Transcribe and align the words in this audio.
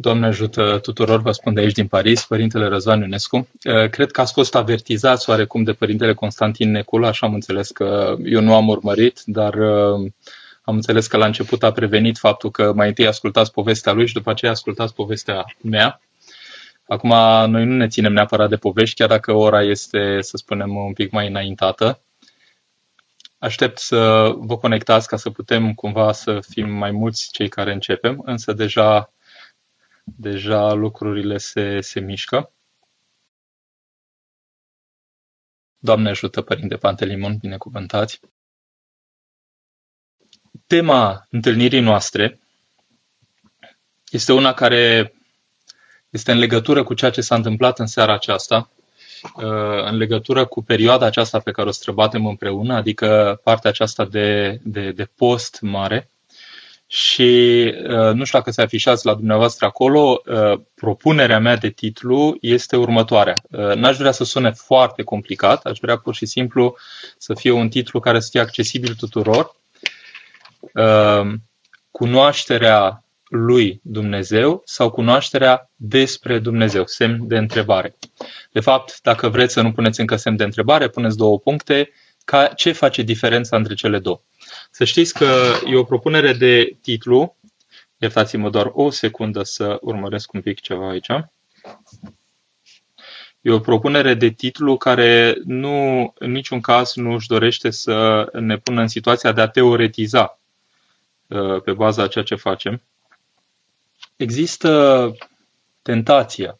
Doamne 0.00 0.26
ajută 0.26 0.78
tuturor, 0.82 1.20
vă 1.20 1.32
spun 1.32 1.54
de 1.54 1.60
aici 1.60 1.72
din 1.72 1.86
Paris, 1.86 2.24
Părintele 2.24 2.66
Răzvan 2.66 3.00
Ionescu. 3.00 3.48
Cred 3.90 4.10
că 4.10 4.20
ați 4.20 4.32
fost 4.32 4.54
avertizați 4.54 5.30
oarecum 5.30 5.62
de 5.62 5.72
Părintele 5.72 6.14
Constantin 6.14 6.70
Necula, 6.70 7.08
așa 7.08 7.26
am 7.26 7.34
înțeles 7.34 7.70
că 7.70 8.16
eu 8.24 8.40
nu 8.40 8.54
am 8.54 8.68
urmărit, 8.68 9.22
dar 9.24 9.54
am 10.62 10.74
înțeles 10.74 11.06
că 11.06 11.16
la 11.16 11.26
început 11.26 11.62
a 11.62 11.72
prevenit 11.72 12.18
faptul 12.18 12.50
că 12.50 12.72
mai 12.72 12.88
întâi 12.88 13.06
ascultați 13.06 13.52
povestea 13.52 13.92
lui 13.92 14.06
și 14.06 14.12
după 14.12 14.30
aceea 14.30 14.50
ascultați 14.50 14.94
povestea 14.94 15.44
mea. 15.60 16.00
Acum, 16.86 17.10
noi 17.50 17.64
nu 17.64 17.76
ne 17.76 17.88
ținem 17.88 18.12
neapărat 18.12 18.48
de 18.48 18.56
povești, 18.56 18.96
chiar 18.96 19.08
dacă 19.08 19.32
ora 19.32 19.62
este, 19.62 20.18
să 20.20 20.36
spunem, 20.36 20.76
un 20.76 20.92
pic 20.92 21.10
mai 21.10 21.28
înaintată. 21.28 22.00
Aștept 23.38 23.78
să 23.78 24.32
vă 24.36 24.56
conectați 24.56 25.08
ca 25.08 25.16
să 25.16 25.30
putem 25.30 25.74
cumva 25.74 26.12
să 26.12 26.40
fim 26.48 26.70
mai 26.70 26.90
mulți 26.90 27.28
cei 27.32 27.48
care 27.48 27.72
începem, 27.72 28.22
însă 28.24 28.52
deja, 28.52 29.12
deja 30.16 30.72
lucrurile 30.72 31.38
se, 31.38 31.80
se 31.80 32.00
mișcă. 32.00 32.52
Doamne 35.78 36.08
ajută, 36.08 36.42
Părinte 36.42 36.76
Pantelimon, 36.76 37.36
binecuvântați! 37.36 38.20
Tema 40.66 41.26
întâlnirii 41.30 41.80
noastre 41.80 42.40
este 44.10 44.32
una 44.32 44.54
care 44.54 45.12
este 46.10 46.32
în 46.32 46.38
legătură 46.38 46.84
cu 46.84 46.94
ceea 46.94 47.10
ce 47.10 47.20
s-a 47.20 47.34
întâmplat 47.34 47.78
în 47.78 47.86
seara 47.86 48.12
aceasta, 48.12 48.70
uh, 49.34 49.84
în 49.84 49.96
legătură 49.96 50.46
cu 50.46 50.62
perioada 50.62 51.06
aceasta 51.06 51.38
pe 51.38 51.50
care 51.50 51.68
o 51.68 51.72
străbatem 51.72 52.26
împreună, 52.26 52.74
adică 52.74 53.40
partea 53.44 53.70
aceasta 53.70 54.04
de, 54.04 54.60
de, 54.62 54.92
de 54.92 55.04
post 55.04 55.58
mare. 55.60 56.10
Și 56.90 57.72
uh, 57.82 58.12
nu 58.12 58.24
știu 58.24 58.38
dacă 58.38 58.50
se 58.50 58.62
afișați 58.62 59.06
la 59.06 59.14
dumneavoastră 59.14 59.66
acolo, 59.66 60.22
uh, 60.26 60.60
propunerea 60.74 61.38
mea 61.38 61.56
de 61.56 61.70
titlu 61.70 62.36
este 62.40 62.76
următoarea. 62.76 63.34
N-aș 63.74 63.96
vrea 63.96 64.10
să 64.10 64.24
sune 64.24 64.50
foarte 64.50 65.02
complicat, 65.02 65.64
aș 65.64 65.78
vrea 65.80 65.98
pur 65.98 66.14
și 66.14 66.26
simplu 66.26 66.76
să 67.18 67.34
fie 67.34 67.50
un 67.50 67.68
titlu 67.68 68.00
care 68.00 68.20
să 68.20 68.28
fie 68.30 68.40
accesibil 68.40 68.94
tuturor. 68.94 69.56
Cunoașterea 71.90 73.04
lui 73.28 73.80
Dumnezeu 73.82 74.62
sau 74.64 74.90
cunoașterea 74.90 75.70
despre 75.76 76.38
Dumnezeu, 76.38 76.86
semn 76.86 77.26
de 77.26 77.36
întrebare. 77.36 77.96
De 78.52 78.60
fapt, 78.60 78.98
dacă 79.02 79.28
vreți 79.28 79.52
să 79.52 79.62
nu 79.62 79.72
puneți 79.72 80.00
încă 80.00 80.16
semn 80.16 80.36
de 80.36 80.44
întrebare, 80.44 80.88
puneți 80.88 81.16
două 81.16 81.38
puncte, 81.38 81.90
ca 82.28 82.46
ce 82.46 82.72
face 82.72 83.02
diferența 83.02 83.56
între 83.56 83.74
cele 83.74 83.98
două. 83.98 84.20
Să 84.70 84.84
știți 84.84 85.14
că 85.14 85.54
e 85.66 85.76
o 85.76 85.84
propunere 85.84 86.32
de 86.32 86.76
titlu, 86.82 87.36
iertați-mă 87.98 88.50
doar 88.50 88.70
o 88.72 88.90
secundă 88.90 89.42
să 89.42 89.78
urmăresc 89.80 90.32
un 90.32 90.40
pic 90.40 90.60
ceva 90.60 90.88
aici. 90.88 91.08
E 93.40 93.50
o 93.50 93.60
propunere 93.60 94.14
de 94.14 94.28
titlu 94.28 94.76
care 94.76 95.36
nu, 95.44 96.12
în 96.18 96.30
niciun 96.30 96.60
caz 96.60 96.94
nu 96.94 97.12
își 97.12 97.28
dorește 97.28 97.70
să 97.70 98.28
ne 98.32 98.58
pună 98.58 98.80
în 98.80 98.88
situația 98.88 99.32
de 99.32 99.40
a 99.40 99.48
teoretiza 99.48 100.38
uh, 101.26 101.62
pe 101.62 101.72
baza 101.72 102.02
a 102.02 102.08
ceea 102.08 102.24
ce 102.24 102.34
facem, 102.34 102.82
Există 104.16 105.12
tentația 105.82 106.58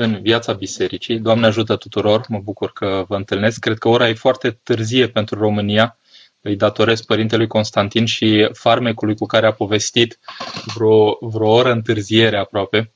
în 0.00 0.18
viața 0.22 0.52
bisericii. 0.52 1.18
Doamne 1.18 1.46
ajută 1.46 1.76
tuturor, 1.76 2.24
mă 2.28 2.38
bucur 2.38 2.72
că 2.72 3.04
vă 3.08 3.16
întâlnesc. 3.16 3.58
Cred 3.58 3.78
că 3.78 3.88
ora 3.88 4.08
e 4.08 4.14
foarte 4.14 4.50
târzie 4.62 5.08
pentru 5.08 5.38
România. 5.38 5.98
Îi 6.40 6.56
datoresc 6.56 7.04
Părintelui 7.04 7.46
Constantin 7.46 8.04
și 8.04 8.48
farmecului 8.52 9.14
cu 9.14 9.26
care 9.26 9.46
a 9.46 9.52
povestit 9.52 10.18
vreo, 10.74 11.18
vreo 11.20 11.50
oră 11.50 11.72
întârziere 11.72 12.36
aproape. 12.36 12.92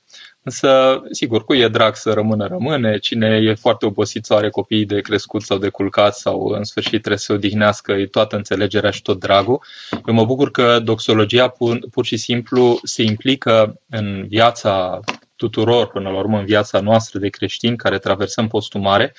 Însă, 0.47 1.01
sigur, 1.11 1.45
cu 1.45 1.53
e 1.53 1.67
drag 1.67 1.95
să 1.95 2.13
rămână, 2.13 2.47
rămâne. 2.47 2.97
Cine 2.97 3.27
e 3.27 3.53
foarte 3.53 3.85
obosit 3.85 4.25
sau 4.25 4.37
are 4.37 4.49
copii 4.49 4.85
de 4.85 5.01
crescut 5.01 5.41
sau 5.41 5.57
de 5.57 5.69
culcat 5.69 6.15
sau 6.15 6.45
în 6.45 6.63
sfârșit 6.63 6.91
trebuie 6.91 7.17
să 7.17 7.25
se 7.25 7.33
odihnească, 7.33 7.91
e 7.91 8.05
toată 8.05 8.35
înțelegerea 8.35 8.91
și 8.91 9.01
tot 9.01 9.19
dragul. 9.19 9.63
Eu 10.07 10.13
mă 10.13 10.25
bucur 10.25 10.51
că 10.51 10.79
doxologia 10.79 11.47
pur, 11.47 11.79
pur 11.91 12.05
și 12.05 12.17
simplu 12.17 12.79
se 12.83 13.03
implică 13.03 13.81
în 13.89 14.25
viața 14.27 14.99
tuturor, 15.35 15.87
până 15.87 16.09
la 16.09 16.17
urmă, 16.17 16.39
în 16.39 16.45
viața 16.45 16.79
noastră 16.79 17.19
de 17.19 17.29
creștini 17.29 17.77
care 17.77 17.99
traversăm 17.99 18.47
postul 18.47 18.81
mare, 18.81 19.13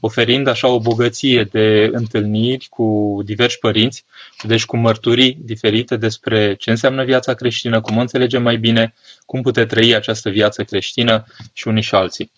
oferind 0.00 0.46
așa 0.46 0.68
o 0.68 0.80
bogăție 0.80 1.44
de 1.44 1.90
întâlniri 1.92 2.66
cu 2.70 3.18
diversi 3.24 3.58
părinți, 3.58 4.04
deci 4.42 4.64
cu 4.64 4.76
mărturii 4.76 5.38
diferite 5.40 5.96
despre 5.96 6.54
ce 6.54 6.70
înseamnă 6.70 7.04
viața 7.04 7.34
creștină, 7.34 7.80
cum 7.80 7.96
o 7.96 8.00
înțelegem 8.00 8.42
mai 8.42 8.56
bine, 8.56 8.94
cum 9.26 9.42
putem 9.42 9.66
trăi 9.66 9.94
această 9.94 10.30
viață 10.30 10.64
creștină 10.64 11.24
și 11.52 11.68
unii 11.68 11.82
și 11.82 11.94
alții. 11.94 12.32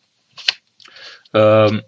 Ehm, 1.31 1.87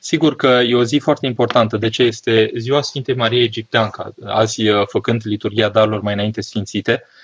sigur 0.00 0.36
că 0.36 0.46
e 0.46 0.74
o 0.74 0.84
zi 0.84 0.98
foarte 0.98 1.26
importantă. 1.26 1.76
De 1.76 1.88
ce? 1.88 2.02
Este 2.02 2.50
ziua 2.56 2.82
Sfintei 2.82 3.14
Marie 3.14 3.42
Egipteanca. 3.42 4.14
Azi, 4.24 4.62
făcând 4.86 5.20
liturgia 5.24 5.68
darurilor 5.68 6.00
mai 6.00 6.12
înainte 6.12 6.40
sfințite, 6.40 6.92
Uh, 6.92 7.20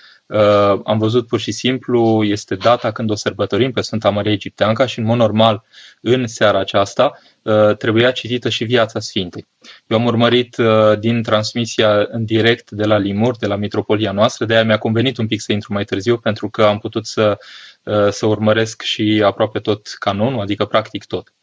am 0.83 0.97
văzut 0.97 1.27
pur 1.27 1.39
și 1.39 1.51
simplu, 1.51 2.23
este 2.23 2.55
data 2.55 2.91
când 2.91 3.09
o 3.09 3.15
sărbătorim 3.15 3.71
pe 3.71 3.81
Sfânta 3.81 4.09
Maria 4.09 4.31
Egipteanca 4.31 4.85
și 4.85 4.99
în 4.99 5.05
mod 5.05 5.17
normal 5.17 5.63
în 6.01 6.27
seara 6.27 6.59
aceasta 6.59 7.19
uh, 7.41 7.75
trebuia 7.77 8.11
citită 8.11 8.49
și 8.49 8.63
viața 8.63 8.99
Sfintei. 8.99 9.47
Eu 9.87 9.97
am 9.97 10.05
urmărit 10.05 10.57
uh, 10.57 10.99
din 10.99 11.23
transmisia 11.23 12.07
în 12.11 12.25
direct 12.25 12.71
de 12.71 12.85
la 12.85 12.97
Limur, 12.97 13.37
de 13.37 13.47
la 13.47 13.55
Mitropolia 13.55 14.11
noastră, 14.11 14.45
de 14.45 14.53
aia 14.53 14.63
mi-a 14.63 14.77
convenit 14.77 15.17
un 15.17 15.27
pic 15.27 15.41
să 15.41 15.51
intru 15.51 15.73
mai 15.73 15.83
târziu 15.83 16.17
pentru 16.17 16.49
că 16.49 16.63
am 16.63 16.77
putut 16.79 17.05
să, 17.05 17.37
uh, 17.83 18.07
să 18.09 18.25
urmăresc 18.25 18.81
și 18.81 19.21
aproape 19.25 19.59
tot 19.59 19.87
canonul, 19.99 20.41
adică 20.41 20.65
practic 20.65 21.05
tot. 21.05 21.33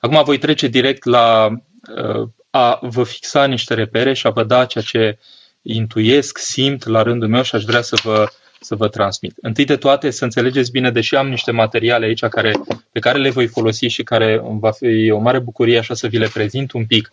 Acum 0.00 0.22
voi 0.24 0.38
trece 0.38 0.66
direct 0.66 1.04
la 1.04 1.48
uh, 1.96 2.28
a 2.50 2.78
vă 2.82 3.02
fixa 3.02 3.46
niște 3.46 3.74
repere 3.74 4.12
și 4.12 4.26
a 4.26 4.30
vă 4.30 4.44
da 4.44 4.64
ceea 4.64 4.84
ce 4.84 5.18
intuiesc, 5.68 6.38
simt 6.38 6.86
la 6.86 7.02
rândul 7.02 7.28
meu 7.28 7.42
și 7.42 7.54
aș 7.54 7.64
vrea 7.64 7.80
să 7.80 7.96
vă, 8.02 8.28
să 8.60 8.74
vă 8.74 8.88
transmit. 8.88 9.34
Întâi 9.40 9.64
de 9.64 9.76
toate, 9.76 10.10
să 10.10 10.24
înțelegeți 10.24 10.70
bine, 10.70 10.90
deși 10.90 11.14
am 11.14 11.28
niște 11.28 11.50
materiale 11.50 12.06
aici 12.06 12.24
care, 12.24 12.52
pe 12.92 12.98
care 12.98 13.18
le 13.18 13.30
voi 13.30 13.46
folosi 13.46 13.86
și 13.86 14.02
care 14.02 14.40
va 14.42 14.70
fi 14.70 15.10
o 15.10 15.18
mare 15.18 15.38
bucurie 15.38 15.78
așa 15.78 15.94
să 15.94 16.06
vi 16.06 16.18
le 16.18 16.28
prezint 16.32 16.72
un 16.72 16.86
pic, 16.86 17.08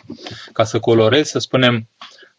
ca 0.54 0.64
să 0.64 0.80
colorez, 0.80 1.28
să 1.28 1.40
spunem, 1.40 1.90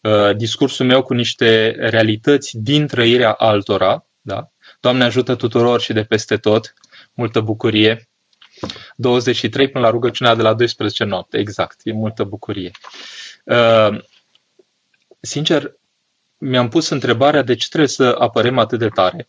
uh, 0.00 0.36
discursul 0.36 0.86
meu 0.86 1.02
cu 1.02 1.14
niște 1.14 1.76
realități 1.78 2.58
din 2.58 2.86
trăirea 2.86 3.32
altora. 3.32 4.06
Da? 4.20 4.50
Doamne 4.80 5.04
ajută 5.04 5.34
tuturor 5.34 5.80
și 5.80 5.92
de 5.92 6.02
peste 6.02 6.36
tot, 6.36 6.74
multă 7.14 7.40
bucurie. 7.40 8.08
23 8.96 9.68
până 9.68 9.84
la 9.84 9.90
rugăciunea 9.90 10.34
de 10.34 10.42
la 10.42 10.54
12 10.54 11.04
noapte, 11.04 11.38
exact, 11.38 11.80
e 11.82 11.92
multă 11.92 12.24
bucurie. 12.24 12.70
Uh, 13.44 13.98
sincer, 15.20 15.76
mi-am 16.38 16.68
pus 16.68 16.88
întrebarea 16.88 17.42
de 17.42 17.54
ce 17.54 17.68
trebuie 17.68 17.88
să 17.88 18.16
apărem 18.18 18.58
atât 18.58 18.78
de 18.78 18.88
tare 18.88 19.28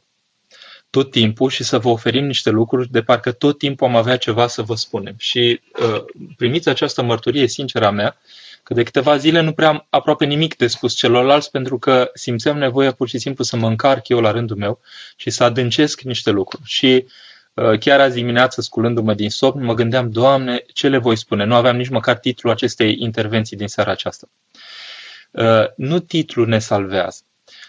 tot 0.90 1.12
timpul 1.12 1.50
și 1.50 1.63
să 1.63 1.79
vă 1.79 1.90
oferim 1.90 2.25
niște 2.25 2.50
lucruri 2.50 2.91
de 2.91 3.01
parcă 3.01 3.31
tot 3.31 3.57
timpul 3.57 3.88
am 3.88 3.95
avea 3.95 4.18
ceva 4.18 4.47
să 4.47 4.62
vă 4.62 4.75
spunem. 4.75 5.16
Și 5.17 5.62
uh, 5.81 6.03
primiți 6.38 6.69
această 6.69 7.01
mărturie 7.01 7.47
sinceră 7.47 7.85
a 7.85 7.91
mea 7.91 8.17
că 8.63 8.73
de 8.73 8.84
câteva 8.84 9.17
zile 9.17 9.41
nu 9.41 9.51
prea 9.51 9.67
am 9.67 9.88
aproape 9.90 10.25
nimic 10.25 10.56
de 10.56 10.67
spus 10.67 10.94
celorlalți 10.94 11.51
pentru 11.51 11.79
că 11.79 12.12
simțeam 12.13 12.57
nevoia 12.57 12.91
pur 12.91 13.07
și 13.07 13.17
simplu 13.17 13.44
să 13.44 13.56
mă 13.56 13.67
încarc 13.67 14.07
eu 14.07 14.19
la 14.19 14.31
rândul 14.31 14.57
meu 14.57 14.79
și 15.16 15.29
să 15.29 15.44
adâncesc 15.44 16.01
niște 16.01 16.29
lucruri. 16.29 16.63
Și 16.66 17.06
uh, 17.53 17.79
chiar 17.79 18.00
azi 18.00 18.16
dimineață, 18.16 18.62
sculându-mă 18.62 19.13
din 19.13 19.29
somn, 19.29 19.63
mă 19.63 19.73
gândeam, 19.73 20.12
Doamne, 20.12 20.63
ce 20.73 20.88
le 20.90 20.97
voi 20.97 21.16
spune? 21.16 21.44
Nu 21.44 21.56
aveam 21.56 21.75
nici 21.75 21.90
măcar 21.90 22.17
titlul 22.17 22.51
acestei 22.51 22.96
intervenții 23.00 23.57
din 23.57 23.67
seara 23.67 23.91
aceasta. 23.91 24.28
Uh, 25.37 25.65
nu 25.75 25.99
titlul 25.99 26.47
ne 26.47 26.59
salvează, 26.59 27.21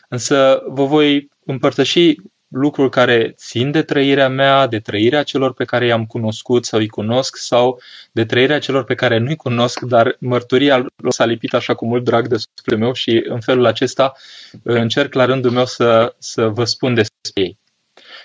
însă 0.08 0.62
vă 0.66 0.84
voi 0.84 1.28
împărtăși 1.44 2.16
lucruri 2.48 2.90
care 2.90 3.34
țin 3.36 3.70
de 3.70 3.82
trăirea 3.82 4.28
mea, 4.28 4.66
de 4.66 4.78
trăirea 4.78 5.22
celor 5.22 5.54
pe 5.54 5.64
care 5.64 5.86
i-am 5.86 6.06
cunoscut 6.06 6.64
sau 6.64 6.78
îi 6.78 6.88
cunosc 6.88 7.36
sau 7.36 7.80
de 8.12 8.24
trăirea 8.24 8.58
celor 8.58 8.84
pe 8.84 8.94
care 8.94 9.18
nu-i 9.18 9.36
cunosc, 9.36 9.80
dar 9.80 10.16
mărturia 10.20 10.86
s-a 11.08 11.24
lipit 11.24 11.54
așa 11.54 11.74
cu 11.74 11.86
mult 11.86 12.04
drag 12.04 12.26
de 12.28 12.36
sufletul 12.36 12.78
meu 12.78 12.92
și 12.92 13.24
în 13.28 13.40
felul 13.40 13.66
acesta 13.66 14.12
uh, 14.52 14.74
încerc 14.74 15.14
la 15.14 15.24
rândul 15.24 15.50
meu 15.50 15.66
să, 15.66 16.14
să 16.18 16.48
vă 16.48 16.64
spun 16.64 16.94
despre 16.94 17.30
ei. 17.34 17.58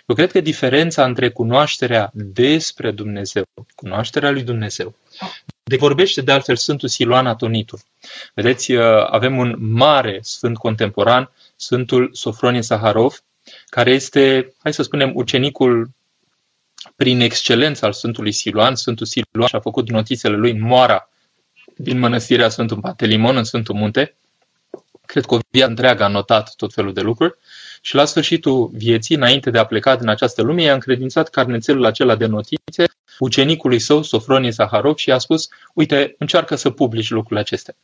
Eu 0.06 0.16
cred 0.16 0.32
că 0.32 0.42
diferența 0.42 1.06
între 1.06 1.30
cunoașterea 1.30 2.10
despre 2.14 2.92
Dumnezeu, 2.92 3.44
cunoașterea 3.76 4.32
lui 4.32 4.44
Dumnezeu, 4.44 4.96
de 5.64 5.76
vorbește 5.76 6.22
de 6.22 6.32
altfel 6.32 6.56
Sfântul 6.56 6.88
Siluan 6.88 7.28
Atonitul. 7.28 7.80
Vedeți, 8.34 8.72
uh, 8.72 8.84
avem 9.10 9.38
un 9.38 9.56
mare 9.60 10.20
sfânt 10.22 10.58
contemporan, 10.58 11.32
Sfântul 11.56 12.10
Sofronie 12.14 12.62
Saharov, 12.62 13.24
care 13.66 13.92
este, 13.92 14.54
hai 14.58 14.74
să 14.74 14.84
spunem, 14.84 15.12
ucenicul 15.16 15.90
prin 16.96 17.20
excelență 17.20 17.86
al 17.86 17.94
Sfântului 17.94 18.32
Siluan. 18.32 18.76
Sfântul 18.76 19.06
Siluan 19.06 19.48
și-a 19.48 19.60
făcut 19.60 19.90
notițele 19.90 20.36
lui 20.36 20.52
în 20.52 20.62
moara 20.62 21.10
din 21.76 22.00
mănăstirea 22.00 22.50
Sfântul 22.50 22.80
Patelimon, 22.80 23.38
în 23.38 23.44
Sfântul 23.44 23.76
Munte. 23.76 24.16
Cred 25.06 25.26
că 25.26 25.34
o 25.34 25.40
viață 25.50 25.70
întreagă 25.70 26.04
a 26.04 26.08
notat 26.08 26.54
tot 26.56 26.74
felul 26.74 26.94
de 26.94 27.02
lucruri 27.02 27.36
și 27.82 27.96
la 27.96 28.06
sfârșitul 28.06 28.70
vieții, 28.74 29.16
înainte 29.16 29.50
de 29.50 29.58
a 29.58 29.66
pleca 29.66 29.96
din 29.96 30.08
această 30.08 30.42
lume, 30.42 30.62
i-a 30.62 30.74
încredințat 30.74 31.30
carnețelul 31.30 31.86
acela 31.86 32.16
de 32.16 32.26
notițe 32.26 32.84
ucenicului 33.20 33.80
său, 33.80 34.02
Sofronie 34.02 34.50
Zaharov, 34.50 34.96
și 34.98 35.10
i-a 35.10 35.18
spus, 35.18 35.48
uite, 35.74 36.16
încearcă 36.18 36.56
să 36.56 36.70
publici 36.70 37.10
lucrurile 37.10 37.40
acestea. 37.40 37.76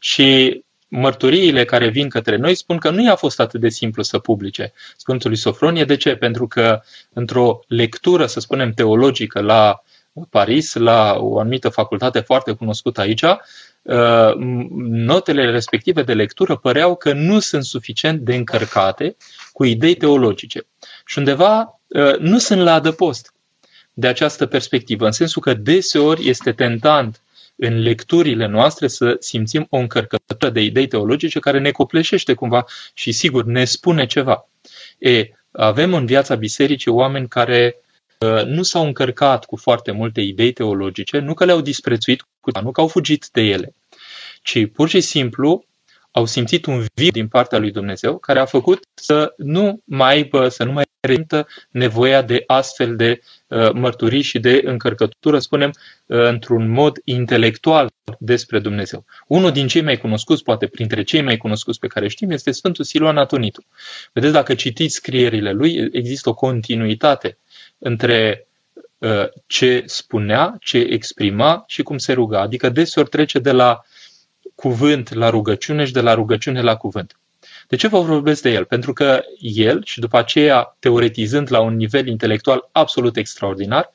Și 0.00 0.60
mărturiile 0.88 1.64
care 1.64 1.88
vin 1.88 2.08
către 2.08 2.36
noi 2.36 2.54
spun 2.54 2.78
că 2.78 2.90
nu 2.90 3.02
i-a 3.02 3.14
fost 3.14 3.40
atât 3.40 3.60
de 3.60 3.68
simplu 3.68 4.02
să 4.02 4.18
publice 4.18 4.72
Sfântului 4.96 5.36
Sofronie. 5.36 5.84
De 5.84 5.96
ce? 5.96 6.16
Pentru 6.16 6.46
că 6.46 6.80
într-o 7.12 7.60
lectură, 7.66 8.26
să 8.26 8.40
spunem, 8.40 8.72
teologică 8.72 9.40
la 9.40 9.82
Paris, 10.30 10.74
la 10.74 11.16
o 11.18 11.38
anumită 11.38 11.68
facultate 11.68 12.20
foarte 12.20 12.52
cunoscută 12.52 13.00
aici, 13.00 13.22
uh, 13.22 14.34
notele 14.88 15.50
respective 15.50 16.02
de 16.02 16.14
lectură 16.14 16.56
păreau 16.56 16.96
că 16.96 17.12
nu 17.12 17.38
sunt 17.38 17.64
suficient 17.64 18.20
de 18.20 18.34
încărcate 18.34 19.16
cu 19.52 19.64
idei 19.64 19.94
teologice. 19.94 20.66
Și 21.06 21.18
undeva 21.18 21.80
uh, 21.88 22.16
nu 22.18 22.38
sunt 22.38 22.60
la 22.60 22.72
adăpost 22.72 23.34
de 23.92 24.06
această 24.06 24.46
perspectivă, 24.46 25.06
în 25.06 25.12
sensul 25.12 25.42
că 25.42 25.54
deseori 25.54 26.28
este 26.28 26.52
tentant 26.52 27.22
în 27.56 27.82
lecturile 27.82 28.46
noastre 28.46 28.88
să 28.88 29.16
simțim 29.18 29.66
o 29.70 29.76
încărcătură 29.76 30.50
de 30.50 30.60
idei 30.60 30.86
teologice 30.86 31.38
care 31.38 31.58
ne 31.58 31.70
copleșește 31.70 32.34
cumva 32.34 32.64
și 32.94 33.12
sigur 33.12 33.44
ne 33.44 33.64
spune 33.64 34.06
ceva. 34.06 34.48
E, 34.98 35.28
avem 35.50 35.94
în 35.94 36.06
viața 36.06 36.34
bisericii 36.34 36.90
oameni 36.90 37.28
care 37.28 37.76
uh, 38.18 38.44
nu 38.44 38.62
s-au 38.62 38.86
încărcat 38.86 39.44
cu 39.44 39.56
foarte 39.56 39.90
multe 39.90 40.20
idei 40.20 40.52
teologice, 40.52 41.18
nu 41.18 41.34
că 41.34 41.44
le-au 41.44 41.60
disprețuit, 41.60 42.26
nu 42.62 42.70
că 42.70 42.80
au 42.80 42.88
fugit 42.88 43.28
de 43.32 43.40
ele, 43.40 43.74
ci 44.42 44.66
pur 44.72 44.88
și 44.88 45.00
simplu 45.00 45.64
au 46.12 46.26
simțit 46.26 46.66
un 46.66 46.84
vid 46.94 47.12
din 47.12 47.28
partea 47.28 47.58
lui 47.58 47.70
Dumnezeu 47.70 48.18
care 48.18 48.38
a 48.38 48.44
făcut 48.44 48.84
să 48.94 49.34
nu 49.36 49.80
mai 49.84 50.14
aibă, 50.14 50.48
să 50.48 50.64
nu 50.64 50.72
mai 50.72 50.84
reprezintă 51.00 51.46
nevoia 51.70 52.22
de 52.22 52.44
astfel 52.46 52.96
de 52.96 53.20
uh, 53.46 53.70
mărturii 53.72 54.22
și 54.22 54.38
de 54.38 54.60
încărcătură, 54.64 55.38
spunem, 55.38 55.70
uh, 56.06 56.26
într-un 56.26 56.70
mod 56.70 56.98
intelectual 57.04 57.90
despre 58.18 58.58
Dumnezeu. 58.58 59.04
Unul 59.26 59.52
din 59.52 59.66
cei 59.66 59.82
mai 59.82 59.96
cunoscuți, 59.96 60.42
poate 60.42 60.66
printre 60.66 61.02
cei 61.02 61.22
mai 61.22 61.36
cunoscuți 61.36 61.78
pe 61.78 61.86
care 61.86 62.08
știm, 62.08 62.30
este 62.30 62.50
Sfântul 62.50 62.84
Siluan 62.84 63.16
Atonitu. 63.16 63.64
Vedeți, 64.12 64.32
dacă 64.32 64.54
citiți 64.54 64.94
scrierile 64.94 65.52
lui, 65.52 65.88
există 65.92 66.28
o 66.28 66.34
continuitate 66.34 67.38
între 67.78 68.46
uh, 68.98 69.28
ce 69.46 69.82
spunea, 69.86 70.56
ce 70.60 70.78
exprima 70.78 71.64
și 71.66 71.82
cum 71.82 71.98
se 71.98 72.12
ruga. 72.12 72.40
Adică 72.40 72.68
deseori 72.68 73.08
trece 73.08 73.38
de 73.38 73.52
la 73.52 73.80
cuvânt 74.62 75.14
la 75.14 75.30
rugăciune 75.30 75.84
și 75.84 75.92
de 75.92 76.00
la 76.00 76.14
rugăciune 76.14 76.60
la 76.60 76.76
cuvânt. 76.76 77.16
De 77.68 77.76
ce 77.76 77.88
vă 77.88 78.00
vorbesc 78.00 78.42
de 78.42 78.50
el? 78.50 78.64
Pentru 78.64 78.92
că 78.92 79.22
el, 79.40 79.80
și 79.84 80.00
după 80.00 80.18
aceea 80.18 80.76
teoretizând 80.78 81.50
la 81.50 81.60
un 81.60 81.76
nivel 81.76 82.06
intelectual 82.06 82.68
absolut 82.72 83.16
extraordinar, 83.16 83.92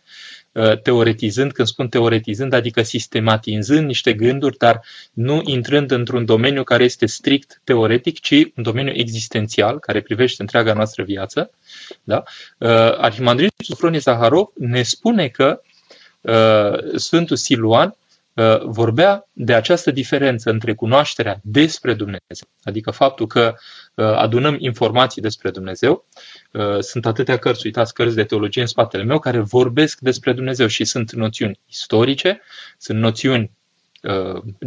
uh, 0.51 0.81
teoretizând, 0.81 1.51
când 1.51 1.67
spun 1.67 1.87
teoretizând, 1.87 2.53
adică 2.53 2.81
sistematizând 2.81 3.85
niște 3.85 4.13
gânduri, 4.13 4.57
dar 4.57 4.81
nu 5.13 5.41
intrând 5.45 5.91
într-un 5.91 6.25
domeniu 6.25 6.63
care 6.63 6.83
este 6.83 7.05
strict 7.05 7.61
teoretic, 7.63 8.19
ci 8.19 8.31
un 8.31 8.63
domeniu 8.63 8.93
existențial, 8.95 9.79
care 9.79 10.01
privește 10.01 10.41
întreaga 10.41 10.73
noastră 10.73 11.03
viață. 11.03 11.51
Da? 12.03 12.23
Uh, 12.57 12.69
Arhimandritul 12.97 13.65
Sofronie 13.65 13.99
Zaharov 13.99 14.47
ne 14.53 14.83
spune 14.83 15.27
că 15.27 15.61
uh, 16.21 16.95
Sfântul 16.95 17.35
Siluan 17.35 17.87
Uh, 17.89 18.06
vorbea 18.65 19.27
de 19.33 19.53
această 19.53 19.91
diferență 19.91 20.49
între 20.49 20.73
cunoașterea 20.73 21.39
despre 21.43 21.93
Dumnezeu, 21.93 22.47
adică 22.63 22.91
faptul 22.91 23.27
că 23.27 23.53
uh, 23.93 24.05
adunăm 24.05 24.55
informații 24.59 25.21
despre 25.21 25.51
Dumnezeu. 25.51 26.05
Uh, 26.51 26.79
sunt 26.79 27.05
atâtea 27.05 27.37
cărți, 27.37 27.65
uitați, 27.65 27.93
cărți 27.93 28.15
de 28.15 28.23
teologie 28.23 28.61
în 28.61 28.67
spatele 28.67 29.03
meu, 29.03 29.19
care 29.19 29.39
vorbesc 29.39 29.99
despre 29.99 30.33
Dumnezeu 30.33 30.67
și 30.67 30.85
sunt 30.85 31.11
noțiuni 31.11 31.59
istorice, 31.65 32.41
sunt 32.77 32.99
noțiuni 32.99 33.56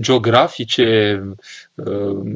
geografice 0.01 1.23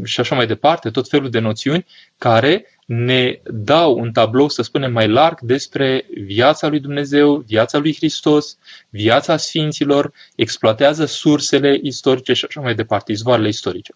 și 0.04 0.20
așa 0.20 0.34
mai 0.34 0.46
departe, 0.46 0.90
tot 0.90 1.08
felul 1.08 1.30
de 1.30 1.38
noțiuni 1.38 1.86
care 2.18 2.66
ne 2.86 3.40
dau 3.44 3.98
un 3.98 4.12
tablou, 4.12 4.48
să 4.48 4.62
spunem, 4.62 4.92
mai 4.92 5.08
larg 5.08 5.40
despre 5.40 6.06
viața 6.14 6.68
lui 6.68 6.80
Dumnezeu, 6.80 7.36
viața 7.36 7.78
lui 7.78 7.94
Hristos, 7.94 8.58
viața 8.88 9.36
Sfinților, 9.36 10.12
exploatează 10.34 11.04
sursele 11.04 11.78
istorice 11.82 12.32
și 12.32 12.44
așa 12.48 12.60
mai 12.60 12.74
departe, 12.74 13.12
izvoarele 13.12 13.48
istorice. 13.48 13.94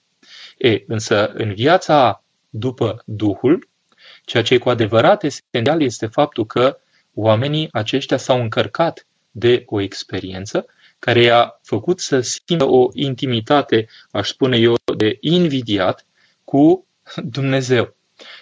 E, 0.59 0.83
însă, 0.87 1.33
în 1.35 1.55
viața 1.55 2.23
după 2.51 3.03
Duhul, 3.05 3.69
ceea 4.25 4.43
ce 4.43 4.55
e 4.55 4.59
cu 4.59 4.69
adevărat 4.69 5.25
esențial 5.25 5.83
este 5.83 6.07
faptul 6.07 6.47
că 6.47 6.79
oamenii 7.15 7.69
aceștia 7.73 8.17
s-au 8.17 8.41
încărcat 8.41 9.07
de 9.31 9.63
o 9.67 9.81
experiență 9.81 10.67
care 10.99 11.23
i-a 11.23 11.61
făcut 11.63 12.01
să 12.01 12.21
simtă 12.21 12.65
o 12.65 12.89
intimitate, 12.93 13.89
aș 14.11 14.29
spune 14.29 14.57
eu, 14.57 14.77
de 14.97 15.17
invidiat 15.21 16.07
cu 16.45 16.87
Dumnezeu 17.17 17.97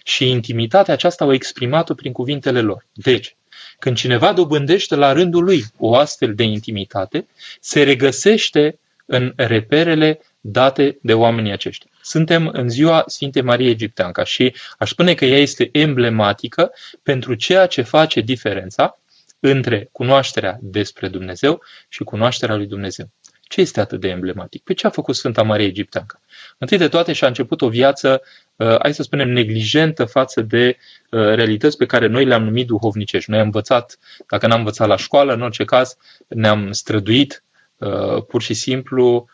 și 0.04 0.30
intimitatea 0.30 0.94
aceasta 0.94 1.24
au 1.24 1.32
exprimat-o 1.32 1.94
prin 1.94 2.12
cuvintele 2.12 2.60
lor. 2.60 2.86
Deci, 2.92 3.36
când 3.78 3.96
cineva 3.96 4.32
dobândește 4.32 4.94
la 4.94 5.12
rândul 5.12 5.44
lui 5.44 5.64
o 5.78 5.94
astfel 5.94 6.34
de 6.34 6.42
intimitate, 6.42 7.26
se 7.60 7.82
regăsește 7.82 8.78
în 9.06 9.32
reperele 9.36 10.20
date 10.40 10.98
de 11.02 11.14
oamenii 11.14 11.52
aceștia. 11.52 11.90
Suntem 12.02 12.48
în 12.52 12.68
ziua 12.68 13.04
Sfintei 13.06 13.42
Marie 13.42 13.70
Egipteanca 13.70 14.24
și 14.24 14.54
aș 14.78 14.90
spune 14.90 15.14
că 15.14 15.24
ea 15.24 15.38
este 15.38 15.68
emblematică 15.72 16.72
pentru 17.02 17.34
ceea 17.34 17.66
ce 17.66 17.82
face 17.82 18.20
diferența 18.20 18.98
între 19.40 19.88
cunoașterea 19.92 20.58
despre 20.60 21.08
Dumnezeu 21.08 21.62
și 21.88 22.04
cunoașterea 22.04 22.56
lui 22.56 22.66
Dumnezeu. 22.66 23.10
Ce 23.48 23.60
este 23.60 23.80
atât 23.80 24.00
de 24.00 24.08
emblematic? 24.08 24.62
Pe 24.62 24.74
ce 24.74 24.86
a 24.86 24.90
făcut 24.90 25.14
Sfânta 25.14 25.42
Marie 25.42 25.66
Egipteancă? 25.66 26.20
Întâi 26.58 26.78
de 26.78 26.88
toate 26.88 27.12
și-a 27.12 27.26
început 27.26 27.60
o 27.60 27.68
viață, 27.68 28.22
uh, 28.56 28.76
hai 28.78 28.94
să 28.94 29.02
spunem, 29.02 29.30
neglijentă 29.30 30.04
față 30.04 30.40
de 30.40 30.76
uh, 31.10 31.20
realități 31.20 31.76
pe 31.76 31.86
care 31.86 32.06
noi 32.06 32.24
le-am 32.24 32.44
numit 32.44 32.66
duhovnicești. 32.66 33.30
Noi 33.30 33.38
am 33.38 33.44
învățat, 33.44 33.98
dacă 34.28 34.46
n-am 34.46 34.58
învățat 34.58 34.88
la 34.88 34.96
școală, 34.96 35.32
în 35.32 35.42
orice 35.42 35.64
caz, 35.64 35.96
ne-am 36.26 36.72
străduit 36.72 37.44
uh, 37.76 38.24
pur 38.28 38.42
și 38.42 38.54
simplu 38.54 39.28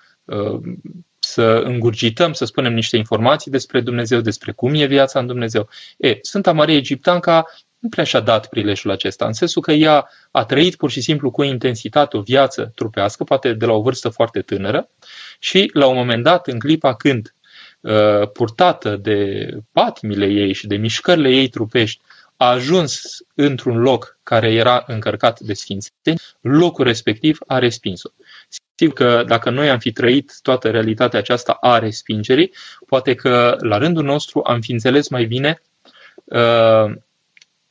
să 1.18 1.42
îngurgităm, 1.42 2.32
să 2.32 2.44
spunem 2.44 2.74
niște 2.74 2.96
informații 2.96 3.50
despre 3.50 3.80
Dumnezeu, 3.80 4.20
despre 4.20 4.52
cum 4.52 4.74
e 4.74 4.84
viața 4.84 5.18
în 5.18 5.26
Dumnezeu. 5.26 5.68
E, 5.96 6.18
Sfânta 6.22 6.52
Marie 6.52 6.76
Egipteanca 6.76 7.46
nu 7.82 7.88
prea 7.88 8.04
și-a 8.04 8.20
dat 8.20 8.48
prilejul 8.48 8.90
acesta, 8.90 9.26
în 9.26 9.32
sensul 9.32 9.62
că 9.62 9.72
ea 9.72 10.08
a 10.30 10.44
trăit 10.44 10.76
pur 10.76 10.90
și 10.90 11.00
simplu 11.00 11.30
cu 11.30 11.42
intensitate 11.42 12.16
o 12.16 12.20
viață 12.20 12.72
trupească, 12.74 13.24
poate 13.24 13.52
de 13.52 13.66
la 13.66 13.72
o 13.72 13.82
vârstă 13.82 14.08
foarte 14.08 14.40
tânără, 14.40 14.88
și 15.38 15.70
la 15.72 15.86
un 15.86 15.96
moment 15.96 16.22
dat, 16.22 16.46
în 16.46 16.58
clipa 16.58 16.94
când, 16.94 17.34
uh, 17.80 18.28
purtată 18.32 18.96
de 18.96 19.48
patimile 19.72 20.26
ei 20.26 20.52
și 20.52 20.66
de 20.66 20.76
mișcările 20.76 21.28
ei 21.28 21.48
trupești, 21.48 22.00
a 22.36 22.50
ajuns 22.50 23.02
într-un 23.34 23.78
loc 23.78 24.18
care 24.22 24.52
era 24.52 24.84
încărcat 24.86 25.40
de 25.40 25.52
sfințeni, 25.52 26.18
locul 26.40 26.84
respectiv 26.84 27.38
a 27.46 27.58
respins-o. 27.58 28.08
Sigur 28.74 28.94
că 28.94 29.24
dacă 29.26 29.50
noi 29.50 29.70
am 29.70 29.78
fi 29.78 29.92
trăit 29.92 30.38
toată 30.42 30.70
realitatea 30.70 31.18
aceasta 31.18 31.52
a 31.60 31.78
respingerii, 31.78 32.52
poate 32.86 33.14
că 33.14 33.56
la 33.60 33.78
rândul 33.78 34.04
nostru 34.04 34.42
am 34.44 34.60
fi 34.60 34.72
înțeles 34.72 35.08
mai 35.08 35.24
bine 35.24 35.62
uh, 36.24 36.92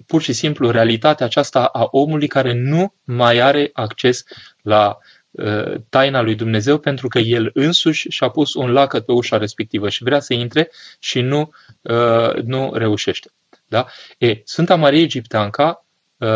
pur 0.05 0.21
și 0.21 0.33
simplu 0.33 0.69
realitatea 0.69 1.25
aceasta 1.25 1.65
a 1.65 1.87
omului 1.91 2.27
care 2.27 2.53
nu 2.53 2.93
mai 3.03 3.39
are 3.39 3.69
acces 3.73 4.23
la 4.61 4.97
uh, 5.31 5.73
taina 5.89 6.21
lui 6.21 6.35
Dumnezeu 6.35 6.77
pentru 6.77 7.07
că 7.07 7.19
el 7.19 7.49
însuși 7.53 8.09
și-a 8.09 8.29
pus 8.29 8.53
un 8.53 8.71
lacăt 8.71 9.05
pe 9.05 9.11
ușa 9.11 9.37
respectivă 9.37 9.89
și 9.89 10.03
vrea 10.03 10.19
să 10.19 10.33
intre 10.33 10.71
și 10.99 11.21
nu, 11.21 11.53
uh, 11.81 12.33
nu 12.43 12.71
reușește. 12.73 13.31
Da? 13.67 13.87
E, 14.17 14.41
Sfânta 14.43 14.75
Marie 14.75 15.01
Egipteanca 15.01 15.85
uh, 16.17 16.27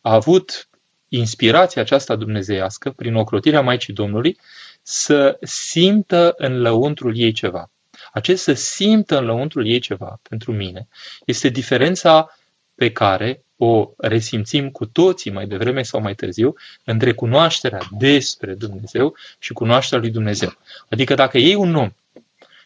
a 0.00 0.12
avut 0.14 0.68
inspirația 1.08 1.82
aceasta 1.82 2.16
dumnezeiască 2.16 2.90
prin 2.90 3.14
ocrotirea 3.14 3.60
Maicii 3.60 3.92
Domnului 3.92 4.38
să 4.82 5.38
simtă 5.40 6.34
în 6.36 6.60
lăuntrul 6.60 7.18
ei 7.18 7.32
ceva. 7.32 7.70
Acest 8.12 8.42
să 8.42 8.52
simtă 8.52 9.18
în 9.18 9.24
lăuntrul 9.24 9.66
ei 9.66 9.78
ceva, 9.78 10.20
pentru 10.28 10.52
mine, 10.52 10.88
este 11.24 11.48
diferența 11.48 12.36
pe 12.74 12.92
care 12.92 13.44
o 13.56 13.90
resimțim 13.96 14.70
cu 14.70 14.86
toții 14.86 15.30
mai 15.30 15.46
devreme 15.46 15.82
sau 15.82 16.00
mai 16.00 16.14
târziu 16.14 16.54
între 16.84 17.12
cunoașterea 17.12 17.80
despre 17.90 18.54
Dumnezeu 18.54 19.14
și 19.38 19.52
cunoașterea 19.52 20.02
lui 20.02 20.12
Dumnezeu. 20.12 20.52
Adică 20.88 21.14
dacă 21.14 21.38
iei 21.38 21.54
un 21.54 21.74
om 21.74 21.90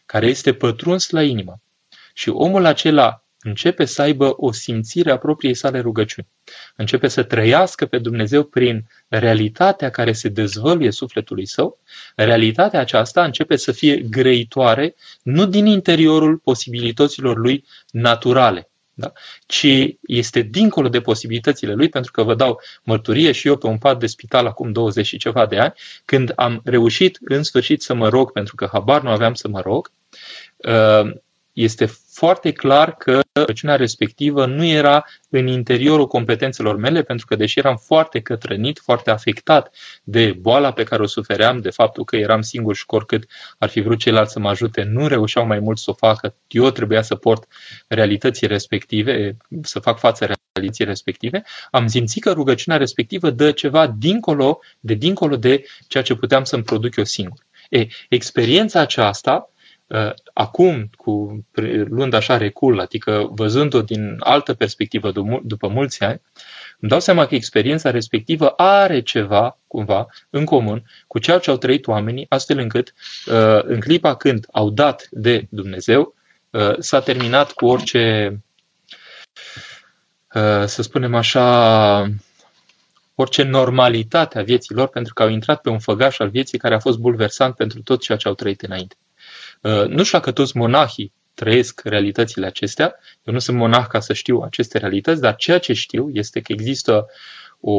care 0.05 0.27
este 0.27 0.53
pătruns 0.53 1.09
la 1.09 1.23
inimă 1.23 1.59
și 2.13 2.29
omul 2.29 2.65
acela 2.65 3.23
începe 3.41 3.85
să 3.85 4.01
aibă 4.01 4.33
o 4.37 4.51
simțire 4.51 5.11
a 5.11 5.17
propriei 5.17 5.53
sale 5.53 5.79
rugăciuni, 5.79 6.27
începe 6.75 7.07
să 7.07 7.23
trăiască 7.23 7.85
pe 7.85 7.97
Dumnezeu 7.97 8.43
prin 8.43 8.85
realitatea 9.07 9.89
care 9.89 10.11
se 10.11 10.29
dezvăluie 10.29 10.91
sufletului 10.91 11.45
său, 11.45 11.79
realitatea 12.15 12.79
aceasta 12.79 13.23
începe 13.23 13.55
să 13.55 13.71
fie 13.71 13.97
grăitoare 13.97 14.95
nu 15.21 15.45
din 15.45 15.65
interiorul 15.65 16.37
posibilităților 16.37 17.37
lui 17.37 17.65
naturale, 17.91 18.68
da? 18.99 19.11
ci 19.45 19.97
este 20.01 20.41
dincolo 20.41 20.89
de 20.89 21.01
posibilitățile 21.01 21.73
lui, 21.73 21.89
pentru 21.89 22.11
că 22.11 22.23
vă 22.23 22.35
dau 22.35 22.61
mărturie 22.83 23.31
și 23.31 23.47
eu 23.47 23.57
pe 23.57 23.67
un 23.67 23.77
pat 23.77 23.99
de 23.99 24.07
spital 24.07 24.45
acum 24.45 24.71
20 24.71 25.05
și 25.05 25.17
ceva 25.17 25.45
de 25.45 25.57
ani, 25.59 25.73
când 26.05 26.31
am 26.35 26.61
reușit 26.63 27.17
în 27.21 27.43
sfârșit 27.43 27.81
să 27.81 27.93
mă 27.93 28.09
rog, 28.09 28.31
pentru 28.31 28.55
că 28.55 28.69
habar 28.71 29.01
nu 29.01 29.09
aveam 29.09 29.33
să 29.33 29.47
mă 29.47 29.61
rog, 29.61 29.91
uh, 30.57 31.11
este 31.53 31.85
foarte 32.11 32.51
clar 32.51 32.95
că 32.95 33.19
rugăciunea 33.39 33.75
respectivă 33.75 34.45
nu 34.45 34.65
era 34.65 35.05
în 35.29 35.47
interiorul 35.47 36.07
competențelor 36.07 36.75
mele, 36.75 37.01
pentru 37.01 37.25
că 37.25 37.35
deși 37.35 37.59
eram 37.59 37.77
foarte 37.77 38.21
cătrănit, 38.21 38.79
foarte 38.79 39.11
afectat 39.11 39.75
de 40.03 40.31
boala 40.39 40.73
pe 40.73 40.83
care 40.83 41.01
o 41.01 41.05
sufeream, 41.05 41.59
de 41.59 41.69
faptul 41.69 42.03
că 42.03 42.15
eram 42.15 42.41
singur 42.41 42.75
și 42.75 42.83
oricât 42.87 43.25
ar 43.57 43.69
fi 43.69 43.81
vrut 43.81 43.99
ceilalți 43.99 44.31
să 44.31 44.39
mă 44.39 44.49
ajute, 44.49 44.83
nu 44.83 45.07
reușeau 45.07 45.45
mai 45.45 45.59
mult 45.59 45.77
să 45.77 45.89
o 45.89 45.93
facă, 45.93 46.35
eu 46.47 46.69
trebuia 46.69 47.01
să 47.01 47.15
port 47.15 47.47
realității 47.87 48.47
respective, 48.47 49.37
să 49.61 49.79
fac 49.79 49.99
față 49.99 50.27
realității 50.53 50.85
respective, 50.85 51.43
am 51.71 51.87
simțit 51.87 52.23
că 52.23 52.31
rugăciunea 52.31 52.77
respectivă 52.79 53.29
dă 53.29 53.51
ceva 53.51 53.87
dincolo 53.87 54.59
de 54.79 54.93
dincolo 54.93 55.35
de 55.35 55.63
ceea 55.87 56.03
ce 56.03 56.15
puteam 56.15 56.43
să-mi 56.43 56.63
produc 56.63 56.95
eu 56.95 57.03
singur. 57.03 57.45
E, 57.69 57.87
experiența 58.09 58.79
aceasta 58.79 59.49
Uh, 59.53 59.58
acum, 60.33 60.89
cu, 60.97 61.45
luând 61.85 62.13
așa 62.13 62.37
recul, 62.37 62.79
adică 62.79 63.29
văzând-o 63.31 63.81
din 63.81 64.15
altă 64.19 64.53
perspectivă 64.53 65.11
după 65.43 65.67
mulți 65.67 66.03
ani, 66.03 66.21
îmi 66.79 66.91
dau 66.91 66.99
seama 66.99 67.25
că 67.25 67.35
experiența 67.35 67.91
respectivă 67.91 68.49
are 68.49 69.01
ceva, 69.01 69.57
cumva, 69.67 70.07
în 70.29 70.45
comun 70.45 70.83
cu 71.07 71.19
ceea 71.19 71.37
ce 71.37 71.49
au 71.49 71.57
trăit 71.57 71.87
oamenii, 71.87 72.25
astfel 72.29 72.57
încât, 72.57 72.93
uh, 73.25 73.63
în 73.63 73.79
clipa 73.79 74.15
când 74.15 74.45
au 74.51 74.69
dat 74.69 75.07
de 75.11 75.47
Dumnezeu, 75.49 76.15
uh, 76.49 76.75
s-a 76.79 76.99
terminat 76.99 77.51
cu 77.51 77.65
orice, 77.65 78.33
să 80.65 80.81
spunem 80.81 81.15
așa, 81.15 82.11
orice 83.15 83.43
normalitate 83.43 84.39
a 84.39 84.43
vieții 84.43 84.75
lor, 84.75 84.87
pentru 84.87 85.13
că 85.13 85.23
au 85.23 85.29
intrat 85.29 85.61
pe 85.61 85.69
un 85.69 85.79
făgaș 85.79 86.19
al 86.19 86.29
vieții 86.29 86.57
care 86.57 86.75
a 86.75 86.79
fost 86.79 86.97
bulversant 86.97 87.55
pentru 87.55 87.81
tot 87.81 88.01
ceea 88.01 88.17
ce 88.17 88.27
au 88.27 88.33
trăit 88.33 88.61
înainte. 88.61 88.95
Uh, 89.61 89.85
nu 89.87 90.03
știu 90.03 90.17
dacă 90.17 90.31
toți 90.31 90.57
monahii 90.57 91.13
trăiesc 91.33 91.81
realitățile 91.83 92.45
acestea. 92.45 92.95
Eu 93.23 93.33
nu 93.33 93.39
sunt 93.39 93.57
monah 93.57 93.87
ca 93.87 93.99
să 93.99 94.13
știu 94.13 94.39
aceste 94.39 94.77
realități, 94.77 95.21
dar 95.21 95.35
ceea 95.35 95.59
ce 95.59 95.73
știu 95.73 96.09
este 96.13 96.41
că 96.41 96.51
există 96.51 97.05
o, 97.59 97.71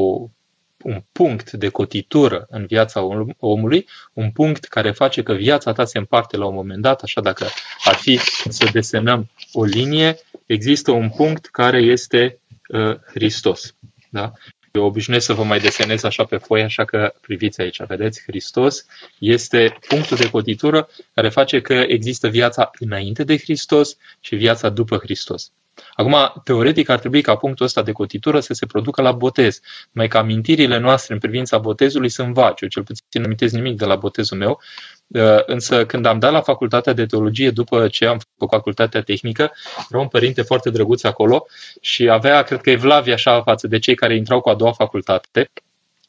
un 0.83 1.03
punct 1.13 1.53
de 1.53 1.69
cotitură 1.69 2.47
în 2.51 2.67
viața 2.67 3.03
omului, 3.39 3.89
un 4.13 4.31
punct 4.31 4.65
care 4.65 4.91
face 4.91 5.23
că 5.23 5.33
viața 5.33 5.73
ta 5.73 5.85
se 5.85 5.99
împarte 5.99 6.37
la 6.37 6.47
un 6.47 6.55
moment 6.55 6.83
dat, 6.83 7.03
așa 7.03 7.21
dacă 7.21 7.47
ar 7.85 7.95
fi 7.95 8.19
să 8.49 8.69
desenăm 8.73 9.31
o 9.53 9.65
linie, 9.65 10.19
există 10.47 10.91
un 10.91 11.11
punct 11.11 11.47
care 11.47 11.79
este 11.79 12.39
uh, 12.69 12.97
Hristos. 12.97 13.75
Da? 14.11 14.33
Eu 14.73 14.85
obișnuiesc 14.85 15.27
să 15.27 15.33
vă 15.33 15.43
mai 15.43 15.59
desenez 15.59 16.03
așa 16.03 16.25
pe 16.25 16.37
foaie, 16.37 16.65
așa 16.65 16.85
că 16.85 17.15
priviți 17.21 17.61
aici, 17.61 17.83
vedeți, 17.87 18.23
Hristos 18.27 18.87
este 19.19 19.79
punctul 19.89 20.17
de 20.17 20.31
cotitură 20.31 20.89
care 21.15 21.29
face 21.29 21.61
că 21.61 21.73
există 21.73 22.29
viața 22.29 22.71
înainte 22.79 23.25
de 23.25 23.39
Hristos 23.39 23.97
și 24.21 24.37
viața 24.37 24.69
după 24.69 24.97
Hristos. 24.97 25.53
Acum, 25.95 26.41
teoretic 26.45 26.89
ar 26.89 26.99
trebui 26.99 27.23
ca 27.23 27.37
punctul 27.37 27.67
ăsta 27.67 27.83
de 27.83 27.93
cotitură 27.93 28.41
să 28.41 28.53
se 28.55 28.67
producă 28.67 29.03
la 29.03 29.13
botez. 29.13 29.61
Mai 29.93 30.09
că 30.09 30.19
amintirile 30.19 30.79
noastre 30.79 31.15
în 31.15 31.21
privința 31.21 31.59
botezului 31.59 32.09
sunt 32.09 32.35
vagi. 32.35 32.63
Eu 32.63 32.69
cel 32.69 32.83
puțin 32.83 33.21
nu 33.21 33.25
amintesc 33.25 33.55
nimic 33.55 33.77
de 33.77 33.85
la 33.85 33.97
botezul 33.97 34.39
meu, 34.39 34.51
uh, 34.51 35.00
însă 35.47 35.87
când 35.87 36.07
am 36.07 36.19
dat 36.19 36.33
la 36.33 36.41
facultatea 36.41 36.93
de 36.93 37.07
teologie, 37.07 37.51
după 37.51 37.89
ce 37.89 38.07
am 38.07 38.19
făcut 38.19 38.49
facultatea 38.51 39.03
tehnică, 39.03 39.53
era 39.91 40.01
un 40.01 40.09
părinte 40.09 40.43
foarte 40.43 40.71
drăguț 40.71 41.03
acolo 41.03 41.47
și 41.81 42.09
avea, 42.09 42.43
cred 42.43 42.61
că, 42.61 42.71
evlavia 42.71 43.15
așa 43.15 43.43
față 43.43 43.67
de 43.67 43.79
cei 43.79 43.95
care 43.95 44.17
intrau 44.17 44.41
cu 44.41 44.49
a 44.49 44.55
doua 44.55 44.73
facultate 44.73 45.51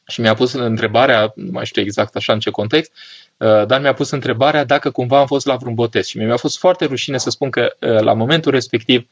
și 0.07 0.21
mi-a 0.21 0.33
pus 0.33 0.53
întrebarea, 0.53 1.31
nu 1.35 1.51
mai 1.51 1.65
știu 1.65 1.81
exact 1.81 2.15
așa 2.15 2.33
în 2.33 2.39
ce 2.39 2.49
context, 2.49 2.91
uh, 3.37 3.65
dar 3.65 3.81
mi-a 3.81 3.93
pus 3.93 4.09
întrebarea 4.09 4.63
dacă 4.63 4.91
cumva 4.91 5.19
am 5.19 5.25
fost 5.25 5.45
la 5.45 5.55
vreun 5.55 5.75
botez. 5.75 6.05
Și 6.05 6.17
mi-a 6.17 6.37
fost 6.37 6.57
foarte 6.57 6.85
rușine 6.85 7.17
să 7.17 7.29
spun 7.29 7.49
că 7.49 7.75
uh, 7.79 7.99
la 7.99 8.13
momentul 8.13 8.51
respectiv 8.51 9.07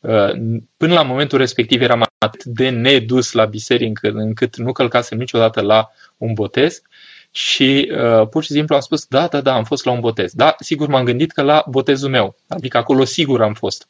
Uh, 0.00 0.30
până 0.76 0.94
la 0.94 1.02
momentul 1.02 1.38
respectiv 1.38 1.82
eram 1.82 2.06
atât 2.18 2.44
de 2.44 2.68
nedus 2.68 3.32
la 3.32 3.44
biserică 3.44 4.08
încât 4.08 4.56
nu 4.56 4.72
călcasem 4.72 5.18
niciodată 5.18 5.60
la 5.60 5.90
un 6.16 6.32
botez 6.32 6.82
și 7.38 7.92
uh, 7.92 8.28
pur 8.28 8.44
și 8.44 8.52
simplu 8.52 8.74
am 8.74 8.80
spus, 8.80 9.06
da, 9.06 9.26
da, 9.26 9.40
da, 9.40 9.54
am 9.54 9.64
fost 9.64 9.84
la 9.84 9.90
un 9.90 10.00
botez. 10.00 10.32
Da, 10.32 10.54
sigur 10.58 10.88
m-am 10.88 11.04
gândit 11.04 11.32
că 11.32 11.42
la 11.42 11.64
botezul 11.68 12.10
meu, 12.10 12.36
adică 12.48 12.76
acolo 12.76 13.04
sigur 13.04 13.42
am 13.42 13.54
fost. 13.54 13.88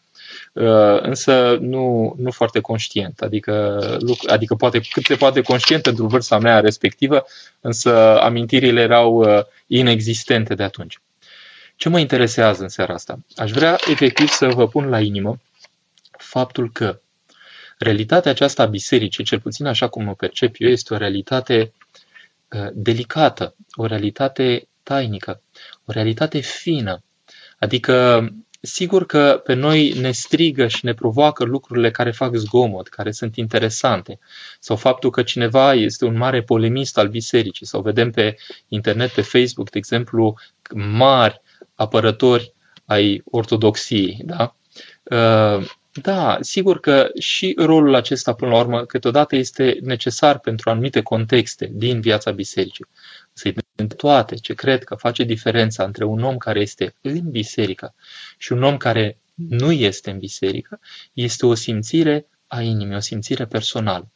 Uh, 0.53 1.01
însă 1.01 1.59
nu, 1.61 2.15
nu 2.19 2.31
foarte 2.31 2.61
conștient, 2.61 3.21
adică, 3.21 3.81
adică 4.27 4.55
poate 4.55 4.81
cât 4.93 5.05
se 5.05 5.15
poate 5.15 5.41
conștient 5.41 5.83
pentru 5.83 6.07
vârsta 6.07 6.39
mea 6.39 6.61
respectivă, 6.61 7.25
însă 7.61 8.21
amintirile 8.21 8.81
erau 8.81 9.15
uh, 9.15 9.45
inexistente 9.67 10.55
de 10.55 10.63
atunci. 10.63 11.01
Ce 11.77 11.89
mă 11.89 11.99
interesează 11.99 12.63
în 12.63 12.69
seara 12.69 12.95
asta? 12.95 13.19
Aș 13.37 13.51
vrea 13.51 13.79
efectiv 13.91 14.29
să 14.29 14.47
vă 14.47 14.69
pun 14.69 14.89
la 14.89 15.01
inimă 15.01 15.39
faptul 16.19 16.71
că 16.73 17.01
realitatea 17.79 18.31
aceasta 18.31 18.63
a 18.63 18.67
bisericii, 18.67 19.25
cel 19.25 19.41
puțin 19.41 19.67
așa 19.67 19.89
cum 19.89 20.09
o 20.09 20.13
percep 20.13 20.55
eu, 20.59 20.69
este 20.69 20.95
o 20.95 20.97
realitate 20.97 21.61
uh, 21.61 21.78
delicată, 22.73 23.55
o 23.75 23.87
realitate 23.87 24.69
tainică, 24.83 25.43
o 25.85 25.93
realitate 25.93 26.39
fină. 26.39 27.03
Adică, 27.59 28.29
sigur 28.61 29.07
că 29.07 29.41
pe 29.45 29.55
noi 29.55 29.93
ne 29.93 30.11
strigă 30.11 30.67
și 30.67 30.85
ne 30.85 30.95
provoacă 30.95 31.45
lucrurile 31.45 31.91
care 31.91 32.11
fac 32.11 32.35
zgomot, 32.35 32.89
care 32.89 33.11
sunt 33.11 33.37
interesante, 33.37 34.19
sau 34.61 34.77
faptul 34.77 35.11
că 35.11 35.23
cineva 35.23 35.75
este 35.75 36.05
un 36.05 36.17
mare 36.17 36.43
polemist 36.43 36.99
al 36.99 37.09
bisericii, 37.09 37.67
sau 37.67 37.81
vedem 37.83 38.11
pe 38.11 38.37
internet, 38.69 39.11
pe 39.11 39.21
Facebook, 39.21 39.71
de 39.71 39.79
exemplu, 39.79 40.39
mari 40.75 41.41
apărători 41.75 42.55
ai 42.85 43.23
ortodoxiei, 43.25 44.23
da? 44.25 44.55
Uh, 45.99 46.05
da, 46.05 46.39
sigur 46.41 46.81
că 46.81 47.11
și 47.19 47.55
rolul 47.59 47.95
acesta, 47.95 48.35
până 48.35 48.51
la 48.51 48.59
urmă, 48.59 48.85
câteodată 48.85 49.37
este 49.37 49.79
necesar 49.83 50.39
pentru 50.39 50.71
anumite 50.71 51.03
contexte 51.03 51.71
din 51.73 52.01
viața 52.01 52.31
bisericii. 52.31 52.87
Să 53.33 53.53
toate 53.97 54.35
ce 54.35 54.55
cred 54.55 54.85
că 54.85 54.95
face 54.95 55.25
diferența 55.25 55.85
între 55.85 56.05
un 56.05 56.23
om 56.23 56.37
care 56.37 56.61
este 56.61 56.95
în 57.01 57.31
biserică 57.31 57.95
și 58.37 58.53
un 58.53 58.63
om 58.63 58.77
care 58.77 59.19
nu 59.35 59.73
este 59.73 60.11
în 60.11 60.19
biserică, 60.19 60.81
este 61.13 61.47
o 61.47 61.55
simțire 61.55 62.27
a 62.47 62.61
inimii, 62.61 62.97
o 62.97 63.01
simțire 63.01 63.47
personală. 63.47 64.09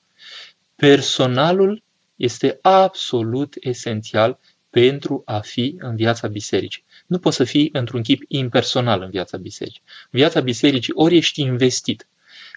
Personalul 0.76 1.82
este 2.16 2.58
absolut 2.62 3.54
esențial 3.60 4.38
pentru 4.72 5.22
a 5.24 5.38
fi 5.38 5.76
în 5.78 5.96
viața 5.96 6.28
bisericii. 6.28 6.84
Nu 7.06 7.18
poți 7.18 7.36
să 7.36 7.44
fii 7.44 7.68
într-un 7.72 8.02
chip 8.02 8.22
impersonal 8.28 9.02
în 9.02 9.10
viața 9.10 9.36
bisericii. 9.36 9.82
În 10.10 10.20
viața 10.20 10.40
bisericii 10.40 10.92
ori 10.96 11.16
ești 11.16 11.40
investit 11.40 12.06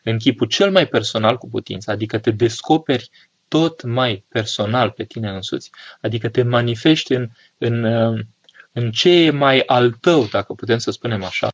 în 0.04 0.18
chipul 0.18 0.48
cel 0.48 0.72
mai 0.72 0.88
personal 0.88 1.38
cu 1.38 1.50
putință, 1.50 1.92
adică 1.92 2.20
te 2.20 2.32
descoperi 2.32 3.10
tot 3.48 3.84
mai 3.84 4.24
personal 4.30 4.90
pe 4.90 5.04
tine 5.04 5.30
însuți, 5.30 5.72
adică 6.02 6.30
te 6.30 6.44
manifesti 6.44 7.14
în, 7.14 7.30
în, 7.58 7.84
în 8.72 8.92
ce 8.92 9.10
e 9.10 9.30
mai 9.30 9.60
al 9.60 9.92
tău, 9.92 10.26
dacă 10.26 10.54
putem 10.54 10.78
să 10.78 10.92
spunem 10.92 11.24
așa. 11.24 11.50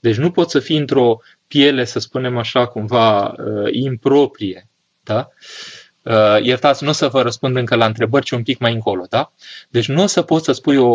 Deci 0.00 0.16
nu 0.16 0.30
poți 0.30 0.50
să 0.50 0.58
fii 0.58 0.76
într-o 0.76 1.20
piele, 1.46 1.84
să 1.84 1.98
spunem 1.98 2.36
așa, 2.36 2.66
cumva 2.66 3.26
uh, 3.26 3.68
improprie, 3.72 4.68
da? 5.02 5.28
Uh, 6.08 6.42
iertați, 6.42 6.84
nu 6.84 6.88
o 6.88 6.92
să 6.92 7.08
vă 7.08 7.22
răspund 7.22 7.56
încă 7.56 7.74
la 7.74 7.86
întrebări, 7.86 8.24
ci 8.24 8.30
un 8.30 8.42
pic 8.42 8.58
mai 8.58 8.72
încolo, 8.72 9.04
da? 9.08 9.32
Deci 9.68 9.88
nu 9.88 10.02
o 10.02 10.06
să 10.06 10.22
poți 10.22 10.44
să 10.44 10.52
spui 10.52 10.76
o, 10.76 10.88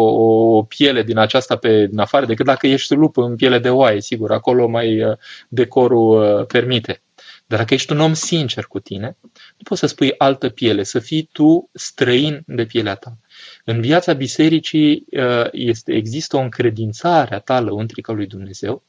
o 0.56 0.64
piele 0.64 1.04
din 1.04 1.18
aceasta 1.18 1.56
pe 1.56 1.88
în 1.92 2.00
afară 2.00 2.26
decât 2.26 2.46
dacă 2.46 2.68
ești 2.68 2.94
lup 2.94 3.18
în 3.18 3.36
piele 3.36 3.60
de 3.60 3.70
oaie, 3.70 4.02
sigur, 4.02 4.32
acolo 4.32 4.68
mai 4.68 5.04
uh, 5.04 5.18
decorul 5.50 6.40
uh, 6.40 6.46
permite. 6.46 7.02
Dar 7.46 7.60
dacă 7.60 7.74
ești 7.74 7.92
un 7.92 8.00
om 8.00 8.14
sincer 8.14 8.66
cu 8.66 8.80
tine, 8.80 9.18
nu 9.32 9.64
poți 9.64 9.80
să 9.80 9.86
spui 9.86 10.14
altă 10.18 10.50
piele, 10.50 10.84
să 10.84 11.00
fii 11.00 11.30
tu 11.32 11.70
străin 11.74 12.44
de 12.46 12.66
pielea 12.66 12.96
ta. 12.96 13.18
În 13.66 13.82
viața 13.82 14.14
bisericii 14.14 15.06
este, 15.52 15.94
există 15.94 16.38
o 16.38 16.40
încredințare 16.40 17.36
a 17.36 17.40
ta 17.40 17.60
lăuntrică 17.60 18.12
lui 18.12 18.28
Dumnezeu, 18.28 18.84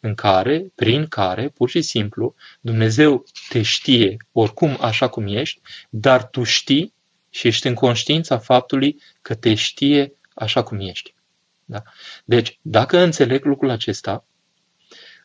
în 0.00 0.14
care, 0.14 0.72
prin 0.74 1.06
care, 1.06 1.48
pur 1.48 1.68
și 1.68 1.82
simplu, 1.82 2.34
Dumnezeu 2.60 3.24
te 3.48 3.62
știe 3.62 4.16
oricum 4.32 4.76
așa 4.80 5.08
cum 5.08 5.26
ești, 5.26 5.60
dar 5.90 6.24
tu 6.28 6.42
știi 6.42 6.92
și 7.30 7.46
ești 7.46 7.66
în 7.66 7.74
conștiința 7.74 8.38
faptului 8.38 9.00
că 9.22 9.34
te 9.34 9.54
știe 9.54 10.12
așa 10.34 10.62
cum 10.62 10.80
ești. 10.80 11.14
Da? 11.64 11.82
Deci, 12.24 12.58
dacă 12.62 12.98
înțeleg 12.98 13.44
lucrul 13.44 13.70
acesta, 13.70 14.24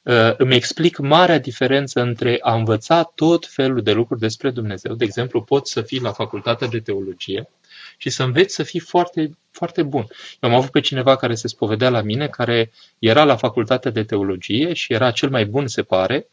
ă, 0.05 0.35
îmi 0.37 0.55
explic 0.55 0.97
marea 0.97 1.39
diferență 1.39 2.01
între 2.01 2.37
a 2.41 2.53
învăța 2.53 3.03
tot 3.03 3.47
felul 3.47 3.81
de 3.81 3.91
lucruri 3.91 4.19
despre 4.19 4.51
Dumnezeu. 4.51 4.93
De 4.95 5.03
exemplu, 5.03 5.43
pot 5.43 5.67
să 5.67 5.81
fii 5.81 5.99
la 5.99 6.11
facultatea 6.11 6.67
de 6.67 6.79
teologie 6.79 7.49
și 8.01 8.09
să 8.09 8.23
înveți 8.23 8.55
să 8.55 8.63
fii 8.63 8.79
foarte, 8.79 9.31
foarte 9.51 9.83
bun. 9.83 10.05
Eu 10.39 10.49
am 10.49 10.55
avut 10.55 10.71
pe 10.71 10.79
cineva 10.79 11.15
care 11.15 11.35
se 11.35 11.47
spovedea 11.47 11.89
la 11.89 12.01
mine, 12.01 12.27
care 12.27 12.71
era 12.99 13.23
la 13.23 13.35
facultatea 13.35 13.91
de 13.91 14.03
teologie 14.03 14.73
și 14.73 14.93
era 14.93 15.11
cel 15.11 15.29
mai 15.29 15.45
bun, 15.45 15.67
se 15.67 15.83
pare, 15.83 16.27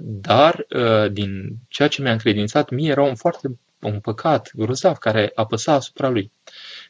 dar 0.00 0.66
din 1.10 1.56
ceea 1.68 1.88
ce 1.88 2.02
mi-a 2.02 2.12
încredințat 2.12 2.70
mie 2.70 2.90
era 2.90 3.02
un 3.02 3.14
foarte 3.14 3.48
un 3.80 4.00
păcat 4.00 4.50
grozav 4.54 4.96
care 4.96 5.32
apăsa 5.34 5.72
asupra 5.72 6.08
lui. 6.08 6.32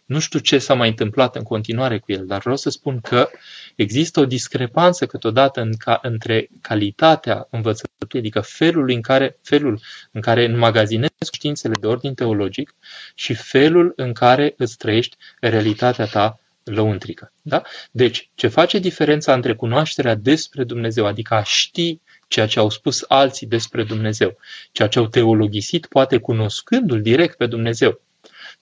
Nu 0.05 0.19
știu 0.19 0.39
ce 0.39 0.59
s-a 0.59 0.75
mai 0.75 0.89
întâmplat 0.89 1.37
în 1.37 1.43
continuare 1.43 1.99
cu 1.99 2.13
el, 2.13 2.27
dar 2.27 2.41
vreau 2.41 2.57
să 2.57 2.71
spun 2.71 3.01
că 3.01 3.29
există 3.77 4.21
o 4.21 4.27
discrepanță 4.27 5.07
câteodată 5.07 5.61
în 5.61 5.73
ca, 5.77 5.99
între 6.03 6.49
calitatea 6.61 7.47
învățăturii, 7.51 8.19
adică 8.19 8.41
felul 8.41 8.91
în 8.91 9.01
care, 9.01 9.39
felul 9.43 9.81
în 10.11 10.21
care 10.21 10.45
înmagazinezi 10.45 11.13
științele 11.33 11.75
de 11.81 11.87
ordin 11.87 12.15
teologic 12.15 12.75
și 13.15 13.35
felul 13.35 13.93
în 13.97 14.13
care 14.13 14.55
îți 14.57 14.77
trăiești 14.77 15.17
realitatea 15.41 16.07
ta 16.07 16.41
lăuntrică. 16.65 17.33
Da? 17.43 17.63
Deci, 17.91 18.31
ce 18.35 18.49
face 18.49 18.79
diferența 18.79 19.35
între 19.35 19.55
cunoașterea 19.55 20.15
despre 20.15 20.65
Dumnezeu, 20.65 21.07
adică 21.07 21.35
a 21.35 21.43
ști 21.43 22.01
ceea 22.29 22.47
ce 22.47 22.59
au 22.59 22.71
spus 22.71 23.05
alții 23.09 23.47
despre 23.47 23.85
Dumnezeu, 23.85 24.37
ceea 24.73 24.89
ce 24.89 24.99
au 24.99 25.07
teologisit, 25.07 25.87
poate 25.87 26.19
cunoscându-L 26.19 27.03
direct 27.03 27.37
pe 27.37 27.47
Dumnezeu, 27.47 28.01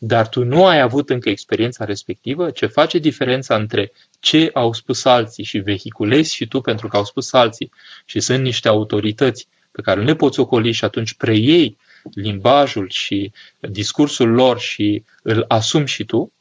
dar 0.02 0.28
tu 0.28 0.45
nu 0.45 0.66
ai 0.66 0.80
avut 0.80 1.11
încă 1.11 1.28
experiența 1.28 1.85
respectivă, 1.85 2.50
ce 2.50 2.66
face 2.66 2.99
diferența 2.99 3.57
între 3.57 3.92
ce 4.21 4.50
au 4.52 4.73
spus 4.73 5.04
alții 5.04 5.45
și 5.45 5.59
vehiculezi 5.59 6.35
și 6.35 6.47
tu 6.47 6.61
pentru 6.61 6.88
că 6.88 6.97
au 6.97 7.04
spus 7.04 7.33
alții 7.33 7.71
și 8.04 8.21
sunt 8.21 8.42
niște 8.42 8.69
autorități 8.69 9.49
pe 9.71 9.83
care 9.83 10.00
nu 10.00 10.07
le 10.07 10.14
poți 10.14 10.40
ocoli 10.40 10.73
și 10.73 10.85
atunci 10.85 11.14
preiei 11.14 11.76
limbajul 12.14 12.88
și 12.88 13.33
discursul 13.61 14.28
lor 14.28 14.59
și 14.59 15.04
îl 15.23 15.45
asumi 15.49 15.87
și 15.87 16.04
tu 16.04 16.33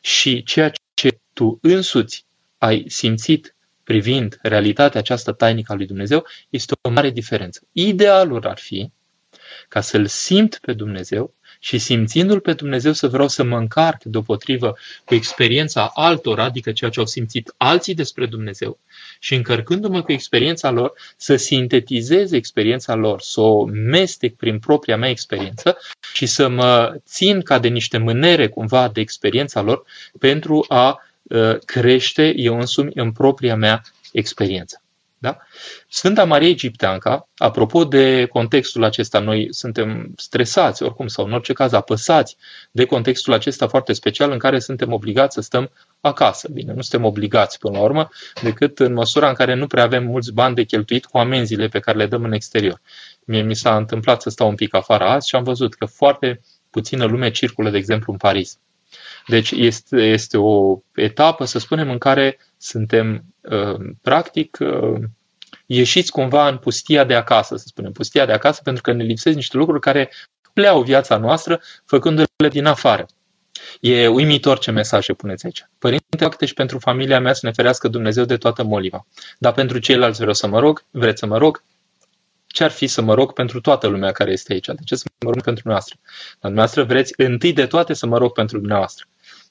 și 0.00 0.42
ceea 0.42 0.72
ce 0.94 1.18
tu 1.32 1.58
însuți 1.62 2.24
ai 2.58 2.84
simțit 2.86 3.54
privind 3.84 4.38
realitatea 4.42 5.00
aceasta 5.00 5.32
tainică 5.32 5.72
a 5.72 5.74
lui 5.74 5.86
Dumnezeu 5.86 6.26
este 6.50 6.74
o 6.80 6.90
mare 6.90 7.10
diferență. 7.10 7.60
Idealul 7.72 8.46
ar 8.46 8.58
fi 8.58 8.90
ca 9.68 9.80
să-L 9.80 10.06
simt 10.06 10.58
pe 10.62 10.72
Dumnezeu 10.72 11.34
și 11.58 11.78
simțindu-L 11.78 12.40
pe 12.40 12.52
Dumnezeu 12.52 12.92
să 12.92 13.08
vreau 13.08 13.28
să 13.28 13.42
mă 13.42 13.56
încarc 13.56 14.02
deopotrivă 14.02 14.76
cu 15.04 15.14
experiența 15.14 15.90
altora, 15.94 16.44
adică 16.44 16.72
ceea 16.72 16.90
ce 16.90 17.00
au 17.00 17.06
simțit 17.06 17.54
alții 17.56 17.94
despre 17.94 18.26
Dumnezeu 18.26 18.78
și 19.18 19.34
încărcându-mă 19.34 20.02
cu 20.02 20.12
experiența 20.12 20.70
lor 20.70 20.92
să 21.16 21.36
sintetizez 21.36 22.32
experiența 22.32 22.94
lor, 22.94 23.20
să 23.20 23.40
o 23.40 23.64
mestec 23.64 24.34
prin 24.36 24.58
propria 24.58 24.96
mea 24.96 25.08
experiență 25.08 25.78
și 26.12 26.26
să 26.26 26.48
mă 26.48 26.96
țin 27.06 27.42
ca 27.42 27.58
de 27.58 27.68
niște 27.68 27.98
mânere 27.98 28.48
cumva 28.48 28.88
de 28.88 29.00
experiența 29.00 29.60
lor 29.60 29.84
pentru 30.18 30.64
a 30.68 31.02
uh, 31.22 31.58
crește 31.64 32.32
eu 32.36 32.58
însumi 32.58 32.90
în 32.94 33.12
propria 33.12 33.56
mea 33.56 33.82
experiență. 34.12 34.82
Da? 35.20 35.38
Sfânta 35.88 36.24
Maria 36.24 36.48
Egipteanca, 36.48 37.28
apropo 37.36 37.84
de 37.84 38.26
contextul 38.26 38.84
acesta, 38.84 39.18
noi 39.18 39.48
suntem 39.50 40.12
stresați 40.16 40.82
oricum 40.82 41.06
sau 41.06 41.24
în 41.24 41.32
orice 41.32 41.52
caz 41.52 41.72
apăsați 41.72 42.36
de 42.70 42.84
contextul 42.84 43.32
acesta 43.32 43.68
foarte 43.68 43.92
special 43.92 44.30
în 44.30 44.38
care 44.38 44.58
suntem 44.58 44.92
obligați 44.92 45.34
să 45.34 45.40
stăm 45.40 45.70
acasă. 46.00 46.48
Bine, 46.52 46.72
nu 46.72 46.80
suntem 46.80 47.06
obligați 47.08 47.58
până 47.58 47.78
la 47.78 47.84
urmă, 47.84 48.08
decât 48.42 48.78
în 48.78 48.92
măsura 48.92 49.28
în 49.28 49.34
care 49.34 49.54
nu 49.54 49.66
prea 49.66 49.84
avem 49.84 50.04
mulți 50.04 50.32
bani 50.32 50.54
de 50.54 50.62
cheltuit 50.62 51.06
cu 51.06 51.18
amenziile 51.18 51.68
pe 51.68 51.78
care 51.78 51.96
le 51.96 52.06
dăm 52.06 52.24
în 52.24 52.32
exterior. 52.32 52.80
Mie 53.24 53.42
mi 53.42 53.54
s-a 53.54 53.76
întâmplat 53.76 54.22
să 54.22 54.30
stau 54.30 54.48
un 54.48 54.54
pic 54.54 54.74
afară 54.74 55.04
azi 55.04 55.28
și 55.28 55.36
am 55.36 55.42
văzut 55.42 55.74
că 55.74 55.84
foarte 55.84 56.40
puțină 56.70 57.04
lume 57.04 57.30
circulă, 57.30 57.70
de 57.70 57.76
exemplu, 57.76 58.12
în 58.12 58.18
Paris. 58.18 58.58
Deci 59.26 59.50
este, 59.50 59.96
este 59.96 60.36
o 60.36 60.78
etapă, 60.94 61.44
să 61.44 61.58
spunem, 61.58 61.90
în 61.90 61.98
care 61.98 62.38
suntem 62.58 63.24
uh, 63.40 63.90
practic 64.02 64.58
uh, 64.60 65.00
ieșiți 65.66 66.10
cumva 66.10 66.48
în 66.48 66.56
pustia 66.56 67.04
de 67.04 67.14
acasă, 67.14 67.56
să 67.56 67.64
spunem, 67.66 67.92
pustia 67.92 68.26
de 68.26 68.32
acasă, 68.32 68.60
pentru 68.64 68.82
că 68.82 68.92
ne 68.92 69.02
lipsesc 69.02 69.36
niște 69.36 69.56
lucruri 69.56 69.80
care 69.80 70.10
pleau 70.52 70.82
viața 70.82 71.16
noastră 71.16 71.60
făcându-le 71.84 72.48
din 72.50 72.64
afară. 72.64 73.06
E 73.80 74.08
uimitor 74.08 74.58
ce 74.58 74.70
mesaje 74.70 75.12
puneți 75.12 75.44
aici. 75.44 75.68
Părinte, 75.78 76.24
acte 76.24 76.46
și 76.46 76.54
pentru 76.54 76.78
familia 76.78 77.20
mea 77.20 77.32
să 77.32 77.46
ne 77.46 77.52
ferească 77.52 77.88
Dumnezeu 77.88 78.24
de 78.24 78.36
toată 78.36 78.62
moliva. 78.62 79.06
Dar 79.38 79.52
pentru 79.52 79.78
ceilalți 79.78 80.18
vreau 80.18 80.34
să 80.34 80.46
mă 80.46 80.58
rog, 80.58 80.84
vreți 80.90 81.18
să 81.18 81.26
mă 81.26 81.38
rog? 81.38 81.62
Ce 82.46 82.64
ar 82.64 82.70
fi 82.70 82.86
să 82.86 83.02
mă 83.02 83.14
rog 83.14 83.32
pentru 83.32 83.60
toată 83.60 83.86
lumea 83.86 84.12
care 84.12 84.30
este 84.30 84.52
aici? 84.52 84.66
De 84.66 84.82
ce 84.84 84.96
să 84.96 85.04
mă 85.24 85.30
rog 85.30 85.42
pentru 85.42 85.68
noastră? 85.68 85.96
Dar 86.02 86.36
dumneavoastră 86.40 86.84
vreți 86.84 87.12
întâi 87.16 87.52
de 87.52 87.66
toate 87.66 87.94
să 87.94 88.06
mă 88.06 88.18
rog 88.18 88.32
pentru 88.32 88.58
dumneavoastră. 88.58 89.06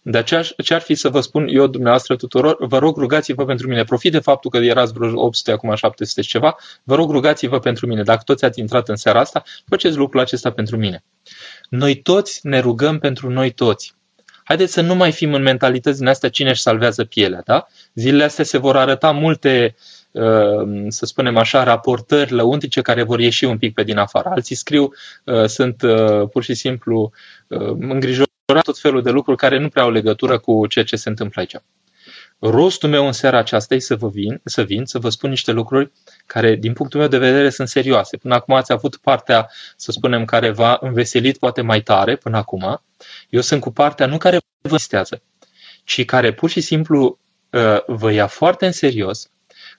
Dar 0.10 0.24
ce, 0.24 0.56
ce 0.64 0.74
ar 0.74 0.82
fi 0.82 0.96
să 0.96 1.10
vă 1.10 1.22
spun 1.22 1.48
eu 1.50 1.68
dumneavoastră 1.68 2.16
tuturor? 2.16 2.66
Vă 2.68 2.78
rog, 2.78 2.98
rugați-vă 2.98 3.46
pentru 3.46 3.68
mine. 3.68 3.84
Profit 3.84 4.12
de 4.12 4.20
faptul 4.20 4.52
că 4.52 4.58
erați 4.58 4.94
vreo 4.94 5.22
800, 5.22 5.52
acum 5.52 5.76
700 5.76 6.22
și 6.22 6.30
ceva. 6.30 6.58
Vă 6.84 6.96
rog, 6.96 7.12
rugați-vă 7.12 7.60
pentru 7.60 7.88
mine. 7.88 8.04
Dacă 8.04 8.22
toți 8.26 8.46
ați 8.46 8.60
intrat 8.60 8.90
în 8.90 8.96
seara 8.96 9.20
asta, 9.20 9.44
faceți 9.66 9.98
lucrul 9.98 10.20
acesta 10.22 10.52
pentru 10.52 10.78
mine. 10.78 11.04
Noi 11.70 11.96
toți 11.96 12.40
ne 12.44 12.60
rugăm 12.60 13.00
pentru 13.00 13.30
noi 13.30 13.52
toți. 13.52 13.96
Haideți 14.44 14.74
să 14.74 14.82
nu 14.82 14.96
mai 14.96 15.12
fim 15.12 15.34
în 15.34 15.42
mentalități 15.42 15.98
din 15.98 16.08
astea 16.08 16.30
cine 16.30 16.50
își 16.50 16.62
salvează 16.62 17.04
pielea, 17.04 17.42
da? 17.46 17.68
Zilele 17.94 18.24
astea 18.24 18.44
se 18.44 18.58
vor 18.58 18.76
arăta 18.78 19.12
multe, 19.12 19.76
uh, 20.12 20.86
să 20.88 21.06
spunem 21.06 21.38
așa, 21.38 21.64
raportări 21.64 22.32
lăuntice 22.32 22.82
care 22.82 23.04
vor 23.04 23.20
ieși 23.20 23.46
un 23.46 23.58
pic 23.58 23.74
pe 23.74 23.84
din 23.84 23.98
afară. 23.98 24.30
Alții 24.30 24.56
scriu, 24.56 24.94
uh, 25.24 25.46
sunt 25.46 25.82
uh, 25.82 26.30
pur 26.30 26.44
și 26.44 26.54
simplu 26.54 27.12
îngrijorați 27.80 28.27
tot 28.54 28.80
felul 28.80 29.02
de 29.02 29.10
lucruri 29.10 29.38
care 29.38 29.60
nu 29.60 29.70
prea 29.70 29.84
au 29.84 29.92
legătură 29.92 30.38
cu 30.40 30.68
ceea 30.68 30.86
ce 30.86 30.96
se 30.96 31.10
întâmplă 31.10 31.42
aici. 31.42 31.56
Rostul 32.40 32.90
meu 32.90 33.06
în 33.06 33.12
seara 33.12 33.38
aceasta 33.38 33.76
e 33.76 33.80
să 33.80 33.96
vă 33.96 34.10
vin, 34.10 34.42
să 34.44 34.64
vin, 34.64 34.86
să 34.86 35.00
vă 35.00 35.10
spun 35.10 35.30
niște 35.30 35.52
lucruri 35.52 35.92
care, 36.26 36.56
din 36.56 36.74
punctul 36.74 37.00
meu 37.00 37.10
de 37.10 37.18
vedere, 37.18 37.50
sunt 37.50 37.68
serioase. 37.68 38.18
Până 38.18 38.34
acum 38.34 38.54
ați 38.54 38.72
avut 38.72 38.96
partea, 38.96 39.50
să 39.76 39.92
spunem, 39.92 40.26
care 40.26 40.50
v-a 40.52 40.78
înveselit 40.82 41.38
poate 41.38 41.62
mai 41.62 41.82
tare 41.82 42.16
până 42.16 42.38
acum. 42.38 42.82
Eu 43.30 43.42
sunt 43.42 43.62
cu 43.62 43.72
partea 43.72 44.06
nu 44.06 44.18
care 44.18 44.40
vă 44.62 44.72
înstează, 44.72 45.22
ci 45.84 46.06
care 46.06 46.34
pur 46.34 46.50
și 46.50 46.62
simplu 46.62 47.20
uh, 47.50 47.78
vă 47.86 48.12
ia 48.12 48.28
foarte 48.28 48.66
în 48.66 48.72
serios, 48.72 49.30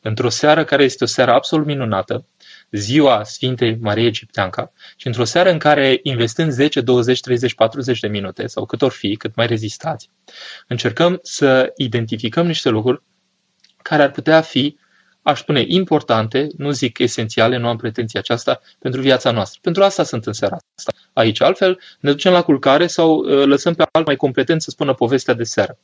într-o 0.03 0.29
seară 0.29 0.65
care 0.65 0.85
este 0.85 1.05
o 1.05 1.07
seară 1.07 1.33
absolut 1.33 1.67
minunată, 1.67 2.25
ziua 2.71 3.25
Sfintei 3.25 3.77
Marie 3.81 4.07
Egipteanca 4.07 4.73
și 4.97 5.07
într-o 5.07 5.25
seară 5.25 5.51
în 5.51 5.59
care, 5.59 5.99
investând 6.03 6.53
10, 6.53 6.81
20, 6.81 7.21
30, 7.21 7.55
40 7.55 8.01
de 8.01 8.09
minute 8.09 8.47
sau 8.47 8.67
cât 8.67 8.83
or 8.83 8.91
fi, 8.91 9.17
cât 9.17 9.35
mai 9.35 9.47
rezistați, 9.47 10.11
încercăm 10.67 11.19
să 11.23 11.73
identificăm 11.77 12.47
niște 12.47 12.69
lucruri 12.69 13.03
care 13.83 14.03
ar 14.03 14.11
putea 14.11 14.41
fi 14.41 14.79
aș 15.29 15.41
spune, 15.41 15.65
importante, 15.67 16.47
nu 16.57 16.71
zic 16.71 16.99
esențiale, 16.99 17.57
nu 17.57 17.69
am 17.69 17.77
pretenția 17.77 18.21
aceasta, 18.21 18.61
pentru 18.79 19.01
viața 19.01 19.31
noastră. 19.31 19.59
Pentru 19.63 19.83
asta 19.83 20.03
sunt 20.03 20.27
în 20.27 20.33
seara 20.33 20.57
asta 20.77 20.93
aici. 21.13 21.41
Altfel, 21.41 21.79
ne 22.01 22.11
ducem 22.11 22.33
la 22.33 22.43
culcare 22.43 22.87
sau 22.87 23.17
uh, 23.17 23.45
lăsăm 23.45 23.75
pe 23.75 23.85
alt 23.93 24.07
mai 24.07 24.17
competent 24.17 24.63
să 24.63 24.71
spună 24.71 24.95
povestea 24.95 25.35
de 25.35 25.43
seară. 25.43 25.79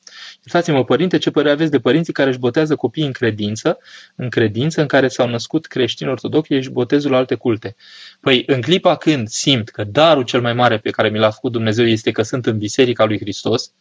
Iertați-mă, 0.45 0.85
părinte, 0.85 1.19
ce 1.19 1.31
părere 1.31 1.53
aveți 1.53 1.71
de 1.71 1.79
părinții 1.79 2.13
care 2.13 2.29
își 2.29 2.39
botează 2.39 2.77
copiii 2.77 3.07
în 3.07 3.13
credință, 3.13 3.79
în 4.17 4.29
credință 4.29 4.81
în 4.81 4.87
care 4.87 5.09
s-au 5.09 5.29
născut 5.29 5.67
creștini 5.67 6.11
ortodoxi 6.11 6.61
și 6.61 6.71
botezul 6.71 7.15
alte 7.15 7.35
culte? 7.35 7.77
Păi, 8.21 8.43
în 8.47 8.61
clipa 8.61 8.97
când 8.97 9.29
simt 9.29 9.69
că 9.69 9.85
darul 9.85 10.23
cel 10.23 10.41
mai 10.41 10.53
mare 10.53 10.79
pe 10.79 10.91
care 10.91 11.09
mi 11.09 11.19
l-a 11.19 11.31
făcut 11.31 11.53
Dumnezeu 11.53 11.87
este 11.87 12.11
că 12.11 12.23
sunt 12.23 12.47
în 12.47 12.59
Biserica 12.59 13.05
lui 13.05 13.19
Hristos, 13.19 13.73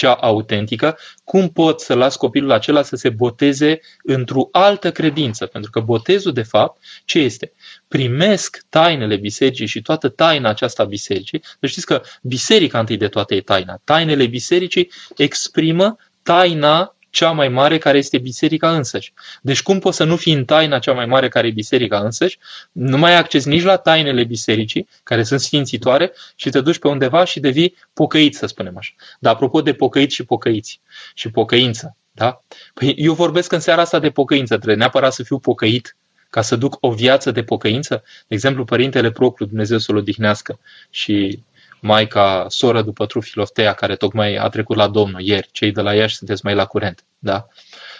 cea 0.00 0.12
autentică, 0.12 0.98
cum 1.24 1.48
pot 1.48 1.80
să 1.80 1.94
las 1.94 2.16
copilul 2.16 2.50
acela 2.50 2.82
să 2.82 2.96
se 2.96 3.08
boteze 3.08 3.80
într-o 4.02 4.48
altă 4.52 4.92
credință? 4.92 5.46
Pentru 5.46 5.70
că 5.70 5.80
botezul, 5.80 6.32
de 6.32 6.42
fapt, 6.42 6.82
ce 7.04 7.18
este? 7.18 7.52
Primesc 7.88 8.64
tainele 8.68 9.16
bisericii 9.16 9.66
și 9.66 9.82
toată 9.82 10.08
taina 10.08 10.48
aceasta 10.48 10.82
a 10.82 10.86
bisericii. 10.86 11.42
Deci 11.58 11.70
știți 11.70 11.86
că 11.86 12.02
biserica 12.22 12.78
întâi 12.78 12.96
de 12.96 13.08
toate 13.08 13.34
e 13.34 13.40
taina. 13.40 13.80
Tainele 13.84 14.26
bisericii 14.26 14.90
exprimă 15.16 15.96
taina 16.22 16.96
cea 17.10 17.30
mai 17.30 17.48
mare 17.48 17.78
care 17.78 17.98
este 17.98 18.18
biserica 18.18 18.76
însăși. 18.76 19.12
Deci 19.42 19.62
cum 19.62 19.78
poți 19.78 19.96
să 19.96 20.04
nu 20.04 20.16
fii 20.16 20.32
în 20.32 20.44
taina 20.44 20.78
cea 20.78 20.92
mai 20.92 21.06
mare 21.06 21.28
care 21.28 21.46
e 21.46 21.50
biserica 21.50 21.98
însăși, 21.98 22.38
nu 22.72 22.98
mai 22.98 23.10
ai 23.10 23.18
acces 23.18 23.44
nici 23.44 23.62
la 23.62 23.76
tainele 23.76 24.24
bisericii, 24.24 24.88
care 25.02 25.22
sunt 25.22 25.40
sfințitoare, 25.40 26.12
și 26.36 26.50
te 26.50 26.60
duci 26.60 26.78
pe 26.78 26.88
undeva 26.88 27.24
și 27.24 27.40
devii 27.40 27.76
pocăit, 27.92 28.34
să 28.34 28.46
spunem 28.46 28.76
așa. 28.76 28.92
Dar 29.18 29.34
apropo 29.34 29.62
de 29.62 29.72
pocăit 29.72 30.10
și 30.10 30.24
pocăiți 30.24 30.80
și 31.14 31.30
pocăință, 31.30 31.96
da? 32.12 32.40
Păi 32.74 32.94
eu 32.96 33.14
vorbesc 33.14 33.52
în 33.52 33.60
seara 33.60 33.80
asta 33.80 33.98
de 33.98 34.10
pocăință, 34.10 34.54
trebuie 34.54 34.76
neapărat 34.76 35.12
să 35.12 35.22
fiu 35.22 35.38
pocăit 35.38 35.96
ca 36.30 36.42
să 36.42 36.56
duc 36.56 36.76
o 36.80 36.90
viață 36.92 37.30
de 37.30 37.42
pocăință. 37.42 38.02
De 38.26 38.34
exemplu, 38.34 38.64
Părintele 38.64 39.10
Proclu, 39.10 39.46
Dumnezeu 39.46 39.78
să-l 39.78 39.96
odihnească 39.96 40.58
și 40.90 41.42
maica, 41.80 42.46
soră 42.48 42.82
după 42.82 43.06
Trufiloftea, 43.06 43.72
care 43.72 43.96
tocmai 43.96 44.34
a 44.34 44.48
trecut 44.48 44.76
la 44.76 44.88
Domnul 44.88 45.20
ieri, 45.20 45.48
cei 45.52 45.72
de 45.72 45.80
la 45.80 45.94
Iași 45.94 46.16
sunteți 46.16 46.44
mai 46.44 46.54
la 46.54 46.66
curent. 46.66 47.04
Da? 47.18 47.46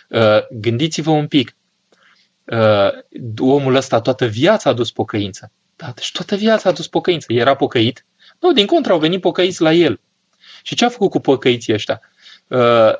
Uh, 0.08 0.46
gândiți-vă 0.50 1.10
un 1.10 1.26
pic, 1.26 1.56
uh, 2.44 2.88
omul 3.38 3.74
ăsta 3.74 4.00
toată 4.00 4.26
viața 4.26 4.70
a 4.70 4.72
dus 4.72 4.90
pocăință. 4.90 5.52
Da? 5.76 5.92
Deci 5.94 6.12
toată 6.12 6.36
viața 6.36 6.68
a 6.68 6.72
dus 6.72 6.86
pocăință. 6.86 7.32
Era 7.32 7.54
pocăit? 7.54 8.04
Nu, 8.40 8.52
din 8.52 8.66
contră, 8.66 8.92
au 8.92 8.98
venit 8.98 9.20
pocăiți 9.20 9.62
la 9.62 9.72
el. 9.72 10.00
Și 10.62 10.74
ce 10.74 10.84
a 10.84 10.88
făcut 10.88 11.10
cu 11.10 11.20
pocăiții 11.20 11.72
ăștia? 11.72 12.00
Uh, 12.46 12.92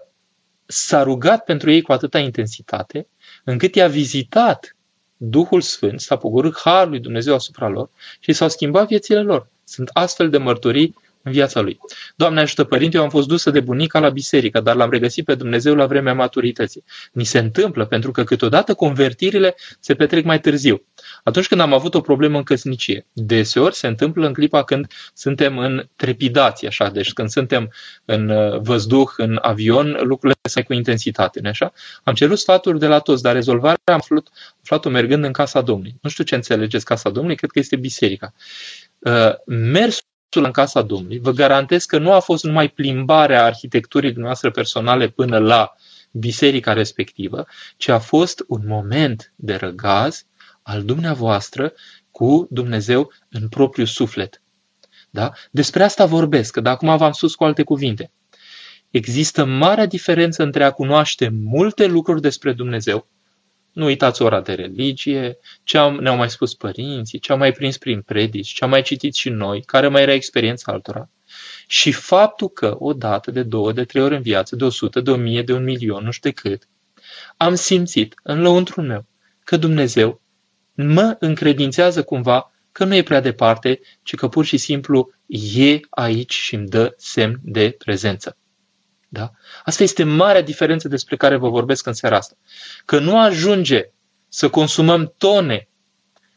s-a 0.66 1.02
rugat 1.02 1.44
pentru 1.44 1.70
ei 1.70 1.82
cu 1.82 1.92
atâta 1.92 2.18
intensitate, 2.18 3.06
încât 3.44 3.74
i-a 3.74 3.88
vizitat 3.88 4.76
Duhul 5.16 5.60
Sfânt 5.60 6.00
s-a 6.00 6.16
pogorât 6.16 6.58
harul 6.58 6.90
lui 6.90 7.00
Dumnezeu 7.00 7.34
asupra 7.34 7.68
lor 7.68 7.90
și 8.20 8.32
s-au 8.32 8.48
schimbat 8.48 8.86
viețile 8.86 9.22
lor. 9.22 9.48
Sunt 9.70 9.90
astfel 9.92 10.30
de 10.30 10.38
mărturii 10.38 10.94
în 11.22 11.32
viața 11.32 11.60
lui. 11.60 11.78
Doamne 12.16 12.40
ajută, 12.40 12.64
părinte, 12.64 12.96
eu 12.96 13.02
am 13.02 13.08
fost 13.08 13.28
dusă 13.28 13.50
de 13.50 13.60
bunica 13.60 13.98
la 13.98 14.08
biserică, 14.08 14.60
dar 14.60 14.74
l-am 14.74 14.90
regăsit 14.90 15.24
pe 15.24 15.34
Dumnezeu 15.34 15.74
la 15.74 15.86
vremea 15.86 16.14
maturității. 16.14 16.84
Ni 17.12 17.24
se 17.24 17.38
întâmplă 17.38 17.86
pentru 17.86 18.10
că 18.10 18.24
câteodată 18.24 18.74
convertirile 18.74 19.54
se 19.80 19.94
petrec 19.94 20.24
mai 20.24 20.40
târziu. 20.40 20.82
Atunci 21.24 21.48
când 21.48 21.60
am 21.60 21.72
avut 21.72 21.94
o 21.94 22.00
problemă 22.00 22.36
în 22.36 22.42
căsnicie, 22.42 23.06
deseori 23.12 23.74
se 23.74 23.86
întâmplă 23.86 24.26
în 24.26 24.32
clipa 24.32 24.64
când 24.64 24.86
suntem 25.14 25.58
în 25.58 25.88
trepidație, 25.96 26.68
așa, 26.68 26.90
deci 26.90 27.12
când 27.12 27.28
suntem 27.28 27.72
în 28.04 28.28
uh, 28.28 28.58
văzduh, 28.60 29.08
în 29.16 29.38
avion, 29.42 29.98
lucrurile 30.00 30.38
se 30.42 30.62
cu 30.62 30.72
intensitate, 30.72 31.40
nu 31.42 31.48
așa? 31.48 31.72
Am 32.02 32.14
cerut 32.14 32.38
sfaturi 32.38 32.78
de 32.78 32.86
la 32.86 32.98
toți, 32.98 33.22
dar 33.22 33.34
rezolvarea 33.34 33.78
am 33.84 33.94
aflat, 33.94 34.28
aflat-o 34.62 34.88
mergând 34.88 35.24
în 35.24 35.32
casa 35.32 35.60
Domnului. 35.60 35.94
Nu 36.02 36.10
știu 36.10 36.24
ce 36.24 36.34
înțelegeți 36.34 36.84
casa 36.84 37.10
Domnului, 37.10 37.36
cred 37.36 37.50
că 37.50 37.58
este 37.58 37.76
biserica. 37.76 38.32
Uh, 39.00 39.32
mersul 39.46 40.04
în 40.32 40.50
casa 40.50 40.82
Domnului, 40.82 41.18
vă 41.18 41.30
garantez 41.30 41.84
că 41.84 41.98
nu 41.98 42.12
a 42.12 42.18
fost 42.18 42.44
numai 42.44 42.68
plimbarea 42.68 43.44
arhitecturii 43.44 44.12
noastre 44.12 44.50
personale 44.50 45.08
până 45.08 45.38
la 45.38 45.74
biserica 46.12 46.72
respectivă, 46.72 47.46
ci 47.76 47.88
a 47.88 47.98
fost 47.98 48.44
un 48.46 48.60
moment 48.66 49.32
de 49.36 49.54
răgaz 49.54 50.24
al 50.62 50.84
dumneavoastră 50.84 51.72
cu 52.10 52.46
Dumnezeu 52.50 53.12
în 53.28 53.48
propriul 53.48 53.86
suflet. 53.86 54.42
Da? 55.10 55.32
Despre 55.50 55.82
asta 55.82 56.06
vorbesc, 56.06 56.52
că 56.52 56.60
de 56.60 56.68
acum 56.68 56.96
v-am 56.96 57.12
spus 57.12 57.34
cu 57.34 57.44
alte 57.44 57.62
cuvinte. 57.62 58.12
Există 58.90 59.44
mare 59.44 59.86
diferență 59.86 60.42
între 60.42 60.64
a 60.64 60.70
cunoaște 60.70 61.28
multe 61.28 61.86
lucruri 61.86 62.20
despre 62.20 62.52
Dumnezeu, 62.52 63.08
nu 63.72 63.84
uitați 63.84 64.22
ora 64.22 64.40
de 64.40 64.52
religie, 64.52 65.38
ce 65.64 65.78
am, 65.78 65.94
ne-au 65.94 66.16
mai 66.16 66.30
spus 66.30 66.54
părinții, 66.54 67.18
ce 67.18 67.32
am 67.32 67.38
mai 67.38 67.52
prins 67.52 67.78
prin 67.78 68.02
predici, 68.02 68.52
ce 68.52 68.64
am 68.64 68.70
mai 68.70 68.82
citit 68.82 69.14
și 69.14 69.28
noi, 69.28 69.62
care 69.62 69.88
mai 69.88 70.02
era 70.02 70.12
experiența 70.12 70.72
altora. 70.72 71.08
Și 71.66 71.92
faptul 71.92 72.48
că 72.48 72.76
o 72.78 72.92
dată, 72.92 73.30
de 73.30 73.42
două, 73.42 73.72
de 73.72 73.84
trei 73.84 74.02
ori 74.02 74.14
în 74.14 74.22
viață, 74.22 74.56
de 74.56 74.64
o 74.64 74.70
sută, 74.70 75.00
de 75.00 75.10
o 75.10 75.16
mie, 75.16 75.42
de 75.42 75.52
un 75.52 75.64
milion, 75.64 76.04
nu 76.04 76.10
știu 76.10 76.30
de 76.30 76.48
cât, 76.48 76.68
am 77.36 77.54
simțit 77.54 78.14
în 78.22 78.40
lăuntrul 78.40 78.84
meu 78.84 79.06
că 79.44 79.56
Dumnezeu 79.56 80.20
mă 80.74 81.16
încredințează 81.18 82.02
cumva 82.02 82.52
că 82.72 82.84
nu 82.84 82.94
e 82.94 83.02
prea 83.02 83.20
departe, 83.20 83.80
ci 84.02 84.14
că 84.14 84.28
pur 84.28 84.44
și 84.44 84.56
simplu 84.56 85.10
e 85.26 85.80
aici 85.90 86.34
și 86.34 86.54
îmi 86.54 86.68
dă 86.68 86.94
semn 86.96 87.38
de 87.42 87.74
prezență. 87.78 88.36
Da? 89.12 89.30
Asta 89.64 89.82
este 89.82 90.04
marea 90.04 90.42
diferență 90.42 90.88
despre 90.88 91.16
care 91.16 91.36
vă 91.36 91.48
vorbesc 91.48 91.86
în 91.86 91.92
seara 91.92 92.16
asta. 92.16 92.34
Că 92.84 92.98
nu 92.98 93.20
ajunge 93.20 93.90
să 94.28 94.48
consumăm 94.48 95.14
tone 95.18 95.68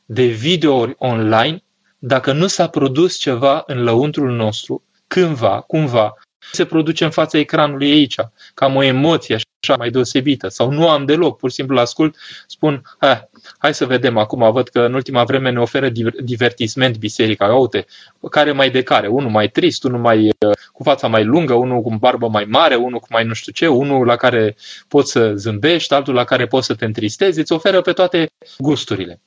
de 0.06 0.26
videouri 0.26 0.96
online 0.98 1.64
dacă 2.00 2.32
nu 2.32 2.48
s-a 2.48 2.68
produs 2.68 3.18
ceva 3.18 3.64
în 3.66 3.84
lăuntrul 3.84 4.32
nostru, 4.32 4.84
cândva, 5.08 5.62
cumva, 5.62 6.14
se 6.52 6.66
produce 6.66 7.04
în 7.04 7.12
fața 7.12 7.38
ecranului 7.38 7.92
aici, 7.92 8.16
cam 8.54 8.76
o 8.76 8.84
emoție 8.84 9.36
așa 9.36 9.46
mai 9.71 9.89
deosebită, 9.89 10.47
sau 10.47 10.71
nu 10.71 10.89
am 10.89 11.06
deloc, 11.06 11.38
pur 11.38 11.49
și 11.49 11.56
simplu 11.56 11.80
ascult, 11.80 12.15
spun, 12.47 12.82
ah, 12.99 13.19
hai 13.58 13.73
să 13.73 13.86
vedem 13.86 14.17
acum, 14.17 14.52
văd 14.52 14.67
că 14.67 14.80
în 14.80 14.93
ultima 14.93 15.23
vreme 15.23 15.52
ne 15.52 15.60
oferă 15.60 15.89
divertisment 16.23 16.97
biserica, 16.97 17.56
uite, 17.56 17.86
care 18.30 18.52
mai 18.52 18.69
de 18.69 18.84
care, 18.84 19.08
unul 19.08 19.30
mai 19.30 19.47
trist, 19.47 19.84
unul 19.84 19.99
mai 19.99 20.30
cu 20.71 20.84
fața 20.84 21.08
mai 21.08 21.23
lungă, 21.23 21.54
unul 21.54 21.82
cu 21.82 21.95
barbă 21.95 22.28
mai 22.28 22.45
mare, 22.45 22.76
unul 22.76 22.99
cu 22.99 23.08
mai 23.10 23.23
nu 23.23 23.34
știu 23.34 23.52
ce, 23.52 23.67
unul 23.67 24.06
la 24.06 24.15
care 24.15 24.56
poți 24.88 25.12
să 25.12 25.34
zâmbești, 25.36 25.93
altul 25.93 26.13
la 26.13 26.23
care 26.23 26.45
poți 26.45 26.65
să 26.65 26.76
te 26.76 26.86
întristezi, 26.86 27.39
îți 27.39 27.52
oferă 27.52 27.82
pe 27.82 27.91
toate 27.91 28.32
gusturile. 28.58 29.21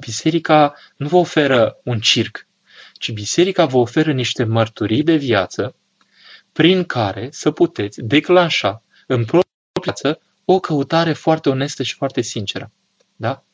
Biserica 0.00 0.74
nu 0.96 1.08
vă 1.08 1.16
oferă 1.16 1.76
un 1.84 1.98
circ, 1.98 2.46
ci 2.92 3.12
biserica 3.12 3.64
vă 3.64 3.76
oferă 3.76 4.12
niște 4.12 4.44
mărturii 4.44 5.02
de 5.02 5.16
viață 5.16 5.74
prin 6.52 6.84
care 6.84 7.28
să 7.30 7.50
puteți 7.50 8.00
declanșa 8.02 8.82
în 9.06 9.24
propria 9.24 9.43
viață 9.84 10.20
o 10.44 10.60
căutare 10.60 11.12
foarte 11.12 11.48
onestă 11.48 11.82
și 11.82 11.94
foarte 11.94 12.20
sinceră. 12.20 12.72
Da? 13.16 13.44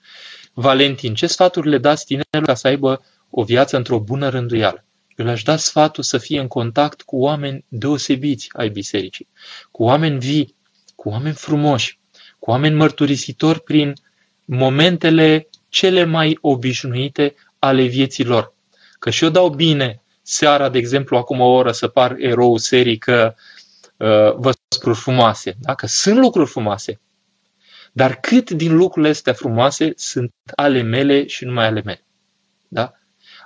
Valentin, 0.52 1.14
ce 1.14 1.26
sfaturi 1.26 1.68
le 1.68 1.78
dați 1.78 2.04
tinerilor 2.04 2.44
ca 2.44 2.54
să 2.54 2.66
aibă 2.66 3.04
o 3.30 3.42
viață 3.42 3.76
într-o 3.76 3.98
bună 3.98 4.28
rânduială? 4.28 4.84
Eu 5.16 5.24
le-aș 5.24 5.42
da 5.42 5.56
sfatul 5.56 6.02
să 6.02 6.18
fie 6.18 6.40
în 6.40 6.48
contact 6.48 7.02
cu 7.02 7.16
oameni 7.16 7.64
deosebiți 7.68 8.48
ai 8.52 8.68
bisericii, 8.68 9.28
cu 9.70 9.82
oameni 9.82 10.18
vii, 10.18 10.54
cu 10.94 11.08
oameni 11.08 11.34
frumoși, 11.34 11.98
cu 12.38 12.50
oameni 12.50 12.74
mărturisitori 12.74 13.60
prin 13.60 13.94
momentele 14.44 15.48
cele 15.68 16.04
mai 16.04 16.38
obișnuite 16.40 17.34
ale 17.58 17.84
vieții 17.84 18.24
lor. 18.24 18.54
Că 18.98 19.10
și 19.10 19.24
eu 19.24 19.30
dau 19.30 19.48
bine 19.48 20.02
seara, 20.22 20.68
de 20.68 20.78
exemplu, 20.78 21.16
acum 21.16 21.40
o 21.40 21.48
oră 21.48 21.72
să 21.72 21.88
par 21.88 22.14
erou 22.18 22.56
serii 22.56 22.98
că 22.98 23.34
uh, 23.36 23.42
vă 24.36 24.52
lucruri 24.74 24.98
frumoase, 24.98 25.56
da? 25.60 25.74
că 25.74 25.86
sunt 25.86 26.18
lucruri 26.18 26.50
frumoase, 26.50 27.00
dar 27.92 28.20
cât 28.20 28.50
din 28.50 28.76
lucrurile 28.76 29.10
astea 29.10 29.32
frumoase 29.32 29.92
sunt 29.96 30.32
ale 30.54 30.82
mele 30.82 31.26
și 31.26 31.44
numai 31.44 31.66
ale 31.66 31.82
mele. 31.84 32.04
Da? 32.68 32.92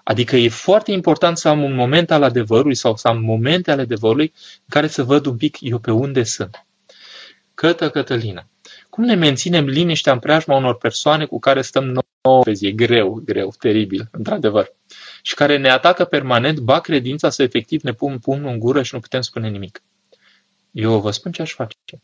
Adică 0.04 0.36
e 0.36 0.48
foarte 0.48 0.92
important 0.92 1.38
să 1.38 1.48
am 1.48 1.62
un 1.62 1.74
moment 1.74 2.10
al 2.10 2.22
adevărului 2.22 2.74
sau 2.74 2.96
să 2.96 3.08
am 3.08 3.22
momente 3.22 3.70
ale 3.70 3.80
adevărului 3.80 4.32
în 4.58 4.68
care 4.68 4.86
să 4.86 5.02
văd 5.02 5.26
un 5.26 5.36
pic 5.36 5.56
eu 5.60 5.78
pe 5.78 5.90
unde 5.90 6.22
sunt. 6.22 6.66
Cătă 7.54 7.90
Cătălina. 7.90 8.48
Cum 8.90 9.04
ne 9.04 9.14
menținem 9.14 9.64
liniștea 9.64 10.12
în 10.12 10.18
preajma 10.18 10.56
unor 10.56 10.76
persoane 10.76 11.24
cu 11.24 11.38
care 11.38 11.62
stăm 11.62 11.84
nouă 12.22 12.42
pe 12.42 12.52
zi? 12.52 12.66
E 12.66 12.72
greu, 12.72 13.22
greu, 13.24 13.52
teribil, 13.58 14.08
într-adevăr. 14.10 14.72
Și 15.22 15.34
care 15.34 15.56
ne 15.56 15.70
atacă 15.70 16.04
permanent, 16.04 16.58
ba 16.58 16.80
credința 16.80 17.30
să 17.30 17.42
efectiv 17.42 17.82
ne 17.82 17.92
pun 17.92 18.18
pumnul 18.18 18.50
în 18.50 18.58
gură 18.58 18.82
și 18.82 18.94
nu 18.94 19.00
putem 19.00 19.20
spune 19.20 19.48
nimic. 19.48 19.82
Eu 20.74 21.00
vă 21.00 21.10
spun 21.10 21.32
ce 21.32 21.42
aș 21.42 21.52
face. 21.52 22.02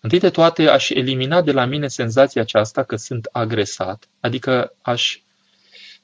Întâi 0.00 0.18
de 0.18 0.30
toate, 0.30 0.68
aș 0.68 0.90
elimina 0.90 1.42
de 1.42 1.52
la 1.52 1.64
mine 1.64 1.88
senzația 1.88 2.42
aceasta 2.42 2.82
că 2.82 2.96
sunt 2.96 3.28
agresat, 3.32 4.08
adică 4.20 4.74
aș 4.82 5.20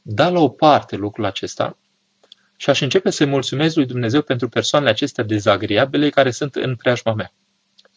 da 0.02 0.28
la 0.28 0.40
o 0.40 0.48
parte 0.48 0.96
lucrul 0.96 1.24
acesta 1.24 1.78
și 2.56 2.70
aș 2.70 2.80
începe 2.80 3.10
să 3.10 3.26
mulțumesc 3.26 3.76
lui 3.76 3.86
Dumnezeu 3.86 4.22
pentru 4.22 4.48
persoanele 4.48 4.90
acestea 4.90 5.24
dezagreabile 5.24 6.10
care 6.10 6.30
sunt 6.30 6.54
în 6.54 6.76
preajma 6.76 7.14
mea. 7.14 7.32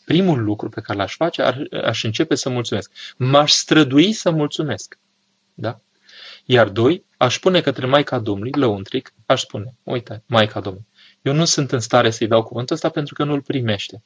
Primul 0.05 0.43
lucru 0.43 0.69
pe 0.69 0.81
care 0.81 0.97
l-aș 0.97 1.15
face, 1.15 1.41
ar, 1.41 1.67
aș 1.83 2.03
începe 2.03 2.35
să 2.35 2.49
mulțumesc. 2.49 2.91
M-aș 3.17 3.51
strădui 3.51 4.11
să 4.11 4.31
mulțumesc. 4.31 4.99
Da? 5.53 5.79
Iar 6.45 6.69
doi, 6.69 7.05
aș 7.17 7.35
spune 7.35 7.61
către 7.61 7.85
Maica 7.85 8.19
Domnului, 8.19 8.51
lăuntric, 8.51 9.13
aș 9.25 9.41
spune, 9.41 9.75
uite, 9.83 10.23
Maica 10.25 10.59
Domnului, 10.59 10.87
eu 11.25 11.33
nu 11.33 11.45
sunt 11.45 11.71
în 11.71 11.79
stare 11.79 12.09
să-i 12.09 12.27
dau 12.27 12.43
cuvântul 12.43 12.75
ăsta 12.75 12.89
pentru 12.89 13.13
că 13.13 13.23
nu-l 13.23 13.41
primește. 13.41 14.03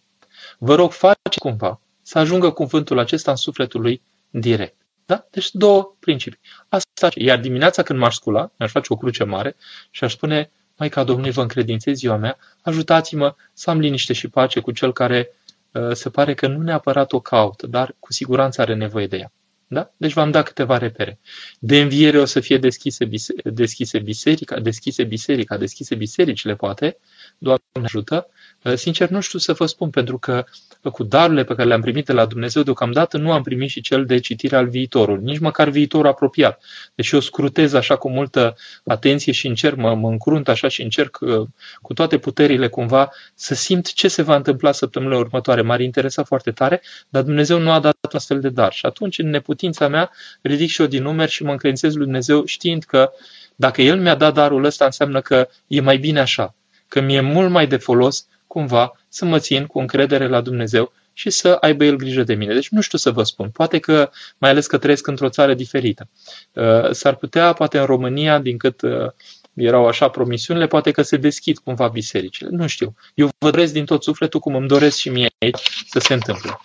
Vă 0.58 0.76
rog, 0.76 0.92
face 0.92 1.40
cumva 1.40 1.82
să 2.02 2.20
ajungă 2.20 2.52
cuvântul 2.52 3.00
acesta 3.00 3.32
în 3.32 3.38
sufletul 3.38 3.82
lui 3.82 4.02
direct. 4.30 4.76
Da? 5.06 5.26
Deci 5.32 5.52
două 5.52 5.96
principii. 6.00 6.40
Asta, 6.70 7.10
iar 7.16 7.40
dimineața 7.40 7.84
când 7.84 8.00
m-aș 8.00 8.16
scula, 8.16 8.52
mi-aș 8.58 8.72
face 8.72 8.94
o 8.94 8.96
cruce 8.96 9.24
mare 9.24 9.56
și 9.90 10.04
aș 10.04 10.14
spune, 10.14 10.52
Maica 10.78 11.04
Domnului, 11.04 11.32
vă 11.32 11.42
încredințez 11.42 11.98
ziua 11.98 12.16
mea, 12.16 12.38
ajutați-mă 12.62 13.36
să 13.54 13.70
am 13.70 13.80
liniște 13.80 14.14
și 14.14 14.28
pace 14.28 14.60
cu 14.60 14.72
cel 14.72 14.94
care 14.94 15.30
uh, 15.72 15.92
se 15.94 16.10
pare 16.10 16.34
că 16.34 16.48
nu 16.48 16.62
neapărat 16.62 17.12
o 17.12 17.20
caută, 17.20 17.68
dar 17.68 17.96
cu 18.00 18.14
siguranță 18.14 18.62
are 18.62 18.76
nevoie 18.76 19.08
de 19.08 19.18
ea. 19.18 19.32
Da? 19.72 19.94
Deci 19.98 20.14
v-am 20.14 20.32
dat 20.32 20.46
câteva 20.46 20.78
repere. 20.78 21.20
De 21.60 21.82
înviere 21.82 22.20
o 22.20 22.26
să 22.26 22.40
fie 22.40 22.58
deschise, 22.58 23.06
bise, 23.06 23.34
deschise 23.44 24.00
biserica, 24.00 24.60
deschise 24.60 25.04
biserica, 25.04 25.58
deschise 25.58 25.96
bisericile, 25.96 26.56
poate. 26.56 26.98
Doamne 27.38 27.62
ajută. 27.84 28.28
Uh, 28.64 28.74
sincer, 28.74 29.10
nu 29.10 29.20
știu 29.20 29.40
să 29.40 29.54
vă 29.54 29.66
spun, 29.66 29.90
pentru 29.90 30.18
că 30.18 30.44
cu 30.92 31.04
darurile 31.04 31.44
pe 31.44 31.56
care 31.56 31.68
le-am 31.68 31.82
primit 31.82 32.06
de 32.06 32.14
la 32.14 32.26
Dumnezeu, 32.26 32.64
deocamdată 32.64 33.18
nu 33.18 33.32
am 33.32 33.44
primit 33.44 33.70
și 33.70 33.82
cel 33.82 34.06
de 34.06 34.20
citire 34.20 34.56
al 34.56 34.68
viitorului, 34.68 35.24
nici 35.24 35.40
măcar 35.40 35.70
viitorul 35.70 36.08
apropiat. 36.08 36.64
Deci 36.96 37.12
eu 37.12 37.20
scrutez 37.20 37.74
așa 37.74 37.96
cu 37.96 38.10
multă 38.10 38.56
atenție 38.86 39.32
și 39.32 39.48
încerc, 39.48 39.76
mă, 39.76 39.96
mă 39.96 40.10
încrunt 40.10 40.48
așa 40.48 40.68
și 40.68 40.82
încerc 40.82 41.18
uh, 41.22 41.48
cu 41.82 41.94
toate 41.94 42.18
puterile 42.18 42.68
cumva 42.68 43.12
să 43.36 43.56
simt 43.56 43.94
ce 43.94 44.08
se 44.08 44.22
va 44.22 44.36
întâmpla 44.36 44.72
săptămâna 44.72 45.18
următoare. 45.18 45.62
M-ar 45.62 45.80
interesa 45.80 46.24
foarte 46.24 46.52
tare, 46.52 46.82
dar 47.10 47.24
Dumnezeu 47.24 47.60
nu 47.60 47.72
a 47.72 47.80
dat 47.80 47.96
astfel 48.12 48.40
de 48.40 48.50
dar. 48.50 48.74
Și 48.74 48.86
atunci, 48.86 49.18
în 49.20 49.30
neputința 49.30 49.88
mea, 49.88 50.12
ridic 50.42 50.70
și 50.70 50.82
eu 50.82 50.88
din 50.88 51.04
numeri 51.04 51.32
și 51.32 51.44
mă 51.44 51.52
încredințez 51.52 51.96
lui 51.96 52.04
Dumnezeu 52.04 52.46
știind 52.46 52.84
că 52.84 53.12
dacă 53.56 53.82
El 53.82 54.00
mi-a 54.00 54.16
dat 54.16 54.34
darul 54.34 54.64
ăsta, 54.64 54.86
înseamnă 54.86 55.22
că 55.22 55.48
e 55.68 55.82
mai 55.82 55.98
bine 55.98 56.20
așa, 56.20 56.56
că 56.88 57.02
mi-e 57.02 57.22
mult 57.22 57.50
mai 57.50 57.68
de 57.68 57.78
folos 57.78 58.28
cumva 58.50 59.00
să 59.08 59.26
mă 59.26 59.40
țin 59.40 59.66
cu 59.66 59.80
încredere 59.80 60.28
la 60.28 60.42
Dumnezeu 60.42 60.92
și 61.14 61.30
să 61.30 61.58
aibă 61.62 61.84
El 61.84 61.96
grijă 61.96 62.24
de 62.24 62.34
mine. 62.34 62.54
Deci 62.54 62.70
nu 62.70 62.82
știu 62.82 62.98
să 62.98 63.12
vă 63.12 63.24
spun. 63.24 63.50
Poate 63.50 63.80
că, 63.80 64.10
mai 64.38 64.50
ales 64.50 64.68
că 64.68 64.78
trăiesc 64.78 65.08
într-o 65.08 65.30
țară 65.30 65.54
diferită. 65.54 66.10
Uh, 66.54 66.92
s-ar 66.92 67.16
putea, 67.16 67.54
poate 67.54 67.80
în 67.80 67.86
România, 67.86 68.40
din 68.40 68.58
cât 68.58 68.82
uh, 68.82 69.12
erau 69.54 69.88
așa 69.88 70.10
promisiunile, 70.10 70.68
poate 70.68 70.92
că 70.92 71.02
se 71.02 71.18
deschid 71.18 71.58
cumva 71.58 71.88
bisericile. 71.88 72.50
Nu 72.52 72.68
știu. 72.68 72.96
Eu 73.14 73.30
vă 73.38 73.50
doresc 73.50 73.74
din 73.74 73.86
tot 73.86 74.04
sufletul 74.04 74.40
cum 74.40 74.56
îmi 74.56 74.68
doresc 74.68 74.98
și 74.98 75.10
mie 75.10 75.30
aici 75.40 75.86
să 75.90 76.00
se 76.00 76.14
întâmple. 76.14 76.60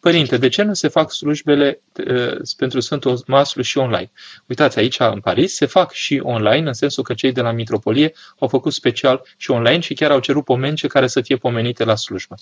Părinte, 0.00 0.36
de 0.36 0.48
ce 0.48 0.62
nu 0.62 0.74
se 0.74 0.88
fac 0.88 1.12
slujbele 1.12 1.80
uh, 2.06 2.36
pentru 2.56 2.80
Sfântul 2.80 3.22
Maslu 3.26 3.62
și 3.62 3.78
online? 3.78 4.10
Uitați, 4.46 4.78
aici 4.78 4.98
în 4.98 5.20
Paris 5.20 5.54
se 5.54 5.66
fac 5.66 5.92
și 5.92 6.20
online, 6.22 6.66
în 6.66 6.72
sensul 6.72 7.02
că 7.02 7.14
cei 7.14 7.32
de 7.32 7.40
la 7.40 7.52
Mitropolie 7.52 8.12
au 8.38 8.48
făcut 8.48 8.72
special 8.72 9.22
și 9.36 9.50
online 9.50 9.80
și 9.80 9.94
chiar 9.94 10.10
au 10.10 10.20
cerut 10.20 10.44
pomence 10.44 10.86
care 10.86 11.06
să 11.06 11.20
fie 11.20 11.36
pomenite 11.36 11.84
la 11.84 11.94
slujbă. 11.94 12.34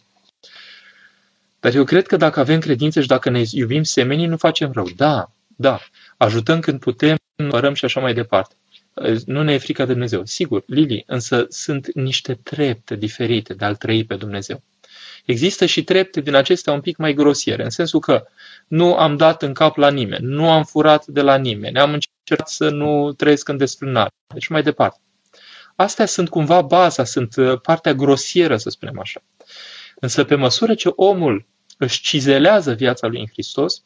Dar 1.60 1.74
eu 1.74 1.84
cred 1.84 2.06
că 2.06 2.16
dacă 2.16 2.40
avem 2.40 2.60
credință 2.60 3.00
și 3.00 3.06
dacă 3.06 3.30
ne 3.30 3.42
iubim 3.50 3.82
semenii, 3.82 4.26
nu 4.26 4.36
facem 4.36 4.72
rău. 4.72 4.88
Da, 4.96 5.30
da, 5.56 5.80
ajutăm 6.16 6.60
când 6.60 6.80
putem, 6.80 7.16
părăm 7.48 7.74
și 7.74 7.84
așa 7.84 8.00
mai 8.00 8.14
departe. 8.14 8.54
Nu 9.26 9.42
ne 9.42 9.52
e 9.52 9.58
frica 9.58 9.84
de 9.84 9.92
Dumnezeu. 9.92 10.24
Sigur, 10.24 10.62
Lili, 10.66 11.04
însă 11.06 11.46
sunt 11.48 11.94
niște 11.94 12.34
trepte 12.34 12.96
diferite 12.96 13.54
de 13.54 13.64
a-L 13.64 13.76
trăi 13.76 14.04
pe 14.04 14.14
Dumnezeu. 14.14 14.62
Există 15.26 15.66
și 15.66 15.84
trepte 15.84 16.20
din 16.20 16.34
acestea 16.34 16.72
un 16.72 16.80
pic 16.80 16.96
mai 16.96 17.14
grosiere, 17.14 17.62
în 17.64 17.70
sensul 17.70 18.00
că 18.00 18.26
nu 18.66 18.94
am 18.94 19.16
dat 19.16 19.42
în 19.42 19.54
cap 19.54 19.76
la 19.76 19.90
nimeni, 19.90 20.26
nu 20.26 20.50
am 20.50 20.64
furat 20.64 21.06
de 21.06 21.20
la 21.20 21.36
nimeni, 21.36 21.78
am 21.78 21.92
încercat 21.92 22.48
să 22.48 22.68
nu 22.68 23.12
trăiesc 23.12 23.48
în 23.48 23.56
desfrânare. 23.56 24.10
Deci 24.34 24.46
mai 24.48 24.62
departe. 24.62 25.00
Astea 25.76 26.06
sunt 26.06 26.28
cumva 26.28 26.62
baza, 26.62 27.04
sunt 27.04 27.36
uh, 27.36 27.60
partea 27.60 27.94
grosieră, 27.94 28.56
să 28.56 28.70
spunem 28.70 28.98
așa. 28.98 29.22
Însă 30.00 30.24
pe 30.24 30.34
măsură 30.34 30.74
ce 30.74 30.92
omul 30.94 31.46
își 31.78 32.02
cizelează 32.02 32.72
viața 32.72 33.06
lui 33.06 33.20
în 33.20 33.26
Hristos, 33.26 33.82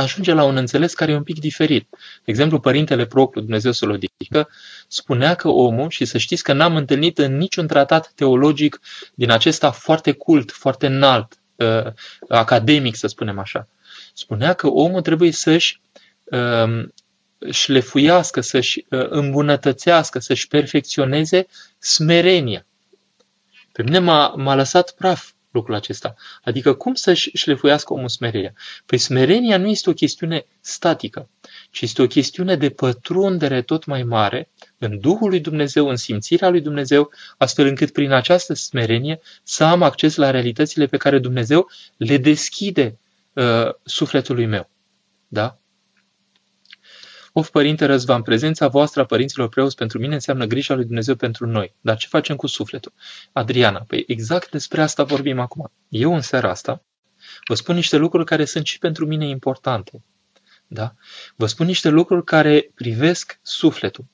ajunge 0.00 0.32
la 0.32 0.44
un 0.44 0.56
înțeles 0.56 0.94
care 0.94 1.12
e 1.12 1.16
un 1.16 1.22
pic 1.22 1.38
diferit. 1.38 1.88
De 1.90 2.30
exemplu, 2.30 2.60
Părintele 2.60 3.06
Proclu, 3.06 3.40
Dumnezeu 3.40 3.72
să-l 3.72 3.90
odică, 3.90 4.48
spunea 4.88 5.34
că 5.34 5.48
omul, 5.48 5.90
și 5.90 6.04
să 6.04 6.18
știți 6.18 6.42
că 6.42 6.52
n-am 6.52 6.76
întâlnit 6.76 7.18
în 7.18 7.36
niciun 7.36 7.66
tratat 7.66 8.12
teologic 8.14 8.80
din 9.14 9.30
acesta 9.30 9.70
foarte 9.70 10.12
cult, 10.12 10.50
foarte 10.50 10.86
înalt, 10.86 11.38
uh, 11.56 11.92
academic, 12.28 12.96
să 12.96 13.06
spunem 13.06 13.38
așa, 13.38 13.68
spunea 14.14 14.52
că 14.52 14.68
omul 14.68 15.02
trebuie 15.02 15.32
să-și 15.32 15.80
uh, 16.24 16.88
șlefuiască, 17.50 18.40
să-și 18.40 18.86
uh, 18.88 19.06
îmbunătățească, 19.08 20.18
să-și 20.18 20.48
perfecționeze 20.48 21.46
smerenia. 21.78 22.66
Pe 23.72 23.82
mine 23.82 23.98
m-a, 23.98 24.28
m-a 24.36 24.54
lăsat 24.54 24.90
praf 24.90 25.30
lucrul 25.52 25.74
acesta. 25.74 26.14
Adică 26.42 26.74
cum 26.74 26.94
să-și 26.94 27.30
șlefuiască 27.34 27.92
omul 27.92 28.08
smerenia? 28.08 28.52
Păi 28.86 28.98
smerenia 28.98 29.56
nu 29.56 29.66
este 29.68 29.90
o 29.90 29.92
chestiune 29.92 30.46
statică, 30.60 31.28
ci 31.70 31.80
este 31.80 32.02
o 32.02 32.06
chestiune 32.06 32.56
de 32.56 32.70
pătrundere 32.70 33.62
tot 33.62 33.84
mai 33.84 34.02
mare 34.02 34.48
în 34.78 35.00
Duhul 35.00 35.28
lui 35.28 35.40
Dumnezeu, 35.40 35.88
în 35.88 35.96
simțirea 35.96 36.48
lui 36.48 36.60
Dumnezeu, 36.60 37.10
astfel 37.38 37.66
încât 37.66 37.92
prin 37.92 38.10
această 38.10 38.54
smerenie 38.54 39.20
să 39.42 39.64
am 39.64 39.82
acces 39.82 40.16
la 40.16 40.30
realitățile 40.30 40.86
pe 40.86 40.96
care 40.96 41.18
Dumnezeu 41.18 41.70
le 41.96 42.16
deschide 42.16 42.98
uh, 43.32 43.68
sufletului 43.84 44.46
meu. 44.46 44.70
Da? 45.28 45.61
Of, 47.32 47.50
Părinte 47.50 47.84
Răzvan, 47.84 48.22
prezența 48.22 48.68
voastră 48.68 49.00
a 49.00 49.04
părinților 49.04 49.48
preoți 49.48 49.76
pentru 49.76 49.98
mine 49.98 50.14
înseamnă 50.14 50.44
grija 50.44 50.74
lui 50.74 50.84
Dumnezeu 50.84 51.14
pentru 51.14 51.46
noi. 51.46 51.74
Dar 51.80 51.96
ce 51.96 52.06
facem 52.06 52.36
cu 52.36 52.46
sufletul? 52.46 52.92
Adriana, 53.32 53.84
păi 53.86 54.04
exact 54.06 54.50
despre 54.50 54.82
asta 54.82 55.04
vorbim 55.04 55.38
acum. 55.38 55.72
Eu 55.88 56.14
în 56.14 56.20
seara 56.20 56.50
asta 56.50 56.82
vă 57.44 57.54
spun 57.54 57.74
niște 57.74 57.96
lucruri 57.96 58.24
care 58.24 58.44
sunt 58.44 58.66
și 58.66 58.78
pentru 58.78 59.06
mine 59.06 59.28
importante. 59.28 60.04
Da? 60.66 60.94
Vă 61.36 61.46
spun 61.46 61.66
niște 61.66 61.88
lucruri 61.88 62.24
care 62.24 62.70
privesc 62.74 63.38
sufletul. 63.42 64.04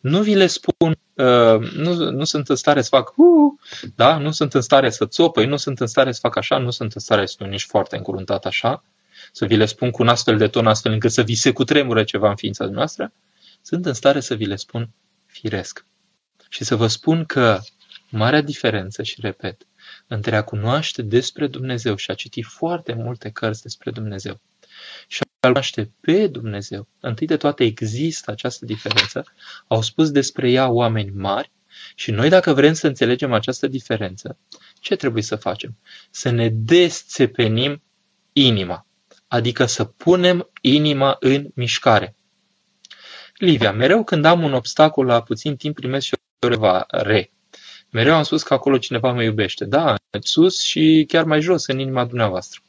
Nu 0.00 0.22
vi 0.22 0.34
le 0.34 0.46
spun, 0.46 0.98
uh, 1.14 1.72
nu, 1.72 2.10
nu 2.10 2.24
sunt 2.24 2.48
în 2.48 2.56
stare 2.56 2.82
să 2.82 2.88
fac, 2.88 3.12
uh, 3.16 3.52
da? 3.94 4.18
nu 4.18 4.30
sunt 4.30 4.54
în 4.54 4.60
stare 4.60 4.90
să 4.90 5.06
țopăi, 5.06 5.46
nu 5.46 5.56
sunt 5.56 5.80
în 5.80 5.86
stare 5.86 6.12
să 6.12 6.18
fac 6.22 6.36
așa, 6.36 6.58
nu 6.58 6.70
sunt 6.70 6.92
în 6.92 7.00
stare 7.00 7.26
să 7.26 7.34
fiu 7.38 7.46
nici 7.46 7.64
foarte 7.64 7.96
încuruntat 7.96 8.44
așa, 8.44 8.84
să 9.38 9.46
vi 9.46 9.56
le 9.56 9.66
spun 9.66 9.90
cu 9.90 10.02
un 10.02 10.08
astfel 10.08 10.38
de 10.38 10.48
ton, 10.48 10.66
astfel 10.66 10.92
încât 10.92 11.10
să 11.10 11.22
vi 11.22 11.34
se 11.34 11.52
cutremură 11.52 12.04
ceva 12.04 12.28
în 12.28 12.36
ființa 12.36 12.64
noastră, 12.64 13.12
sunt 13.62 13.86
în 13.86 13.92
stare 13.92 14.20
să 14.20 14.34
vi 14.34 14.44
le 14.44 14.56
spun 14.56 14.90
firesc. 15.26 15.84
Și 16.48 16.64
să 16.64 16.76
vă 16.76 16.86
spun 16.86 17.24
că 17.24 17.60
marea 18.10 18.40
diferență, 18.40 19.02
și 19.02 19.20
repet, 19.20 19.66
între 20.06 20.36
a 20.36 20.42
cunoaște 20.42 21.02
despre 21.02 21.46
Dumnezeu 21.46 21.96
și 21.96 22.10
a 22.10 22.14
citi 22.14 22.42
foarte 22.42 22.92
multe 22.92 23.30
cărți 23.30 23.62
despre 23.62 23.90
Dumnezeu 23.90 24.40
și 25.06 25.22
a 25.22 25.46
cunoaște 25.46 25.92
pe 26.00 26.26
Dumnezeu, 26.26 26.88
întâi 27.00 27.26
de 27.26 27.36
toate 27.36 27.64
există 27.64 28.30
această 28.30 28.64
diferență, 28.64 29.24
au 29.66 29.82
spus 29.82 30.10
despre 30.10 30.50
ea 30.50 30.68
oameni 30.68 31.10
mari 31.10 31.50
și 31.94 32.10
noi 32.10 32.28
dacă 32.28 32.52
vrem 32.52 32.72
să 32.72 32.86
înțelegem 32.86 33.32
această 33.32 33.66
diferență, 33.66 34.38
ce 34.80 34.96
trebuie 34.96 35.22
să 35.22 35.36
facem? 35.36 35.76
Să 36.10 36.30
ne 36.30 36.48
desțepenim 36.48 37.82
inima 38.32 38.86
adică 39.28 39.64
să 39.64 39.84
punem 39.84 40.50
inima 40.60 41.16
în 41.20 41.48
mișcare. 41.54 42.16
Livia, 43.34 43.72
mereu 43.72 44.04
când 44.04 44.24
am 44.24 44.42
un 44.42 44.52
obstacol 44.52 45.06
la 45.06 45.22
puțin 45.22 45.56
timp 45.56 45.74
primesc 45.74 46.06
și 46.06 46.14
o 46.40 46.80
re. 46.88 47.30
Mereu 47.90 48.14
am 48.14 48.22
spus 48.22 48.42
că 48.42 48.54
acolo 48.54 48.78
cineva 48.78 49.12
mă 49.12 49.22
iubește. 49.22 49.64
Da, 49.64 49.94
sus 50.20 50.60
și 50.60 51.04
chiar 51.08 51.24
mai 51.24 51.40
jos 51.40 51.66
în 51.66 51.78
inima 51.78 52.04
dumneavoastră. 52.04 52.60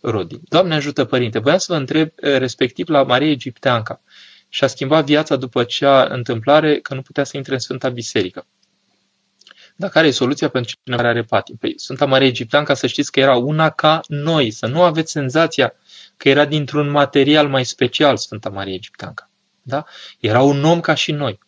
Rodi. 0.00 0.40
Doamne 0.48 0.74
ajută, 0.74 1.04
Părinte. 1.04 1.38
Voiam 1.38 1.58
să 1.58 1.72
vă 1.72 1.78
întreb 1.78 2.08
eh, 2.16 2.38
respectiv 2.38 2.88
la 2.88 3.02
Maria 3.02 3.30
Egipteanca 3.30 4.00
și 4.48 4.64
a 4.64 4.66
schimbat 4.66 5.04
viața 5.04 5.36
după 5.36 5.64
cea 5.64 6.04
întâmplare 6.04 6.80
că 6.80 6.94
nu 6.94 7.02
putea 7.02 7.24
să 7.24 7.36
intre 7.36 7.52
în 7.52 7.58
Sfânta 7.58 7.88
Biserică. 7.88 8.46
Dar 9.76 9.90
care 9.90 10.06
e 10.06 10.10
soluția 10.10 10.48
pentru 10.48 10.76
cineva 10.82 11.02
care 11.02 11.14
are 11.14 11.26
patim? 11.26 11.56
Păi 11.56 11.74
Sfânta 11.76 12.06
Maria 12.06 12.26
Egipteanca 12.26 12.74
să 12.74 12.86
știți 12.86 13.12
că 13.12 13.20
era 13.20 13.36
una 13.36 13.70
ca 13.70 14.00
noi, 14.08 14.50
să 14.50 14.66
nu 14.66 14.82
aveți 14.82 15.12
senzația 15.12 15.74
că 16.16 16.28
era 16.28 16.44
dintr-un 16.44 16.90
material 16.90 17.48
mai 17.48 17.64
special 17.64 18.16
Sfânta 18.16 18.48
Maria 18.48 18.74
Egipteanca. 18.74 19.30
Da? 19.62 19.84
Era 20.20 20.42
un 20.42 20.64
om 20.64 20.80
ca 20.80 20.94
și 20.94 21.12
noi. 21.12 21.38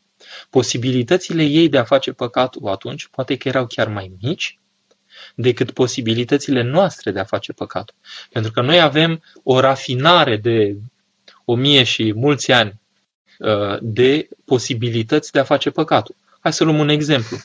Posibilitățile 0.51 1.43
ei 1.43 1.69
de 1.69 1.79
a 1.79 1.85
face 1.85 2.13
păcatul 2.13 2.69
atunci 2.69 3.07
poate 3.07 3.37
că 3.37 3.49
erau 3.49 3.67
chiar 3.67 3.89
mai 3.89 4.13
mici 4.23 4.59
decât 5.35 5.71
posibilitățile 5.71 6.63
noastre 6.63 7.11
de 7.11 7.19
a 7.19 7.25
face 7.25 7.53
păcatul. 7.53 7.95
Pentru 8.31 8.53
că 8.53 8.61
noi 8.61 8.81
avem 8.81 9.23
o 9.43 9.61
rafinare 9.61 10.37
de 10.37 10.77
o 11.45 11.55
mie 11.55 11.83
și 11.83 12.13
mulți 12.17 12.53
ani 12.53 12.81
uh, 13.39 13.79
de 13.81 14.29
posibilități 14.45 15.33
de 15.33 15.39
a 15.39 15.45
face 15.45 15.71
păcatul. 15.71 16.15
Hai 16.41 16.53
să 16.53 16.65
luăm 16.65 16.79
un 16.79 16.89
exemplu. 16.89 17.37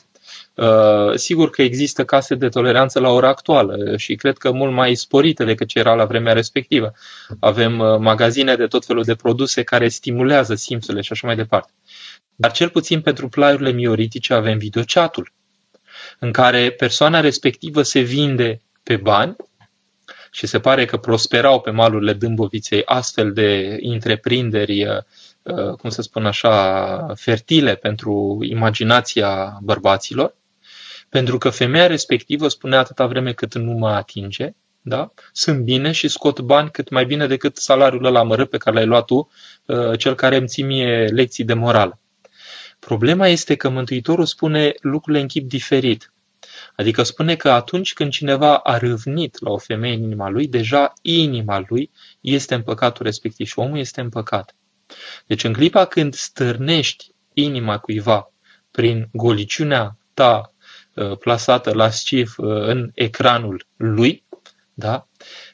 Uh, 0.54 1.14
sigur 1.14 1.50
că 1.50 1.62
există 1.62 2.04
case 2.04 2.34
de 2.34 2.48
toleranță 2.48 3.00
la 3.00 3.08
ora 3.08 3.28
actuală 3.28 3.96
și 3.96 4.14
cred 4.14 4.36
că 4.36 4.52
mult 4.52 4.72
mai 4.72 4.94
sporite 4.94 5.44
decât 5.44 5.68
ce 5.68 5.78
era 5.78 5.94
la 5.94 6.04
vremea 6.04 6.32
respectivă. 6.32 6.92
Avem 7.40 7.78
uh, 7.78 7.98
magazine 7.98 8.56
de 8.56 8.66
tot 8.66 8.84
felul 8.84 9.02
de 9.02 9.14
produse 9.14 9.62
care 9.62 9.88
stimulează 9.88 10.54
simțurile 10.54 11.02
și 11.02 11.12
așa 11.12 11.26
mai 11.26 11.36
departe. 11.36 11.72
Dar 12.34 12.52
cel 12.52 12.68
puțin 12.68 13.00
pentru 13.00 13.28
plaiurile 13.28 13.70
mioritice 13.70 14.34
avem 14.34 14.58
videochatul, 14.58 15.32
în 16.18 16.32
care 16.32 16.70
persoana 16.70 17.20
respectivă 17.20 17.82
se 17.82 18.00
vinde 18.00 18.60
pe 18.82 18.96
bani 18.96 19.36
și 20.30 20.46
se 20.46 20.60
pare 20.60 20.84
că 20.84 20.96
prosperau 20.96 21.60
pe 21.60 21.70
malurile 21.70 22.12
Dâmboviței 22.12 22.82
astfel 22.84 23.32
de 23.32 23.78
întreprinderi, 23.82 24.86
uh, 24.86 25.74
cum 25.78 25.90
să 25.90 26.02
spun 26.02 26.26
așa, 26.26 27.06
fertile 27.14 27.74
pentru 27.74 28.38
imaginația 28.42 29.58
bărbaților 29.62 30.34
pentru 31.14 31.38
că 31.38 31.50
femeia 31.50 31.86
respectivă 31.86 32.48
spunea 32.48 32.78
atâta 32.78 33.06
vreme 33.06 33.32
cât 33.32 33.54
nu 33.54 33.72
mă 33.72 33.88
atinge, 33.88 34.54
da? 34.80 35.12
sunt 35.32 35.60
bine 35.60 35.92
și 35.92 36.08
scot 36.08 36.40
bani 36.40 36.70
cât 36.70 36.88
mai 36.88 37.04
bine 37.06 37.26
decât 37.26 37.56
salariul 37.56 38.04
ăla 38.04 38.22
mărât 38.22 38.50
pe 38.50 38.56
care 38.56 38.76
l-ai 38.76 38.86
luat 38.86 39.04
tu, 39.04 39.30
uh, 39.66 39.98
cel 39.98 40.14
care 40.14 40.36
îmi 40.36 40.46
ții 40.46 40.62
mie 40.62 41.06
lecții 41.06 41.44
de 41.44 41.54
morală. 41.54 42.00
Problema 42.78 43.28
este 43.28 43.54
că 43.54 43.68
Mântuitorul 43.68 44.24
spune 44.24 44.74
lucrurile 44.80 45.22
în 45.22 45.28
chip 45.28 45.48
diferit. 45.48 46.12
Adică 46.76 47.02
spune 47.02 47.36
că 47.36 47.50
atunci 47.50 47.92
când 47.92 48.10
cineva 48.10 48.56
a 48.56 48.78
râvnit 48.78 49.40
la 49.40 49.50
o 49.50 49.58
femeie 49.58 49.94
în 49.94 50.02
inima 50.02 50.28
lui, 50.28 50.46
deja 50.46 50.92
inima 51.02 51.64
lui 51.68 51.90
este 52.20 52.54
în 52.54 52.62
păcatul 52.62 53.04
respectiv 53.04 53.46
și 53.46 53.58
omul 53.58 53.78
este 53.78 54.00
în 54.00 54.08
păcat. 54.08 54.54
Deci 55.26 55.44
în 55.44 55.52
clipa 55.52 55.84
când 55.84 56.14
stârnești 56.14 57.06
inima 57.32 57.78
cuiva 57.78 58.32
prin 58.70 59.08
goliciunea 59.12 59.96
ta 60.14 60.48
Uh, 60.48 60.53
plasată 61.18 61.72
la 61.72 61.90
scif 61.90 62.38
uh, 62.38 62.46
în 62.46 62.90
ecranul 62.94 63.66
lui, 63.76 64.24
da? 64.74 65.06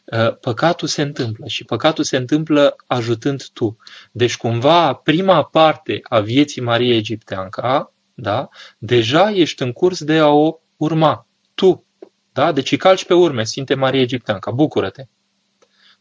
Uh, 0.04 0.36
păcatul 0.38 0.88
se 0.88 1.02
întâmplă 1.02 1.46
și 1.46 1.64
păcatul 1.64 2.04
se 2.04 2.16
întâmplă 2.16 2.76
ajutând 2.86 3.46
tu. 3.52 3.76
Deci 4.12 4.36
cumva 4.36 4.92
prima 4.92 5.42
parte 5.42 6.00
a 6.02 6.20
vieții 6.20 6.62
Mariei 6.62 6.96
Egipteanca, 6.96 7.92
da? 8.14 8.48
deja 8.78 9.30
ești 9.30 9.62
în 9.62 9.72
curs 9.72 10.04
de 10.04 10.18
a 10.18 10.28
o 10.28 10.58
urma. 10.76 11.26
Tu. 11.54 11.84
Da? 12.32 12.52
Deci 12.52 12.70
îi 12.70 12.76
calci 12.76 13.04
pe 13.04 13.14
urme, 13.14 13.44
Sfinte 13.44 13.74
Marie 13.74 14.00
Egipteanca, 14.00 14.50
bucură-te. 14.50 15.04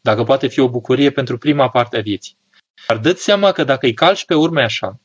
Dacă 0.00 0.22
poate 0.22 0.46
fi 0.46 0.60
o 0.60 0.68
bucurie 0.68 1.10
pentru 1.10 1.38
prima 1.38 1.68
parte 1.68 1.96
a 1.96 2.00
vieții. 2.00 2.36
Dar 2.86 2.98
dă 2.98 3.12
seama 3.12 3.52
că 3.52 3.64
dacă 3.64 3.86
îi 3.86 3.94
calci 3.94 4.24
pe 4.24 4.34
urme 4.34 4.62
așa, 4.62 5.00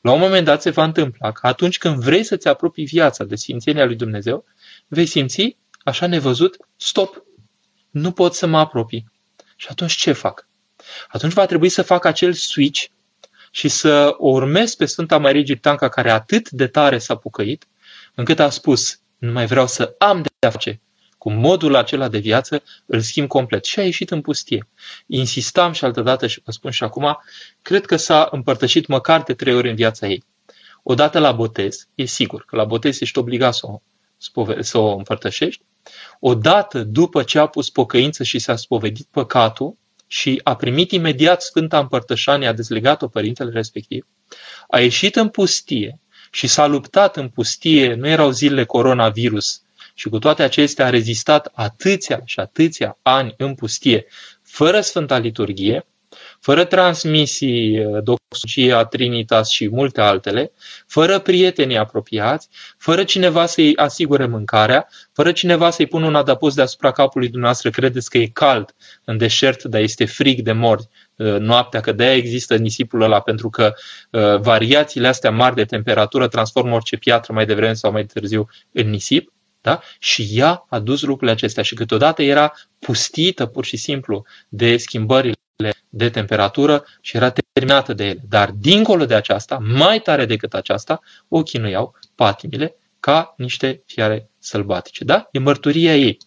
la 0.00 0.12
un 0.12 0.20
moment 0.20 0.44
dat 0.44 0.62
se 0.62 0.70
va 0.70 0.84
întâmpla 0.84 1.32
că 1.32 1.46
atunci 1.46 1.78
când 1.78 2.02
vrei 2.02 2.24
să-ți 2.24 2.48
apropii 2.48 2.84
viața 2.84 3.24
de 3.24 3.36
sfințenia 3.36 3.84
lui 3.84 3.96
Dumnezeu, 3.96 4.44
vei 4.86 5.06
simți, 5.06 5.56
așa 5.82 6.06
nevăzut, 6.06 6.56
stop. 6.76 7.24
nu 7.90 8.12
pot 8.12 8.34
să 8.34 8.46
mă 8.46 8.58
apropii. 8.58 9.10
Și 9.56 9.66
atunci 9.70 9.92
ce 9.92 10.12
fac? 10.12 10.48
Atunci 11.08 11.32
va 11.32 11.46
trebui 11.46 11.68
să 11.68 11.82
fac 11.82 12.04
acel 12.04 12.32
switch 12.32 12.84
și 13.50 13.68
să 13.68 14.14
o 14.18 14.28
urmez 14.28 14.74
pe 14.74 14.84
Sfânta 14.84 15.18
Marie 15.18 15.40
Egiptanca 15.40 15.88
care 15.88 16.10
atât 16.10 16.50
de 16.50 16.66
tare 16.66 16.98
s-a 16.98 17.16
pucăit, 17.16 17.66
încât 18.14 18.38
a 18.38 18.50
spus, 18.50 19.00
nu 19.18 19.32
mai 19.32 19.46
vreau 19.46 19.66
să 19.66 19.94
am 19.98 20.22
de 20.22 20.46
a 20.46 20.50
face 20.50 20.80
cu 21.28 21.34
modul 21.34 21.74
acela 21.74 22.08
de 22.08 22.18
viață, 22.18 22.62
îl 22.86 23.00
schimb 23.00 23.28
complet. 23.28 23.64
Și 23.64 23.78
a 23.78 23.82
ieșit 23.82 24.10
în 24.10 24.20
pustie. 24.20 24.68
Insistam 25.06 25.72
și 25.72 25.84
altădată 25.84 26.26
și 26.26 26.40
vă 26.44 26.50
spun 26.50 26.70
și 26.70 26.84
acum, 26.84 27.18
cred 27.62 27.86
că 27.86 27.96
s-a 27.96 28.28
împărtășit 28.30 28.86
măcar 28.86 29.22
de 29.22 29.34
trei 29.34 29.54
ori 29.54 29.68
în 29.68 29.74
viața 29.74 30.06
ei. 30.06 30.24
Odată 30.82 31.18
la 31.18 31.32
botez, 31.32 31.88
e 31.94 32.04
sigur 32.04 32.44
că 32.44 32.56
la 32.56 32.64
botez 32.64 33.00
ești 33.00 33.18
obligat 33.18 33.54
să 33.54 33.66
o, 33.66 33.80
să 34.60 34.78
o 34.78 34.96
împărtășești. 34.96 35.62
Odată 36.20 36.82
după 36.82 37.22
ce 37.22 37.38
a 37.38 37.46
pus 37.46 37.70
pocăință 37.70 38.22
și 38.22 38.38
s-a 38.38 38.56
spovedit 38.56 39.06
păcatul 39.10 39.76
și 40.06 40.40
a 40.44 40.56
primit 40.56 40.92
imediat 40.92 41.42
Sfânta 41.42 41.78
Împărtășanie, 41.78 42.48
a 42.48 42.52
dezlegat-o 42.52 43.08
părintele 43.08 43.50
respectiv, 43.50 44.06
a 44.68 44.80
ieșit 44.80 45.16
în 45.16 45.28
pustie 45.28 46.00
și 46.30 46.46
s-a 46.46 46.66
luptat 46.66 47.16
în 47.16 47.28
pustie, 47.28 47.94
nu 47.94 48.08
erau 48.08 48.30
zilele 48.30 48.64
coronavirus, 48.64 49.62
și 49.98 50.08
cu 50.08 50.18
toate 50.18 50.42
acestea 50.42 50.86
a 50.86 50.90
rezistat 50.90 51.50
atâția 51.54 52.20
și 52.24 52.40
atâția 52.40 52.98
ani 53.02 53.34
în 53.36 53.54
pustie, 53.54 54.06
fără 54.42 54.80
Sfânta 54.80 55.18
Liturghie, 55.18 55.86
fără 56.40 56.64
transmisii, 56.64 57.84
uh, 57.84 58.02
doxologia, 58.02 58.84
Trinitas 58.84 59.50
și 59.50 59.68
multe 59.68 60.00
altele, 60.00 60.52
fără 60.86 61.18
prieteni 61.18 61.78
apropiați, 61.78 62.48
fără 62.76 63.04
cineva 63.04 63.46
să-i 63.46 63.76
asigure 63.76 64.26
mâncarea, 64.26 64.88
fără 65.12 65.32
cineva 65.32 65.70
să-i 65.70 65.86
pună 65.86 66.06
un 66.06 66.14
adăpost 66.14 66.56
deasupra 66.56 66.92
capului 66.92 67.28
dumneavoastră, 67.28 67.70
credeți 67.70 68.10
că 68.10 68.18
e 68.18 68.26
cald 68.26 68.74
în 69.04 69.16
deșert, 69.16 69.62
dar 69.62 69.80
este 69.80 70.04
frig 70.04 70.40
de 70.40 70.52
mort 70.52 70.88
uh, 71.16 71.36
noaptea, 71.38 71.80
că 71.80 71.92
de-aia 71.92 72.16
există 72.16 72.56
nisipul 72.56 73.02
ăla, 73.02 73.20
pentru 73.20 73.48
că 73.48 73.72
uh, 74.10 74.40
variațiile 74.40 75.08
astea 75.08 75.30
mari 75.30 75.54
de 75.54 75.64
temperatură 75.64 76.28
transformă 76.28 76.74
orice 76.74 76.96
piatră 76.96 77.32
mai 77.32 77.46
devreme 77.46 77.74
sau 77.74 77.92
mai 77.92 78.04
târziu 78.04 78.48
în 78.72 78.90
nisip. 78.90 79.32
Da? 79.68 79.80
Și 79.98 80.28
ea 80.30 80.64
a 80.68 80.78
dus 80.78 81.00
lucrurile 81.02 81.30
acestea 81.30 81.62
și 81.62 81.74
câteodată 81.74 82.22
era 82.22 82.52
pustită 82.78 83.46
pur 83.46 83.64
și 83.64 83.76
simplu 83.76 84.24
de 84.48 84.76
schimbările 84.76 85.34
de 85.88 86.10
temperatură 86.10 86.84
și 87.00 87.16
era 87.16 87.32
terminată 87.52 87.92
de 87.92 88.04
ele. 88.04 88.20
Dar 88.28 88.50
dincolo 88.50 89.04
de 89.04 89.14
aceasta, 89.14 89.58
mai 89.58 90.00
tare 90.00 90.26
decât 90.26 90.54
aceasta, 90.54 91.00
o 91.28 91.42
chinuiau 91.42 91.94
patimile 92.14 92.76
ca 93.00 93.34
niște 93.36 93.82
fiare 93.86 94.30
sălbatice. 94.38 95.04
Da? 95.04 95.28
E 95.32 95.38
mărturia 95.38 95.96
ei. 95.96 96.18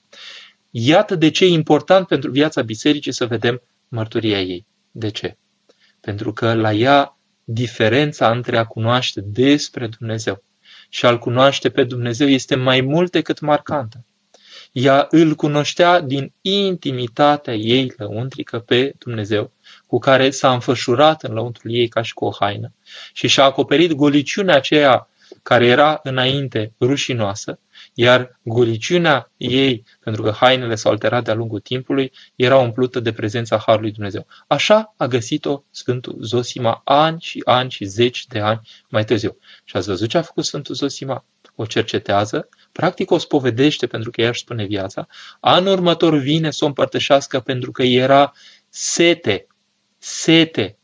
Iată 0.70 1.16
de 1.16 1.30
ce 1.30 1.46
e 1.46 1.48
important 1.48 2.08
pentru 2.08 2.32
viața 2.32 2.62
bisericii 2.62 3.14
să 3.14 3.26
vedem 3.26 3.62
mărturia 3.88 4.42
ei. 4.42 4.66
De 4.92 5.10
ce? 5.10 5.38
Pentru 6.00 6.34
că 6.34 6.54
la 6.54 6.74
ea 6.74 7.18
diferența 7.44 8.32
între 8.32 8.58
a 8.58 8.66
cunoaște 8.66 9.22
despre 9.22 9.88
Dumnezeu 9.88 10.44
și 10.94 11.06
a-L 11.06 11.20
cunoaște 11.20 11.70
pe 11.70 11.84
Dumnezeu 11.84 12.28
este 12.28 12.56
mai 12.56 12.82
mult 12.82 13.12
decât 13.12 13.40
marcantă. 13.40 14.06
Ea 14.72 15.08
îl 15.10 15.36
cunoștea 15.36 16.02
din 16.02 16.34
intimitatea 16.42 17.54
ei 17.54 17.94
lăuntrică 17.98 18.60
pe 18.60 18.94
Dumnezeu, 18.98 19.52
cu 19.88 20.00
care 20.00 20.30
s-a 20.30 20.54
înfășurat 20.54 21.24
în 21.24 21.34
lăuntrul 21.34 21.72
ei 21.72 21.88
ca 21.88 22.02
și 22.02 22.14
cu 22.14 22.26
o 22.26 22.32
haină 22.40 22.74
și 23.14 23.28
și-a 23.28 23.44
acoperit 23.44 23.92
goliciunea 23.92 24.56
aceea 24.56 25.10
care 25.44 25.66
era 25.66 26.00
înainte 26.04 26.74
rușinoasă, 26.80 27.60
iar 27.94 28.40
goliciunea 28.44 29.32
ei, 29.38 29.84
pentru 30.00 30.22
că 30.22 30.32
hainele 30.32 30.76
s-au 30.76 30.92
alterat 30.92 31.24
de-a 31.24 31.34
lungul 31.34 31.60
timpului, 31.60 32.12
era 32.36 32.58
umplută 32.58 33.00
de 33.00 33.12
prezența 33.12 33.58
Harului 33.66 33.92
Dumnezeu. 33.92 34.28
Așa 34.48 34.94
a 34.98 35.06
găsit-o 35.08 35.64
Sfântul 35.72 36.18
Zosima 36.22 36.82
ani 36.84 37.22
și 37.22 37.42
ani 37.46 37.72
și 37.72 37.86
zeci 37.86 38.26
de 38.28 38.40
ani 38.40 38.62
mai 38.90 39.06
târziu. 39.06 39.38
Și 39.64 39.78
ați 39.78 39.88
văzut 39.88 40.10
ce 40.10 40.18
a 40.18 40.22
făcut 40.22 40.46
Sfântul 40.46 40.76
Zosima? 40.76 41.26
O 41.56 41.66
cercetează, 41.66 42.50
practic 42.72 43.12
o 43.12 43.18
spovedește 43.18 43.88
pentru 43.88 44.12
că 44.12 44.22
ea 44.22 44.30
își 44.30 44.42
spune 44.42 44.66
viața, 44.66 45.08
anul 45.40 45.72
următor 45.72 46.18
vine 46.18 46.52
să 46.52 46.64
o 46.64 46.68
împărtășească 46.68 47.40
pentru 47.40 47.72
că 47.72 47.84
era 47.84 48.34
sete, 48.70 49.48
sete, 49.98 50.78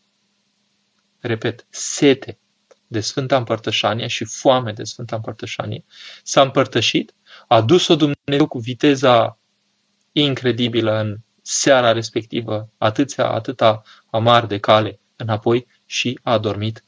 repet, 1.20 1.66
sete 1.70 2.40
de 2.88 3.00
Sfânta 3.00 3.38
Împărtășanie 3.38 4.08
și 4.08 4.26
foame 4.26 4.72
de 4.72 4.84
Sfânta 4.84 5.16
Împărtășanie, 5.16 5.86
s-a 6.24 6.42
împărtășit, 6.42 7.14
a 7.48 7.62
dus-o 7.62 7.96
Dumnezeu 7.96 8.48
cu 8.48 8.60
viteza 8.60 9.40
incredibilă 10.12 11.00
în 11.00 11.18
seara 11.42 11.92
respectivă, 11.92 12.70
atâția, 12.78 13.30
atâta 13.30 13.82
amar 14.10 14.46
de 14.46 14.58
cale 14.58 15.00
înapoi 15.16 15.68
și 15.86 16.20
a 16.24 16.38
dormit 16.38 16.84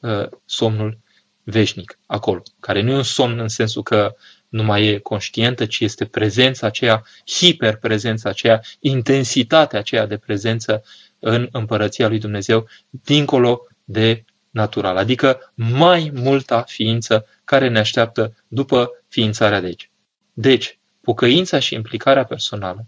uh, 0.00 0.26
somnul 0.44 0.98
veșnic 1.42 1.98
acolo, 2.06 2.42
care 2.60 2.82
nu 2.82 2.90
e 2.90 2.96
un 2.96 3.02
somn 3.02 3.38
în 3.38 3.48
sensul 3.48 3.82
că 3.82 4.14
nu 4.48 4.62
mai 4.62 4.86
e 4.86 4.98
conștientă, 4.98 5.66
ci 5.66 5.80
este 5.80 6.04
prezența 6.04 6.66
aceea, 6.66 7.04
hiperprezența 7.26 8.28
aceea, 8.28 8.62
intensitatea 8.80 9.78
aceea 9.78 10.06
de 10.06 10.16
prezență 10.16 10.84
în 11.18 11.48
împărăția 11.52 12.08
lui 12.08 12.18
Dumnezeu, 12.18 12.68
dincolo 12.90 13.66
de 13.84 14.24
natural, 14.54 14.96
adică 14.96 15.52
mai 15.54 16.10
multa 16.14 16.62
ființă 16.62 17.26
care 17.44 17.68
ne 17.68 17.78
așteaptă 17.78 18.34
după 18.48 18.90
ființarea 19.08 19.60
de 19.60 19.66
aici. 19.66 19.90
Deci, 20.32 20.78
pocăința 21.00 21.58
și 21.58 21.74
implicarea 21.74 22.24
personală 22.24 22.86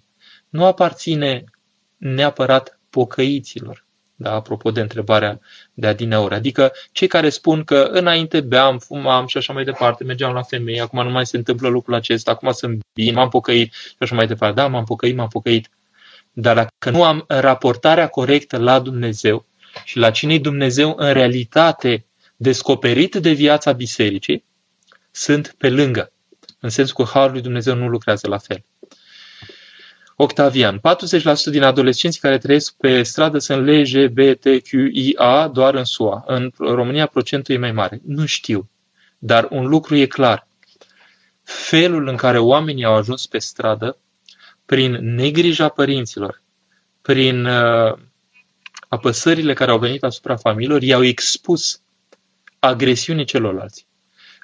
nu 0.49 0.65
aparține 0.65 1.45
neapărat 1.97 2.79
pocăiților, 2.91 3.85
da, 4.15 4.33
apropo 4.33 4.71
de 4.71 4.81
întrebarea 4.81 5.41
de 5.75 5.87
adineori. 5.87 6.35
Adică 6.35 6.73
cei 6.93 7.09
care 7.09 7.29
spun 7.29 7.65
că 7.65 7.89
înainte 7.91 8.41
beam, 8.41 8.79
fumam 8.79 9.27
și 9.27 9.37
așa 9.37 9.53
mai 9.53 9.65
departe, 9.65 10.05
mergeam 10.05 10.33
la 10.33 10.43
femei, 10.43 10.81
acum 10.81 11.03
nu 11.03 11.11
mai 11.11 11.27
se 11.27 11.37
întâmplă 11.37 11.69
lucrul 11.69 11.95
acesta, 11.95 12.31
acum 12.31 12.53
sunt 12.53 12.81
bine, 12.95 13.13
m-am 13.13 13.29
pocăit 13.29 13.73
și 13.73 13.97
așa 13.99 14.15
mai 14.15 14.27
departe. 14.27 14.61
Da, 14.61 14.67
m-am 14.67 14.85
pocăit, 14.85 15.17
m-am 15.17 15.29
pocăit. 15.29 15.69
Dar 16.33 16.55
dacă 16.55 16.91
nu 16.91 17.05
am 17.05 17.25
raportarea 17.29 18.09
corectă 18.09 18.57
la 18.57 18.81
Dumnezeu 18.81 19.47
și 19.85 19.99
la 19.99 20.11
cine 20.11 20.39
Dumnezeu 20.39 20.95
în 20.97 21.12
realitate 21.12 22.05
descoperit 22.37 23.15
de 23.15 23.33
viața 23.33 23.73
bisericii, 23.73 24.45
sunt 25.11 25.55
pe 25.59 25.71
lângă. 25.71 26.12
În 26.61 26.69
sensul 26.69 26.95
că 26.95 27.11
Harul 27.12 27.33
lui 27.33 27.43
Dumnezeu 27.43 27.75
nu 27.75 27.89
lucrează 27.89 28.29
la 28.29 28.39
fel. 28.39 28.65
Octavian. 30.17 30.81
40% 30.81 30.81
din 31.51 31.62
adolescenții 31.62 32.21
care 32.21 32.39
trăiesc 32.39 32.77
pe 32.77 33.03
stradă 33.03 33.39
sunt 33.39 33.67
LGBTQIA 33.67 35.49
doar 35.49 35.75
în 35.75 35.85
SUA. 35.85 36.25
În 36.27 36.53
România 36.59 37.07
procentul 37.07 37.55
e 37.55 37.59
mai 37.59 37.73
mare. 37.73 38.01
Nu 38.05 38.27
știu. 38.27 38.71
Dar 39.19 39.47
un 39.51 39.67
lucru 39.67 39.97
e 39.97 40.07
clar. 40.07 40.47
Felul 41.43 42.09
în 42.09 42.17
care 42.17 42.39
oamenii 42.39 42.85
au 42.85 42.95
ajuns 42.95 43.27
pe 43.27 43.39
stradă, 43.39 43.99
prin 44.67 45.15
negrija 45.15 45.69
părinților, 45.69 46.43
prin 47.03 47.45
uh, 47.45 47.99
apăsările 48.88 49.53
care 49.53 49.70
au 49.70 49.79
venit 49.79 50.03
asupra 50.03 50.37
familiilor, 50.37 50.83
i-au 50.83 51.05
expus 51.05 51.81
agresiunii 52.59 53.25
celorlalți. 53.25 53.87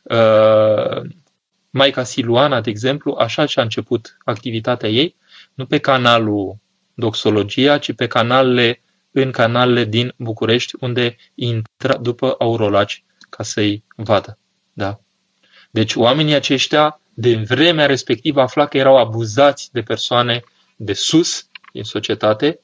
Uh, 0.03 1.11
Maica 1.71 2.05
Siluana, 2.05 2.61
de 2.61 2.71
exemplu, 2.71 3.17
așa 3.19 3.47
și-a 3.47 3.63
început 3.63 4.17
activitatea 4.25 4.89
ei, 4.89 5.17
nu 5.55 5.67
pe 5.67 5.79
canalul 5.79 6.57
Doxologia, 6.95 7.79
ci 7.79 7.93
pe 7.93 8.07
canalele, 8.07 8.83
în 9.11 9.31
canalele 9.31 9.85
din 9.85 10.15
București, 10.17 10.75
unde 10.81 11.17
intră 11.35 11.99
după 12.01 12.35
aurolaci 12.39 13.05
ca 13.31 13.43
să-i 13.43 13.85
vadă. 13.97 14.39
Da? 14.73 15.01
Deci 15.71 15.95
oamenii 15.95 16.35
aceștia, 16.35 17.01
de 17.15 17.35
vremea 17.35 17.87
respectivă, 17.87 18.41
afla 18.41 18.67
că 18.67 18.77
erau 18.77 18.97
abuzați 18.97 19.73
de 19.73 19.83
persoane 19.83 20.43
de 20.77 20.93
sus 20.93 21.47
din 21.73 21.83
societate 21.83 22.61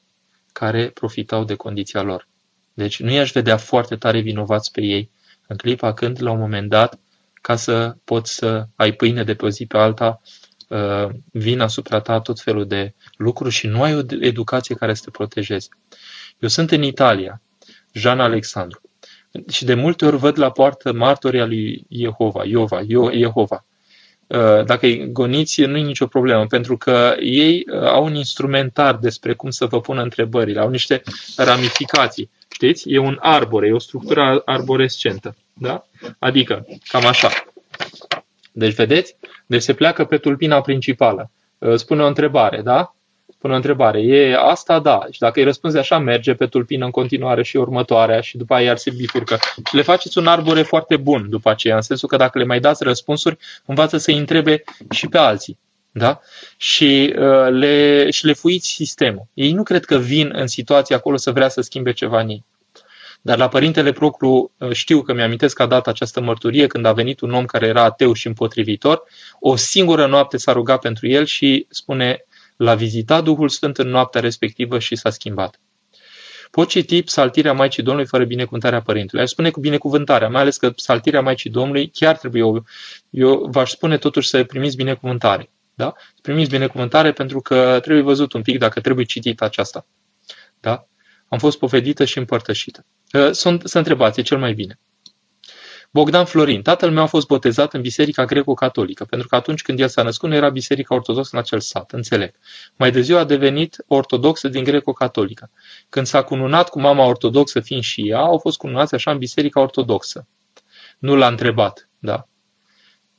care 0.59 0.89
profitau 0.89 1.43
de 1.43 1.55
condiția 1.55 2.01
lor. 2.01 2.27
Deci 2.73 2.99
nu 2.99 3.11
i-aș 3.11 3.31
vedea 3.31 3.57
foarte 3.57 3.95
tare 3.95 4.19
vinovați 4.19 4.71
pe 4.71 4.81
ei 4.81 5.11
în 5.47 5.57
clipa 5.57 5.93
când, 5.93 6.21
la 6.21 6.31
un 6.31 6.39
moment 6.39 6.69
dat, 6.69 6.99
ca 7.41 7.55
să 7.55 7.95
poți 8.03 8.35
să 8.35 8.67
ai 8.75 8.91
pâine 8.91 9.23
de 9.23 9.33
pe 9.33 9.45
o 9.45 9.49
zi 9.49 9.65
pe 9.65 9.77
alta, 9.77 10.21
Uh, 10.69 11.09
vin 11.31 11.59
asupra 11.59 11.99
ta 11.99 12.19
tot 12.19 12.39
felul 12.39 12.67
de 12.67 12.93
lucruri 13.17 13.53
și 13.53 13.67
nu 13.67 13.81
ai 13.81 13.95
o 13.95 14.01
educație 14.19 14.75
care 14.75 14.93
să 14.93 15.01
te 15.03 15.11
protejeze. 15.11 15.67
Eu 16.39 16.49
sunt 16.49 16.71
în 16.71 16.83
Italia, 16.83 17.41
Jean 17.93 18.19
Alexandru, 18.19 18.81
și 19.47 19.65
de 19.65 19.73
multe 19.73 20.05
ori 20.05 20.17
văd 20.17 20.37
la 20.37 20.51
poartă 20.51 20.93
martoria 20.93 21.45
lui 21.45 21.85
Jehova, 21.89 22.43
Iova, 22.45 22.81
Jehova. 23.11 23.65
Uh, 24.29 24.65
dacă 24.65 24.85
îi 24.85 25.11
goniți, 25.11 25.61
nu 25.61 25.77
e 25.77 25.81
nicio 25.81 26.07
problemă, 26.07 26.45
pentru 26.45 26.77
că 26.77 27.15
ei 27.19 27.65
uh, 27.71 27.81
au 27.81 28.03
un 28.03 28.15
instrumentar 28.15 28.95
despre 28.95 29.33
cum 29.33 29.49
să 29.49 29.65
vă 29.65 29.81
pună 29.81 30.01
întrebările, 30.01 30.59
au 30.59 30.69
niște 30.69 31.01
ramificații. 31.37 32.29
Știți? 32.53 32.89
E 32.89 32.97
un 32.97 33.17
arbore, 33.21 33.67
e 33.67 33.73
o 33.73 33.79
structură 33.79 34.41
arborescentă. 34.45 35.35
Da? 35.53 35.85
Adică, 36.19 36.65
cam 36.87 37.05
așa. 37.05 37.29
Deci, 38.51 38.73
vedeți? 38.73 39.15
Deci 39.45 39.61
se 39.61 39.73
pleacă 39.73 40.05
pe 40.05 40.17
tulpina 40.17 40.61
principală. 40.61 41.31
Uh, 41.57 41.75
spune 41.75 42.03
o 42.03 42.07
întrebare, 42.07 42.61
da? 42.61 42.95
Pune 43.39 43.53
o 43.53 43.55
întrebare. 43.55 44.01
E 44.01 44.35
asta? 44.37 44.79
Da. 44.79 44.99
Și 45.11 45.19
dacă 45.19 45.39
îi 45.39 45.45
răspunzi 45.45 45.77
așa, 45.77 45.97
merge 45.97 46.33
pe 46.33 46.45
tulpină 46.45 46.85
în 46.85 46.91
continuare 46.91 47.43
și 47.43 47.57
următoarea 47.57 48.21
și 48.21 48.37
după 48.37 48.53
aia 48.53 48.65
iar 48.65 48.77
se 48.77 48.91
bifurcă. 48.91 49.37
Le 49.71 49.81
faceți 49.81 50.17
un 50.17 50.27
arbore 50.27 50.61
foarte 50.61 50.97
bun 50.97 51.29
după 51.29 51.49
aceea, 51.49 51.75
în 51.75 51.81
sensul 51.81 52.07
că 52.07 52.15
dacă 52.15 52.37
le 52.37 52.45
mai 52.45 52.59
dați 52.59 52.83
răspunsuri, 52.83 53.37
învață 53.65 53.97
să-i 53.97 54.17
întrebe 54.17 54.63
și 54.91 55.07
pe 55.07 55.17
alții. 55.17 55.57
Da? 55.91 56.19
Și, 56.57 57.13
uh, 57.17 57.47
le, 57.49 58.09
și 58.09 58.25
le 58.25 58.33
fuiți 58.33 58.67
sistemul. 58.67 59.27
Ei 59.33 59.51
nu 59.51 59.63
cred 59.63 59.85
că 59.85 59.97
vin 59.97 60.29
în 60.33 60.47
situația 60.47 60.95
acolo 60.95 61.17
să 61.17 61.31
vrea 61.31 61.49
să 61.49 61.61
schimbe 61.61 61.91
ceva 61.91 62.19
în 62.19 62.29
ei. 62.29 62.45
Dar 63.21 63.37
la 63.37 63.47
Părintele 63.47 63.91
Proclu 63.91 64.51
uh, 64.57 64.71
știu 64.71 65.01
că 65.01 65.13
mi-amintesc 65.13 65.55
că 65.55 65.63
a 65.63 65.65
dat 65.65 65.87
această 65.87 66.21
mărturie 66.21 66.67
când 66.67 66.85
a 66.85 66.93
venit 66.93 67.19
un 67.19 67.33
om 67.33 67.45
care 67.45 67.67
era 67.67 67.83
ateu 67.83 68.13
și 68.13 68.27
împotrivitor. 68.27 69.03
O 69.39 69.55
singură 69.55 70.05
noapte 70.05 70.37
s-a 70.37 70.51
rugat 70.51 70.79
pentru 70.79 71.07
el 71.07 71.25
și 71.25 71.65
spune, 71.69 72.25
l-a 72.59 72.75
vizitat 72.75 73.23
Duhul 73.23 73.49
Sfânt 73.49 73.77
în 73.77 73.87
noaptea 73.87 74.21
respectivă 74.21 74.79
și 74.79 74.95
s-a 74.95 75.09
schimbat. 75.09 75.59
Pot 76.51 76.67
citi 76.67 77.03
psaltirea 77.03 77.53
Maicii 77.53 77.83
Domnului 77.83 78.09
fără 78.09 78.23
binecuvântarea 78.23 78.81
Părintelui. 78.81 79.23
Aș 79.23 79.29
spune 79.29 79.49
cu 79.49 79.59
binecuvântarea, 79.59 80.29
mai 80.29 80.41
ales 80.41 80.57
că 80.57 80.69
psaltirea 80.71 81.21
Maicii 81.21 81.49
Domnului 81.49 81.89
chiar 81.89 82.17
trebuie, 82.17 82.41
eu, 82.41 82.65
eu 83.09 83.47
v-aș 83.51 83.71
spune 83.71 83.97
totuși 83.97 84.29
să 84.29 84.43
primiți 84.43 84.75
binecuvântare. 84.75 85.49
Da? 85.73 85.93
Primiți 86.21 86.49
binecuvântare 86.49 87.11
pentru 87.11 87.41
că 87.41 87.79
trebuie 87.81 88.03
văzut 88.03 88.33
un 88.33 88.41
pic 88.41 88.57
dacă 88.57 88.79
trebuie 88.79 89.05
citit 89.05 89.41
aceasta. 89.41 89.85
Da? 90.59 90.87
Am 91.27 91.37
fost 91.37 91.59
povedită 91.59 92.05
și 92.05 92.17
împărtășită. 92.17 92.85
Sunt, 93.31 93.61
să 93.65 93.77
întrebați, 93.77 94.19
e 94.19 94.23
cel 94.23 94.37
mai 94.37 94.53
bine. 94.53 94.79
Bogdan 95.91 96.25
Florin. 96.25 96.61
Tatăl 96.61 96.91
meu 96.91 97.03
a 97.03 97.05
fost 97.05 97.27
botezat 97.27 97.73
în 97.73 97.81
biserica 97.81 98.25
greco-catolică, 98.25 99.05
pentru 99.05 99.27
că 99.27 99.35
atunci 99.35 99.61
când 99.61 99.79
el 99.79 99.87
s-a 99.87 100.03
născut 100.03 100.29
nu 100.29 100.35
era 100.35 100.49
biserica 100.49 100.95
ortodoxă 100.95 101.29
în 101.33 101.39
acel 101.39 101.59
sat, 101.59 101.91
înțeleg. 101.91 102.35
Mai 102.75 102.91
târziu 102.91 103.17
a 103.17 103.23
devenit 103.23 103.83
ortodoxă 103.87 104.47
din 104.47 104.63
greco-catolică. 104.63 105.51
Când 105.89 106.05
s-a 106.05 106.21
cununat 106.21 106.69
cu 106.69 106.79
mama 106.79 107.05
ortodoxă 107.05 107.59
fiind 107.59 107.83
și 107.83 108.09
ea, 108.09 108.19
au 108.19 108.37
fost 108.37 108.57
cununați 108.57 108.95
așa 108.95 109.11
în 109.11 109.17
biserica 109.17 109.59
ortodoxă. 109.61 110.27
Nu 110.99 111.15
l-a 111.15 111.27
întrebat, 111.27 111.89
da. 111.99 112.23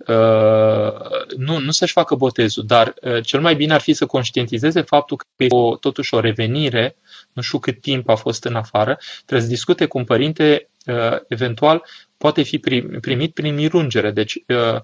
Uh, 0.06 0.92
nu, 1.36 1.58
nu 1.58 1.70
să-și 1.70 1.92
facă 1.92 2.14
botezul, 2.14 2.64
dar 2.66 2.94
uh, 3.02 3.24
cel 3.24 3.40
mai 3.40 3.54
bine 3.54 3.72
ar 3.72 3.80
fi 3.80 3.92
să 3.92 4.06
conștientizeze 4.06 4.80
faptul 4.80 5.16
că 5.16 5.24
e 5.36 5.46
o, 5.48 5.76
totuși 5.76 6.14
o 6.14 6.20
revenire, 6.20 6.96
nu 7.32 7.42
știu 7.42 7.58
cât 7.58 7.80
timp 7.80 8.08
a 8.08 8.14
fost 8.14 8.44
în 8.44 8.54
afară, 8.54 8.98
trebuie 9.16 9.46
să 9.46 9.54
discute 9.54 9.86
cu 9.86 9.98
un 9.98 10.04
părinte, 10.04 10.68
uh, 10.86 11.16
eventual 11.28 11.84
poate 12.20 12.42
fi 12.42 12.58
primit 13.00 13.34
prin 13.34 13.54
mirungere. 13.54 14.10
Deci, 14.10 14.34
uh, 14.46 14.80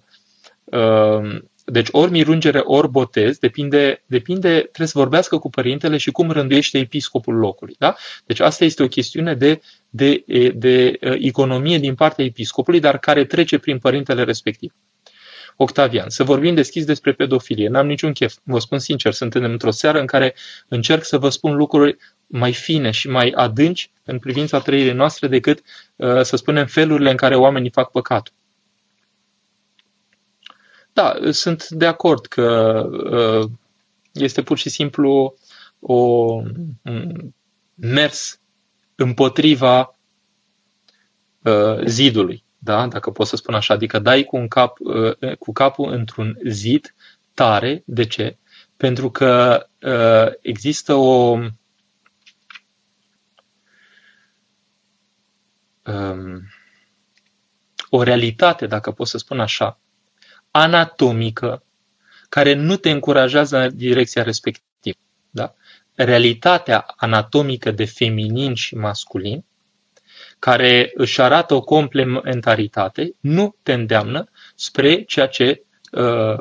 uh, 0.65 1.39
deci 1.65 1.89
ori 1.91 2.11
mirungere, 2.11 2.59
ori 2.59 2.91
botez, 2.91 3.39
depinde, 3.39 4.05
depinde, 4.07 4.59
trebuie 4.59 4.87
să 4.87 4.99
vorbească 4.99 5.39
cu 5.39 5.51
părintele 5.51 5.97
și 5.97 6.11
cum 6.11 6.31
rânduiește 6.31 6.79
episcopul 6.79 7.35
locului. 7.35 7.75
Da? 7.79 7.95
Deci 8.27 8.41
asta 8.41 8.65
este 8.65 8.83
o 8.83 8.89
chestiune 8.89 9.35
de, 9.35 9.61
de, 9.91 10.25
de, 10.27 10.49
de 10.49 10.99
uh, 11.01 11.17
economie 11.19 11.79
din 11.79 11.95
partea 11.95 12.25
episcopului, 12.25 12.81
dar 12.81 12.99
care 12.99 13.25
trece 13.25 13.59
prin 13.59 13.79
părintele 13.79 14.23
respectiv. 14.25 14.73
Octavian, 15.57 16.09
să 16.09 16.25
vorbim 16.25 16.55
deschis 16.55 16.85
despre 16.85 17.13
pedofilie. 17.13 17.69
N-am 17.69 17.87
niciun 17.87 18.13
chef. 18.13 18.37
Vă 18.43 18.59
spun 18.59 18.79
sincer, 18.79 19.13
suntem 19.13 19.45
într-o 19.45 19.71
seară 19.71 20.01
în 20.01 20.07
care 20.07 20.35
încerc 20.69 21.05
să 21.05 21.19
vă 21.19 21.29
spun 21.29 21.57
lucruri 21.57 21.97
mai 22.27 22.53
fine 22.53 22.91
și 22.91 23.09
mai 23.09 23.31
adânci 23.31 23.91
în 24.05 24.19
privința 24.19 24.61
trăirii 24.61 24.93
noastre 24.93 25.29
decât, 25.29 25.63
uh, 25.97 26.23
să 26.23 26.37
spunem, 26.37 26.67
felurile 26.67 27.11
în 27.11 27.17
care 27.17 27.37
oamenii 27.37 27.71
fac 27.71 27.91
păcatul. 27.91 28.35
Da, 30.93 31.17
sunt 31.31 31.69
de 31.69 31.87
acord 31.87 32.27
că 32.27 32.81
uh, 33.11 33.51
este 34.13 34.43
pur 34.43 34.59
și 34.59 34.69
simplu 34.69 35.35
o 35.81 36.27
mers 37.75 38.41
împotriva 38.95 39.99
uh, 41.43 41.85
zidului 41.85 42.45
da? 42.67 42.87
dacă 42.87 43.11
pot 43.11 43.27
să 43.27 43.37
spun 43.37 43.55
așa, 43.55 43.75
adică 43.75 43.99
dai 43.99 44.25
cu, 44.25 44.37
un 44.37 44.49
cap, 44.49 44.77
uh, 44.79 45.37
cu 45.39 45.53
capul 45.53 45.93
într-un 45.93 46.39
zid 46.45 46.95
tare. 47.35 47.83
De 47.87 48.05
ce? 48.05 48.39
Pentru 48.77 49.11
că 49.11 49.67
uh, 49.81 50.33
există 50.41 50.95
o 50.95 51.39
um, 55.85 56.43
o 57.91 58.03
realitate, 58.03 58.67
dacă 58.67 58.91
pot 58.91 59.07
să 59.07 59.19
spun 59.19 59.41
așa, 59.41 59.79
anatomică, 60.51 61.65
care 62.29 62.55
nu 62.55 62.77
te 62.77 62.91
încurajează 62.91 63.59
în 63.59 63.77
direcția 63.77 64.23
respectivă. 64.23 64.99
Da? 65.31 65.55
Realitatea 65.95 66.95
anatomică 66.97 67.71
de 67.71 67.85
feminin 67.85 68.55
și 68.55 68.75
masculin 68.75 69.45
care 70.47 70.91
își 70.95 71.21
arată 71.21 71.55
o 71.55 71.61
complementaritate, 71.61 73.13
nu 73.21 73.55
te 73.63 73.73
îndeamnă 73.73 74.31
spre 74.55 75.03
ceea 75.03 75.27
ce 75.27 75.65
uh, 75.93 76.39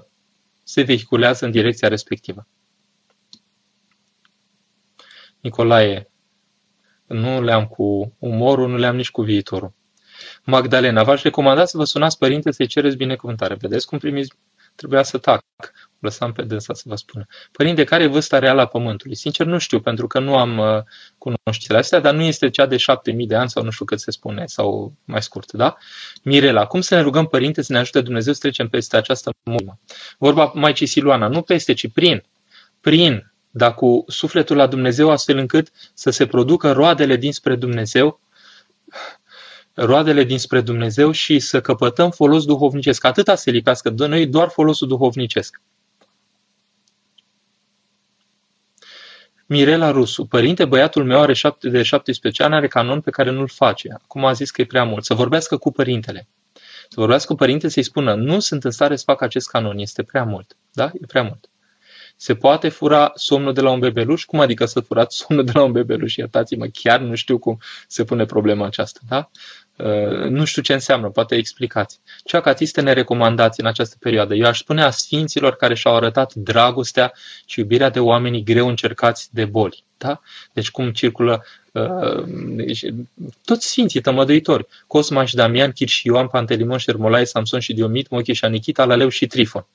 se 0.64 0.82
vehiculează 0.82 1.46
în 1.46 1.52
direcția 1.52 1.88
respectivă. 1.88 2.48
Nicolae, 5.40 6.10
nu 7.06 7.42
le-am 7.42 7.68
cu 7.68 8.16
umorul, 8.20 8.70
nu 8.70 8.78
le-am 8.78 8.96
nici 8.96 9.12
cu 9.12 9.22
viitorul. 9.22 9.74
Magdalena, 10.44 11.04
v-aș 11.04 11.22
recomanda 11.22 11.66
să 11.66 11.78
vă 11.78 11.84
sunați 11.84 12.18
părinte 12.18 12.52
să-i 12.52 12.68
cereți 12.68 12.98
binecuvântare. 12.98 13.56
Vedeți 13.56 13.88
cum 13.88 13.98
primiți? 13.98 14.34
Trebuia 14.76 15.04
să 15.04 15.18
tac 15.18 15.44
lăsam 16.06 16.32
pe 16.32 16.44
dânsa 16.44 16.74
să 16.74 16.84
vă 16.86 16.96
spună. 16.96 17.26
Părinte, 17.52 17.84
care 17.84 18.04
e 18.04 18.08
vârsta 18.08 18.40
reală 18.40 18.62
a 18.62 18.66
Pământului? 18.66 19.16
Sincer, 19.16 19.46
nu 19.46 19.58
știu, 19.58 19.80
pentru 19.80 20.08
că 20.08 20.20
nu 20.20 20.38
am 20.38 20.58
uh, 20.58 20.84
cunoștințele 21.18 21.78
astea, 21.78 22.00
dar 22.00 22.14
nu 22.14 22.22
este 22.22 22.50
cea 22.50 22.66
de 22.66 22.78
șapte 22.78 23.12
mii 23.12 23.28
de 23.28 23.36
ani 23.36 23.50
sau 23.50 23.64
nu 23.64 23.70
știu 23.70 23.86
cât 23.86 24.00
se 24.00 24.12
spune, 24.12 24.46
sau 24.46 24.94
mai 25.06 25.22
scurt, 25.22 25.52
da? 25.52 25.78
Mirela, 26.24 26.66
cum 26.66 26.82
să 26.82 26.96
ne 26.96 27.02
rugăm, 27.02 27.28
Părinte, 27.28 27.62
să 27.62 27.72
ne 27.72 27.78
ajute 27.78 28.02
Dumnezeu 28.02 28.34
să 28.34 28.40
trecem 28.40 28.70
peste 28.70 28.98
această 28.98 29.32
mulmă? 29.44 29.80
Vorba 30.18 30.52
Maicii 30.54 30.86
Siluana, 30.86 31.28
nu 31.28 31.42
peste, 31.42 31.74
ci 31.74 31.92
prin. 31.92 32.24
Prin, 32.82 33.32
dar 33.52 33.74
cu 33.74 34.04
sufletul 34.08 34.56
la 34.56 34.68
Dumnezeu, 34.68 35.10
astfel 35.10 35.38
încât 35.38 35.72
să 35.94 36.10
se 36.10 36.26
producă 36.26 36.72
roadele 36.72 37.16
dinspre 37.16 37.56
Dumnezeu, 37.56 38.20
roadele 39.76 40.24
dinspre 40.24 40.62
Dumnezeu 40.62 41.12
și 41.12 41.40
să 41.40 41.62
căpătăm 41.62 42.12
folos 42.12 42.46
duhovnicesc. 42.46 43.06
Atâta 43.06 43.36
se 43.36 43.52
lipească 43.52 43.90
de 43.90 44.06
noi, 44.06 44.28
doar 44.28 44.50
folosul 44.50 44.88
duhovnicesc. 44.88 45.62
Mirela 49.48 49.92
Rusu, 49.92 50.26
părinte, 50.26 50.66
băiatul 50.66 51.06
meu 51.06 51.22
are 51.22 51.34
șapte, 51.34 51.70
de 51.70 51.84
17 51.84 52.44
ani, 52.44 52.56
are 52.56 52.68
canon 52.68 53.02
pe 53.02 53.10
care 53.10 53.32
nu-l 53.32 53.48
face. 53.48 53.90
Acum 54.04 54.26
a 54.26 54.32
zis 54.32 54.52
că 54.52 54.62
e 54.62 54.66
prea 54.66 54.84
mult. 54.84 55.06
Să 55.06 55.14
vorbească 55.14 55.58
cu 55.58 55.72
părintele. 55.72 56.28
Să 56.90 56.96
vorbească 56.96 57.32
cu 57.32 57.38
părintele 57.38 57.72
să-i 57.72 57.84
spună, 57.84 58.14
nu 58.14 58.40
sunt 58.40 58.64
în 58.64 58.72
stare 58.72 58.96
să 58.96 59.04
fac 59.06 59.22
acest 59.22 59.48
canon, 59.50 59.78
este 59.78 60.04
prea 60.04 60.24
mult. 60.24 60.58
Da? 60.72 60.92
E 60.94 61.06
prea 61.08 61.24
mult. 61.24 61.50
Se 62.16 62.36
poate 62.36 62.70
fura 62.70 63.12
somnul 63.16 63.54
de 63.54 63.62
la 63.62 63.72
un 63.72 63.80
bebeluș? 63.80 64.26
Cum 64.26 64.40
adică 64.40 64.66
să 64.66 64.80
furați 64.80 65.16
somnul 65.16 65.46
de 65.46 65.52
la 65.54 65.64
un 65.64 65.72
bebeluș? 65.72 66.16
Iertați-mă, 66.16 66.66
chiar 66.74 67.00
nu 67.00 67.16
știu 67.16 67.38
cum 67.38 67.60
se 67.88 68.04
pune 68.04 68.26
problema 68.26 68.66
aceasta. 68.66 69.00
Da? 69.08 69.30
Uh, 69.78 70.30
nu 70.30 70.46
știu 70.46 70.62
ce 70.62 70.74
înseamnă, 70.74 71.10
poate 71.10 71.36
explicați. 71.36 72.00
Ce 72.24 72.38
acatiste 72.38 72.82
ne 72.82 72.94
recomandați 72.94 73.60
în 73.60 73.66
această 73.66 73.96
perioadă? 74.00 74.34
Eu 74.34 74.46
aș 74.46 74.60
spune 74.60 74.84
a 74.84 74.90
sfinților 74.90 75.56
care 75.56 75.76
și-au 75.76 75.96
arătat 75.96 76.34
dragostea 76.34 77.14
și 77.46 77.60
iubirea 77.60 77.90
de 77.90 78.00
oamenii 78.00 78.44
greu 78.44 78.68
încercați 78.68 79.30
de 79.32 79.46
boli. 79.46 79.84
Da? 79.98 80.22
Deci 80.54 80.72
cum 80.72 80.92
circulă 80.92 81.46
uh, 81.72 82.24
deci, 82.48 82.86
toți 83.46 83.68
sfinții 83.68 84.02
tămăduitori. 84.02 84.68
Cosma 84.88 85.26
și 85.26 85.36
Damian, 85.36 85.72
Chir 85.72 85.88
și 85.88 86.08
Ioan, 86.08 86.28
Pantelimon, 86.28 86.78
Șermolai, 86.78 87.28
Samson 87.28 87.60
și 87.60 87.74
Diomit, 87.74 88.10
Moche 88.10 88.34
și 88.34 88.46
Anichita, 88.46 88.86
Laleu 88.86 89.10
și 89.10 89.28
Trifon. 89.28 89.66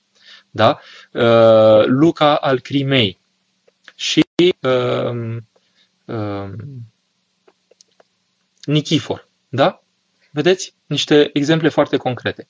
Da? 0.50 0.80
Uh, 1.12 1.84
Luca 1.86 2.36
al 2.36 2.60
Crimei. 2.60 3.18
Și 3.94 4.24
uh, 4.60 5.36
uh, 6.04 6.50
Nichifor. 8.64 9.28
Da? 9.48 9.79
Vedeți? 10.30 10.74
Niște 10.86 11.30
exemple 11.32 11.68
foarte 11.68 11.96
concrete. 11.96 12.48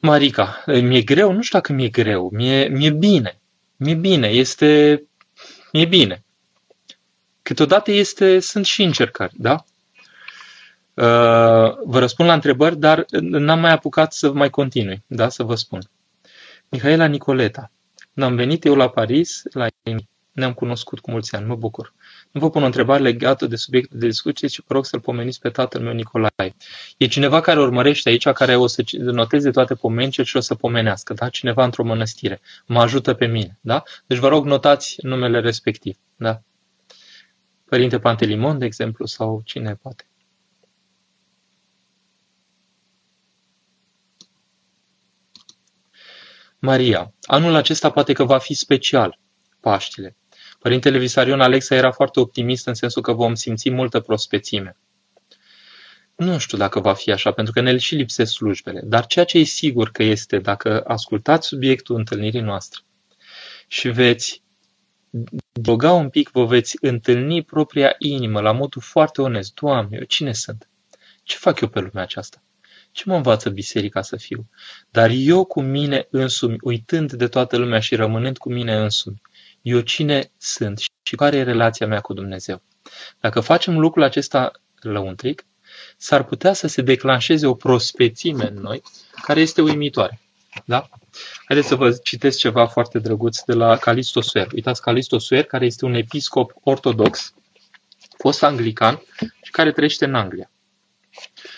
Marica, 0.00 0.64
mi-e 0.66 1.02
greu? 1.02 1.32
Nu 1.32 1.42
știu 1.42 1.58
dacă 1.58 1.72
mi-e 1.72 1.88
greu. 1.88 2.30
Mi-e, 2.32 2.68
mi-e 2.68 2.90
bine. 2.90 3.40
Mi-e 3.76 3.94
bine. 3.94 4.28
Este... 4.28 5.02
Mi-e 5.72 5.84
bine. 5.84 6.24
Câteodată 7.42 7.90
este, 7.90 8.40
sunt 8.40 8.66
și 8.66 8.82
încercări, 8.82 9.34
da? 9.36 9.64
Uh, 10.94 11.76
vă 11.84 11.98
răspund 11.98 12.28
la 12.28 12.34
întrebări, 12.34 12.76
dar 12.76 13.04
n-am 13.20 13.60
mai 13.60 13.72
apucat 13.72 14.12
să 14.12 14.32
mai 14.32 14.50
continui, 14.50 15.02
da? 15.06 15.28
Să 15.28 15.42
vă 15.42 15.54
spun. 15.54 15.80
Mihaela 16.68 17.06
Nicoleta. 17.06 17.70
N-am 18.12 18.36
venit 18.36 18.64
eu 18.64 18.74
la 18.74 18.88
Paris, 18.88 19.42
la 19.52 19.66
Ne-am 20.32 20.52
cunoscut 20.52 21.00
cu 21.00 21.10
mulți 21.10 21.34
ani, 21.34 21.46
mă 21.46 21.54
bucur. 21.54 21.94
Nu 22.30 22.40
vă 22.40 22.50
pun 22.50 22.62
o 22.62 22.66
întrebare 22.66 23.02
legată 23.02 23.46
de 23.46 23.56
subiectul 23.56 23.98
de 23.98 24.06
discuție, 24.06 24.48
ci 24.48 24.60
vă 24.66 24.74
rog 24.74 24.84
să-l 24.84 25.00
pomeniți 25.00 25.40
pe 25.40 25.50
tatăl 25.50 25.82
meu 25.82 25.92
Nicolae. 25.92 26.54
E 26.96 27.06
cineva 27.06 27.40
care 27.40 27.60
urmărește 27.60 28.08
aici, 28.08 28.28
care 28.28 28.56
o 28.56 28.66
să 28.66 28.84
noteze 28.92 29.50
toate 29.50 29.74
pomencile 29.74 30.24
și 30.24 30.36
o 30.36 30.40
să 30.40 30.54
pomenească, 30.54 31.14
da? 31.14 31.28
Cineva 31.28 31.64
într-o 31.64 31.84
mănăstire. 31.84 32.40
Mă 32.66 32.80
ajută 32.80 33.14
pe 33.14 33.26
mine, 33.26 33.58
da? 33.60 33.82
Deci 34.06 34.18
vă 34.18 34.28
rog 34.28 34.46
notați 34.46 34.96
numele 35.02 35.40
respectiv, 35.40 35.96
da? 36.16 36.42
Părinte 37.64 37.98
Pantelimon, 37.98 38.58
de 38.58 38.64
exemplu, 38.64 39.06
sau 39.06 39.42
cine 39.44 39.74
poate. 39.74 40.04
Maria. 46.58 47.14
Anul 47.22 47.54
acesta 47.54 47.90
poate 47.90 48.12
că 48.12 48.24
va 48.24 48.38
fi 48.38 48.54
special, 48.54 49.18
Paștile. 49.60 50.16
Părintele 50.60 50.98
Visarion 50.98 51.40
Alexa 51.40 51.74
era 51.74 51.90
foarte 51.90 52.20
optimist 52.20 52.66
în 52.66 52.74
sensul 52.74 53.02
că 53.02 53.12
vom 53.12 53.34
simți 53.34 53.70
multă 53.70 54.00
prospețime. 54.00 54.76
Nu 56.16 56.38
știu 56.38 56.58
dacă 56.58 56.80
va 56.80 56.94
fi 56.94 57.12
așa, 57.12 57.32
pentru 57.32 57.52
că 57.52 57.60
ne 57.60 57.76
și 57.76 57.94
lipsesc 57.94 58.32
slujbele. 58.32 58.80
Dar 58.84 59.06
ceea 59.06 59.24
ce 59.24 59.38
e 59.38 59.42
sigur 59.42 59.90
că 59.90 60.02
este, 60.02 60.38
dacă 60.38 60.80
ascultați 60.86 61.46
subiectul 61.46 61.96
întâlnirii 61.96 62.40
noastre 62.40 62.80
și 63.66 63.88
veți 63.88 64.42
dialoga 65.52 65.92
un 65.92 66.08
pic, 66.08 66.30
vă 66.30 66.44
veți 66.44 66.76
întâlni 66.80 67.42
propria 67.42 67.94
inimă 67.98 68.40
la 68.40 68.52
modul 68.52 68.82
foarte 68.82 69.22
onest. 69.22 69.54
Doamne, 69.54 69.96
eu 69.96 70.04
cine 70.04 70.32
sunt? 70.32 70.68
Ce 71.22 71.36
fac 71.36 71.60
eu 71.60 71.68
pe 71.68 71.80
lumea 71.80 72.02
aceasta? 72.02 72.42
Ce 72.92 73.02
mă 73.06 73.16
învață 73.16 73.50
biserica 73.50 74.02
să 74.02 74.16
fiu? 74.16 74.48
Dar 74.90 75.10
eu 75.12 75.44
cu 75.44 75.60
mine 75.60 76.06
însumi, 76.10 76.56
uitând 76.60 77.12
de 77.12 77.28
toată 77.28 77.56
lumea 77.56 77.80
și 77.80 77.94
rămânând 77.94 78.38
cu 78.38 78.52
mine 78.52 78.76
însumi, 78.76 79.20
eu 79.62 79.80
cine 79.80 80.30
sunt 80.38 80.78
și 81.02 81.16
care 81.16 81.36
e 81.36 81.42
relația 81.42 81.86
mea 81.86 82.00
cu 82.00 82.12
Dumnezeu? 82.12 82.62
Dacă 83.20 83.40
facem 83.40 83.78
lucrul 83.78 84.02
acesta 84.02 84.52
lăuntric, 84.80 85.44
s-ar 85.96 86.24
putea 86.24 86.52
să 86.52 86.66
se 86.66 86.82
declanșeze 86.82 87.46
o 87.46 87.54
prospețime 87.54 88.48
în 88.48 88.54
noi, 88.54 88.82
care 89.22 89.40
este 89.40 89.62
uimitoare. 89.62 90.20
Da? 90.64 90.88
Haideți 91.44 91.68
să 91.68 91.74
vă 91.74 91.90
citesc 92.02 92.38
ceva 92.38 92.66
foarte 92.66 92.98
drăguț 92.98 93.40
de 93.40 93.52
la 93.52 93.76
Calisto 93.76 94.20
Suer. 94.20 94.48
Uitați, 94.52 94.80
Calisto 94.80 95.18
Suer, 95.18 95.44
care 95.44 95.66
este 95.66 95.84
un 95.84 95.94
episcop 95.94 96.52
ortodox, 96.62 97.34
fost 98.18 98.42
anglican 98.42 99.02
și 99.42 99.50
care 99.50 99.72
trăiește 99.72 100.04
în 100.04 100.14
Anglia. 100.14 100.50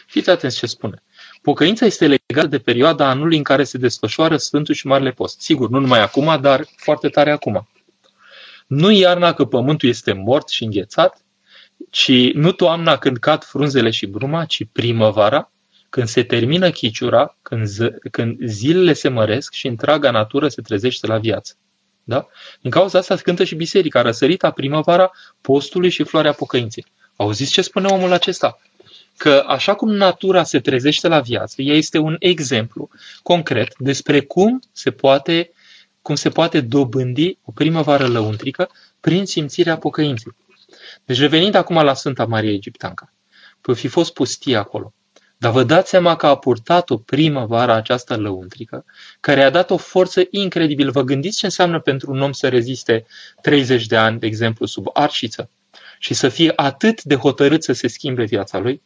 Fiți 0.06 0.30
atenți 0.30 0.56
ce 0.56 0.66
spune. 0.66 1.02
Pocăința 1.42 1.86
este 1.86 2.06
legată 2.06 2.48
de 2.48 2.58
perioada 2.58 3.08
anului 3.08 3.36
în 3.36 3.42
care 3.42 3.64
se 3.64 3.78
desfășoară 3.78 4.36
Sfântul 4.36 4.74
și 4.74 4.86
Marele 4.86 5.10
Post. 5.10 5.40
Sigur, 5.40 5.68
nu 5.68 5.78
numai 5.78 6.00
acum, 6.00 6.40
dar 6.40 6.66
foarte 6.76 7.08
tare 7.08 7.30
acum. 7.30 7.68
Nu 8.74 8.90
iarna 8.90 9.32
că 9.32 9.44
pământul 9.44 9.88
este 9.88 10.12
mort 10.12 10.48
și 10.48 10.64
înghețat, 10.64 11.24
ci 11.90 12.32
nu 12.32 12.52
toamna 12.52 12.96
când 12.96 13.16
cad 13.16 13.44
frunzele 13.44 13.90
și 13.90 14.06
bruma, 14.06 14.44
ci 14.44 14.62
primăvara, 14.72 15.50
când 15.90 16.08
se 16.08 16.22
termină 16.22 16.70
chiciura, 16.70 17.36
când, 17.42 17.66
z- 17.66 18.10
când 18.10 18.38
zilele 18.44 18.92
se 18.92 19.08
măresc 19.08 19.52
și 19.52 19.66
întreaga 19.66 20.10
natură 20.10 20.48
se 20.48 20.62
trezește 20.62 21.06
la 21.06 21.18
viață. 21.18 21.54
Da? 22.04 22.26
Din 22.60 22.70
cauza 22.70 22.98
asta 22.98 23.16
se 23.16 23.22
cântă 23.22 23.44
și 23.44 23.54
biserica, 23.54 24.02
răsărita 24.02 24.50
primăvara 24.50 25.10
postului 25.40 25.90
și 25.90 26.02
floarea 26.02 26.32
pocăinței. 26.32 26.86
Auziți 27.16 27.52
ce 27.52 27.62
spune 27.62 27.86
omul 27.86 28.12
acesta? 28.12 28.60
Că 29.16 29.44
așa 29.46 29.74
cum 29.74 29.94
natura 29.94 30.42
se 30.42 30.60
trezește 30.60 31.08
la 31.08 31.20
viață, 31.20 31.62
ea 31.62 31.74
este 31.74 31.98
un 31.98 32.16
exemplu 32.18 32.88
concret 33.22 33.74
despre 33.78 34.20
cum 34.20 34.62
se 34.72 34.90
poate 34.90 35.50
cum 36.02 36.14
se 36.14 36.28
poate 36.28 36.60
dobândi 36.60 37.38
o 37.44 37.52
primăvară 37.52 38.06
lăuntrică 38.06 38.70
prin 39.00 39.26
simțirea 39.26 39.76
pocăinței. 39.76 40.34
Deci 41.04 41.18
revenind 41.18 41.54
acum 41.54 41.76
la 41.76 41.94
Sfânta 41.94 42.24
Maria 42.24 42.52
Egiptanca, 42.52 43.12
păi 43.60 43.74
fi 43.74 43.88
fost 43.88 44.12
pustie 44.12 44.56
acolo. 44.56 44.92
Dar 45.36 45.52
vă 45.52 45.62
dați 45.62 45.88
seama 45.88 46.16
că 46.16 46.26
a 46.26 46.36
purtat 46.36 46.90
o 46.90 46.96
primăvară 46.96 47.72
această 47.72 48.16
lăuntrică, 48.16 48.84
care 49.20 49.42
a 49.42 49.50
dat 49.50 49.70
o 49.70 49.76
forță 49.76 50.22
incredibilă. 50.30 50.90
Vă 50.90 51.02
gândiți 51.02 51.38
ce 51.38 51.44
înseamnă 51.44 51.80
pentru 51.80 52.10
un 52.10 52.20
om 52.20 52.32
să 52.32 52.48
reziste 52.48 53.06
30 53.40 53.86
de 53.86 53.96
ani, 53.96 54.18
de 54.18 54.26
exemplu, 54.26 54.66
sub 54.66 54.86
arșiță 54.92 55.50
și 55.98 56.14
să 56.14 56.28
fie 56.28 56.52
atât 56.56 57.02
de 57.02 57.14
hotărât 57.14 57.62
să 57.62 57.72
se 57.72 57.86
schimbe 57.88 58.24
viața 58.24 58.58
lui? 58.58 58.82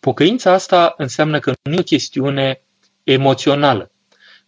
Pocăința 0.00 0.52
asta 0.52 0.94
înseamnă 0.96 1.38
că 1.38 1.52
nu 1.62 1.74
e 1.74 1.78
o 1.78 1.82
chestiune 1.82 2.60
emoțională, 3.04 3.90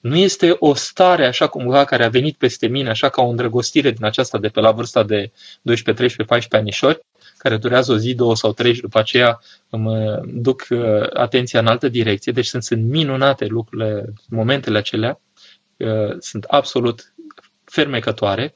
nu 0.01 0.17
este 0.17 0.57
o 0.59 0.75
stare 0.75 1.27
așa 1.27 1.47
cum 1.47 1.85
care 1.85 2.05
a 2.05 2.09
venit 2.09 2.37
peste 2.37 2.67
mine, 2.67 2.89
așa 2.89 3.09
ca 3.09 3.23
o 3.23 3.29
îndrăgostire 3.29 3.91
din 3.91 4.05
aceasta 4.05 4.39
de 4.39 4.49
pe 4.49 4.61
la 4.61 4.71
vârsta 4.71 5.03
de 5.03 5.33
12, 5.63 5.83
13, 5.83 6.23
14 6.23 6.57
anișori, 6.57 7.07
care 7.39 7.57
durează 7.57 7.93
o 7.93 7.97
zi, 7.97 8.15
două 8.15 8.37
sau 8.37 8.53
trei 8.53 8.75
și 8.75 8.81
după 8.81 8.99
aceea 8.99 9.41
îmi 9.71 10.21
duc 10.25 10.67
uh, 10.71 10.79
atenția 11.13 11.61
în 11.61 11.67
altă 11.67 11.89
direcție. 11.89 12.33
Deci 12.33 12.47
sunt, 12.47 12.63
sunt 12.63 12.83
minunate 12.83 13.47
lucrurile, 13.47 14.13
momentele 14.29 14.79
acelea, 14.79 15.21
uh, 15.77 16.17
sunt 16.19 16.45
absolut 16.45 17.15
fermecătoare, 17.65 18.55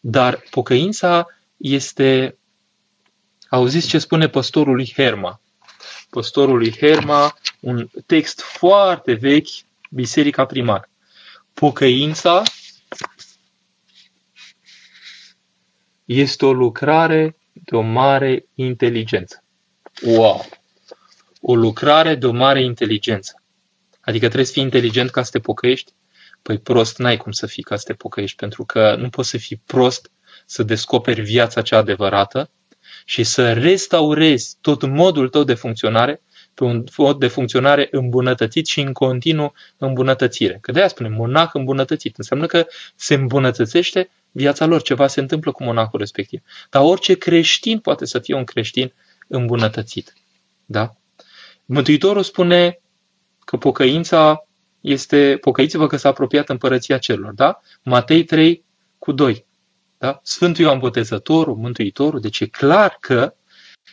dar 0.00 0.42
pocăința 0.50 1.26
este, 1.56 2.38
auziți 3.48 3.88
ce 3.88 3.98
spune 3.98 4.28
păstorului 4.28 4.92
Herma. 4.94 5.40
Păstorului 6.10 6.76
Herma, 6.76 7.38
un 7.60 7.88
text 8.06 8.40
foarte 8.40 9.12
vechi, 9.12 9.48
biserica 9.88 10.44
primară. 10.44 10.88
Pocăința 11.54 12.42
este 16.04 16.46
o 16.46 16.52
lucrare 16.52 17.36
de 17.52 17.76
o 17.76 17.80
mare 17.80 18.46
inteligență. 18.54 19.44
Wow! 20.02 20.46
O 21.40 21.54
lucrare 21.54 22.14
de 22.14 22.26
o 22.26 22.32
mare 22.32 22.62
inteligență. 22.62 23.42
Adică 24.00 24.24
trebuie 24.24 24.46
să 24.46 24.52
fii 24.52 24.62
inteligent 24.62 25.10
ca 25.10 25.22
să 25.22 25.30
te 25.30 25.38
pocăiești? 25.38 25.92
Păi 26.42 26.58
prost 26.58 26.98
n-ai 26.98 27.16
cum 27.16 27.32
să 27.32 27.46
fii 27.46 27.62
ca 27.62 27.76
să 27.76 27.84
te 27.86 27.94
pocăiești, 27.94 28.36
pentru 28.36 28.64
că 28.64 28.96
nu 28.98 29.08
poți 29.08 29.28
să 29.28 29.38
fii 29.38 29.62
prost 29.66 30.10
să 30.46 30.62
descoperi 30.62 31.20
viața 31.20 31.62
cea 31.62 31.76
adevărată 31.76 32.50
și 33.04 33.24
să 33.24 33.52
restaurezi 33.52 34.56
tot 34.60 34.82
modul 34.82 35.28
tău 35.28 35.44
de 35.44 35.54
funcționare 35.54 36.22
pe 36.58 36.64
un 36.64 36.84
mod 36.96 37.18
de 37.18 37.26
funcționare 37.26 37.88
îmbunătățit 37.90 38.66
și 38.66 38.80
în 38.80 38.92
continuu 38.92 39.52
îmbunătățire. 39.76 40.58
Că 40.60 40.72
de-aia 40.72 40.88
spunem 40.88 41.12
monac 41.12 41.54
îmbunătățit. 41.54 42.16
Înseamnă 42.16 42.46
că 42.46 42.66
se 42.94 43.14
îmbunătățește 43.14 44.10
viața 44.30 44.66
lor, 44.66 44.82
ceva 44.82 45.06
se 45.06 45.20
întâmplă 45.20 45.52
cu 45.52 45.62
monacul 45.64 45.98
respectiv. 45.98 46.40
Dar 46.70 46.82
orice 46.82 47.14
creștin 47.14 47.78
poate 47.78 48.04
să 48.04 48.18
fie 48.18 48.34
un 48.34 48.44
creștin 48.44 48.92
îmbunătățit. 49.28 50.12
Da? 50.64 50.96
Mântuitorul 51.64 52.22
spune 52.22 52.80
că 53.44 53.56
pocăința 53.56 54.46
este, 54.80 55.38
pocăiți-vă 55.40 55.86
că 55.86 55.96
s-a 55.96 56.08
apropiat 56.08 56.48
împărăția 56.48 56.98
celor, 56.98 57.32
da? 57.32 57.60
Matei 57.82 58.24
3 58.24 58.64
cu 58.98 59.12
2. 59.12 59.44
Da? 59.98 60.20
Sfântul 60.22 60.64
Ioan 60.64 60.78
Botezătorul, 60.78 61.56
Mântuitorul, 61.56 62.20
deci 62.20 62.40
e 62.40 62.46
clar 62.46 62.96
că 63.00 63.34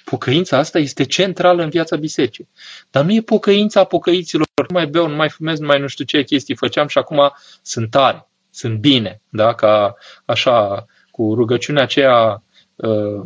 Pocăința 0.04 0.58
asta 0.58 0.80
este 0.80 1.04
centrală 1.04 1.64
în 1.64 1.70
viața 1.70 1.96
bisericii. 1.96 2.50
Dar 2.92 3.04
nu 3.04 3.14
e 3.14 3.22
pocăința 3.22 3.84
pocăiților, 3.84 4.48
nu 4.56 4.74
mai 4.74 4.88
beau, 4.88 5.08
nu 5.08 5.16
mai 5.16 5.30
fumez, 5.30 5.60
nu 5.60 5.66
mai 5.66 5.80
nu 5.80 5.88
știu 5.88 6.06
ce 6.06 6.24
chestii 6.24 6.56
făceam 6.56 6.88
și 6.88 6.98
acum 6.98 7.32
sunt 7.62 7.90
tare, 7.90 8.28
sunt 8.52 8.80
bine, 8.80 9.22
da? 9.30 9.54
ca 9.54 9.96
așa, 10.26 10.86
cu 11.12 11.34
rugăciunea 11.34 11.84
aceea 11.84 12.44
uh, 12.76 13.22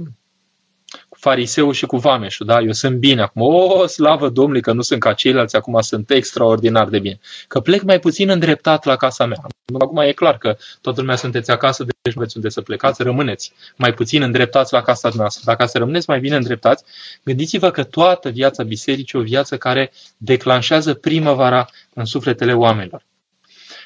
fariseul 1.20 1.74
și 1.74 1.86
cu 1.86 1.98
vameșul, 1.98 2.46
da? 2.46 2.60
Eu 2.60 2.72
sunt 2.72 2.98
bine 2.98 3.22
acum. 3.22 3.42
O, 3.42 3.88
slavă 3.88 4.30
Domnului 4.30 4.62
că 4.62 4.74
nu 4.74 4.82
sunt 4.82 5.00
ca 5.00 5.14
ceilalți, 5.14 5.56
acum 5.56 5.82
sunt 5.82 6.10
extraordinar 6.10 6.88
de 6.88 7.00
bine. 7.00 7.20
Că 7.48 7.60
plec 7.60 7.82
mai 7.82 8.00
puțin 8.00 8.30
îndreptat 8.30 8.86
la 8.86 8.96
casa 8.96 9.26
mea. 9.26 9.38
Acum 9.80 9.98
e 9.98 10.12
clar 10.12 10.38
că 10.38 10.58
toată 10.82 11.02
lumea 11.02 11.16
sunteți 11.16 11.52
acasă, 11.52 11.84
deci 11.84 12.14
nu 12.14 12.22
veți 12.22 12.36
unde 12.36 12.50
să 12.50 12.62
plecați, 12.62 13.04
rămâneți 13.04 13.54
mai 13.76 13.94
puțin 13.94 14.22
îndreptați 14.22 14.74
la 14.74 14.82
casa 14.82 15.10
noastră. 15.16 15.44
Dacă 15.46 15.66
să 15.66 15.78
rămâneți 15.78 16.10
mai 16.10 16.20
bine 16.20 16.36
îndreptați, 16.36 16.84
gândiți-vă 17.24 17.72
că 17.72 17.84
toată 17.84 18.30
viața 18.30 18.64
bisericii 18.64 19.20
e 19.20 19.22
o 19.22 19.26
viață 19.26 19.58
care 19.58 19.92
declanșează 20.18 20.94
primăvara 20.94 21.70
în 21.94 22.06
sufletele 22.06 22.54
oamenilor. 22.54 23.04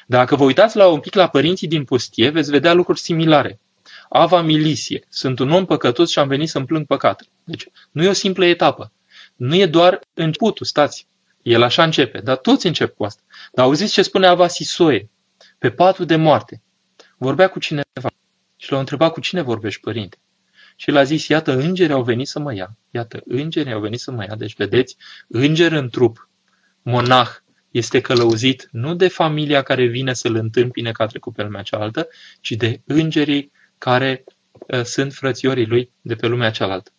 Dacă 0.06 0.36
vă 0.36 0.44
uitați 0.44 0.76
la 0.76 0.86
un 0.88 1.00
pic 1.00 1.14
la 1.14 1.28
părinții 1.28 1.68
din 1.68 1.84
pustie, 1.84 2.30
veți 2.30 2.50
vedea 2.50 2.72
lucruri 2.72 3.00
similare. 3.00 3.58
Ava 4.16 4.40
milisie. 4.40 5.04
Sunt 5.08 5.38
un 5.38 5.50
om 5.50 5.64
păcătos 5.64 6.10
și 6.10 6.18
am 6.18 6.28
venit 6.28 6.48
să-mi 6.48 6.66
plâng 6.66 6.86
păcatele. 6.86 7.28
Deci 7.44 7.66
nu 7.90 8.02
e 8.02 8.08
o 8.08 8.12
simplă 8.12 8.44
etapă. 8.44 8.92
Nu 9.36 9.54
e 9.54 9.66
doar 9.66 10.00
începutul, 10.14 10.66
stați. 10.66 11.06
El 11.42 11.62
așa 11.62 11.84
începe, 11.84 12.20
dar 12.20 12.36
toți 12.36 12.66
încep 12.66 12.96
cu 12.96 13.04
asta. 13.04 13.22
Dar 13.52 13.64
auziți 13.64 13.92
ce 13.92 14.02
spune 14.02 14.26
Ava 14.26 14.48
Sisoie? 14.48 15.10
Pe 15.58 15.70
patul 15.70 16.06
de 16.06 16.16
moarte. 16.16 16.62
Vorbea 17.16 17.48
cu 17.48 17.58
cineva 17.58 18.10
și 18.56 18.72
l-a 18.72 18.78
întrebat 18.78 19.12
cu 19.12 19.20
cine 19.20 19.42
vorbești, 19.42 19.80
părinte. 19.80 20.18
Și 20.76 20.90
l-a 20.90 21.02
zis, 21.02 21.28
iată, 21.28 21.52
îngeri 21.52 21.92
au 21.92 22.02
venit 22.02 22.28
să 22.28 22.38
mă 22.38 22.54
ia. 22.54 22.76
Iată, 22.90 23.22
îngeri 23.24 23.72
au 23.72 23.80
venit 23.80 24.00
să 24.00 24.10
mă 24.10 24.24
ia. 24.28 24.34
Deci, 24.34 24.56
vedeți, 24.56 24.96
înger 25.28 25.72
în 25.72 25.88
trup, 25.88 26.28
monah, 26.82 27.30
este 27.70 28.00
călăuzit 28.00 28.68
nu 28.72 28.94
de 28.94 29.08
familia 29.08 29.62
care 29.62 29.86
vine 29.86 30.12
să-l 30.12 30.34
întâmpine 30.34 30.92
ca 30.92 31.06
trecut 31.06 31.34
pe 31.34 31.42
lumea 31.42 31.62
cealaltă, 31.62 32.08
ci 32.40 32.50
de 32.50 32.80
îngerii 32.86 33.52
care 33.84 34.24
uh, 34.50 34.82
sunt 34.82 35.12
frățiorii 35.12 35.66
lui 35.66 35.92
de 36.00 36.14
pe 36.14 36.26
lumea 36.26 36.50
cealaltă. 36.50 36.90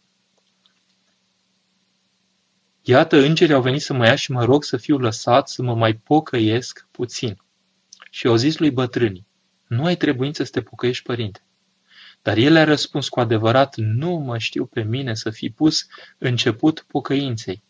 Iată, 2.82 3.18
îngerii 3.18 3.54
au 3.54 3.62
venit 3.62 3.82
să 3.82 3.94
mă 3.94 4.06
ia 4.06 4.16
și 4.16 4.32
mă 4.32 4.44
rog 4.44 4.64
să 4.64 4.78
fiu 4.78 4.98
lăsat 4.98 5.50
să 5.50 5.62
mă 5.62 5.76
mai 5.76 5.94
pocăiesc 5.94 6.88
puțin. 6.92 7.42
Și 8.10 8.28
au 8.28 8.36
zis 8.36 8.58
lui 8.58 8.72
bătrânii, 8.72 9.28
nu 9.68 9.86
ai 9.86 9.96
trebuință 9.96 10.44
să 10.44 10.52
te 10.52 10.62
pocăiești, 10.62 11.04
părinte. 11.04 11.46
Dar 12.22 12.38
el 12.38 12.56
a 12.56 12.64
răspuns 12.64 13.10
cu 13.10 13.20
adevărat, 13.20 13.76
nu 13.76 14.12
mă 14.12 14.38
știu 14.38 14.66
pe 14.66 14.84
mine 14.84 15.14
să 15.14 15.30
fi 15.30 15.50
pus 15.50 15.88
început 16.18 16.86
pocăinței. 16.88 17.64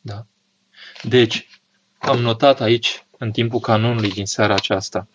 Da? 0.00 0.26
Deci, 1.02 1.48
am 1.98 2.18
notat 2.18 2.60
aici, 2.60 3.06
în 3.18 3.30
timpul 3.30 3.60
canonului 3.60 4.10
din 4.10 4.26
seara 4.26 4.54
aceasta, 4.54 5.08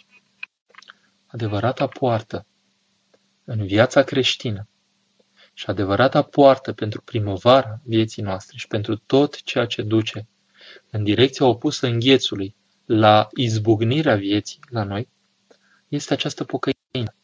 adevărata 1.27 1.87
poartă 1.87 2.45
în 3.51 3.65
viața 3.65 4.03
creștină 4.03 4.67
și 5.53 5.65
adevărata 5.67 6.21
poartă 6.21 6.73
pentru 6.73 7.01
primăvara 7.01 7.79
vieții 7.83 8.23
noastre 8.23 8.57
și 8.57 8.67
pentru 8.67 8.95
tot 8.95 9.43
ceea 9.43 9.65
ce 9.65 9.81
duce 9.81 10.27
în 10.89 11.03
direcția 11.03 11.45
opusă 11.45 11.87
înghețului 11.87 12.55
la 12.85 13.27
izbucnirea 13.35 14.15
vieții 14.15 14.59
la 14.69 14.83
noi, 14.83 15.09
este 15.87 16.13
această 16.13 16.43
pocăință. 16.43 17.15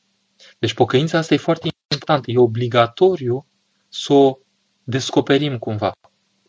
Deci 0.59 0.73
pocăința 0.73 1.17
asta 1.17 1.33
e 1.33 1.37
foarte 1.37 1.67
importantă. 1.87 2.31
E 2.31 2.37
obligatoriu 2.37 3.45
să 3.87 4.13
o 4.13 4.37
descoperim 4.83 5.57
cumva. 5.57 5.91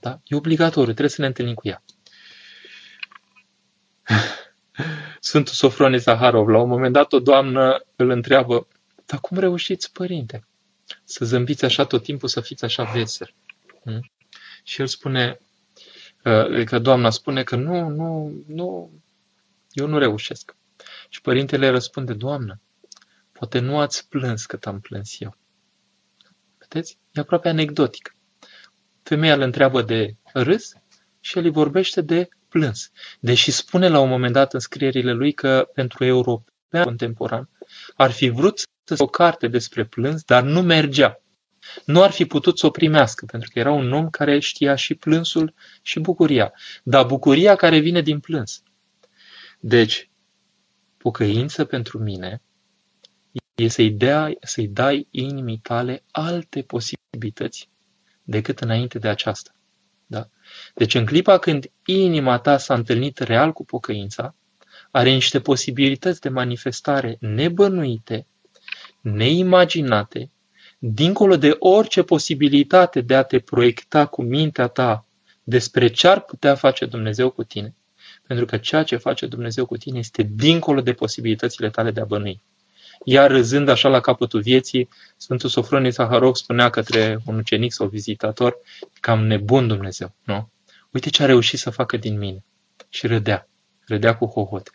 Da? 0.01 0.21
E 0.25 0.37
obligatoriu, 0.37 0.93
trebuie 0.93 1.09
să 1.09 1.21
ne 1.21 1.27
întâlnim 1.27 1.55
cu 1.55 1.69
ea. 1.69 1.83
Sfântul 5.21 5.55
Sofronie 5.55 5.99
Zaharov, 5.99 6.49
la 6.49 6.59
un 6.61 6.69
moment 6.69 6.93
dat 6.93 7.13
o 7.13 7.21
doamnă 7.21 7.85
îl 7.97 8.11
întreabă, 8.11 8.67
dar 9.09 9.21
cum 9.21 9.39
reușiți, 9.39 9.93
părinte, 9.93 10.47
să 11.05 11.25
zâmbiți 11.25 11.65
așa 11.65 11.85
tot 11.85 12.03
timpul, 12.03 12.29
să 12.29 12.41
fiți 12.41 12.65
așa 12.65 12.83
vesel? 12.83 13.35
Hmm? 13.83 14.11
Și 14.63 14.81
el 14.81 14.87
spune, 14.87 15.41
uh, 16.25 16.65
că 16.65 16.79
doamna 16.79 17.11
spune 17.11 17.43
că 17.43 17.57
nu, 17.57 17.89
nu, 17.89 18.33
nu, 18.47 18.91
eu 19.71 19.87
nu 19.87 19.99
reușesc. 19.99 20.57
Și 21.09 21.21
părintele 21.21 21.69
răspunde, 21.69 22.13
Doamnă, 22.13 22.61
poate 23.33 23.59
nu 23.59 23.79
ați 23.79 24.09
plâns 24.09 24.47
cât 24.47 24.67
am 24.67 24.81
plâns 24.81 25.21
eu. 25.21 25.37
Vedeți? 26.59 26.99
E 27.13 27.21
aproape 27.21 27.49
anecdotic. 27.49 28.17
Femeia 29.03 29.35
îl 29.35 29.41
întreabă 29.41 29.83
de 29.83 30.17
râs 30.33 30.73
și 31.21 31.39
el 31.39 31.45
îi 31.45 31.51
vorbește 31.51 32.01
de 32.01 32.29
plâns. 32.49 32.91
Deși 33.21 33.51
spune 33.51 33.89
la 33.89 34.01
un 34.01 34.09
moment 34.09 34.33
dat 34.33 34.55
în 34.55 34.61
scrierile 34.61 35.13
lui 35.13 35.33
că 35.33 35.69
pentru 35.75 36.05
european 36.05 36.85
contemporan 36.85 37.49
ar 37.97 38.11
fi 38.11 38.29
vrut 38.29 38.59
să 38.59 38.67
o 38.99 39.07
carte 39.07 39.49
despre 39.49 39.85
plâns, 39.85 40.23
dar 40.23 40.43
nu 40.43 40.63
mergea. 40.63 41.21
Nu 41.85 42.03
ar 42.03 42.11
fi 42.11 42.25
putut 42.25 42.59
să 42.59 42.67
o 42.67 42.71
primească, 42.71 43.25
pentru 43.25 43.51
că 43.53 43.59
era 43.59 43.71
un 43.71 43.93
om 43.93 44.11
care 44.11 44.39
știa 44.39 44.75
și 44.75 44.95
plânsul 44.95 45.55
și 45.83 46.01
bucuria. 46.01 46.53
Dar 46.83 47.07
bucuria 47.07 47.55
care 47.55 47.79
vine 47.79 48.01
din 48.01 48.21
plâns. 48.21 48.63
Deci, 49.61 50.11
pocăință 50.97 51.65
pentru 51.65 51.99
mine 51.99 52.43
e 53.55 53.69
să-i, 53.69 53.91
dea, 53.91 54.33
să-i 54.41 54.69
dai 54.69 55.07
inimii 55.11 55.59
tale 55.59 56.03
alte 56.11 56.63
posibilități 56.63 57.69
decât 58.23 58.61
înainte 58.61 58.99
de 58.99 59.09
aceasta. 59.09 59.51
Da? 60.07 60.29
Deci 60.75 60.95
în 60.95 61.07
clipa 61.07 61.39
când 61.39 61.71
inima 61.85 62.39
ta 62.39 62.59
s-a 62.59 62.75
întâlnit 62.75 63.19
real 63.19 63.53
cu 63.53 63.65
pocăința, 63.65 64.35
are 64.91 65.11
niște 65.11 65.41
posibilități 65.41 66.21
de 66.21 66.29
manifestare 66.29 67.17
nebănuite, 67.21 68.27
neimaginate, 69.01 70.31
dincolo 70.79 71.37
de 71.37 71.57
orice 71.59 72.03
posibilitate 72.03 73.01
de 73.01 73.15
a 73.15 73.23
te 73.23 73.39
proiecta 73.39 74.07
cu 74.07 74.23
mintea 74.23 74.67
ta 74.67 75.05
despre 75.43 75.89
ce 75.89 76.09
ar 76.09 76.21
putea 76.21 76.55
face 76.55 76.85
Dumnezeu 76.87 77.31
cu 77.31 77.45
tine. 77.45 77.75
Pentru 78.27 78.45
că 78.45 78.57
ceea 78.57 78.83
ce 78.83 78.97
face 78.97 79.27
Dumnezeu 79.27 79.67
cu 79.67 79.77
tine 79.77 79.99
este 79.99 80.23
dincolo 80.35 80.81
de 80.81 80.93
posibilitățile 80.93 81.71
tale 81.71 81.91
de 81.91 82.01
a 82.01 82.05
bănui. 82.05 82.41
Iar 83.05 83.31
râzând 83.31 83.69
așa 83.69 83.89
la 83.89 84.01
capătul 84.01 84.41
vieții, 84.41 84.89
Sfântul 85.17 85.49
Sofronie 85.49 85.91
Saharov 85.91 86.35
spunea 86.35 86.71
către 86.71 87.19
un 87.27 87.39
ucenic 87.39 87.73
sau 87.73 87.87
vizitator, 87.87 88.57
cam 89.01 89.27
nebun 89.27 89.67
Dumnezeu, 89.67 90.15
nu? 90.25 90.49
Uite 90.91 91.11
ce 91.11 91.23
a 91.23 91.27
reușit 91.27 91.59
să 91.59 91.71
facă 91.71 91.97
din 91.97 92.19
mine. 92.19 92.45
Și 92.89 93.07
râdea. 93.07 93.49
Râdea 93.87 94.17
cu 94.17 94.27
hohote. 94.27 94.71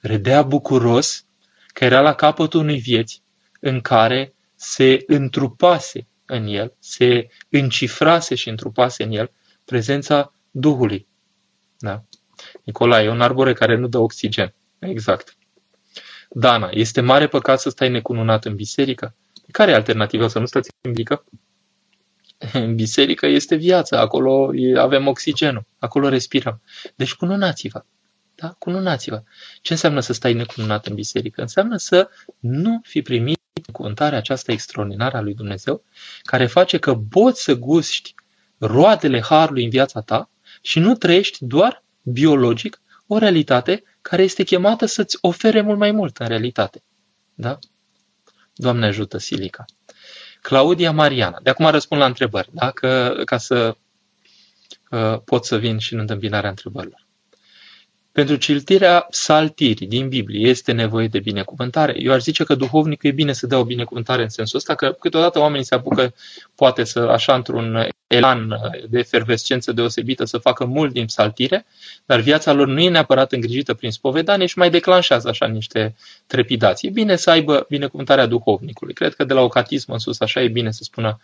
Râdea 0.00 0.42
bucuros 0.42 1.24
că 1.72 1.84
era 1.84 2.00
la 2.00 2.14
capătul 2.14 2.60
unei 2.60 2.78
vieți 2.78 3.21
în 3.64 3.80
care 3.80 4.34
se 4.54 5.02
întrupase 5.06 6.06
în 6.26 6.46
el, 6.46 6.74
se 6.78 7.28
încifrase 7.48 8.34
și 8.34 8.48
întrupase 8.48 9.02
în 9.02 9.10
el 9.12 9.30
prezența 9.64 10.34
Duhului. 10.50 11.06
Da? 11.78 12.04
Nicolae, 12.64 13.04
e 13.04 13.10
un 13.10 13.20
arbore 13.20 13.52
care 13.52 13.76
nu 13.76 13.86
dă 13.86 13.98
oxigen. 13.98 14.54
Exact. 14.78 15.36
Dana, 16.30 16.68
este 16.72 17.00
mare 17.00 17.26
păcat 17.26 17.60
să 17.60 17.70
stai 17.70 17.88
necununat 17.88 18.44
în 18.44 18.54
biserică? 18.54 19.14
Care 19.50 19.70
e 19.70 19.74
alternativa? 19.74 20.28
Să 20.28 20.38
nu 20.38 20.46
stați 20.46 20.70
în 20.80 20.90
biserică? 20.90 21.24
În 22.52 22.74
biserică 22.74 23.26
este 23.26 23.54
viața, 23.54 24.00
acolo 24.00 24.50
avem 24.76 25.06
oxigenul, 25.06 25.64
acolo 25.78 26.08
respirăm. 26.08 26.62
Deci 26.94 27.14
cununați-vă. 27.14 27.84
Da? 28.34 28.48
Cununați-vă. 28.48 29.22
Ce 29.60 29.72
înseamnă 29.72 30.00
să 30.00 30.12
stai 30.12 30.32
necununat 30.32 30.86
în 30.86 30.94
biserică? 30.94 31.40
Înseamnă 31.40 31.76
să 31.76 32.08
nu 32.38 32.80
fi 32.82 33.02
primit 33.02 33.41
cuvântarea 33.72 34.18
aceasta 34.18 34.52
extraordinară 34.52 35.16
a 35.16 35.20
lui 35.20 35.34
Dumnezeu, 35.34 35.84
care 36.22 36.46
face 36.46 36.78
că 36.78 36.94
poți 36.94 37.42
să 37.42 37.54
gusti 37.54 38.14
roadele 38.58 39.20
harului 39.20 39.64
în 39.64 39.70
viața 39.70 40.00
ta 40.00 40.30
și 40.62 40.78
nu 40.78 40.94
trăiești 40.94 41.44
doar 41.44 41.82
biologic 42.02 42.80
o 43.06 43.18
realitate 43.18 43.82
care 44.00 44.22
este 44.22 44.42
chemată 44.42 44.86
să-ți 44.86 45.18
ofere 45.20 45.60
mult 45.60 45.78
mai 45.78 45.90
mult 45.90 46.16
în 46.16 46.26
realitate. 46.26 46.82
Da? 47.34 47.58
Doamne 48.54 48.86
ajută, 48.86 49.18
Silica. 49.18 49.64
Claudia 50.40 50.92
Mariana. 50.92 51.38
De 51.42 51.50
acum 51.50 51.66
răspund 51.66 52.00
la 52.00 52.06
întrebări, 52.06 52.48
da? 52.52 52.70
Că, 52.70 53.22
ca 53.24 53.38
să 53.38 53.76
uh, 54.90 55.20
pot 55.24 55.44
să 55.44 55.56
vin 55.56 55.78
și 55.78 55.92
în 55.92 55.98
întâmpinarea 55.98 56.50
întrebărilor. 56.50 57.01
Pentru 58.12 58.36
citirea 58.36 59.06
saltirii 59.10 59.86
din 59.86 60.08
Biblie 60.08 60.48
este 60.48 60.72
nevoie 60.72 61.06
de 61.06 61.18
binecuvântare. 61.18 61.94
Eu 61.98 62.12
aș 62.12 62.22
zice 62.22 62.44
că 62.44 62.54
duhovnicul 62.54 63.10
e 63.10 63.12
bine 63.12 63.32
să 63.32 63.46
dea 63.46 63.58
o 63.58 63.64
binecuvântare 63.64 64.22
în 64.22 64.28
sensul 64.28 64.58
ăsta, 64.58 64.74
că 64.74 64.92
câteodată 64.92 65.38
oamenii 65.38 65.64
se 65.64 65.74
apucă, 65.74 66.14
poate 66.54 66.84
să, 66.84 66.98
așa, 66.98 67.34
într-un 67.34 67.88
elan 68.06 68.60
de 68.88 68.98
efervescență 68.98 69.72
deosebită, 69.72 70.24
să 70.24 70.38
facă 70.38 70.64
mult 70.64 70.92
din 70.92 71.08
saltire, 71.08 71.66
dar 72.06 72.20
viața 72.20 72.52
lor 72.52 72.66
nu 72.66 72.80
e 72.80 72.88
neapărat 72.88 73.32
îngrijită 73.32 73.74
prin 73.74 73.90
spovedanie 73.90 74.46
și 74.46 74.58
mai 74.58 74.70
declanșează 74.70 75.28
așa 75.28 75.46
niște 75.46 75.94
trepidații. 76.26 76.88
E 76.88 76.90
bine 76.90 77.16
să 77.16 77.30
aibă 77.30 77.66
binecuvântarea 77.68 78.26
duhovnicului. 78.26 78.94
Cred 78.94 79.14
că 79.14 79.24
de 79.24 79.32
la 79.32 79.40
o 79.40 79.48
catism 79.48 79.92
în 79.92 79.98
sus 79.98 80.20
așa 80.20 80.42
e 80.42 80.48
bine 80.48 80.70
să 80.70 80.82
spună 80.82 81.20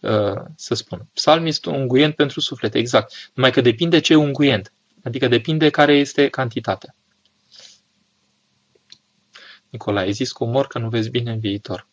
uh, 0.00 0.40
să 0.56 0.74
spună. 0.74 1.06
Psalmistul 1.14 1.72
unguient 1.72 2.14
pentru 2.14 2.40
suflete, 2.40 2.78
exact. 2.78 3.30
Numai 3.34 3.50
că 3.50 3.60
depinde 3.60 3.98
ce 3.98 4.14
unguient. 4.14 4.72
Adică 5.02 5.28
depinde 5.28 5.70
care 5.70 5.96
este 5.96 6.28
cantitatea. 6.28 6.94
Nicolae, 9.68 10.04
ai 10.04 10.12
zis 10.12 10.32
cu 10.32 10.44
umor 10.44 10.66
că 10.66 10.78
nu 10.78 10.88
vezi 10.88 11.10
bine 11.10 11.30
în 11.32 11.38
viitor. 11.38 11.88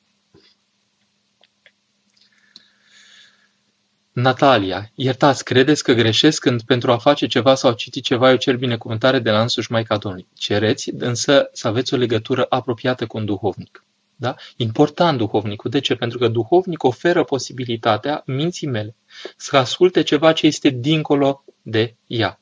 Natalia, 4.12 4.92
iertați, 4.96 5.44
credeți 5.44 5.84
că 5.84 5.94
greșesc 5.94 6.42
când 6.42 6.62
pentru 6.62 6.92
a 6.92 6.98
face 6.98 7.28
ceva 7.28 7.56
sau 7.56 7.70
a 7.70 7.74
citi 7.74 8.02
ceva 8.02 8.30
eu 8.30 8.36
cer 8.36 8.58
binecuvântare 8.58 9.20
de 9.20 9.32
la 9.32 9.42
însuși 9.42 9.72
Maica 9.72 9.98
Domnului. 9.98 10.28
Cereți, 10.34 10.90
însă 10.98 11.50
să 11.54 11.68
aveți 11.68 11.94
o 11.94 11.98
legătură 11.98 12.46
apropiată 12.50 13.08
cu 13.08 13.18
un 13.18 13.26
duhovnic. 13.26 13.86
Da? 14.16 14.36
Important 14.56 15.18
duhovnicul. 15.18 15.70
De 15.70 15.80
ce? 15.80 15.96
Pentru 15.96 16.18
că 16.18 16.28
duhovnic 16.28 16.84
oferă 16.84 17.24
posibilitatea 17.24 18.24
minții 18.26 18.68
mele 18.68 18.96
să 19.36 19.58
asculte 19.58 20.02
ceva 20.02 20.34
ce 20.34 20.48
este 20.48 20.70
dincolo 20.70 21.44
de 21.62 21.96
ea. 22.08 22.40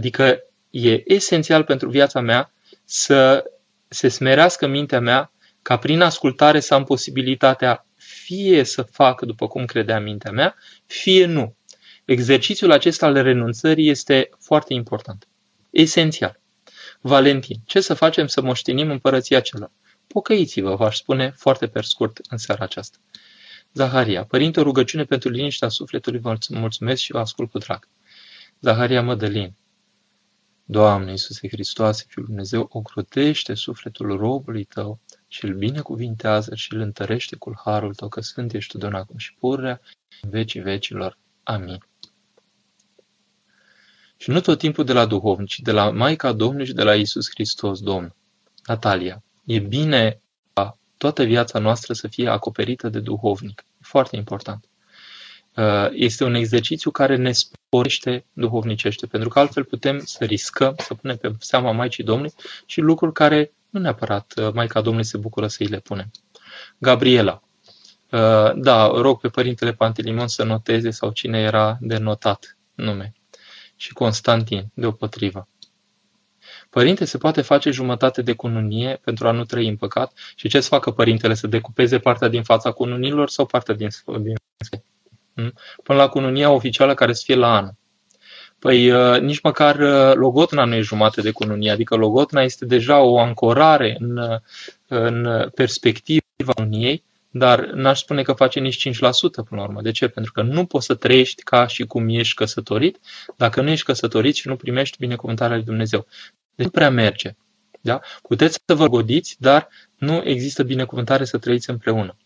Adică 0.00 0.42
e 0.70 1.12
esențial 1.12 1.64
pentru 1.64 1.88
viața 1.88 2.20
mea 2.20 2.52
să 2.84 3.44
se 3.88 4.08
smerească 4.08 4.66
mintea 4.66 5.00
mea 5.00 5.32
ca 5.62 5.76
prin 5.76 6.00
ascultare 6.00 6.60
să 6.60 6.74
am 6.74 6.84
posibilitatea 6.84 7.86
fie 7.96 8.64
să 8.64 8.82
fac 8.82 9.22
după 9.22 9.48
cum 9.48 9.64
credea 9.64 10.00
mintea 10.00 10.30
mea, 10.30 10.54
fie 10.86 11.26
nu. 11.26 11.56
Exercițiul 12.04 12.72
acesta 12.72 13.06
al 13.06 13.22
renunțării 13.22 13.88
este 13.88 14.30
foarte 14.38 14.74
important. 14.74 15.28
Esențial. 15.70 16.40
Valentin, 17.00 17.56
ce 17.64 17.80
să 17.80 17.94
facem 17.94 18.26
să 18.26 18.40
moștenim 18.40 18.90
împărăția 18.90 19.40
celor? 19.40 19.70
Pocăiți-vă, 20.06 20.74
v-aș 20.74 20.96
spune 20.96 21.34
foarte 21.36 21.66
per 21.66 21.84
scurt 21.84 22.20
în 22.28 22.38
seara 22.38 22.64
aceasta. 22.64 22.98
Zaharia, 23.72 24.24
părinte, 24.24 24.60
o 24.60 24.62
rugăciune 24.62 25.04
pentru 25.04 25.28
liniștea 25.28 25.68
sufletului, 25.68 26.20
vă 26.20 26.36
mulțumesc 26.48 27.02
și 27.02 27.12
vă 27.12 27.18
ascult 27.18 27.50
cu 27.50 27.58
drag. 27.58 27.88
Zaharia 28.60 29.02
Mădălin, 29.02 29.54
Doamne 30.70 31.10
Iisuse 31.10 31.48
Hristoase, 31.48 32.04
Fiul 32.08 32.26
Dumnezeu, 32.26 32.68
ocrotește 32.72 33.54
sufletul 33.54 34.16
robului 34.16 34.64
Tău 34.64 35.00
și 35.28 35.44
îl 35.44 35.54
binecuvintează 35.54 36.54
și 36.54 36.74
îl 36.74 36.80
întărește 36.80 37.36
cu 37.36 37.52
harul 37.64 37.94
tău, 37.94 38.08
că 38.08 38.20
sunt 38.20 38.52
ești 38.52 38.78
tu 38.78 38.78
de 38.78 38.96
acum 38.96 39.16
și 39.16 39.34
pururea 39.34 39.80
în 40.20 40.30
vecii 40.30 40.60
vecilor. 40.60 41.18
Amin. 41.42 41.86
Și 44.16 44.30
nu 44.30 44.40
tot 44.40 44.58
timpul 44.58 44.84
de 44.84 44.92
la 44.92 45.06
duhovnici, 45.06 45.54
ci 45.54 45.60
de 45.60 45.72
la 45.72 45.90
Maica 45.90 46.32
Domnului 46.32 46.66
și 46.66 46.72
de 46.72 46.82
la 46.82 46.94
Isus 46.94 47.30
Hristos 47.30 47.80
Domn. 47.80 48.14
Natalia, 48.66 49.22
e 49.44 49.58
bine 49.58 50.20
ca 50.52 50.78
toată 50.96 51.22
viața 51.22 51.58
noastră 51.58 51.92
să 51.92 52.08
fie 52.08 52.28
acoperită 52.28 52.88
de 52.88 53.00
duhovnic. 53.00 53.64
E 53.66 53.80
foarte 53.80 54.16
important. 54.16 54.69
Uh, 55.56 55.88
este 55.92 56.24
un 56.24 56.34
exercițiu 56.34 56.90
care 56.90 57.16
ne 57.16 57.32
sporește 57.32 58.24
duhovnicește, 58.32 59.06
pentru 59.06 59.28
că 59.28 59.38
altfel 59.38 59.64
putem 59.64 60.00
să 60.04 60.24
riscăm, 60.24 60.74
să 60.78 60.94
punem 60.94 61.16
pe 61.16 61.32
seama 61.38 61.72
Maicii 61.72 62.04
Domnului 62.04 62.32
și 62.66 62.80
lucruri 62.80 63.12
care 63.12 63.52
nu 63.70 63.80
neapărat 63.80 64.32
uh, 64.36 64.52
Maica 64.52 64.80
Domnului 64.80 65.06
se 65.06 65.16
bucură 65.18 65.46
să 65.46 65.56
îi 65.60 65.68
le 65.68 65.78
punem. 65.78 66.10
Gabriela. 66.78 67.42
Uh, 68.10 68.52
da, 68.54 68.86
rog 68.86 69.20
pe 69.20 69.28
Părintele 69.28 69.72
Pantelimon 69.72 70.28
să 70.28 70.44
noteze 70.44 70.90
sau 70.90 71.10
cine 71.10 71.40
era 71.40 71.78
de 71.80 71.96
notat 71.96 72.56
nume. 72.74 73.12
Și 73.76 73.92
Constantin, 73.92 74.70
deopotrivă. 74.74 75.48
Părinte, 76.70 77.04
se 77.04 77.18
poate 77.18 77.42
face 77.42 77.70
jumătate 77.70 78.22
de 78.22 78.32
cununie 78.32 79.00
pentru 79.04 79.28
a 79.28 79.30
nu 79.30 79.44
trăi 79.44 79.68
în 79.68 79.76
păcat? 79.76 80.12
Și 80.34 80.48
ce 80.48 80.60
să 80.60 80.68
facă 80.68 80.90
părintele? 80.90 81.34
Să 81.34 81.46
decupeze 81.46 81.98
partea 81.98 82.28
din 82.28 82.42
fața 82.42 82.70
cununilor 82.70 83.28
sau 83.28 83.46
partea 83.46 83.74
din, 83.74 83.88
din 84.20 84.34
Hmm? 84.68 84.82
Până 85.82 85.98
la 85.98 86.08
cununia 86.08 86.50
oficială 86.50 86.94
care 86.94 87.12
să 87.12 87.22
fie 87.24 87.34
la 87.34 87.56
anul. 87.56 87.74
Păi 88.60 88.90
uh, 88.90 89.20
nici 89.20 89.40
măcar 89.40 89.78
uh, 89.78 90.14
logotna 90.14 90.64
nu 90.64 90.74
e 90.74 90.80
jumate 90.80 91.20
de 91.20 91.30
cununie, 91.30 91.70
adică 91.70 91.96
logotna 91.96 92.42
este 92.42 92.64
deja 92.64 93.00
o 93.00 93.18
ancorare 93.18 93.96
în, 93.98 94.16
uh, 94.16 94.38
în 94.88 95.28
perspectiva 95.54 96.52
uniei, 96.58 97.04
dar 97.30 97.64
n-aș 97.66 97.98
spune 97.98 98.22
că 98.22 98.32
face 98.32 98.60
nici 98.60 98.88
5% 98.88 98.90
până 99.48 99.60
la 99.60 99.62
urmă. 99.62 99.82
De 99.82 99.90
ce? 99.90 100.08
Pentru 100.08 100.32
că 100.32 100.42
nu 100.42 100.64
poți 100.64 100.86
să 100.86 100.94
trăiești 100.94 101.42
ca 101.42 101.66
și 101.66 101.84
cum 101.84 102.08
ești 102.08 102.34
căsătorit 102.34 102.98
dacă 103.36 103.60
nu 103.60 103.70
ești 103.70 103.84
căsătorit 103.84 104.34
și 104.34 104.48
nu 104.48 104.56
primești 104.56 104.96
binecuvântarea 104.98 105.56
lui 105.56 105.64
Dumnezeu. 105.64 106.06
Deci 106.54 106.66
nu 106.66 106.72
prea 106.72 106.90
merge. 106.90 107.34
Da? 107.80 108.00
Puteți 108.22 108.58
să 108.66 108.74
vă 108.74 108.86
godiți, 108.86 109.36
dar 109.38 109.68
nu 109.96 110.22
există 110.24 110.62
binecuvântare 110.62 111.24
să 111.24 111.38
trăiți 111.38 111.70
împreună. 111.70 112.16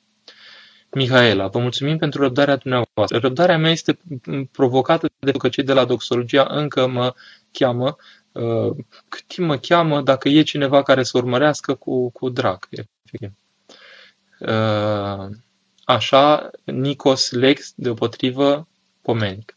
Mihaela, 0.94 1.46
vă 1.46 1.58
mulțumim 1.58 1.98
pentru 1.98 2.22
răbdarea 2.22 2.56
dumneavoastră. 2.56 3.18
Răbdarea 3.18 3.58
mea 3.58 3.70
este 3.70 3.98
provocată 4.52 5.10
de 5.18 5.32
că 5.32 5.48
cei 5.48 5.64
de 5.64 5.72
la 5.72 5.84
doxologia 5.84 6.46
încă 6.50 6.86
mă 6.86 7.14
cheamă. 7.52 7.96
Uh, 8.32 8.76
cât 9.08 9.22
timp 9.26 9.46
mă 9.46 9.56
cheamă 9.56 10.02
dacă 10.02 10.28
e 10.28 10.42
cineva 10.42 10.82
care 10.82 11.02
să 11.02 11.18
urmărească 11.18 11.74
cu, 11.74 12.10
cu 12.10 12.28
drag. 12.28 12.68
Uh, 14.38 15.28
așa, 15.84 16.50
Nikos 16.64 17.30
Lex, 17.30 17.72
deopotrivă, 17.76 18.68
pomenic. 19.02 19.56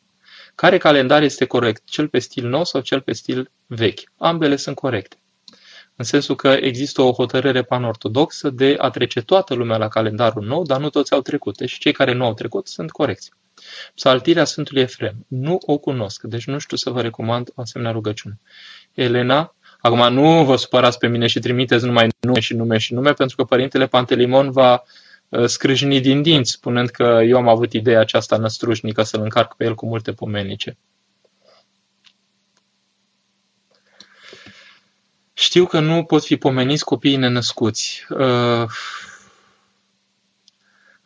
Care 0.56 0.78
calendar 0.78 1.22
este 1.22 1.46
corect? 1.46 1.82
Cel 1.86 2.08
pe 2.08 2.20
stil 2.20 2.48
nou 2.48 2.64
sau 2.64 2.82
cel 2.82 3.02
pe 3.02 3.14
stil 3.14 3.52
vechi? 3.66 4.00
Ambele 4.18 4.56
sunt 4.56 4.76
corecte 4.76 5.18
în 6.00 6.06
sensul 6.06 6.36
că 6.36 6.48
există 6.48 7.02
o 7.02 7.12
hotărâre 7.12 7.64
panortodoxă 7.64 8.50
de 8.50 8.76
a 8.78 8.90
trece 8.90 9.22
toată 9.22 9.54
lumea 9.54 9.78
la 9.78 9.88
calendarul 9.88 10.46
nou, 10.46 10.64
dar 10.64 10.80
nu 10.80 10.90
toți 10.90 11.14
au 11.14 11.22
trecut. 11.22 11.58
Deci 11.58 11.78
cei 11.78 11.92
care 11.92 12.14
nu 12.14 12.26
au 12.26 12.34
trecut 12.34 12.68
sunt 12.68 12.92
corecți. 12.92 13.32
Psaltirea 13.96 14.44
Sfântului 14.44 14.82
Efrem. 14.82 15.26
Nu 15.28 15.58
o 15.66 15.78
cunosc, 15.78 16.24
deci 16.24 16.46
nu 16.46 16.58
știu 16.58 16.78
să 16.78 16.90
vă 16.90 17.02
recomand 17.02 17.50
o 17.56 17.62
asemenea 17.62 17.94
rugăciune. 17.94 18.40
Elena, 18.94 19.56
acum 19.80 20.14
nu 20.14 20.46
vă 20.46 20.56
supărați 20.56 20.98
pe 20.98 21.08
mine 21.08 21.28
și 21.28 21.40
trimiteți 21.40 21.86
numai 21.86 22.08
nume 22.20 22.40
și 22.40 22.54
nume 22.54 22.78
și 22.78 22.94
nume, 22.94 23.14
pentru 23.14 23.36
că 23.36 23.44
Părintele 23.44 23.88
Pantelimon 23.88 24.52
va 24.52 24.84
uh, 25.30 25.46
scrâșni 25.46 26.02
din 26.02 26.22
dinți, 26.22 26.52
spunând 26.52 26.90
că 26.90 27.22
eu 27.26 27.38
am 27.38 27.48
avut 27.48 27.74
ideea 27.74 28.00
aceasta 28.00 28.38
năstrușnică 28.38 29.04
să-l 29.04 29.22
încarc 29.22 29.56
pe 29.56 29.64
el 29.64 29.76
cu 29.76 29.86
multe 29.86 30.12
pomenice. 30.12 30.78
Știu 35.40 35.66
că 35.66 35.80
nu 35.80 36.04
pot 36.04 36.24
fi 36.24 36.38
pomeniți 36.38 36.84
copiii 36.84 37.16
nenăscuți. 37.16 38.06
Uh, 38.10 38.70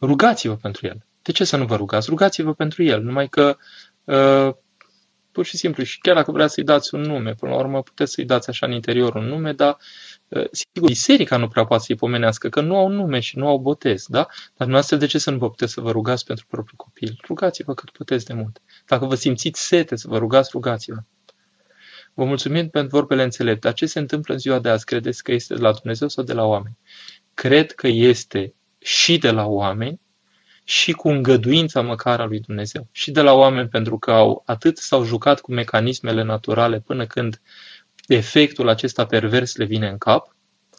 rugați-vă 0.01 0.55
pentru 0.55 0.87
el. 0.87 1.05
De 1.21 1.31
ce 1.31 1.43
să 1.43 1.57
nu 1.57 1.65
vă 1.65 1.75
rugați? 1.75 2.09
Rugați-vă 2.09 2.53
pentru 2.53 2.83
el. 2.83 3.01
Numai 3.01 3.27
că 3.27 3.57
uh, 4.03 4.53
pur 5.31 5.45
și 5.45 5.57
simplu, 5.57 5.83
și 5.83 5.99
chiar 5.99 6.15
dacă 6.15 6.31
vreați 6.31 6.53
să-i 6.53 6.63
dați 6.63 6.95
un 6.95 7.01
nume, 7.01 7.33
până 7.33 7.51
la 7.51 7.57
urmă 7.57 7.81
puteți 7.81 8.13
să-i 8.13 8.25
dați 8.25 8.49
așa 8.49 8.65
în 8.65 8.71
interior 8.71 9.15
un 9.15 9.25
nume, 9.25 9.53
dar 9.53 9.77
uh, 10.27 10.45
sigur, 10.51 10.89
biserica 10.89 11.37
nu 11.37 11.47
prea 11.47 11.65
poate 11.65 11.83
să-i 11.83 11.95
pomenească, 11.95 12.49
că 12.49 12.61
nu 12.61 12.77
au 12.77 12.87
nume 12.87 13.19
și 13.19 13.37
nu 13.37 13.47
au 13.47 13.57
botez, 13.57 14.05
da? 14.07 14.19
Dar 14.19 14.27
dumneavoastră 14.55 14.97
de 14.97 15.05
ce 15.05 15.17
să 15.17 15.31
nu 15.31 15.37
vă 15.37 15.49
puteți 15.49 15.73
să 15.73 15.81
vă 15.81 15.91
rugați 15.91 16.25
pentru 16.25 16.45
propriul 16.49 16.77
copil? 16.77 17.19
Rugați-vă 17.27 17.73
cât 17.73 17.89
puteți 17.89 18.25
de 18.25 18.33
mult. 18.33 18.61
Dacă 18.85 19.05
vă 19.05 19.15
simțiți 19.15 19.67
sete 19.67 19.95
să 19.95 20.07
vă 20.07 20.17
rugați, 20.17 20.49
rugați-vă. 20.53 20.97
Vă 22.13 22.25
mulțumim 22.25 22.69
pentru 22.69 22.97
vorbele 22.97 23.23
înțelepte. 23.23 23.67
Dar 23.67 23.73
ce 23.73 23.85
se 23.85 23.99
întâmplă 23.99 24.33
în 24.33 24.39
ziua 24.39 24.59
de 24.59 24.69
azi? 24.69 24.85
Credeți 24.85 25.23
că 25.23 25.31
este 25.31 25.53
de 25.53 25.61
la 25.61 25.71
Dumnezeu 25.71 26.07
sau 26.07 26.23
de 26.23 26.33
la 26.33 26.43
oameni? 26.43 26.77
Cred 27.33 27.71
că 27.71 27.87
este 27.87 28.53
și 28.79 29.17
de 29.17 29.31
la 29.31 29.45
oameni 29.45 29.99
și 30.63 30.91
cu 30.91 31.09
îngăduința 31.09 31.81
măcar 31.81 32.19
a 32.19 32.25
lui 32.25 32.39
Dumnezeu. 32.39 32.87
Și 32.91 33.11
de 33.11 33.21
la 33.21 33.33
oameni 33.33 33.67
pentru 33.67 33.97
că 33.97 34.11
au 34.11 34.43
atât 34.45 34.77
s-au 34.77 35.03
jucat 35.03 35.39
cu 35.39 35.51
mecanismele 35.51 36.23
naturale 36.23 36.79
până 36.79 37.05
când 37.07 37.41
efectul 38.07 38.69
acesta 38.69 39.05
pervers 39.05 39.55
le 39.55 39.65
vine 39.65 39.87
în 39.87 39.97
cap, 39.97 40.35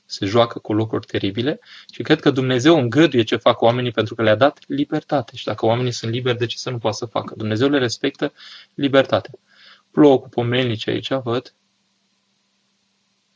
se 0.07 0.27
joacă 0.27 0.59
cu 0.59 0.73
lucruri 0.73 1.07
teribile 1.07 1.61
și 1.93 2.03
cred 2.03 2.21
că 2.21 2.31
Dumnezeu 2.31 2.79
îngăduie 2.79 3.23
ce 3.23 3.37
fac 3.37 3.61
oamenii 3.61 3.91
pentru 3.91 4.15
că 4.15 4.23
le-a 4.23 4.35
dat 4.35 4.59
libertate. 4.67 5.37
Și 5.37 5.45
dacă 5.45 5.67
oamenii 5.67 5.93
sunt 5.93 6.13
liberi, 6.13 6.39
de 6.39 6.47
ce 6.47 6.57
să 6.57 6.71
nu 6.71 6.79
poată 6.79 6.97
să 6.97 7.07
facă? 7.07 7.35
Dumnezeu 7.37 7.69
le 7.69 7.79
respectă 7.79 8.33
libertatea. 8.75 9.33
Plouă 9.93 10.21
cu 10.21 10.29
pomelnici 10.29 10.87
aici, 10.87 11.13
văd. 11.13 11.55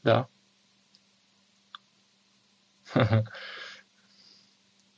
Da. 0.00 0.28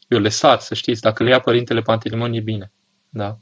Eu 0.08 0.18
le 0.18 0.28
sar, 0.28 0.58
să 0.60 0.74
știți. 0.74 1.00
Dacă 1.00 1.22
le 1.22 1.30
ia 1.30 1.40
Părintele 1.40 1.80
Pantelimon, 1.80 2.32
e 2.32 2.40
bine. 2.40 2.72
Da. 3.08 3.38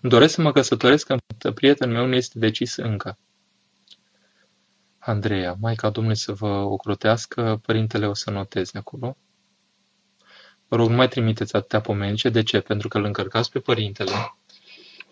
Îmi 0.00 0.12
doresc 0.12 0.34
să 0.34 0.40
mă 0.40 0.52
căsătoresc, 0.52 1.06
că 1.06 1.50
prietenul 1.52 1.94
meu 1.94 2.06
nu 2.06 2.14
este 2.14 2.38
decis 2.38 2.76
încă. 2.76 3.18
Andreea, 4.98 5.56
Maica 5.60 5.90
Domnului 5.90 6.18
să 6.18 6.32
vă 6.32 6.48
ocrotească, 6.48 7.60
părintele 7.62 8.06
o 8.06 8.14
să 8.14 8.30
noteze 8.30 8.78
acolo. 8.78 9.16
Vă 10.68 10.76
rog, 10.76 10.88
nu 10.88 10.96
mai 10.96 11.08
trimiteți 11.08 11.56
atâtea 11.56 11.80
pomenice. 11.80 12.28
De 12.28 12.42
ce? 12.42 12.60
Pentru 12.60 12.88
că 12.88 12.98
îl 12.98 13.04
încărcați 13.04 13.50
pe 13.50 13.58
părintele 13.58 14.12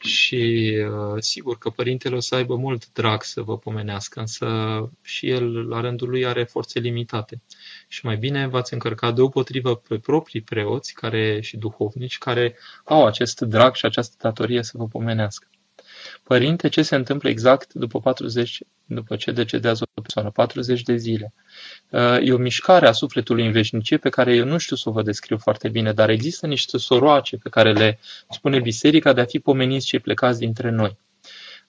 și 0.02 0.72
uh, 0.90 1.22
sigur 1.22 1.58
că 1.58 1.70
părintele 1.70 2.16
o 2.16 2.20
să 2.20 2.34
aibă 2.34 2.56
mult 2.56 2.92
drag 2.92 3.22
să 3.22 3.42
vă 3.42 3.58
pomenească, 3.58 4.20
însă 4.20 4.46
și 5.02 5.28
el 5.28 5.68
la 5.68 5.80
rândul 5.80 6.08
lui 6.08 6.26
are 6.26 6.44
forțe 6.44 6.78
limitate. 6.78 7.42
Și 7.88 8.04
mai 8.04 8.16
bine 8.16 8.46
v-ați 8.46 8.72
încărcat 8.72 9.14
deopotrivă 9.14 9.76
pe 9.76 9.98
proprii 9.98 10.40
preoți 10.40 10.92
care, 10.92 11.40
și 11.40 11.56
duhovnici 11.56 12.18
care 12.18 12.56
au 12.84 13.06
acest 13.06 13.40
drag 13.40 13.74
și 13.74 13.86
această 13.86 14.16
datorie 14.18 14.62
să 14.62 14.72
vă 14.76 14.86
pomenească. 14.86 15.48
Părinte, 16.22 16.68
ce 16.68 16.82
se 16.82 16.94
întâmplă 16.94 17.28
exact 17.28 17.74
după 17.74 18.00
40, 18.00 18.62
după 18.84 19.16
ce 19.16 19.30
decedează 19.30 19.86
o 19.94 20.00
persoană? 20.00 20.30
40 20.30 20.82
de 20.82 20.96
zile. 20.96 21.32
Uh, 21.88 22.18
e 22.20 22.32
o 22.32 22.36
mișcare 22.36 22.86
a 22.86 22.92
sufletului 22.92 23.46
în 23.46 23.52
veșnicie 23.52 23.96
pe 23.96 24.08
care 24.08 24.34
eu 24.34 24.44
nu 24.44 24.58
știu 24.58 24.76
să 24.76 24.88
o 24.88 24.92
vă 24.92 25.02
descriu 25.02 25.38
foarte 25.38 25.68
bine, 25.68 25.92
dar 25.92 26.08
există 26.08 26.46
niște 26.46 26.78
soroace 26.78 27.36
pe 27.36 27.48
care 27.48 27.72
le 27.72 27.98
spune 28.30 28.60
biserica 28.60 29.12
de 29.12 29.20
a 29.20 29.24
fi 29.24 29.38
pomeniți 29.38 29.86
cei 29.86 30.00
plecați 30.00 30.38
dintre 30.38 30.70
noi. 30.70 30.98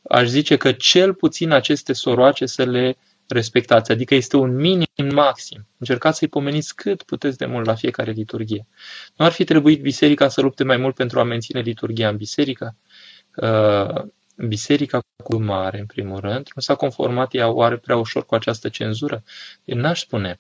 Aș 0.10 0.28
zice 0.28 0.58
că 0.58 0.72
cel 0.72 1.14
puțin 1.14 1.52
aceste 1.52 1.94
soroace 1.94 2.46
să 2.46 2.64
le 2.64 2.98
respectați, 3.28 3.92
adică 3.92 4.16
este 4.16 4.38
un 4.38 4.56
minim 4.56 5.14
maxim. 5.14 5.68
Încercați 5.78 6.18
să-i 6.18 6.28
pomeniți 6.28 6.76
cât 6.76 7.04
puteți 7.04 7.38
de 7.38 7.46
mult 7.46 7.66
la 7.66 7.76
fiecare 7.76 8.12
liturghie. 8.12 8.68
Nu 9.16 9.26
ar 9.26 9.32
fi 9.32 9.44
trebuit 9.44 9.82
biserica 9.82 10.28
să 10.28 10.42
lupte 10.42 10.64
mai 10.64 10.78
mult 10.78 10.96
pentru 10.96 11.20
a 11.20 11.24
menține 11.24 11.60
liturghia 11.60 12.10
în 12.10 12.18
biserică? 12.18 12.76
Uh, 14.42 14.48
biserica 14.48 15.00
cu 15.24 15.42
mare, 15.42 15.80
în 15.80 15.86
primul 15.86 16.20
rând, 16.20 16.50
nu 16.56 16.62
s-a 16.62 16.76
conformat 16.76 17.34
ea 17.34 17.50
oare 17.50 17.78
prea 17.78 17.98
ușor 17.98 18.26
cu 18.26 18.36
această 18.36 18.70
cenzură? 18.70 19.24
Eu 19.66 19.78
n-aș 19.78 20.00
spune. 20.00 20.40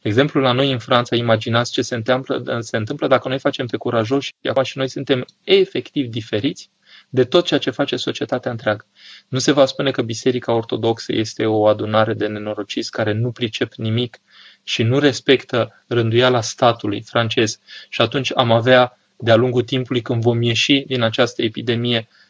De 0.00 0.08
exemplu, 0.08 0.40
la 0.40 0.52
noi 0.52 0.72
în 0.72 0.78
Franța, 0.78 1.16
imaginați 1.16 1.72
ce 1.72 1.82
se 1.82 1.94
întâmplă, 1.94 2.58
se 2.60 2.76
întâmplă 2.76 3.06
dacă 3.06 3.28
noi 3.28 3.38
facem 3.38 3.66
pe 3.66 3.76
curajoși 3.76 4.26
și 4.42 4.48
acum 4.48 4.62
și 4.62 4.78
noi 4.78 4.88
suntem 4.88 5.26
efectiv 5.44 6.06
diferiți 6.06 6.70
de 7.08 7.24
tot 7.24 7.46
ceea 7.46 7.60
ce 7.60 7.70
face 7.70 7.96
societatea 7.96 8.50
întreagă. 8.50 8.86
Nu 9.28 9.38
se 9.38 9.52
va 9.52 9.66
spune 9.66 9.90
că 9.90 10.02
Biserica 10.02 10.52
Ortodoxă 10.52 11.12
este 11.12 11.46
o 11.46 11.66
adunare 11.66 12.14
de 12.14 12.26
nenorociți 12.26 12.90
care 12.90 13.12
nu 13.12 13.30
pricep 13.30 13.74
nimic 13.74 14.20
și 14.62 14.82
nu 14.82 14.98
respectă 14.98 15.84
rânduiala 15.86 16.40
statului 16.40 17.02
francez 17.02 17.58
și 17.88 18.00
atunci 18.00 18.32
am 18.34 18.52
avea 18.52 18.98
de-a 19.16 19.36
lungul 19.36 19.62
timpului 19.62 20.02
când 20.02 20.22
vom 20.22 20.42
ieși 20.42 20.80
din 20.86 21.02
această 21.02 21.42
epidemie 21.42 22.08
Uh, 22.08 22.21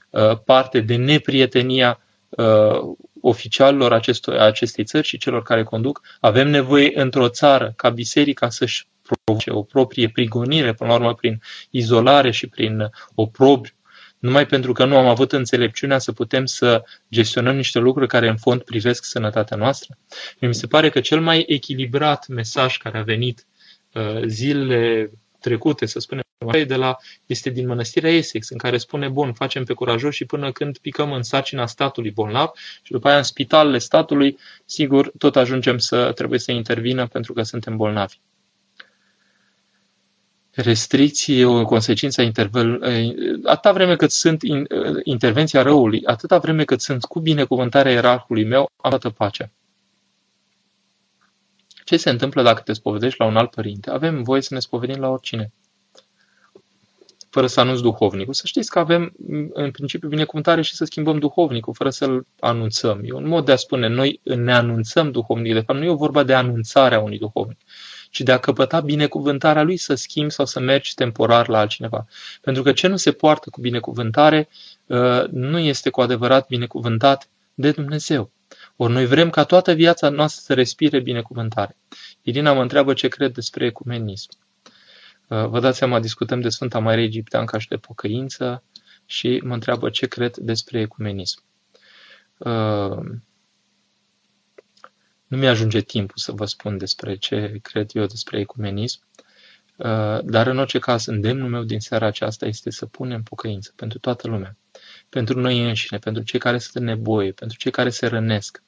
parte 0.44 0.80
de 0.80 0.96
neprietenia 0.96 2.00
uh, 2.28 2.94
oficialilor 3.20 3.92
acestor, 3.92 4.34
acestei 4.34 4.84
țări 4.84 5.06
și 5.06 5.18
celor 5.18 5.42
care 5.42 5.62
conduc. 5.62 6.00
Avem 6.20 6.48
nevoie 6.48 6.90
într-o 6.94 7.28
țară 7.28 7.72
ca 7.76 7.88
biserica 7.90 8.48
să-și 8.48 8.86
provoace 9.02 9.50
o 9.50 9.62
proprie 9.62 10.08
prigonire, 10.08 10.72
până 10.72 10.90
la 10.90 10.96
urmă 10.96 11.14
prin 11.14 11.40
izolare 11.70 12.30
și 12.30 12.46
prin 12.46 12.90
oprobriu, 13.14 13.74
numai 14.18 14.46
pentru 14.46 14.72
că 14.72 14.84
nu 14.84 14.96
am 14.96 15.06
avut 15.06 15.32
înțelepciunea 15.32 15.98
să 15.98 16.12
putem 16.12 16.46
să 16.46 16.84
gestionăm 17.10 17.56
niște 17.56 17.78
lucruri 17.78 18.08
care 18.08 18.28
în 18.28 18.36
fond 18.36 18.62
privesc 18.62 19.04
sănătatea 19.04 19.56
noastră. 19.56 19.98
Mi 20.40 20.54
se 20.54 20.66
pare 20.66 20.88
că 20.88 21.00
cel 21.00 21.20
mai 21.20 21.44
echilibrat 21.48 22.28
mesaj 22.28 22.76
care 22.76 22.98
a 22.98 23.02
venit 23.02 23.46
uh, 23.92 24.22
zilele 24.26 25.10
trecute, 25.42 25.86
să 25.86 25.98
spunem, 25.98 26.24
de 26.66 26.76
la, 26.76 26.96
este 27.26 27.50
din 27.50 27.66
mănăstirea 27.66 28.10
Essex, 28.10 28.48
în 28.48 28.58
care 28.58 28.78
spune, 28.78 29.08
bun, 29.08 29.32
facem 29.32 29.64
pe 29.64 29.72
curajos 29.72 30.14
și 30.14 30.24
până 30.24 30.52
când 30.52 30.78
picăm 30.78 31.12
în 31.12 31.22
sarcina 31.22 31.66
statului 31.66 32.10
bolnav 32.10 32.50
și 32.82 32.92
după 32.92 33.08
aia 33.08 33.16
în 33.16 33.22
spitalele 33.22 33.78
statului, 33.78 34.38
sigur, 34.64 35.12
tot 35.18 35.36
ajungem 35.36 35.78
să 35.78 36.12
trebuie 36.12 36.38
să 36.38 36.52
intervină 36.52 37.06
pentru 37.06 37.32
că 37.32 37.42
suntem 37.42 37.76
bolnavi 37.76 38.18
restricții 40.54 41.40
e 41.40 41.44
o 41.44 41.64
consecință 41.64 42.20
a 42.20 42.24
intervel, 42.24 42.82
atâta 43.44 43.72
vreme 43.72 43.96
cât 43.96 44.10
sunt 44.10 44.42
in, 44.42 44.66
intervenția 45.02 45.62
răului, 45.62 46.02
atâta 46.04 46.38
vreme 46.38 46.64
cât 46.64 46.80
sunt 46.80 47.04
cu 47.04 47.20
binecuvântarea 47.20 47.92
ierarhului 47.92 48.44
meu, 48.44 48.70
am 48.76 48.90
toată 48.90 49.10
pacea. 49.10 49.50
Ce 51.92 51.98
se 51.98 52.10
întâmplă 52.10 52.42
dacă 52.42 52.60
te 52.64 52.72
spovedești 52.72 53.20
la 53.20 53.26
un 53.26 53.36
alt 53.36 53.50
părinte? 53.50 53.90
Avem 53.90 54.22
voie 54.22 54.40
să 54.40 54.54
ne 54.54 54.60
spovedim 54.60 55.00
la 55.00 55.08
oricine. 55.08 55.52
Fără 57.30 57.46
să 57.46 57.60
anunți 57.60 57.82
duhovnicul. 57.82 58.34
Să 58.34 58.42
știți 58.46 58.70
că 58.70 58.78
avem, 58.78 59.12
în 59.52 59.70
principiu, 59.70 60.08
binecuvântare 60.08 60.62
și 60.62 60.74
să 60.74 60.84
schimbăm 60.84 61.18
duhovnicul, 61.18 61.74
fără 61.74 61.90
să-l 61.90 62.26
anunțăm. 62.40 63.00
E 63.04 63.12
un 63.12 63.28
mod 63.28 63.44
de 63.44 63.52
a 63.52 63.56
spune, 63.56 63.88
noi 63.88 64.20
ne 64.22 64.54
anunțăm 64.54 65.10
duhovnicul. 65.10 65.58
De 65.58 65.64
fapt, 65.66 65.78
nu 65.78 65.84
e 65.84 65.90
o 65.90 65.96
vorba 65.96 66.22
de 66.22 66.34
anunțarea 66.34 67.00
unui 67.00 67.18
duhovnic 67.18 67.58
ci 68.10 68.20
de 68.20 68.32
a 68.32 68.38
căpăta 68.38 68.80
binecuvântarea 68.80 69.62
lui 69.62 69.76
să 69.76 69.94
schimbi 69.94 70.32
sau 70.32 70.46
să 70.46 70.60
mergi 70.60 70.94
temporar 70.94 71.48
la 71.48 71.58
altcineva. 71.58 72.06
Pentru 72.40 72.62
că 72.62 72.72
ce 72.72 72.86
nu 72.86 72.96
se 72.96 73.12
poartă 73.12 73.50
cu 73.50 73.60
binecuvântare 73.60 74.48
uh, 74.86 75.24
nu 75.30 75.58
este 75.58 75.90
cu 75.90 76.00
adevărat 76.00 76.46
binecuvântat 76.46 77.28
de 77.54 77.70
Dumnezeu. 77.70 78.30
Ori 78.76 78.92
noi 78.92 79.06
vrem 79.06 79.30
ca 79.30 79.44
toată 79.44 79.72
viața 79.72 80.08
noastră 80.08 80.42
să 80.44 80.54
respire 80.54 81.00
binecuvântare. 81.00 81.76
Irina 82.22 82.52
mă 82.52 82.62
întreabă 82.62 82.92
ce 82.94 83.08
cred 83.08 83.32
despre 83.32 83.66
ecumenism. 83.66 84.28
Uh, 85.28 85.46
vă 85.46 85.60
dați 85.60 85.78
seama, 85.78 86.00
discutăm 86.00 86.40
de 86.40 86.48
Sfânta 86.48 86.78
Maria 86.78 87.04
Egipteanca 87.04 87.58
și 87.58 87.68
de 87.68 87.76
pocăință 87.76 88.62
și 89.06 89.40
mă 89.44 89.54
întreabă 89.54 89.90
ce 89.90 90.06
cred 90.06 90.36
despre 90.36 90.80
ecumenism. 90.80 91.42
Uh, 92.36 92.98
nu 95.26 95.36
mi-ajunge 95.36 95.80
timpul 95.80 96.16
să 96.16 96.32
vă 96.32 96.44
spun 96.44 96.78
despre 96.78 97.16
ce 97.16 97.58
cred 97.62 97.90
eu 97.94 98.06
despre 98.06 98.38
ecumenism, 98.38 99.00
uh, 99.76 100.18
dar 100.24 100.46
în 100.46 100.58
orice 100.58 100.78
caz, 100.78 101.06
îndemnul 101.06 101.48
meu 101.48 101.62
din 101.62 101.80
seara 101.80 102.06
aceasta 102.06 102.46
este 102.46 102.70
să 102.70 102.86
punem 102.86 103.22
pocăință 103.22 103.72
pentru 103.76 103.98
toată 103.98 104.28
lumea, 104.28 104.56
pentru 105.12 105.40
noi 105.40 105.64
înșine, 105.64 105.98
pentru 105.98 106.22
cei 106.22 106.38
care 106.38 106.58
sunt 106.58 106.74
în 106.74 106.84
nevoie, 106.84 107.32
pentru 107.32 107.58
cei 107.58 107.70
care 107.70 107.90
se 107.90 108.06
rănesc. 108.06 108.62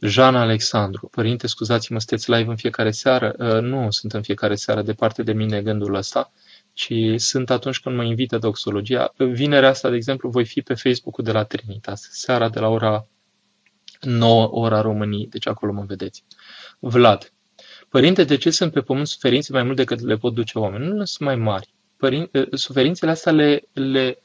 Jean 0.00 0.36
Alexandru, 0.36 1.08
părinte, 1.08 1.46
scuzați-mă, 1.46 1.98
sunteți 1.98 2.30
live 2.30 2.50
în 2.50 2.56
fiecare 2.56 2.90
seară? 2.90 3.34
Uh, 3.38 3.60
nu 3.60 3.90
sunt 3.90 4.12
în 4.12 4.22
fiecare 4.22 4.54
seară, 4.54 4.82
departe 4.82 5.22
de 5.22 5.32
mine 5.32 5.62
gândul 5.62 5.94
ăsta, 5.94 6.32
ci 6.72 6.92
sunt 7.16 7.50
atunci 7.50 7.80
când 7.80 7.96
mă 7.96 8.04
invită 8.04 8.38
doxologia. 8.38 9.12
Vinerea 9.16 9.68
asta, 9.68 9.90
de 9.90 9.96
exemplu, 9.96 10.28
voi 10.28 10.44
fi 10.44 10.62
pe 10.62 10.74
Facebook-ul 10.74 11.24
de 11.24 11.32
la 11.32 11.44
Trinitas, 11.44 12.08
seara 12.10 12.48
de 12.48 12.58
la 12.60 12.68
ora 12.68 13.06
9 14.00 14.48
ora 14.50 14.80
României, 14.80 15.26
deci 15.26 15.46
acolo 15.46 15.72
mă 15.72 15.84
vedeți. 15.86 16.24
Vlad. 16.78 17.32
Părinte, 17.88 18.24
de 18.24 18.36
ce 18.36 18.50
sunt 18.50 18.72
pe 18.72 18.80
pământ 18.80 19.06
suferințe 19.06 19.52
mai 19.52 19.62
mult 19.62 19.76
decât 19.76 20.00
le 20.00 20.16
pot 20.16 20.34
duce 20.34 20.58
oameni? 20.58 20.86
Nu 20.86 21.04
sunt 21.04 21.28
mai 21.28 21.36
mari. 21.36 21.74
Părin... 21.96 22.28
Eh, 22.32 22.46
suferințele 22.52 23.10
astea 23.10 23.32
le, 23.32 23.62
le 23.72 24.18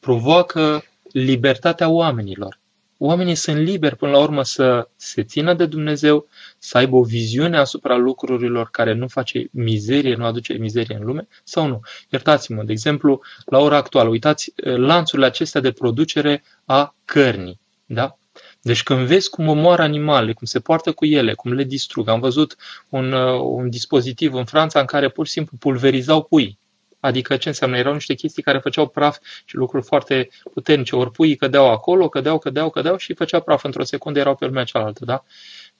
provoacă 0.00 0.84
libertatea 1.12 1.88
oamenilor. 1.88 2.58
Oamenii 3.00 3.34
sunt 3.34 3.56
liberi 3.56 3.96
până 3.96 4.10
la 4.10 4.18
urmă 4.18 4.42
să 4.42 4.88
se 4.96 5.22
țină 5.22 5.54
de 5.54 5.66
Dumnezeu, 5.66 6.28
să 6.58 6.78
aibă 6.78 6.96
o 6.96 7.02
viziune 7.02 7.56
asupra 7.56 7.96
lucrurilor 7.96 8.68
care 8.70 8.92
nu 8.92 9.08
face 9.08 9.48
mizerie, 9.50 10.14
nu 10.14 10.24
aduce 10.24 10.52
mizerie 10.52 10.96
în 10.96 11.04
lume, 11.04 11.28
sau 11.44 11.66
nu. 11.66 11.80
Iertați-mă, 12.10 12.62
de 12.62 12.72
exemplu, 12.72 13.20
la 13.46 13.58
ora 13.58 13.76
actuală, 13.76 14.08
uitați 14.08 14.52
eh, 14.56 14.76
lanțurile 14.76 15.26
acestea 15.26 15.60
de 15.60 15.72
producere 15.72 16.42
a 16.64 16.94
cărnii. 17.04 17.60
Da? 17.86 18.18
Deci 18.62 18.82
când 18.82 19.06
vezi 19.06 19.30
cum 19.30 19.48
omoară 19.48 19.82
animale, 19.82 20.32
cum 20.32 20.46
se 20.46 20.60
poartă 20.60 20.92
cu 20.92 21.04
ele, 21.04 21.34
cum 21.34 21.52
le 21.52 21.64
distrug, 21.64 22.08
am 22.08 22.20
văzut 22.20 22.56
un, 22.88 23.12
uh, 23.12 23.40
un 23.40 23.70
dispozitiv 23.70 24.34
în 24.34 24.44
Franța 24.44 24.80
în 24.80 24.86
care 24.86 25.08
pur 25.08 25.26
și 25.26 25.32
simplu 25.32 25.56
pulverizau 25.56 26.22
pui. 26.22 26.57
Adică 27.00 27.36
ce 27.36 27.48
înseamnă? 27.48 27.76
Erau 27.76 27.92
niște 27.92 28.14
chestii 28.14 28.42
care 28.42 28.58
făceau 28.58 28.88
praf 28.88 29.18
și 29.44 29.56
lucruri 29.56 29.84
foarte 29.84 30.28
puternice. 30.52 30.96
Ori 30.96 31.10
puii 31.10 31.36
cădeau 31.36 31.70
acolo, 31.70 32.08
cădeau, 32.08 32.38
cădeau, 32.38 32.70
cădeau 32.70 32.96
și 32.96 33.14
făcea 33.14 33.40
praf. 33.40 33.64
Într-o 33.64 33.84
secundă 33.84 34.18
erau 34.18 34.34
pe 34.34 34.46
lumea 34.46 34.64
cealaltă, 34.64 35.04
da? 35.04 35.24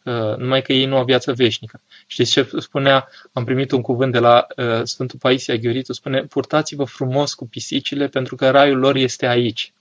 Uh, 0.03 0.37
numai 0.37 0.63
că 0.63 0.73
ei 0.73 0.87
nu 0.87 0.97
au 0.97 1.05
viață 1.05 1.33
veșnică. 1.33 1.81
Știți 2.07 2.31
ce 2.31 2.51
spunea? 2.59 3.09
Am 3.33 3.45
primit 3.45 3.71
un 3.71 3.81
cuvânt 3.81 4.13
de 4.13 4.19
la 4.19 4.47
uh, 4.57 4.81
Sfântul 4.83 5.19
Paisia 5.19 5.57
Gheoritu, 5.57 5.93
spune, 5.93 6.23
purtați-vă 6.23 6.85
frumos 6.85 7.35
cu 7.35 7.47
pisicile 7.47 8.09
pentru 8.09 8.37
că 8.37 8.51
raiul 8.51 8.79
lor 8.79 8.97
este 8.97 9.27
aici 9.27 9.73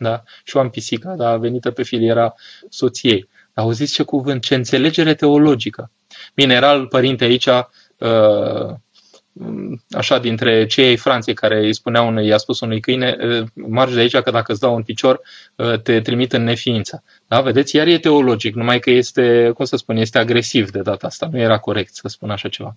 da? 0.00 0.22
Și 0.44 0.56
eu 0.56 0.62
am 0.62 0.70
pisica, 0.70 1.14
da, 1.14 1.36
venită 1.36 1.70
pe 1.70 1.82
filiera 1.82 2.34
soției. 2.68 3.28
Auziți 3.54 3.92
ce 3.92 4.02
cuvânt, 4.02 4.42
ce 4.42 4.54
înțelegere 4.54 5.14
teologică. 5.14 5.90
Bine, 6.34 6.54
era 6.54 6.72
el 6.72 6.86
părinte 6.86 7.24
aici, 7.24 7.46
uh, 7.46 8.74
așa, 9.90 10.18
dintre 10.18 10.66
cei 10.66 10.86
ai 10.86 10.96
Franței 10.96 11.34
care 11.34 11.64
îi 11.64 11.74
spunea 11.74 12.02
unui, 12.02 12.26
i-a 12.26 12.36
spus 12.36 12.60
unui 12.60 12.80
câine, 12.80 13.16
uh, 13.20 13.46
margi 13.54 13.94
de 13.94 14.00
aici 14.00 14.16
că 14.16 14.30
dacă 14.30 14.52
îți 14.52 14.60
dau 14.60 14.74
un 14.74 14.82
picior, 14.82 15.20
uh, 15.56 15.80
te 15.80 16.00
trimit 16.00 16.32
în 16.32 16.44
neființă. 16.44 17.02
Da, 17.28 17.40
vedeți, 17.40 17.76
iar 17.76 17.86
e 17.86 17.98
teologic, 17.98 18.54
numai 18.54 18.78
că 18.78 18.90
este, 18.90 19.50
cum 19.54 19.64
să 19.64 19.76
spun, 19.76 19.96
este 19.96 20.18
agresiv 20.18 20.70
de 20.70 20.80
data 20.80 21.06
asta, 21.06 21.28
nu 21.32 21.38
era 21.38 21.58
corect 21.58 21.94
să 21.94 22.08
spun 22.08 22.30
așa 22.30 22.48
ceva. 22.48 22.76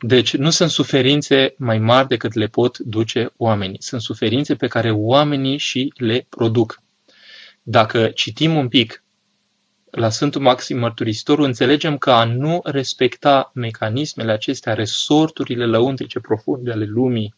Deci 0.00 0.36
nu 0.36 0.50
sunt 0.50 0.70
suferințe 0.70 1.54
mai 1.58 1.78
mari 1.78 2.08
decât 2.08 2.34
le 2.34 2.46
pot 2.46 2.78
duce 2.78 3.32
oamenii. 3.36 3.82
Sunt 3.82 4.00
suferințe 4.00 4.54
pe 4.54 4.66
care 4.66 4.90
oamenii 4.90 5.58
și 5.58 5.92
le 5.96 6.26
produc. 6.28 6.82
Dacă 7.62 8.10
citim 8.14 8.56
un 8.56 8.68
pic 8.68 9.03
la 9.94 10.08
Sfântul 10.08 10.40
Maxim 10.40 10.78
Mărturisitorul, 10.78 11.44
înțelegem 11.44 11.98
că 11.98 12.10
a 12.10 12.24
nu 12.24 12.60
respecta 12.64 13.50
mecanismele 13.54 14.32
acestea, 14.32 14.74
resorturile 14.74 15.66
lăuntrice 15.66 16.20
profunde 16.20 16.70
ale 16.70 16.84
lumii, 16.84 17.34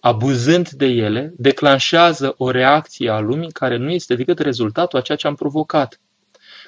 abuzând 0.00 0.68
de 0.68 0.86
ele, 0.86 1.32
declanșează 1.36 2.34
o 2.38 2.50
reacție 2.50 3.10
a 3.10 3.18
lumii 3.18 3.52
care 3.52 3.76
nu 3.76 3.90
este 3.90 4.14
decât 4.14 4.38
rezultatul 4.38 4.98
a 4.98 5.02
ceea 5.02 5.18
ce 5.18 5.26
am 5.26 5.34
provocat. 5.34 6.00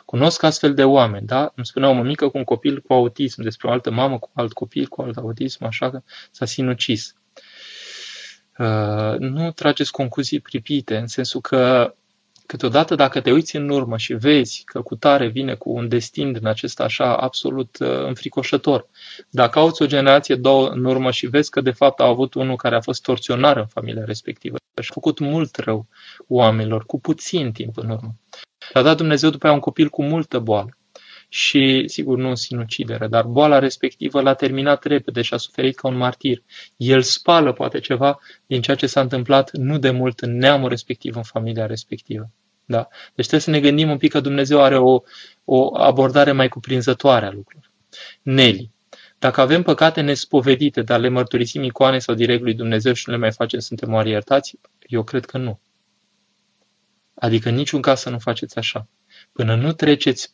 Cunosc 0.05 0.43
astfel 0.43 0.74
de 0.74 0.84
oameni, 0.84 1.26
da? 1.26 1.53
Îmi 1.55 1.66
spunea 1.66 1.89
o 1.89 1.93
mămică 1.93 2.28
cu 2.28 2.39
un 2.39 2.45
copil 2.45 2.80
cu 2.80 2.93
autism, 2.93 3.43
despre 3.43 3.68
o 3.68 3.70
altă 3.70 3.91
mamă 3.91 4.18
cu 4.18 4.30
alt 4.34 4.53
copil 4.53 4.87
cu 4.87 5.03
alt 5.03 5.16
autism, 5.16 5.64
așa 5.64 5.91
că 5.91 6.03
s-a 6.30 6.45
sinucis. 6.45 7.14
Uh, 8.59 9.18
nu 9.18 9.53
trageți 9.53 9.93
concluzii 9.93 10.41
pripite, 10.41 10.97
în 10.97 11.07
sensul 11.07 11.41
că 11.41 11.95
câteodată 12.47 12.94
dacă 12.94 13.20
te 13.20 13.32
uiți 13.32 13.57
în 13.57 13.68
urmă 13.68 13.97
și 13.97 14.14
vezi 14.14 14.62
că 14.64 14.80
cu 14.80 14.97
tare 14.97 15.28
vine 15.28 15.55
cu 15.55 15.70
un 15.70 15.88
destin 15.88 16.32
din 16.32 16.47
acesta 16.47 16.84
așa 16.84 17.16
absolut 17.16 17.78
uh, 17.78 17.88
înfricoșător, 18.07 18.86
dacă 19.30 19.59
auzi 19.59 19.82
o 19.82 19.86
generație, 19.86 20.34
două 20.34 20.68
în 20.68 20.84
urmă 20.84 21.11
și 21.11 21.26
vezi 21.26 21.51
că 21.51 21.61
de 21.61 21.70
fapt 21.70 22.01
a 22.01 22.07
avut 22.07 22.34
unul 22.34 22.57
care 22.57 22.76
a 22.76 22.80
fost 22.80 23.03
torționar 23.03 23.57
în 23.57 23.66
familia 23.66 24.05
respectivă 24.05 24.57
și 24.82 24.88
a 24.90 24.92
făcut 24.92 25.18
mult 25.18 25.57
rău 25.57 25.86
oamenilor 26.28 26.84
cu 26.84 27.01
puțin 27.01 27.53
timp 27.53 27.76
în 27.76 27.90
urmă, 27.90 28.14
a 28.72 28.82
dat 28.82 28.97
Dumnezeu 28.97 29.30
după 29.30 29.47
aia 29.47 29.55
un 29.55 29.61
copil 29.61 29.88
cu 29.88 30.03
multă 30.03 30.38
boală. 30.38 30.76
Și, 31.39 31.84
sigur, 31.87 32.18
nu 32.18 32.34
sinucidere, 32.34 33.07
dar 33.07 33.24
boala 33.24 33.59
respectivă 33.59 34.20
l-a 34.20 34.34
terminat 34.34 34.84
repede 34.84 35.22
și 35.22 35.34
a 35.34 35.37
suferit 35.37 35.76
ca 35.76 35.89
un 35.89 35.97
martir. 35.97 36.43
El 36.76 37.03
spală 37.03 37.53
poate 37.53 37.80
ceva 37.80 38.18
din 38.47 38.62
ceea 38.62 38.76
ce 38.76 38.87
s-a 38.87 39.01
întâmplat 39.01 39.51
nu 39.53 39.78
de 39.78 39.91
mult 39.91 40.20
în 40.20 40.37
neamul 40.37 40.68
respectiv, 40.68 41.16
în 41.16 41.22
familia 41.22 41.66
respectivă. 41.66 42.30
Da? 42.64 42.89
Deci 43.14 43.26
trebuie 43.26 43.41
să 43.41 43.51
ne 43.51 43.61
gândim 43.61 43.91
un 43.91 43.97
pic 43.97 44.11
că 44.11 44.20
Dumnezeu 44.20 44.62
are 44.62 44.78
o, 44.78 45.01
o 45.45 45.78
abordare 45.78 46.32
mai 46.32 46.49
cuprinzătoare 46.49 47.26
a 47.26 47.30
lucrurilor. 47.30 47.70
Nelly. 48.22 48.70
Dacă 49.18 49.41
avem 49.41 49.62
păcate 49.62 50.01
nespovedite, 50.01 50.82
dar 50.82 51.01
le 51.01 51.09
mărturisim 51.09 51.62
icoane 51.62 51.99
sau 51.99 52.14
direct 52.14 52.43
lui 52.43 52.55
Dumnezeu 52.55 52.93
și 52.93 53.05
nu 53.07 53.12
le 53.12 53.20
mai 53.20 53.32
facem, 53.32 53.59
suntem 53.59 53.93
oare 53.93 54.09
iertați? 54.09 54.59
Eu 54.87 55.03
cred 55.03 55.24
că 55.24 55.39
nu. 55.39 55.61
Adică 57.14 57.51
niciun 57.51 57.80
caz 57.80 58.01
să 58.01 58.11
nu 58.11 58.18
faceți 58.18 58.59
așa. 58.59 58.89
Până 59.32 59.55
nu 59.55 59.72
treceți 59.72 60.30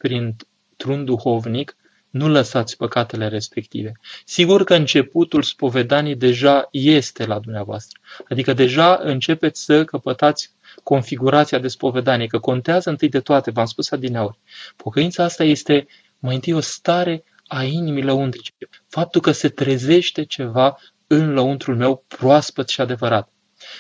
printr-un 0.77 1.05
duhovnic, 1.05 1.77
nu 2.11 2.29
lăsați 2.29 2.77
păcatele 2.77 3.29
respective. 3.29 3.93
Sigur 4.25 4.65
că 4.65 4.75
începutul 4.75 5.43
spovedanii 5.43 6.17
deja 6.17 6.69
este 6.71 7.27
la 7.27 7.39
dumneavoastră. 7.39 8.01
Adică 8.29 8.53
deja 8.53 9.01
începeți 9.03 9.65
să 9.65 9.85
căpătați 9.85 10.51
configurația 10.83 11.59
de 11.59 11.69
spovedanie, 11.69 12.27
că 12.27 12.39
contează 12.39 12.91
întâi 12.91 13.09
de 13.09 13.21
toate, 13.21 13.51
v-am 13.51 13.65
spus 13.65 13.91
adineauri. 13.91 14.39
Pocăința 14.77 15.25
asta 15.25 15.45
este 15.45 15.87
mai 16.19 16.35
întâi 16.35 16.53
o 16.53 16.61
stare 16.61 17.25
a 17.47 17.63
inimii 17.63 18.03
lăuntrice. 18.03 18.53
Faptul 18.89 19.21
că 19.21 19.33
se 19.33 19.49
trezește 19.49 20.25
ceva 20.25 20.79
în 21.07 21.33
lăuntrul 21.33 21.77
meu 21.77 22.05
proaspăt 22.09 22.69
și 22.69 22.81
adevărat. 22.81 23.33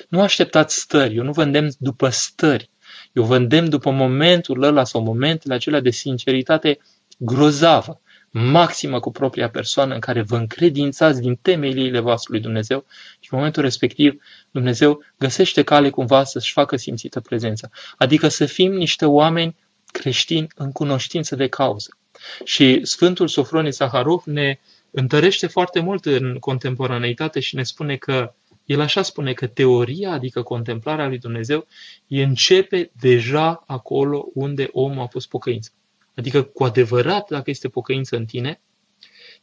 Nu 0.08 0.20
așteptați 0.20 0.78
stări, 0.78 1.16
eu 1.16 1.24
nu 1.24 1.32
vă 1.32 1.42
îndemn 1.42 1.70
după 1.78 2.08
stări. 2.08 2.70
Eu 3.12 3.24
vă 3.24 3.36
îndemn 3.36 3.68
după 3.68 3.90
momentul 3.90 4.62
ăla 4.62 4.84
sau 4.84 5.02
momentele 5.02 5.54
acelea 5.54 5.80
de 5.80 5.90
sinceritate 5.90 6.78
grozavă, 7.18 8.00
maximă 8.30 9.00
cu 9.00 9.10
propria 9.10 9.50
persoană 9.50 9.94
în 9.94 10.00
care 10.00 10.22
vă 10.22 10.36
încredințați 10.36 11.20
din 11.20 11.38
temeliile 11.42 11.98
voastre 11.98 12.28
lui 12.32 12.40
Dumnezeu 12.40 12.84
și 13.20 13.28
în 13.30 13.38
momentul 13.38 13.62
respectiv 13.62 14.22
Dumnezeu 14.50 15.04
găsește 15.18 15.62
cale 15.62 15.90
cumva 15.90 16.24
să-și 16.24 16.52
facă 16.52 16.76
simțită 16.76 17.20
prezența. 17.20 17.70
Adică 17.96 18.28
să 18.28 18.46
fim 18.46 18.72
niște 18.72 19.06
oameni 19.06 19.56
creștini 19.86 20.46
în 20.56 20.72
cunoștință 20.72 21.36
de 21.36 21.48
cauză. 21.48 21.96
Și 22.44 22.80
Sfântul 22.84 23.28
Sofronie 23.28 23.72
Saharov 23.72 24.22
ne 24.24 24.58
întărește 24.90 25.46
foarte 25.46 25.80
mult 25.80 26.04
în 26.04 26.36
contemporaneitate 26.38 27.40
și 27.40 27.54
ne 27.54 27.62
spune 27.62 27.96
că 27.96 28.34
el 28.72 28.80
așa 28.80 29.02
spune 29.02 29.32
că 29.32 29.46
teoria, 29.46 30.12
adică 30.12 30.42
contemplarea 30.42 31.08
lui 31.08 31.18
Dumnezeu, 31.18 31.66
începe 32.08 32.90
deja 33.00 33.64
acolo 33.66 34.26
unde 34.34 34.68
omul 34.72 35.02
a 35.02 35.06
pus 35.06 35.26
pocăință. 35.26 35.70
Adică 36.16 36.42
cu 36.42 36.64
adevărat, 36.64 37.28
dacă 37.30 37.50
este 37.50 37.68
pocăință 37.68 38.16
în 38.16 38.24
tine, 38.24 38.60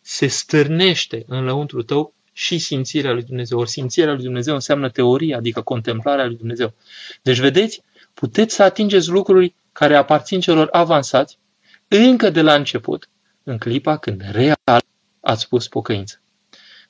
se 0.02 0.28
stârnește 0.28 1.24
în 1.28 1.44
lăuntru 1.44 1.82
tău 1.84 2.14
și 2.34 2.58
simțirea 2.58 3.12
lui 3.12 3.24
Dumnezeu. 3.24 3.60
Ori 3.60 3.70
simțirea 3.70 4.14
lui 4.14 4.24
Dumnezeu 4.24 4.54
înseamnă 4.54 4.90
teoria, 4.90 5.38
adică 5.38 5.62
contemplarea 5.62 6.26
lui 6.26 6.36
Dumnezeu. 6.36 6.74
Deci, 7.22 7.40
vedeți, 7.40 7.84
puteți 8.14 8.56
să 8.56 8.64
atingeți 8.64 9.10
lucruri 9.10 9.56
care 9.72 9.96
aparțin 9.96 10.40
celor 10.40 10.68
avansați 10.72 11.38
încă 11.88 12.30
de 12.30 12.42
la 12.42 12.54
început, 12.54 13.10
în 13.44 13.58
clipa 13.58 13.98
când 13.98 14.22
real 14.32 14.82
ați 15.20 15.42
spus 15.42 15.68
pocăință. 15.68 16.22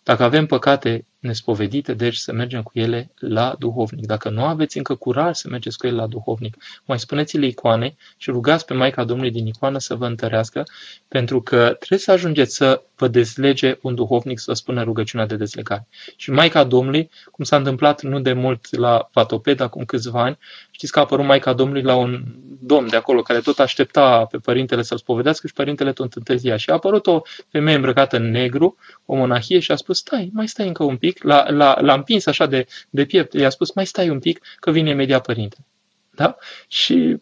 Dacă 0.04 0.24
avem 0.24 0.46
păcate 0.46 1.06
nespovedite, 1.20 1.94
deci 1.94 2.16
să 2.16 2.34
mergem 2.34 2.62
cu 2.62 2.72
ele 2.74 3.12
la 3.20 3.56
duhovnic. 3.60 4.06
Dacă 4.06 4.30
nu 4.30 4.44
aveți 4.44 4.78
încă 4.78 4.96
curaj 4.96 5.36
să 5.36 5.48
mergeți 5.50 5.78
cu 5.78 5.88
ele 5.88 5.96
la 5.96 6.08
duhovnic, 6.08 6.58
mai 6.86 7.00
spuneți-le 7.00 7.46
icoane 7.46 7.96
și 8.18 8.30
rugați 8.30 8.66
pe 8.66 8.74
Maica 8.74 9.04
Domnului 9.04 9.32
din 9.32 9.48
icoană 9.48 9.80
să 9.80 9.96
vă 9.96 10.06
întărească, 10.06 10.64
pentru 11.08 11.42
că 11.42 11.76
trebuie 11.80 12.00
să 12.00 12.12
ajungeți 12.12 12.56
să 12.56 12.82
vă 12.96 13.08
dezlege 13.08 13.78
un 13.82 13.96
duhovnic 13.96 14.40
să 14.40 14.54
spună 14.54 14.84
rugăciunea 14.84 15.26
de 15.26 15.36
dezlegare. 15.36 15.88
Și 16.16 16.32
Maica 16.32 16.64
Domnului, 16.64 17.10
cum 17.32 17.44
s-a 17.44 17.56
întâmplat 17.56 18.02
nu 18.02 18.20
de 18.20 18.34
mult 18.34 18.76
la 18.76 19.10
Vatoped, 19.14 19.60
acum 19.60 19.86
câțiva 19.86 20.22
ani, 20.22 20.38
știți 20.72 20.92
că 20.92 21.00
a 21.00 21.02
apărut 21.02 21.26
Maica 21.26 21.54
Domnului 21.54 21.82
la 21.82 21.96
un 21.96 22.24
domn 22.62 22.90
de 22.90 22.96
acolo 22.96 23.22
care 23.22 23.40
tot 23.40 23.60
aștepta 23.60 24.26
pe 24.26 24.38
părintele 24.38 24.82
să-l 24.82 24.98
spovedească 24.98 25.48
și 25.48 25.54
părintele 25.54 25.94
tot 25.94 26.14
întârzia. 26.14 26.58
Și 26.58 26.70
a 26.70 26.74
apărut 26.74 27.08
o 27.08 27.22
femeie 27.50 27.76
îmbrăcată 27.76 28.16
în 28.16 28.32
negru, 28.32 28.76
o 29.06 29.16
monahie 29.16 29.60
și 29.60 29.72
a 29.72 29.76
spus, 29.76 29.98
stai, 29.98 30.30
mai 30.34 30.48
stai 30.48 30.68
încă 30.68 30.84
un 30.84 30.98
pic, 30.98 31.09
l-a, 31.18 31.50
l-a, 31.50 31.78
l-a 31.82 31.94
împins 31.94 32.26
așa 32.26 32.46
de, 32.46 32.66
de 32.90 33.06
piept, 33.06 33.34
i-a 33.34 33.50
spus, 33.50 33.74
mai 33.74 33.86
stai 33.86 34.10
un 34.10 34.20
pic, 34.20 34.42
că 34.60 34.72
vine 34.72 34.90
imediat 34.90 35.26
părintele. 35.26 35.66
Da? 36.12 36.36
Și 36.68 37.20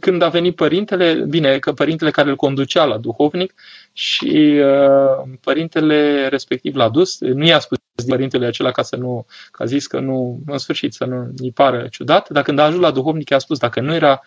când 0.00 0.22
a 0.22 0.28
venit 0.28 0.56
părintele, 0.56 1.14
bine, 1.14 1.58
că 1.58 1.72
părintele 1.72 2.10
care 2.10 2.28
îl 2.28 2.36
conducea 2.36 2.84
la 2.84 2.98
duhovnic 2.98 3.54
și 3.92 4.60
uh, 4.62 5.36
părintele 5.40 6.28
respectiv 6.28 6.74
l-a 6.74 6.88
dus, 6.88 7.20
nu 7.20 7.44
i-a 7.44 7.58
spus 7.58 7.78
părintele 8.06 8.46
acela 8.46 8.70
ca 8.70 8.82
să 8.82 8.96
nu, 8.96 9.26
că 9.50 9.62
a 9.62 9.66
zis 9.66 9.86
că 9.86 10.00
nu, 10.00 10.40
în 10.46 10.58
sfârșit, 10.58 10.92
să 10.92 11.04
nu 11.04 11.32
îi 11.36 11.52
pară 11.52 11.86
ciudat, 11.90 12.28
dar 12.28 12.42
când 12.42 12.58
a 12.58 12.64
ajuns 12.64 12.82
la 12.82 12.90
duhovnic 12.90 13.28
i-a 13.28 13.38
spus, 13.38 13.58
dacă 13.58 13.80
nu 13.80 13.94
era, 13.94 14.20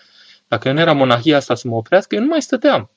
dacă 0.47 0.71
nu 0.71 0.79
era 0.79 0.93
monahia 0.93 1.37
asta 1.37 1.55
să 1.55 1.67
mă 1.67 1.75
oprească, 1.75 2.15
eu 2.15 2.21
nu 2.21 2.27
mai 2.27 2.41
stăteam. 2.41 2.91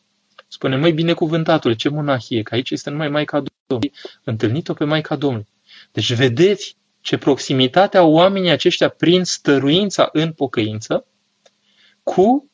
Spune, 0.49 0.77
măi, 0.77 0.93
binecuvântatul, 0.93 1.73
ce 1.73 1.89
monahie, 1.89 2.43
că 2.43 2.55
aici 2.55 2.71
este 2.71 2.91
numai 2.91 3.09
Maica 3.09 3.43
Domnului. 3.67 3.93
Întâlnit-o 4.25 4.73
pe 4.73 4.85
Maica 4.85 5.17
Domnului. 5.17 5.49
Deci 5.93 6.13
vedeți 6.15 6.77
ce 7.01 7.19
proximitate 7.19 7.97
au 7.97 8.13
oamenii 8.13 8.51
aceștia 8.51 8.89
prin 8.89 9.25
stăruința 9.25 10.09
în 10.13 10.33
pocăință 10.33 11.07
cu 12.03 12.51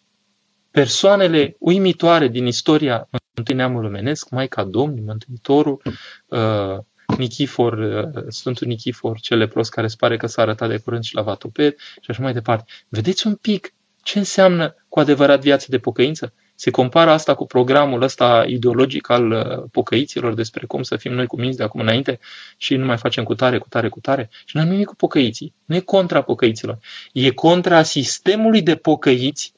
persoanele 0.70 1.56
uimitoare 1.58 2.28
din 2.28 2.46
istoria 2.46 3.08
Mântuirii 3.10 3.54
Neamului 3.54 3.88
Lumenesc, 3.88 4.30
Maica 4.30 4.64
Domnului, 4.64 5.04
Mântuitorul, 5.04 5.82
uh, 6.26 6.78
Nichifor, 7.16 7.72
uh, 7.72 8.24
Sfântul 8.28 8.66
Nichifor, 8.66 9.20
cel 9.20 9.38
lepros 9.38 9.68
care 9.68 9.86
se 9.86 9.96
pare 9.98 10.16
că 10.16 10.26
s-a 10.26 10.42
arătat 10.42 10.68
de 10.68 10.78
curând 10.78 11.02
și 11.02 11.14
la 11.14 11.22
Vatoped 11.22 11.76
și 11.78 12.10
așa 12.10 12.22
mai 12.22 12.32
departe. 12.32 12.72
Vedeți 12.88 13.26
un 13.26 13.34
pic 13.34 13.74
ce 14.02 14.18
înseamnă 14.18 14.74
cu 14.88 15.00
adevărat 15.00 15.40
viața 15.40 15.66
de 15.68 15.78
pocăință? 15.78 16.34
Se 16.60 16.70
compară 16.70 17.10
asta 17.10 17.34
cu 17.34 17.46
programul 17.46 18.02
ăsta 18.02 18.44
ideologic 18.46 19.10
al 19.10 19.30
uh, 19.30 19.68
pocăiților 19.72 20.34
despre 20.34 20.66
cum 20.66 20.82
să 20.82 20.96
fim 20.96 21.12
noi 21.12 21.26
cu 21.26 21.40
minți 21.40 21.56
de 21.56 21.62
acum 21.62 21.80
înainte 21.80 22.18
și 22.56 22.76
nu 22.76 22.84
mai 22.84 22.96
facem 22.96 23.24
cu 23.24 23.34
tare, 23.34 23.58
cu 23.58 23.68
tare, 23.68 23.88
cu 23.88 24.00
tare. 24.00 24.28
Și 24.44 24.56
nu 24.56 24.62
am 24.62 24.68
nimic 24.68 24.86
cu 24.86 24.94
pocăiții. 24.94 25.54
Nu 25.64 25.74
e 25.74 25.80
contra 25.80 26.22
pocăiților. 26.22 26.78
E 27.12 27.30
contra 27.30 27.82
sistemului 27.82 28.62
de 28.62 28.76
pocăiți 28.76 29.52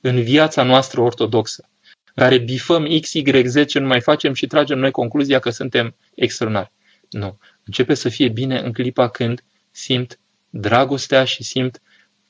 în 0.00 0.22
viața 0.22 0.62
noastră 0.62 1.00
ortodoxă, 1.00 1.68
în 2.14 2.22
care 2.24 2.38
bifăm 2.38 2.98
X, 3.00 3.12
Y, 3.12 3.46
Z 3.46 3.64
ce 3.66 3.78
nu 3.78 3.86
mai 3.86 4.00
facem 4.00 4.34
și 4.34 4.46
tragem 4.46 4.78
noi 4.78 4.90
concluzia 4.90 5.38
că 5.38 5.50
suntem 5.50 5.94
extraordinari. 6.14 6.72
Nu. 7.10 7.38
Începe 7.64 7.94
să 7.94 8.08
fie 8.08 8.28
bine 8.28 8.60
în 8.60 8.72
clipa 8.72 9.08
când 9.08 9.44
simt 9.70 10.18
dragostea 10.50 11.24
și 11.24 11.42
simt 11.42 11.80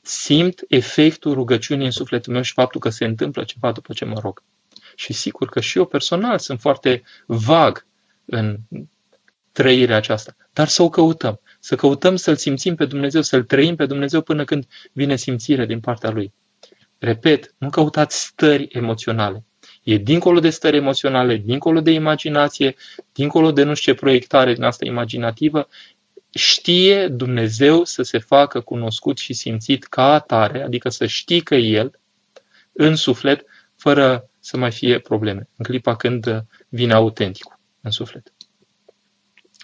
simt 0.02 0.64
efectul 0.68 1.32
rugăciunii 1.32 1.84
în 1.84 1.90
sufletul 1.90 2.32
meu 2.32 2.42
și 2.42 2.52
faptul 2.52 2.80
că 2.80 2.88
se 2.88 3.04
întâmplă 3.04 3.44
ceva 3.44 3.72
după 3.72 3.92
ce 3.92 4.04
mă 4.04 4.18
rog. 4.22 4.42
Și 4.94 5.12
sigur 5.12 5.48
că 5.48 5.60
și 5.60 5.78
eu 5.78 5.84
personal 5.84 6.38
sunt 6.38 6.60
foarte 6.60 7.02
vag 7.26 7.86
în 8.24 8.58
trăirea 9.52 9.96
aceasta, 9.96 10.36
dar 10.52 10.68
să 10.68 10.82
o 10.82 10.88
căutăm, 10.88 11.40
să 11.60 11.74
căutăm 11.74 12.16
să-L 12.16 12.36
simțim 12.36 12.74
pe 12.74 12.84
Dumnezeu, 12.84 13.22
să-L 13.22 13.42
trăim 13.42 13.76
pe 13.76 13.86
Dumnezeu 13.86 14.20
până 14.20 14.44
când 14.44 14.66
vine 14.92 15.16
simțire 15.16 15.66
din 15.66 15.80
partea 15.80 16.10
Lui. 16.10 16.32
Repet, 16.98 17.54
nu 17.58 17.70
căutați 17.70 18.24
stări 18.24 18.68
emoționale. 18.70 19.44
E 19.82 19.96
dincolo 19.96 20.40
de 20.40 20.50
stări 20.50 20.76
emoționale, 20.76 21.36
dincolo 21.36 21.80
de 21.80 21.90
imaginație, 21.90 22.74
dincolo 23.12 23.52
de 23.52 23.62
nu 23.62 23.74
știu 23.74 23.92
ce 23.92 23.98
proiectare 23.98 24.52
din 24.52 24.62
asta 24.62 24.84
imaginativă, 24.84 25.68
știe 26.30 27.08
Dumnezeu 27.08 27.84
să 27.84 28.02
se 28.02 28.18
facă 28.18 28.60
cunoscut 28.60 29.18
și 29.18 29.32
simțit 29.32 29.84
ca 29.84 30.12
atare, 30.12 30.62
adică 30.62 30.88
să 30.88 31.06
știi 31.06 31.40
că 31.40 31.54
El, 31.54 31.98
în 32.72 32.94
suflet, 32.94 33.44
fără 33.76 34.30
să 34.40 34.56
mai 34.56 34.70
fie 34.70 34.98
probleme, 34.98 35.48
în 35.56 35.64
clipa 35.64 35.96
când 35.96 36.44
vine 36.68 36.92
autenticul 36.92 37.58
în 37.80 37.90
suflet. 37.90 38.32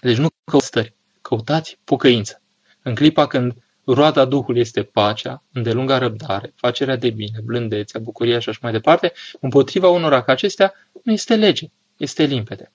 Deci 0.01 0.17
nu 0.17 0.27
căutați 0.43 0.67
stări, 0.67 0.93
căutați 1.21 1.79
pocăință. 1.83 2.41
În 2.81 2.95
clipa 2.95 3.27
când 3.27 3.53
roada 3.85 4.25
Duhului 4.25 4.61
este 4.61 4.83
pacea, 4.83 5.43
îndelunga 5.51 5.97
răbdare, 5.97 6.53
facerea 6.55 6.95
de 6.95 7.09
bine, 7.09 7.39
blândețea, 7.43 7.99
bucuria 7.99 8.39
și 8.39 8.49
așa 8.49 8.59
mai 8.61 8.71
departe, 8.71 9.13
împotriva 9.39 9.89
unora 9.89 10.23
ca 10.23 10.31
acestea 10.31 10.73
nu 11.03 11.11
este 11.11 11.35
lege, 11.35 11.67
este 11.97 12.23
limpede. 12.23 12.71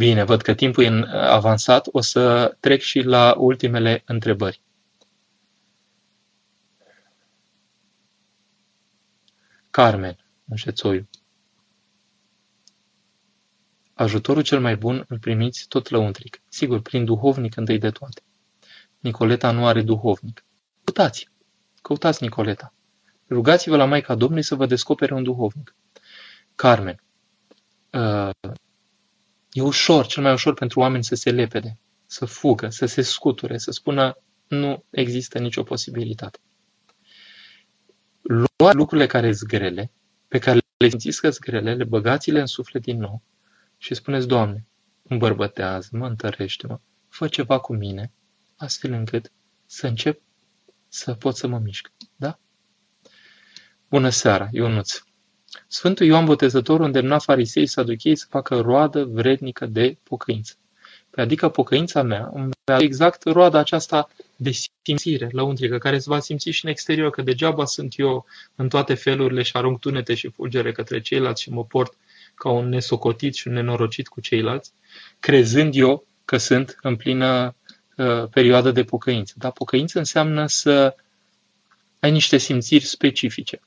Bine, 0.00 0.24
văd 0.24 0.42
că 0.42 0.54
timpul 0.54 0.84
e 0.84 1.04
avansat, 1.12 1.88
o 1.92 2.00
să 2.00 2.56
trec 2.60 2.80
și 2.80 3.00
la 3.00 3.34
ultimele 3.38 4.02
întrebări. 4.06 4.62
Carmen, 9.70 10.16
înșețoiu. 10.48 11.08
Ajutorul 13.94 14.42
cel 14.42 14.60
mai 14.60 14.76
bun 14.76 15.04
îl 15.08 15.18
primiți 15.18 15.68
tot 15.68 15.88
lăuntric, 15.88 16.40
sigur, 16.48 16.80
prin 16.80 17.04
duhovnic 17.04 17.56
întâi 17.56 17.78
de 17.78 17.90
toate. 17.90 18.22
Nicoleta 18.98 19.50
nu 19.50 19.66
are 19.66 19.82
duhovnic. 19.82 20.44
Căutați, 20.84 21.30
căutați 21.82 22.22
Nicoleta. 22.22 22.74
Rugați-vă 23.28 23.76
la 23.76 23.84
Maica 23.84 24.14
Domnului 24.14 24.44
să 24.44 24.54
vă 24.54 24.66
descopere 24.66 25.14
un 25.14 25.22
duhovnic. 25.22 25.74
Carmen, 26.54 27.02
uh, 27.92 28.30
E 29.52 29.62
ușor, 29.62 30.06
cel 30.06 30.22
mai 30.22 30.32
ușor 30.32 30.54
pentru 30.54 30.80
oameni 30.80 31.04
să 31.04 31.14
se 31.14 31.30
lepede, 31.30 31.78
să 32.06 32.24
fugă, 32.24 32.68
să 32.68 32.86
se 32.86 33.02
scuture, 33.02 33.58
să 33.58 33.70
spună 33.70 34.18
nu 34.48 34.84
există 34.90 35.38
nicio 35.38 35.62
posibilitate. 35.62 36.38
Luați 38.22 38.76
lucrurile 38.76 39.06
care 39.06 39.32
sunt 39.32 39.48
grele, 39.48 39.92
pe 40.28 40.38
care 40.38 40.58
le 40.76 40.88
simțiți 40.88 41.20
că 41.20 41.30
sunt 41.30 41.44
grele, 41.44 41.74
le 41.74 41.84
băgați-le 41.84 42.40
în 42.40 42.46
suflet 42.46 42.82
din 42.82 42.98
nou 42.98 43.22
și 43.78 43.94
spuneți, 43.94 44.26
Doamne, 44.26 44.66
îmbărbătează, 45.02 45.88
mă 45.92 46.06
întărește-mă, 46.06 46.80
fă 47.08 47.28
ceva 47.28 47.58
cu 47.58 47.74
mine, 47.74 48.12
astfel 48.56 48.92
încât 48.92 49.32
să 49.66 49.86
încep 49.86 50.20
să 50.88 51.14
pot 51.14 51.36
să 51.36 51.46
mă 51.46 51.58
mișc. 51.58 51.92
Da? 52.16 52.38
Bună 53.88 54.08
seara, 54.08 54.48
Ionuț! 54.50 55.02
Sfântul 55.66 56.06
Ioan 56.06 56.24
Botezătorul 56.24 56.84
îndemna 56.84 57.18
farisei 57.18 57.66
și 57.66 57.72
saduchei 57.72 58.16
să 58.16 58.26
facă 58.28 58.60
roadă 58.60 59.04
vrednică 59.04 59.66
de 59.66 59.96
pocăință. 60.02 60.54
Păi 61.10 61.24
adică 61.24 61.48
pocăința 61.48 62.02
mea 62.02 62.30
îmi 62.34 62.50
exact 62.78 63.22
roada 63.24 63.58
aceasta 63.58 64.08
de 64.36 64.50
simțire 64.82 65.28
lăuntrică, 65.32 65.78
care 65.78 65.98
se 65.98 66.04
va 66.08 66.20
simți 66.20 66.50
și 66.50 66.64
în 66.64 66.70
exterior, 66.70 67.10
că 67.10 67.22
degeaba 67.22 67.64
sunt 67.64 67.94
eu 67.96 68.26
în 68.54 68.68
toate 68.68 68.94
felurile 68.94 69.42
și 69.42 69.56
arunc 69.56 69.80
tunete 69.80 70.14
și 70.14 70.30
fulgere 70.30 70.72
către 70.72 71.00
ceilalți 71.00 71.42
și 71.42 71.50
mă 71.50 71.64
port 71.64 71.96
ca 72.34 72.50
un 72.50 72.68
nesocotit 72.68 73.34
și 73.34 73.48
un 73.48 73.54
nenorocit 73.54 74.08
cu 74.08 74.20
ceilalți, 74.20 74.72
crezând 75.20 75.74
eu 75.76 76.06
că 76.24 76.36
sunt 76.36 76.78
în 76.82 76.96
plină 76.96 77.54
uh, 77.96 78.28
perioadă 78.30 78.70
de 78.70 78.84
pocăință. 78.84 79.34
Dar 79.36 79.52
pocăință 79.52 79.98
înseamnă 79.98 80.46
să 80.46 80.94
ai 82.00 82.10
niște 82.10 82.36
simțiri 82.36 82.84
specifice, 82.84 83.60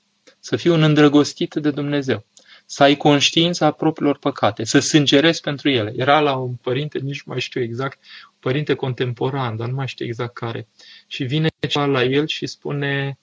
să 0.44 0.56
fii 0.56 0.70
un 0.70 0.84
îndrăgostit 0.84 1.54
de 1.54 1.72
Dumnezeu, 1.72 2.26
să 2.66 2.84
ai 2.84 2.96
conștiința 2.96 3.72
propriilor 3.72 4.18
păcate, 4.18 4.64
să 4.64 4.80
sângerezi 4.80 5.41
pentru 5.41 5.70
ele. 5.70 5.94
Era 5.96 6.20
la 6.20 6.36
un 6.36 6.54
părinte, 6.56 7.00
nici 7.00 7.22
nu 7.24 7.32
mai 7.32 7.41
știu 7.41 7.62
exact, 7.62 8.00
un 8.26 8.38
părinte 8.39 8.74
contemporan, 8.74 9.56
dar 9.56 9.68
nu 9.68 9.76
mai 9.76 9.88
știu 9.88 10.06
exact 10.06 10.34
care. 10.34 10.68
Și 11.08 11.24
vine 11.24 11.48
ceva 11.68 11.86
la 11.86 12.04
el 12.04 12.28
și 12.28 12.46
spune, 12.46 13.20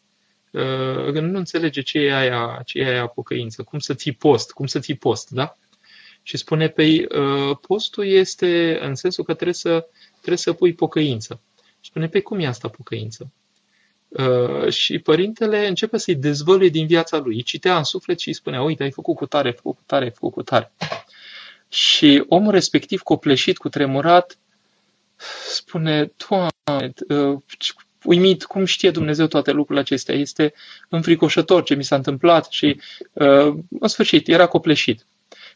uh, 0.50 1.12
nu 1.12 1.38
înțelege 1.38 1.80
ce 1.80 1.98
e 1.98 2.14
aia, 2.14 2.62
ce 2.64 2.78
e 2.78 2.88
aia 2.88 3.06
pocăință, 3.06 3.62
cum 3.62 3.78
să 3.78 3.94
ții 3.94 4.12
post, 4.12 4.50
cum 4.50 4.66
să 4.66 4.78
ții 4.78 4.96
post, 4.96 5.30
da? 5.30 5.56
Și 6.22 6.36
spune, 6.36 6.66
pe 6.66 6.72
păi, 6.72 7.04
uh, 7.20 7.56
postul 7.66 8.06
este 8.06 8.78
în 8.82 8.94
sensul 8.94 9.24
că 9.24 9.34
trebuie 9.34 9.54
să, 9.54 9.88
trebuie 10.16 10.36
să 10.36 10.52
pui 10.52 10.72
pocăință. 10.72 11.40
Și 11.80 11.90
spune, 11.90 12.04
pe 12.04 12.10
păi, 12.10 12.22
cum 12.22 12.38
e 12.38 12.46
asta 12.46 12.68
pocăință? 12.68 13.32
Uh, 14.10 14.72
și 14.72 14.98
părintele 14.98 15.66
începe 15.66 15.98
să-i 15.98 16.14
dezvăluie 16.14 16.68
din 16.68 16.86
viața 16.86 17.18
lui. 17.18 17.34
Îi 17.34 17.42
citea 17.42 17.76
în 17.76 17.84
suflet 17.84 18.18
și 18.18 18.28
îi 18.28 18.34
spunea, 18.34 18.62
uite, 18.62 18.82
ai 18.82 18.90
făcut 18.90 19.16
cu 19.16 19.26
tare, 19.26 19.48
ai 19.48 19.54
făcut 19.54 19.76
cu 19.76 19.82
tare, 19.86 20.04
ai 20.04 20.10
făcut 20.10 20.32
cu 20.32 20.42
tare. 20.42 20.72
Și 21.68 22.24
omul 22.28 22.52
respectiv, 22.52 23.00
copleșit, 23.00 23.58
cu 23.58 23.68
tremurat, 23.68 24.38
spune, 25.48 26.12
Doamne, 26.28 26.92
uh, 27.08 27.38
uimit 28.04 28.44
cum 28.44 28.64
știe 28.64 28.90
Dumnezeu 28.90 29.26
toate 29.26 29.50
lucrurile 29.50 29.80
acestea. 29.80 30.14
Este 30.14 30.52
înfricoșător 30.88 31.62
ce 31.62 31.74
mi 31.74 31.84
s-a 31.84 31.96
întâmplat 31.96 32.50
și, 32.50 32.80
uh, 33.12 33.54
în 33.80 33.88
sfârșit, 33.88 34.28
era 34.28 34.46
copleșit. 34.46 35.06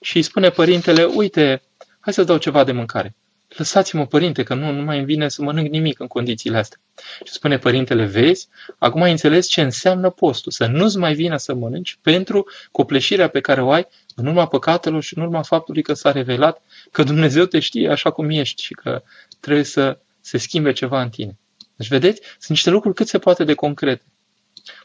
Și 0.00 0.16
îi 0.16 0.22
spune 0.22 0.50
părintele, 0.50 1.04
uite, 1.04 1.62
hai 2.00 2.12
să 2.12 2.24
dau 2.24 2.36
ceva 2.36 2.64
de 2.64 2.72
mâncare 2.72 3.14
lăsați-mă, 3.56 4.06
părinte, 4.06 4.42
că 4.42 4.54
nu, 4.54 4.72
nu 4.72 4.82
mai 4.82 4.96
îmi 4.96 5.06
vine 5.06 5.28
să 5.28 5.42
mănânc 5.42 5.70
nimic 5.70 6.00
în 6.00 6.06
condițiile 6.06 6.58
astea. 6.58 6.78
Și 7.24 7.32
spune 7.32 7.58
părintele, 7.58 8.04
vezi, 8.04 8.48
acum 8.78 9.02
ai 9.02 9.10
înțeles 9.10 9.46
ce 9.46 9.60
înseamnă 9.60 10.10
postul, 10.10 10.52
să 10.52 10.66
nu-ți 10.66 10.98
mai 10.98 11.14
vină 11.14 11.36
să 11.36 11.54
mănânci 11.54 11.98
pentru 12.02 12.46
copleșirea 12.70 13.28
pe 13.28 13.40
care 13.40 13.62
o 13.62 13.70
ai 13.70 13.86
în 14.14 14.26
urma 14.26 14.46
păcatelor 14.46 15.02
și 15.02 15.16
în 15.18 15.22
urma 15.22 15.42
faptului 15.42 15.82
că 15.82 15.92
s-a 15.92 16.12
revelat 16.12 16.62
că 16.90 17.02
Dumnezeu 17.02 17.44
te 17.44 17.60
știe 17.60 17.90
așa 17.90 18.10
cum 18.10 18.30
ești 18.30 18.62
și 18.62 18.74
că 18.74 19.02
trebuie 19.40 19.64
să 19.64 19.98
se 20.20 20.38
schimbe 20.38 20.72
ceva 20.72 21.02
în 21.02 21.08
tine. 21.08 21.38
Deci, 21.76 21.88
vedeți, 21.88 22.20
sunt 22.20 22.48
niște 22.48 22.70
lucruri 22.70 22.94
cât 22.94 23.08
se 23.08 23.18
poate 23.18 23.44
de 23.44 23.54
concrete. 23.54 24.04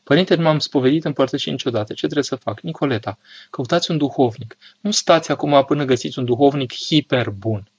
Părinte, 0.03 0.35
nu 0.35 0.43
m-am 0.43 0.59
spovedit 0.59 1.05
împărtășit 1.05 1.51
niciodată. 1.51 1.93
Ce 1.93 1.99
trebuie 1.99 2.23
să 2.23 2.35
fac? 2.35 2.59
Nicoleta, 2.59 3.17
căutați 3.49 3.91
un 3.91 3.97
duhovnic. 3.97 4.57
Nu 4.81 4.91
stați 4.91 5.31
acum 5.31 5.63
până 5.67 5.85
găsiți 5.85 6.19
un 6.19 6.25
duhovnic 6.25 6.73
hiper 6.73 7.29
bun. 7.29 7.71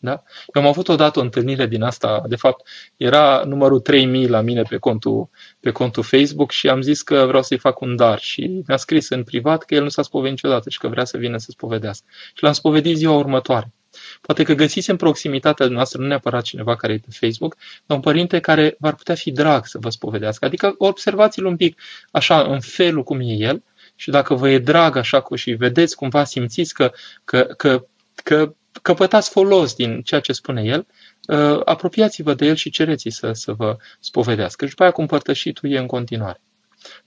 Da? 0.00 0.22
Eu 0.54 0.62
am 0.62 0.68
avut 0.68 0.88
odată 0.88 1.18
o 1.18 1.22
întâlnire 1.22 1.66
din 1.66 1.82
asta, 1.82 2.22
de 2.28 2.36
fapt, 2.36 2.68
era 2.96 3.42
numărul 3.46 3.80
3000 3.80 4.28
la 4.28 4.40
mine 4.40 4.62
pe 4.62 4.76
contul, 4.76 5.28
pe 5.60 5.70
contul 5.70 6.02
Facebook 6.02 6.50
și 6.50 6.68
am 6.68 6.80
zis 6.80 7.02
că 7.02 7.24
vreau 7.26 7.42
să-i 7.42 7.58
fac 7.58 7.80
un 7.80 7.96
dar 7.96 8.18
și 8.18 8.62
mi-a 8.66 8.76
scris 8.76 9.08
în 9.08 9.22
privat 9.24 9.64
că 9.64 9.74
el 9.74 9.82
nu 9.82 9.88
s-a 9.88 10.02
spovedit 10.02 10.30
niciodată 10.30 10.70
și 10.70 10.78
că 10.78 10.88
vrea 10.88 11.04
să 11.04 11.16
vină 11.18 11.38
să 11.38 11.46
spovedească. 11.50 12.06
Și 12.34 12.42
l-am 12.42 12.52
spovedit 12.52 12.96
ziua 12.96 13.16
următoare. 13.16 13.72
Poate 14.20 14.42
că 14.42 14.52
găsiți 14.52 14.90
în 14.90 14.96
proximitatea 14.96 15.66
noastră, 15.66 16.00
nu 16.00 16.06
neapărat 16.06 16.42
cineva 16.42 16.76
care 16.76 16.92
e 16.92 16.98
pe 16.98 17.26
Facebook, 17.26 17.56
dar 17.86 17.96
un 17.96 18.02
părinte 18.02 18.40
care 18.40 18.76
v-ar 18.78 18.94
putea 18.94 19.14
fi 19.14 19.30
drag 19.30 19.66
să 19.66 19.78
vă 19.80 19.90
spovedească. 19.90 20.44
Adică 20.44 20.74
observați-l 20.78 21.44
un 21.44 21.56
pic 21.56 21.80
așa, 22.10 22.42
în 22.42 22.60
felul 22.60 23.02
cum 23.02 23.20
e 23.20 23.24
el, 23.24 23.62
și 23.94 24.10
dacă 24.10 24.34
vă 24.34 24.48
e 24.48 24.58
drag 24.58 24.96
așa 24.96 25.20
cu 25.20 25.34
și 25.34 25.52
vedeți 25.52 25.96
cumva 25.96 26.24
simțiți 26.24 26.74
că, 26.74 26.92
că, 27.24 27.42
că, 27.56 27.86
că 28.22 28.54
căpătați 28.82 29.30
folos 29.30 29.74
din 29.74 30.02
ceea 30.02 30.20
ce 30.20 30.32
spune 30.32 30.62
el, 30.62 30.86
uh, 31.28 31.60
apropiați-vă 31.64 32.34
de 32.34 32.46
el 32.46 32.54
și 32.54 32.70
cereți 32.70 33.08
să, 33.10 33.32
să 33.32 33.52
vă 33.52 33.76
spovedească. 34.00 34.64
Și 34.64 34.70
după 34.70 34.82
aia 34.82 34.92
cu 34.92 35.00
împărtășitul 35.00 35.70
e 35.70 35.78
în 35.78 35.86
continuare. 35.86 36.40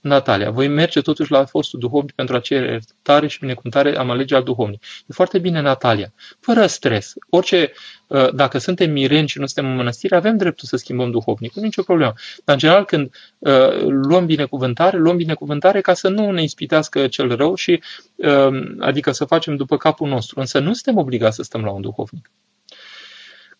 Natalia, 0.00 0.50
voi 0.50 0.68
merge 0.68 1.00
totuși 1.00 1.30
la 1.30 1.44
fostul 1.44 1.78
duhovnic 1.78 2.14
pentru 2.14 2.34
a 2.34 2.40
cere 2.40 2.70
iertare 2.70 3.26
și 3.26 3.38
binecuvântare, 3.38 3.96
am 3.96 4.10
alege 4.10 4.34
al 4.34 4.42
duhovnic. 4.42 4.82
E 4.82 5.12
foarte 5.12 5.38
bine, 5.38 5.60
Natalia. 5.60 6.12
Fără 6.40 6.66
stres. 6.66 7.14
Orice, 7.30 7.72
uh, 8.06 8.34
dacă 8.34 8.58
suntem 8.58 8.90
mireni 8.90 9.28
și 9.28 9.38
nu 9.38 9.46
suntem 9.46 9.70
în 9.70 9.76
mănăstire, 9.76 10.16
avem 10.16 10.36
dreptul 10.36 10.68
să 10.68 10.76
schimbăm 10.76 11.10
duhovnicul, 11.10 11.60
nu 11.60 11.66
nicio 11.66 11.82
problemă. 11.82 12.12
Dar, 12.44 12.54
în 12.54 12.60
general, 12.60 12.84
când 12.84 13.14
uh, 13.38 13.82
luăm 13.86 14.26
binecuvântare, 14.26 14.98
luăm 14.98 15.16
binecuvântare 15.16 15.80
ca 15.80 15.94
să 15.94 16.08
nu 16.08 16.30
ne 16.30 16.42
ispitească 16.42 17.06
cel 17.06 17.36
rău 17.36 17.54
și, 17.54 17.82
uh, 18.16 18.74
adică 18.78 19.10
să 19.10 19.24
facem 19.24 19.56
după 19.56 19.76
capul 19.76 20.08
nostru. 20.08 20.40
Însă 20.40 20.58
nu 20.58 20.72
suntem 20.72 20.96
obligați 20.96 21.36
să 21.36 21.42
stăm 21.42 21.64
la 21.64 21.70
un 21.70 21.80
duhovnic. 21.80 22.30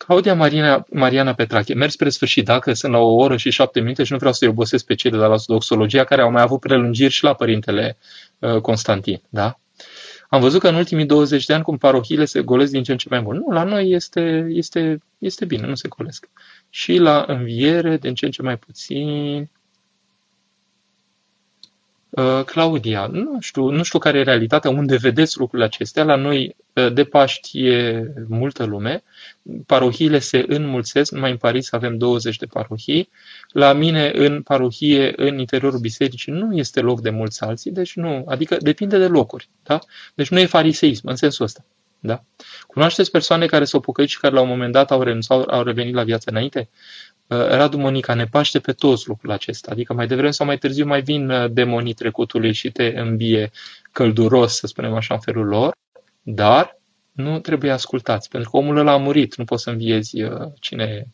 Claudia 0.07 0.34
Marina, 0.34 0.84
Mariana 0.90 1.34
Petrache, 1.34 1.74
merg 1.74 1.90
spre 1.90 2.09
sfârșit, 2.09 2.44
dacă 2.44 2.72
sunt 2.72 2.92
la 2.92 2.98
o 2.98 3.14
oră 3.14 3.36
și 3.36 3.50
șapte 3.50 3.80
minute 3.80 4.05
și 4.05 4.12
nu 4.12 4.18
vreau 4.18 4.32
să-i 4.32 4.48
obosesc 4.48 4.84
pe 4.84 4.94
cei 4.94 5.11
de 5.11 5.16
la 5.16 5.34
doxologia 5.46 6.05
care 6.05 6.22
au 6.22 6.30
mai 6.30 6.42
avut 6.42 6.61
prelungiri 6.61 7.12
și 7.12 7.24
la 7.24 7.34
părintele 7.34 7.96
uh, 8.38 8.61
Constantin. 8.61 9.22
Da? 9.28 9.59
Am 10.28 10.40
văzut 10.40 10.61
că 10.61 10.68
în 10.68 10.74
ultimii 10.74 11.07
20 11.07 11.44
de 11.44 11.55
ani 11.55 11.62
cum 11.62 11.76
parohiile 11.76 12.24
se 12.24 12.40
golesc 12.40 12.72
din 12.72 12.82
ce 12.82 12.92
în 12.92 12.98
ce 12.98 13.07
mai 13.11 13.20
mult. 13.20 13.38
Nu, 13.38 13.53
la 13.53 13.62
noi 13.62 13.90
este, 13.90 14.46
este, 14.48 15.03
este 15.18 15.44
bine, 15.44 15.66
nu 15.66 15.74
se 15.74 15.88
golesc. 15.88 16.28
Și 16.70 16.96
la 16.96 17.24
înviere, 17.28 17.96
din 17.96 18.14
ce 18.14 18.24
în 18.24 18.30
ce 18.30 18.42
mai 18.42 18.57
puțin, 18.57 19.38
Uh, 19.38 19.61
Claudia, 22.46 23.06
nu 23.06 23.40
știu, 23.40 23.68
nu 23.68 23.82
știu 23.82 23.98
care 23.98 24.18
e 24.18 24.22
realitatea, 24.22 24.70
unde 24.70 24.96
vedeți 24.96 25.38
lucrurile 25.38 25.66
acestea. 25.66 26.04
La 26.04 26.16
noi 26.16 26.56
uh, 26.72 26.92
de 26.92 27.04
Paști 27.04 27.66
e 27.66 28.04
multă 28.28 28.64
lume, 28.64 29.02
parohiile 29.66 30.18
se 30.18 30.44
înmulțesc, 30.46 31.12
numai 31.12 31.30
în 31.30 31.36
Paris 31.36 31.72
avem 31.72 31.96
20 31.96 32.36
de 32.36 32.46
parohii. 32.46 33.08
La 33.48 33.72
mine 33.72 34.10
în 34.14 34.42
parohie, 34.42 35.12
în 35.16 35.38
interiorul 35.38 35.78
bisericii, 35.78 36.32
nu 36.32 36.56
este 36.56 36.80
loc 36.80 37.00
de 37.00 37.10
mulți 37.10 37.42
alții, 37.42 37.70
deci 37.70 37.94
nu, 37.94 38.24
adică 38.28 38.56
depinde 38.60 38.98
de 38.98 39.06
locuri. 39.06 39.48
Da? 39.62 39.78
Deci 40.14 40.28
nu 40.28 40.38
e 40.38 40.46
fariseism 40.46 41.08
în 41.08 41.16
sensul 41.16 41.44
ăsta. 41.44 41.64
Da? 42.04 42.24
Cunoașteți 42.66 43.10
persoane 43.10 43.46
care 43.46 43.64
s-au 43.64 43.80
pocăit 43.80 44.08
și 44.08 44.18
care 44.18 44.34
la 44.34 44.40
un 44.40 44.48
moment 44.48 44.72
dat 44.72 44.90
au 44.90 45.02
renunțat, 45.02 45.46
au 45.46 45.62
revenit 45.62 45.94
la 45.94 46.04
viața 46.04 46.30
înainte? 46.30 46.68
Uh, 47.33 47.49
Radu 47.49 47.78
Monica 47.78 48.14
ne 48.14 48.24
paște 48.24 48.59
pe 48.59 48.72
toți 48.72 49.09
lucrul 49.09 49.30
acesta. 49.30 49.70
Adică 49.70 49.93
mai 49.93 50.07
devreme 50.07 50.30
sau 50.30 50.47
mai 50.47 50.59
târziu 50.59 50.87
mai 50.87 51.03
vin 51.03 51.30
uh, 51.30 51.51
demonii 51.51 51.93
trecutului 51.93 52.53
și 52.53 52.70
te 52.70 52.93
îmbie 52.97 53.51
călduros, 53.93 54.57
să 54.57 54.66
spunem 54.66 54.95
așa, 54.95 55.14
în 55.14 55.20
felul 55.20 55.47
lor, 55.47 55.76
dar 56.22 56.78
nu 57.12 57.41
trebuie 57.41 57.70
ascultați, 57.70 58.28
pentru 58.28 58.51
că 58.51 58.57
omul 58.57 58.76
ăla 58.76 58.93
a 58.93 58.97
murit, 58.97 59.37
nu 59.37 59.45
poți 59.45 59.62
să 59.62 59.70
înviezi 59.70 60.22
uh, 60.22 60.49
cine 60.61 61.07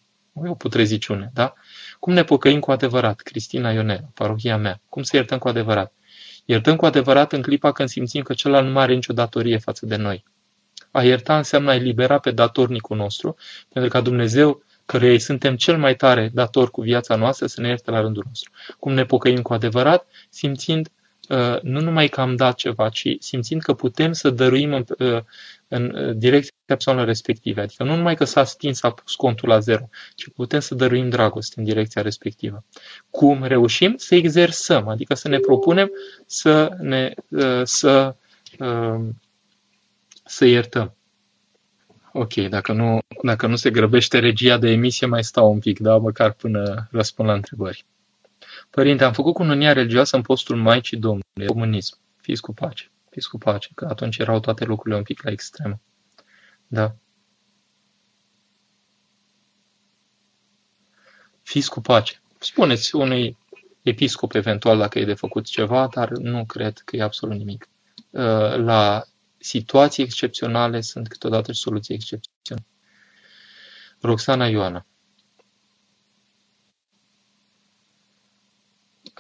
e 0.45 0.49
o 0.49 0.55
putreziciune, 0.55 1.31
da? 1.35 1.53
Cum 1.99 2.13
ne 2.13 2.25
pocăim 2.25 2.61
cu 2.61 2.71
adevărat? 2.71 3.21
Cristina 3.21 3.71
Ionel, 3.71 4.09
parohia 4.15 4.57
mea. 4.57 4.81
Cum 4.89 5.03
să 5.03 5.17
iertăm 5.17 5.39
cu 5.39 5.49
adevărat? 5.49 5.93
Iertăm 6.45 6.77
cu 6.77 6.87
adevărat 6.87 7.33
în 7.33 7.43
clipa 7.43 7.73
când 7.73 7.89
simțim 7.89 8.23
că 8.23 8.35
celălalt 8.35 8.69
nu 8.69 8.79
are 8.79 8.95
nicio 8.95 9.13
datorie 9.13 9.59
față 9.59 9.87
de 9.87 9.97
noi. 9.97 10.25
A 10.91 11.03
ierta 11.03 11.37
înseamnă 11.37 11.71
a 11.71 11.75
elibera 11.75 12.19
pe 12.19 12.31
datornicul 12.31 12.97
nostru, 12.97 13.37
pentru 13.73 13.91
ca 13.91 14.01
Dumnezeu 14.01 14.63
căruia 14.89 15.11
îi 15.11 15.19
suntem 15.19 15.57
cel 15.57 15.79
mai 15.79 15.95
tare 15.95 16.31
dator 16.35 16.71
cu 16.71 16.81
viața 16.81 17.17
noastră 17.17 17.47
să 17.47 17.61
ne 17.61 17.69
ierte 17.69 17.91
la 17.91 18.01
rândul 18.01 18.25
nostru. 18.27 18.51
Cum 18.79 18.93
ne 18.93 19.05
pocăim 19.05 19.43
cu 19.43 19.53
adevărat, 19.53 20.07
simțind 20.31 20.89
uh, 21.29 21.61
nu 21.63 21.81
numai 21.81 22.09
că 22.09 22.21
am 22.21 22.37
dat 22.37 22.55
ceva, 22.55 22.89
ci 22.89 23.17
simțind 23.19 23.63
că 23.63 23.75
putem 23.75 24.13
să 24.13 24.31
dăruim 24.31 24.73
în, 24.73 24.85
uh, 24.99 25.23
în 25.69 25.95
uh, 25.95 26.17
direcția 26.17 26.53
persoanelor 26.65 27.09
respective. 27.09 27.61
Adică 27.61 27.85
nu 27.85 27.97
numai 27.97 28.15
că 28.15 28.25
s-a 28.25 28.45
stins, 28.45 28.79
s-a 28.79 28.91
pus 28.91 29.15
contul 29.15 29.49
la 29.49 29.59
zero, 29.59 29.89
ci 30.15 30.29
putem 30.35 30.61
să 30.61 30.75
dăruim 30.75 31.09
dragoste 31.09 31.55
în 31.59 31.65
direcția 31.65 32.03
respectivă. 32.03 32.65
Cum 33.11 33.45
reușim? 33.45 33.95
Să 33.97 34.15
exersăm, 34.15 34.89
adică 34.89 35.15
să 35.15 35.29
ne 35.29 35.39
propunem 35.39 35.91
să, 36.27 36.77
ne, 36.81 37.13
să, 37.63 38.15
să 40.25 40.45
iertăm. 40.45 40.98
Ok, 42.21 42.35
dacă 42.35 42.73
nu, 42.73 42.99
dacă 43.23 43.47
nu 43.47 43.57
se 43.57 43.71
grăbește 43.71 44.19
regia 44.19 44.59
de 44.59 44.71
emisie, 44.71 45.07
mai 45.07 45.25
stau 45.25 45.53
un 45.53 45.59
pic, 45.59 45.79
da, 45.79 45.97
măcar 45.97 46.33
până 46.33 46.89
răspund 46.91 47.29
la 47.29 47.35
întrebări. 47.35 47.85
Părinte, 48.71 49.05
am 49.05 49.13
făcut 49.13 49.35
cununia 49.35 49.73
religioasă 49.73 50.17
în 50.17 50.23
postul 50.23 50.57
Maicii 50.57 50.97
Domnului, 50.97 51.47
comunism. 51.47 51.99
Fiți 52.17 52.41
cu 52.41 52.55
pace, 52.55 52.91
fiți 53.11 53.29
cu 53.29 53.39
pace, 53.39 53.69
că 53.75 53.87
atunci 53.91 54.19
erau 54.19 54.41
toate 54.41 54.65
lucrurile 54.65 54.97
un 54.97 55.03
pic 55.03 55.23
la 55.23 55.31
extremă. 55.31 55.81
Da. 56.67 56.95
Fiți 61.43 61.71
cu 61.71 61.81
pace. 61.81 62.21
Spuneți 62.39 62.95
unui 62.95 63.37
episcop 63.83 64.33
eventual 64.35 64.79
dacă 64.79 64.99
e 64.99 65.05
de 65.05 65.15
făcut 65.15 65.47
ceva, 65.47 65.89
dar 65.95 66.09
nu 66.09 66.45
cred 66.45 66.79
că 66.79 66.97
e 66.97 67.03
absolut 67.03 67.37
nimic. 67.37 67.69
Uh, 68.11 68.57
la 68.57 69.05
situații 69.49 70.03
excepționale 70.03 70.81
sunt 70.81 71.09
câteodată 71.09 71.53
și 71.53 71.61
soluții 71.61 71.95
excepționale. 71.95 72.67
Roxana 74.01 74.47
Ioana 74.47 74.87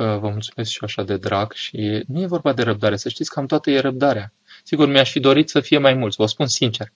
vă 0.04 0.28
mulțumesc 0.28 0.70
și 0.70 0.78
așa 0.82 1.02
de 1.02 1.16
drag 1.16 1.52
și 1.52 2.04
nu 2.06 2.20
e 2.20 2.26
vorba 2.26 2.52
de 2.52 2.62
răbdare. 2.62 2.96
Să 2.96 3.08
știți 3.08 3.30
că 3.30 3.38
am 3.38 3.46
toată 3.46 3.70
e 3.70 3.80
răbdarea. 3.80 4.32
Sigur, 4.64 4.88
mi-aș 4.88 5.10
fi 5.10 5.20
dorit 5.20 5.48
să 5.48 5.60
fie 5.60 5.78
mai 5.78 5.94
mulți, 5.94 6.16
vă 6.16 6.26
spun 6.26 6.46
sincer. 6.46 6.92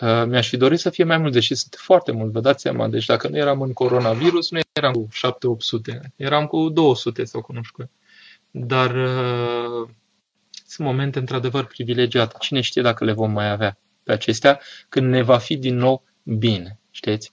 Uh, 0.00 0.24
mi-aș 0.26 0.48
fi 0.48 0.56
dorit 0.56 0.78
să 0.78 0.90
fie 0.90 1.04
mai 1.04 1.18
mult, 1.18 1.32
deși 1.32 1.54
sunt 1.54 1.76
foarte 1.78 2.12
mult, 2.12 2.32
vă 2.32 2.40
dați 2.40 2.62
seama. 2.62 2.88
Deci 2.88 3.06
dacă 3.06 3.28
nu 3.28 3.36
eram 3.36 3.60
în 3.62 3.72
coronavirus, 3.72 4.50
nu 4.50 4.60
eram 4.72 4.92
cu 4.92 5.08
7-800, 5.96 6.00
eram 6.16 6.46
cu 6.46 6.68
200 6.68 7.24
sau 7.24 7.40
cu 7.40 7.52
nu 7.52 7.62
știu. 7.62 7.90
Dar 8.50 8.94
uh, 8.94 9.88
sunt 10.74 10.86
momente 10.86 11.18
într-adevăr 11.18 11.66
privilegiate. 11.66 12.36
Cine 12.38 12.60
știe 12.60 12.82
dacă 12.82 13.04
le 13.04 13.12
vom 13.12 13.30
mai 13.30 13.50
avea 13.50 13.78
pe 14.02 14.12
acestea 14.12 14.60
când 14.88 15.10
ne 15.10 15.22
va 15.22 15.38
fi 15.38 15.56
din 15.56 15.76
nou 15.76 16.04
bine, 16.22 16.78
știți? 16.90 17.30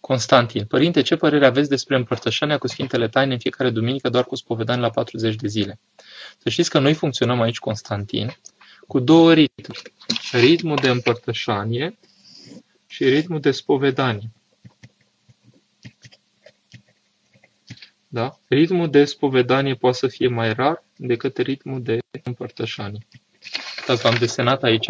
Constantin, 0.00 0.64
părinte, 0.64 1.02
ce 1.02 1.16
părere 1.16 1.46
aveți 1.46 1.68
despre 1.68 1.96
împărtășania 1.96 2.58
cu 2.58 2.66
Sfintele 2.66 3.08
Taine 3.08 3.32
în 3.32 3.38
fiecare 3.38 3.70
duminică 3.70 4.08
doar 4.08 4.24
cu 4.24 4.34
spovedani 4.34 4.80
la 4.80 4.90
40 4.90 5.34
de 5.34 5.48
zile? 5.48 5.78
Să 6.38 6.48
știți 6.48 6.70
că 6.70 6.78
noi 6.78 6.94
funcționăm 6.94 7.40
aici, 7.40 7.58
Constantin, 7.58 8.36
cu 8.86 9.00
două 9.00 9.32
ritmuri. 9.32 9.82
Ritmul 10.32 10.76
de 10.76 10.88
împărtășanie 10.88 11.98
și 12.86 13.08
ritmul 13.08 13.40
de 13.40 13.50
spovedanie. 13.50 14.30
Ritmul 18.48 18.90
de 18.90 19.04
spovedanie 19.04 19.74
poate 19.74 19.96
să 19.96 20.06
fie 20.06 20.28
mai 20.28 20.52
rar 20.52 20.82
decât 20.96 21.36
ritmul 21.36 21.82
de 21.82 21.98
împărtășanie. 22.22 23.06
Uitați, 23.78 24.02
v-am 24.02 24.16
desenat 24.18 24.62
aici. 24.62 24.86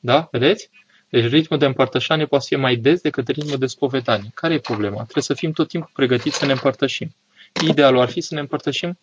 Da? 0.00 0.28
Vedeți? 0.30 0.70
Deci 1.08 1.30
ritmul 1.30 1.58
de 1.58 1.66
împărtășanie 1.66 2.26
poate 2.26 2.44
să 2.44 2.54
fie 2.54 2.62
mai 2.62 2.76
des 2.76 3.00
decât 3.00 3.28
ritmul 3.28 3.58
de 3.58 3.66
spovedanie. 3.66 4.30
Care 4.34 4.54
e 4.54 4.58
problema? 4.58 5.02
Trebuie 5.02 5.22
să 5.22 5.34
fim 5.34 5.52
tot 5.52 5.68
timpul 5.68 5.90
pregătiți 5.94 6.38
să 6.38 6.46
ne 6.46 6.52
împărtășim. 6.52 7.14
Idealul 7.68 8.00
ar 8.00 8.08
fi 8.08 8.20
să 8.20 8.34
ne 8.34 8.40
împărtășim 8.40 8.98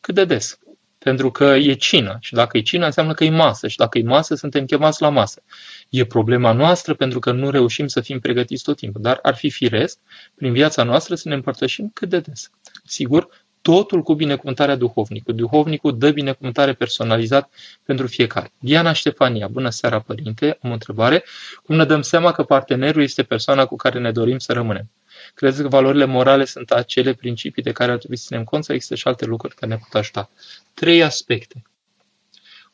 cât 0.00 0.14
de 0.14 0.24
des. 0.24 0.58
Pentru 1.06 1.30
că 1.30 1.44
e 1.44 1.72
cină 1.72 2.18
și 2.20 2.32
dacă 2.32 2.56
e 2.56 2.60
cină 2.60 2.84
înseamnă 2.84 3.14
că 3.14 3.24
e 3.24 3.30
masă 3.30 3.68
și 3.68 3.76
dacă 3.76 3.98
e 3.98 4.02
masă 4.02 4.34
suntem 4.34 4.64
chemați 4.64 5.02
la 5.02 5.08
masă. 5.08 5.42
E 5.88 6.04
problema 6.04 6.52
noastră 6.52 6.94
pentru 6.94 7.18
că 7.18 7.32
nu 7.32 7.50
reușim 7.50 7.86
să 7.86 8.00
fim 8.00 8.20
pregătiți 8.20 8.64
tot 8.64 8.76
timpul, 8.76 9.02
dar 9.02 9.18
ar 9.22 9.34
fi 9.34 9.50
firesc 9.50 9.98
prin 10.34 10.52
viața 10.52 10.82
noastră 10.82 11.14
să 11.14 11.28
ne 11.28 11.34
împărtășim 11.34 11.90
cât 11.94 12.08
de 12.08 12.20
des. 12.20 12.50
Sigur, 12.84 13.28
totul 13.62 14.02
cu 14.02 14.14
binecuvântarea 14.14 14.76
duhovnicului. 14.76 15.38
Duhovnicul 15.38 15.98
dă 15.98 16.10
binecuvântare 16.10 16.72
personalizat 16.72 17.50
pentru 17.84 18.06
fiecare. 18.06 18.52
Diana 18.58 18.92
Ștefania, 18.92 19.48
bună 19.48 19.70
seara 19.70 20.00
părinte, 20.00 20.58
am 20.62 20.70
o 20.70 20.72
întrebare. 20.72 21.24
Cum 21.64 21.76
ne 21.76 21.84
dăm 21.84 22.02
seama 22.02 22.32
că 22.32 22.42
partenerul 22.42 23.02
este 23.02 23.22
persoana 23.22 23.66
cu 23.66 23.76
care 23.76 23.98
ne 23.98 24.10
dorim 24.10 24.38
să 24.38 24.52
rămânem? 24.52 24.90
Credeți 25.36 25.62
că 25.62 25.68
valorile 25.68 26.04
morale 26.04 26.44
sunt 26.44 26.70
acele 26.70 27.14
principii 27.14 27.62
de 27.62 27.72
care 27.72 27.90
ar 27.92 27.98
trebui 27.98 28.16
să 28.16 28.24
ținem 28.26 28.44
cont 28.44 28.64
sau 28.64 28.74
există 28.74 28.94
și 28.96 29.06
alte 29.06 29.24
lucruri 29.24 29.54
care 29.54 29.72
ne 29.72 29.78
pot 29.78 29.94
ajuta? 29.94 30.30
Trei 30.74 31.02
aspecte. 31.02 31.62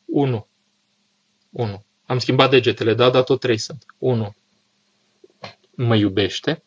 1. 0.05 0.47
1. 1.49 1.85
Am 2.05 2.19
schimbat 2.19 2.49
degetele, 2.49 2.93
da, 2.93 3.09
dar 3.09 3.23
tot 3.23 3.39
trei 3.39 3.57
sunt. 3.57 3.85
1. 3.97 4.35
Mă 5.75 5.95
iubește. 5.95 6.63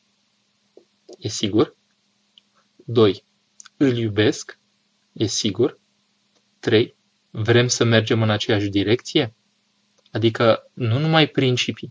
E 1.18 1.28
sigur. 1.28 1.76
2. 2.84 3.24
Îl 3.76 3.96
iubesc. 3.96 4.58
E 5.12 5.26
sigur. 5.26 5.78
3. 6.58 6.94
Vrem 7.30 7.68
să 7.68 7.84
mergem 7.84 8.22
în 8.22 8.30
aceeași 8.30 8.68
direcție? 8.68 9.34
Adică 10.12 10.70
nu 10.72 10.98
numai 10.98 11.26
principii, 11.26 11.90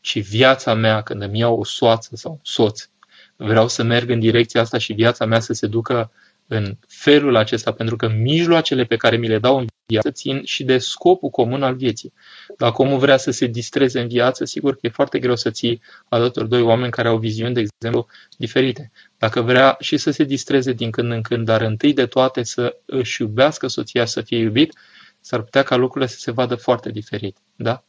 ci 0.00 0.22
viața 0.22 0.74
mea 0.74 1.02
când 1.02 1.22
îmi 1.22 1.38
iau 1.38 1.58
o 1.58 1.64
soață 1.64 2.16
sau 2.16 2.32
un 2.32 2.38
soț, 2.42 2.88
vreau 3.36 3.68
să 3.68 3.82
merg 3.82 4.10
în 4.10 4.18
direcția 4.18 4.60
asta 4.60 4.78
și 4.78 4.92
viața 4.92 5.24
mea 5.24 5.40
să 5.40 5.52
se 5.52 5.66
ducă 5.66 6.10
în 6.46 6.76
felul 6.88 7.36
acesta, 7.36 7.72
pentru 7.72 7.96
că 7.96 8.08
mijloacele 8.08 8.84
pe 8.84 8.96
care 8.96 9.16
mi 9.16 9.28
le 9.28 9.38
dau 9.38 9.58
în 9.58 9.66
viață 9.86 10.10
țin 10.10 10.44
și 10.44 10.64
de 10.64 10.78
scopul 10.78 11.30
comun 11.30 11.62
al 11.62 11.74
vieții. 11.74 12.12
Dacă 12.58 12.82
omul 12.82 12.98
vrea 12.98 13.16
să 13.16 13.30
se 13.30 13.46
distreze 13.46 14.00
în 14.00 14.08
viață, 14.08 14.44
sigur 14.44 14.72
că 14.72 14.78
e 14.82 14.88
foarte 14.88 15.18
greu 15.18 15.36
să 15.36 15.50
ții 15.50 15.80
alături 16.08 16.48
doi 16.48 16.60
oameni 16.60 16.90
care 16.90 17.08
au 17.08 17.18
viziuni, 17.18 17.54
de 17.54 17.60
exemplu, 17.60 18.06
diferite. 18.38 18.90
Dacă 19.18 19.40
vrea 19.40 19.76
și 19.80 19.96
să 19.96 20.10
se 20.10 20.24
distreze 20.24 20.72
din 20.72 20.90
când 20.90 21.12
în 21.12 21.22
când, 21.22 21.44
dar 21.44 21.60
întâi 21.60 21.92
de 21.92 22.06
toate 22.06 22.42
să 22.42 22.76
își 22.84 23.22
iubească 23.22 23.66
soția, 23.66 24.04
să 24.04 24.20
fie 24.20 24.38
iubit, 24.38 24.78
s-ar 25.20 25.42
putea 25.42 25.62
ca 25.62 25.76
lucrurile 25.76 26.10
să 26.10 26.18
se 26.18 26.30
vadă 26.30 26.54
foarte 26.54 26.90
diferit. 26.90 27.36
Da? 27.56 27.84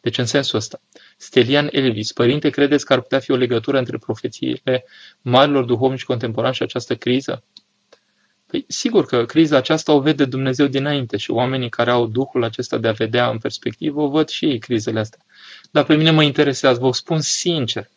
Deci 0.00 0.18
în 0.18 0.26
sensul 0.26 0.58
ăsta. 0.58 0.80
Stelian 1.16 1.68
Elvis, 1.72 2.12
părinte, 2.12 2.50
credeți 2.50 2.84
că 2.84 2.92
ar 2.92 3.00
putea 3.00 3.18
fi 3.18 3.30
o 3.30 3.36
legătură 3.36 3.78
între 3.78 3.98
profețiile 3.98 4.84
marilor 5.20 5.64
duhovnici 5.64 6.04
contemporani 6.04 6.54
și 6.54 6.62
această 6.62 6.96
criză? 6.96 7.42
Păi, 8.46 8.64
sigur 8.68 9.06
că 9.06 9.24
criza 9.24 9.56
aceasta 9.56 9.92
o 9.92 10.00
vede 10.00 10.24
Dumnezeu 10.24 10.66
dinainte 10.66 11.16
și 11.16 11.30
oamenii 11.30 11.68
care 11.68 11.90
au 11.90 12.06
Duhul 12.06 12.44
acesta 12.44 12.78
de 12.78 12.88
a 12.88 12.92
vedea 12.92 13.30
în 13.30 13.38
perspectivă 13.38 14.00
o 14.00 14.08
văd 14.08 14.28
și 14.28 14.44
ei 14.44 14.58
crizele 14.58 15.00
astea. 15.00 15.20
Dar 15.70 15.84
pe 15.84 15.94
mine 15.94 16.10
mă 16.10 16.22
interesează, 16.22 16.78
vă 16.80 16.92
spun 16.92 17.20
sincer, 17.20 17.88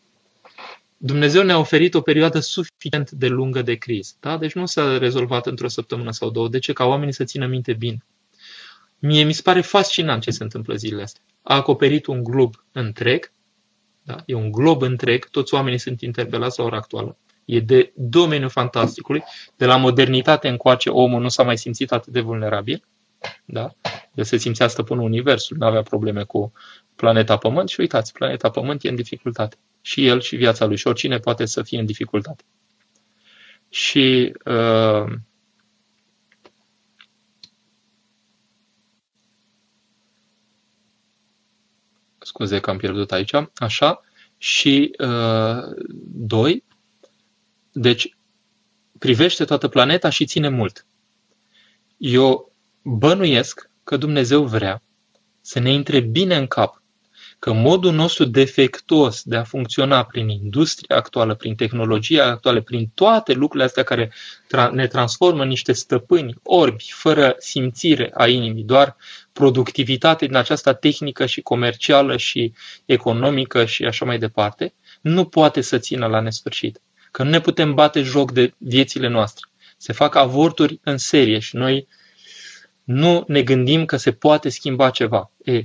Dumnezeu 1.06 1.44
ne-a 1.44 1.58
oferit 1.58 1.94
o 1.94 2.02
perioadă 2.02 2.40
suficient 2.40 3.12
de 3.12 3.28
lungă 3.28 3.62
de 3.62 3.76
criză. 3.76 4.14
Da? 4.20 4.38
Deci 4.38 4.54
nu 4.54 4.66
s-a 4.66 4.98
rezolvat 4.98 5.46
într-o 5.46 5.68
săptămână 5.68 6.12
sau 6.12 6.30
două. 6.30 6.50
De 6.50 6.60
ce? 6.60 6.74
Ca 6.74 6.86
oamenii 6.86 7.14
să 7.14 7.24
țină 7.24 7.46
minte 7.46 7.74
bine. 7.74 8.06
Mie 9.00 9.24
mi 9.24 9.34
se 9.34 9.42
pare 9.42 9.62
fascinant 9.62 10.22
ce 10.22 10.32
se 10.32 10.44
întâmplă 10.44 10.76
zilele 10.76 11.02
astea. 11.02 11.22
A 11.44 11.56
acoperit 11.56 12.06
un 12.06 12.24
glob 12.24 12.56
întreg, 12.72 13.32
da? 14.04 14.16
e 14.26 14.34
un 14.34 14.52
glob 14.52 14.82
întreg, 14.82 15.30
toți 15.30 15.54
oamenii 15.54 15.80
sunt 15.80 16.02
interpelați 16.02 16.60
la 16.60 16.66
ora 16.66 16.78
actuală. 16.78 17.18
E 17.46 17.60
de 17.60 17.92
domeniul 17.96 18.50
fantasticului. 18.50 19.24
De 19.56 19.66
la 19.66 19.78
modernitate 19.78 20.48
încoace, 20.48 20.90
omul 20.90 21.22
nu 21.22 21.30
s-a 21.30 21.44
mai 21.44 21.58
simțit 21.58 21.92
atât 21.92 22.14
de 22.14 22.22
vulnerabil. 22.22 22.84
Da? 23.46 23.72
El 24.14 24.24
se 24.24 24.38
simțea 24.38 24.68
stăpânul 24.68 25.04
Universului, 25.04 25.62
nu 25.62 25.68
avea 25.68 25.82
probleme 25.82 26.24
cu 26.24 26.52
planeta 26.96 27.38
Pământ 27.38 27.70
și 27.70 27.80
uitați, 27.80 28.14
planeta 28.14 28.50
Pământ 28.50 28.84
e 28.84 28.90
în 28.90 28.96
dificultate. 28.96 29.58
Și 29.82 30.08
el 30.08 30.22
și 30.22 30.36
viața 30.36 30.66
lui 30.66 30.78
și 30.78 30.88
oricine 30.88 31.18
poate 31.18 31.46
să 31.46 31.62
fie 31.64 31.80
în 31.80 31.86
dificultate. 31.86 32.44
Și 33.70 34.34
uh, 34.46 35.14
scuze 42.34 42.60
că 42.60 42.70
am 42.70 42.78
pierdut 42.78 43.12
aici, 43.12 43.34
așa, 43.56 44.02
și 44.38 44.96
uh, 45.00 45.64
doi, 46.14 46.64
deci 47.72 48.18
privește 49.00 49.46
toată 49.46 49.68
planeta 49.68 50.10
și 50.10 50.26
ține 50.26 50.50
mult. 50.50 50.86
Eu 51.98 52.52
bănuiesc 52.82 53.70
că 53.84 53.98
Dumnezeu 53.98 54.46
vrea 54.46 54.82
să 55.42 55.60
ne 55.60 55.72
intre 55.72 56.00
bine 56.00 56.36
în 56.36 56.48
cap 56.48 56.83
că 57.44 57.54
modul 57.54 57.94
nostru 57.94 58.26
defectuos 58.26 59.22
de 59.24 59.36
a 59.36 59.44
funcționa 59.44 60.04
prin 60.04 60.30
industria 60.30 60.96
actuală, 60.96 61.36
prin 61.36 61.56
tehnologia 61.56 62.26
actuală, 62.26 62.62
prin 62.62 62.90
toate 62.94 63.34
lucrurile 63.34 63.64
astea 63.64 63.84
care 63.84 64.12
ne 64.72 64.88
transformă 64.88 65.42
în 65.42 65.48
niște 65.48 65.74
stăpâni 65.74 66.36
orbi, 66.44 66.92
fără 66.94 67.36
simțire 67.38 68.12
a 68.14 68.28
inimii, 68.28 68.64
doar 68.64 68.96
productivitate 69.34 70.26
din 70.26 70.36
aceasta 70.36 70.74
tehnică 70.74 71.26
și 71.26 71.42
comercială 71.42 72.18
și 72.18 72.54
economică 72.86 73.66
și 73.66 73.86
așa 73.86 74.06
mai 74.06 74.20
departe, 74.20 74.74
nu 75.02 75.26
poate 75.26 75.62
să 75.62 75.78
țină 75.78 76.06
la 76.08 76.20
nesfârșit. 76.20 76.82
Că 77.12 77.24
nu 77.24 77.30
ne 77.30 77.40
putem 77.42 77.74
bate 77.74 78.02
joc 78.02 78.32
de 78.32 78.54
viețile 78.58 79.08
noastre. 79.08 79.50
Se 79.78 79.94
fac 79.94 80.16
avorturi 80.16 80.80
în 80.84 80.98
serie 80.98 81.40
și 81.40 81.56
noi 81.56 81.88
nu 82.84 83.24
ne 83.28 83.42
gândim 83.42 83.86
că 83.86 83.98
se 83.98 84.12
poate 84.12 84.50
schimba 84.50 84.90
ceva. 84.90 85.32
E, 85.44 85.64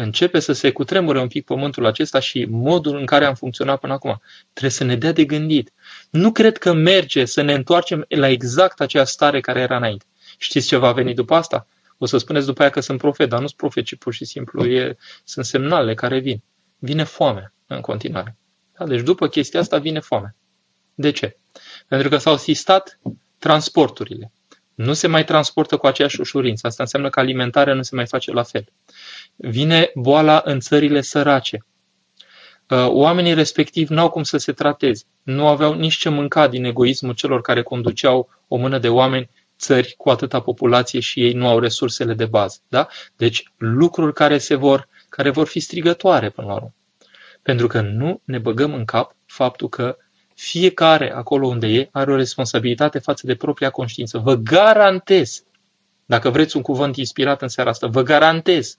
începe 0.00 0.40
să 0.40 0.52
se 0.52 0.70
cutremure 0.70 1.20
un 1.20 1.28
pic 1.28 1.44
pământul 1.44 1.86
acesta 1.86 2.18
și 2.18 2.44
modul 2.44 2.96
în 2.96 3.06
care 3.06 3.24
am 3.24 3.34
funcționat 3.34 3.80
până 3.80 3.92
acum. 3.92 4.20
Trebuie 4.52 4.70
să 4.70 4.84
ne 4.84 4.96
dea 4.96 5.12
de 5.12 5.24
gândit. 5.24 5.72
Nu 6.10 6.32
cred 6.32 6.58
că 6.58 6.72
merge 6.72 7.24
să 7.24 7.42
ne 7.42 7.52
întoarcem 7.52 8.04
la 8.08 8.28
exact 8.28 8.80
acea 8.80 9.04
stare 9.04 9.40
care 9.40 9.60
era 9.60 9.76
înainte. 9.76 10.04
Știți 10.38 10.66
ce 10.66 10.76
va 10.76 10.92
veni 10.92 11.14
după 11.14 11.34
asta? 11.34 11.66
O 11.98 12.06
să 12.06 12.18
spuneți 12.18 12.46
după 12.46 12.60
aia 12.60 12.70
că 12.70 12.80
sunt 12.80 12.98
profet, 12.98 13.28
dar 13.28 13.40
nu 13.40 13.46
sunt 13.46 13.58
profet, 13.58 13.84
ci 13.84 13.96
pur 13.96 14.14
și 14.14 14.24
simplu 14.24 14.64
e, 14.64 14.96
sunt 15.24 15.44
semnale 15.44 15.94
care 15.94 16.18
vin. 16.18 16.42
Vine 16.78 17.04
foame 17.04 17.52
în 17.66 17.80
continuare. 17.80 18.36
Da? 18.78 18.86
Deci 18.86 19.02
după 19.02 19.28
chestia 19.28 19.60
asta 19.60 19.78
vine 19.78 20.00
foame. 20.00 20.36
De 20.94 21.10
ce? 21.10 21.36
Pentru 21.88 22.08
că 22.08 22.16
s-au 22.16 22.36
sistat 22.36 22.98
transporturile. 23.38 24.32
Nu 24.74 24.92
se 24.92 25.06
mai 25.06 25.24
transportă 25.24 25.76
cu 25.76 25.86
aceeași 25.86 26.20
ușurință. 26.20 26.66
Asta 26.66 26.82
înseamnă 26.82 27.10
că 27.10 27.20
alimentarea 27.20 27.74
nu 27.74 27.82
se 27.82 27.94
mai 27.94 28.06
face 28.06 28.32
la 28.32 28.42
fel. 28.42 28.64
Vine 29.40 29.90
boala 29.94 30.42
în 30.44 30.60
țările 30.60 31.00
sărace. 31.00 31.66
Uh, 32.68 32.86
oamenii 32.86 33.34
respectiv 33.34 33.88
nu 33.88 34.00
au 34.00 34.10
cum 34.10 34.22
să 34.22 34.36
se 34.36 34.52
trateze. 34.52 35.04
Nu 35.22 35.46
aveau 35.46 35.74
nici 35.74 35.96
ce 35.96 36.08
mânca 36.08 36.48
din 36.48 36.64
egoismul 36.64 37.14
celor 37.14 37.40
care 37.40 37.62
conduceau 37.62 38.28
o 38.48 38.56
mână 38.56 38.78
de 38.78 38.88
oameni 38.88 39.30
țări 39.58 39.94
cu 39.96 40.10
atâta 40.10 40.40
populație 40.40 41.00
și 41.00 41.22
ei 41.22 41.32
nu 41.32 41.48
au 41.48 41.58
resursele 41.58 42.14
de 42.14 42.26
bază. 42.26 42.58
Da? 42.68 42.88
Deci 43.16 43.52
lucruri 43.56 44.12
care, 44.12 44.38
se 44.38 44.54
vor, 44.54 44.88
care 45.08 45.30
vor 45.30 45.46
fi 45.46 45.60
strigătoare 45.60 46.30
până 46.30 46.46
la 46.46 46.54
urmă. 46.54 46.74
Pentru 47.42 47.66
că 47.66 47.80
nu 47.80 48.20
ne 48.24 48.38
băgăm 48.38 48.74
în 48.74 48.84
cap 48.84 49.16
faptul 49.26 49.68
că 49.68 49.96
Fiecare, 50.38 51.12
acolo 51.12 51.46
unde 51.46 51.66
e, 51.66 51.88
are 51.92 52.12
o 52.12 52.16
responsabilitate 52.16 52.98
față 52.98 53.26
de 53.26 53.34
propria 53.34 53.70
conștiință. 53.70 54.18
Vă 54.18 54.34
garantez, 54.34 55.44
dacă 56.06 56.30
vreți 56.30 56.56
un 56.56 56.62
cuvânt 56.62 56.96
inspirat 56.96 57.42
în 57.42 57.48
seara 57.48 57.70
asta, 57.70 57.86
vă 57.86 58.02
garantez 58.02 58.78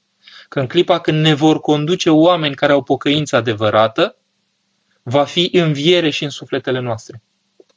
că 0.49 0.59
în 0.59 0.67
clipa 0.67 0.99
când 0.99 1.21
ne 1.21 1.33
vor 1.33 1.59
conduce 1.59 2.09
oameni 2.09 2.55
care 2.55 2.71
au 2.71 2.83
pocăință 2.83 3.35
adevărată, 3.35 4.15
va 5.03 5.23
fi 5.23 5.49
înviere 5.53 6.09
și 6.09 6.23
în 6.23 6.29
sufletele 6.29 6.79
noastre. 6.79 7.21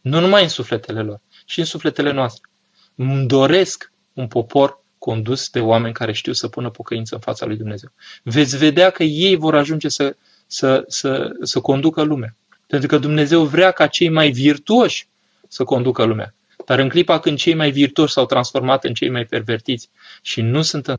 Nu 0.01 0.21
numai 0.21 0.43
în 0.43 0.49
sufletele 0.49 1.03
lor, 1.03 1.21
și 1.47 1.59
în 1.59 1.65
sufletele 1.65 2.13
noastre. 2.13 2.51
Îmi 2.95 3.27
doresc 3.27 3.93
un 4.13 4.27
popor 4.27 4.81
condus 4.99 5.51
de 5.51 5.61
oameni 5.61 5.95
care 5.95 6.13
știu 6.13 6.33
să 6.33 6.49
pună 6.49 6.71
pocăință 6.71 7.15
în 7.15 7.21
fața 7.21 7.47
lui 7.47 7.57
Dumnezeu. 7.57 7.93
Veți 8.23 8.57
vedea 8.57 8.91
că 8.91 9.03
ei 9.03 9.37
vor 9.37 9.55
ajunge 9.55 9.89
să, 9.89 10.17
să, 10.47 10.85
să, 10.87 11.31
să 11.43 11.61
conducă 11.61 12.03
lumea. 12.03 12.37
Pentru 12.67 12.89
că 12.89 12.99
Dumnezeu 12.99 13.45
vrea 13.45 13.71
ca 13.71 13.87
cei 13.87 14.09
mai 14.09 14.31
virtuoși 14.31 15.09
să 15.49 15.65
conducă 15.65 16.05
lumea. 16.05 16.35
Dar 16.67 16.79
în 16.79 16.89
clipa 16.89 17.19
când 17.19 17.39
cei 17.39 17.55
mai 17.55 17.71
virtuoși 17.71 18.13
s-au 18.13 18.27
transformat 18.27 18.85
în 18.85 18.95
cei 18.95 19.11
mai 19.11 19.25
pervertiți 19.25 19.91
și 20.23 20.41
nu 20.41 20.63
sunt 20.63 20.87
în 20.87 20.97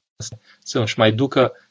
să 0.64 0.80
își 0.80 1.00
mai 1.00 1.12
ducă 1.12 1.52
uh, 1.52 1.62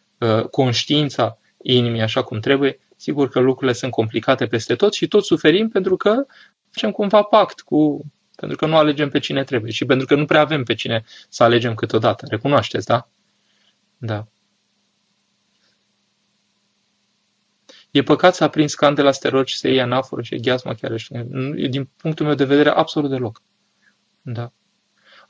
conștiința 0.51 1.39
inimii 1.63 2.01
așa 2.01 2.23
cum 2.23 2.41
trebuie, 2.41 2.79
sigur 2.97 3.29
că 3.29 3.41
lucrurile 3.41 3.77
sunt 3.77 3.91
complicate 3.91 4.47
peste 4.47 4.75
tot 4.75 4.95
și 4.95 5.09
tot 5.09 5.25
suferim 5.25 5.69
pentru 5.69 5.97
că 5.97 6.27
facem 6.71 6.91
cumva 6.91 7.23
pact 7.23 7.61
cu 7.61 8.05
pentru 8.37 8.57
că 8.57 8.67
nu 8.67 8.77
alegem 8.77 9.09
pe 9.09 9.19
cine 9.19 9.45
trebuie 9.45 9.73
și 9.73 9.85
pentru 9.85 10.07
că 10.07 10.15
nu 10.15 10.25
prea 10.25 10.41
avem 10.41 10.65
pe 10.65 10.75
cine 10.75 11.05
să 11.29 11.43
alegem 11.43 11.75
câteodată. 11.75 12.27
Recunoașteți, 12.29 12.87
da? 12.87 13.09
Da. 13.99 14.27
E 17.91 18.03
păcat 18.03 18.35
să 18.35 18.45
aprins 18.45 18.75
candela 18.75 19.13
steroci 19.13 19.51
și 19.51 19.59
să 19.59 19.69
iei 19.69 19.81
anaforă 19.81 20.23
și 20.23 20.41
gheazma 20.41 20.75
chiar 20.75 20.97
și 20.97 21.13
din 21.69 21.91
punctul 21.97 22.27
meu 22.27 22.35
de 22.35 22.45
vedere 22.45 22.69
absolut 22.69 23.11
deloc. 23.11 23.43
Da. 24.23 24.53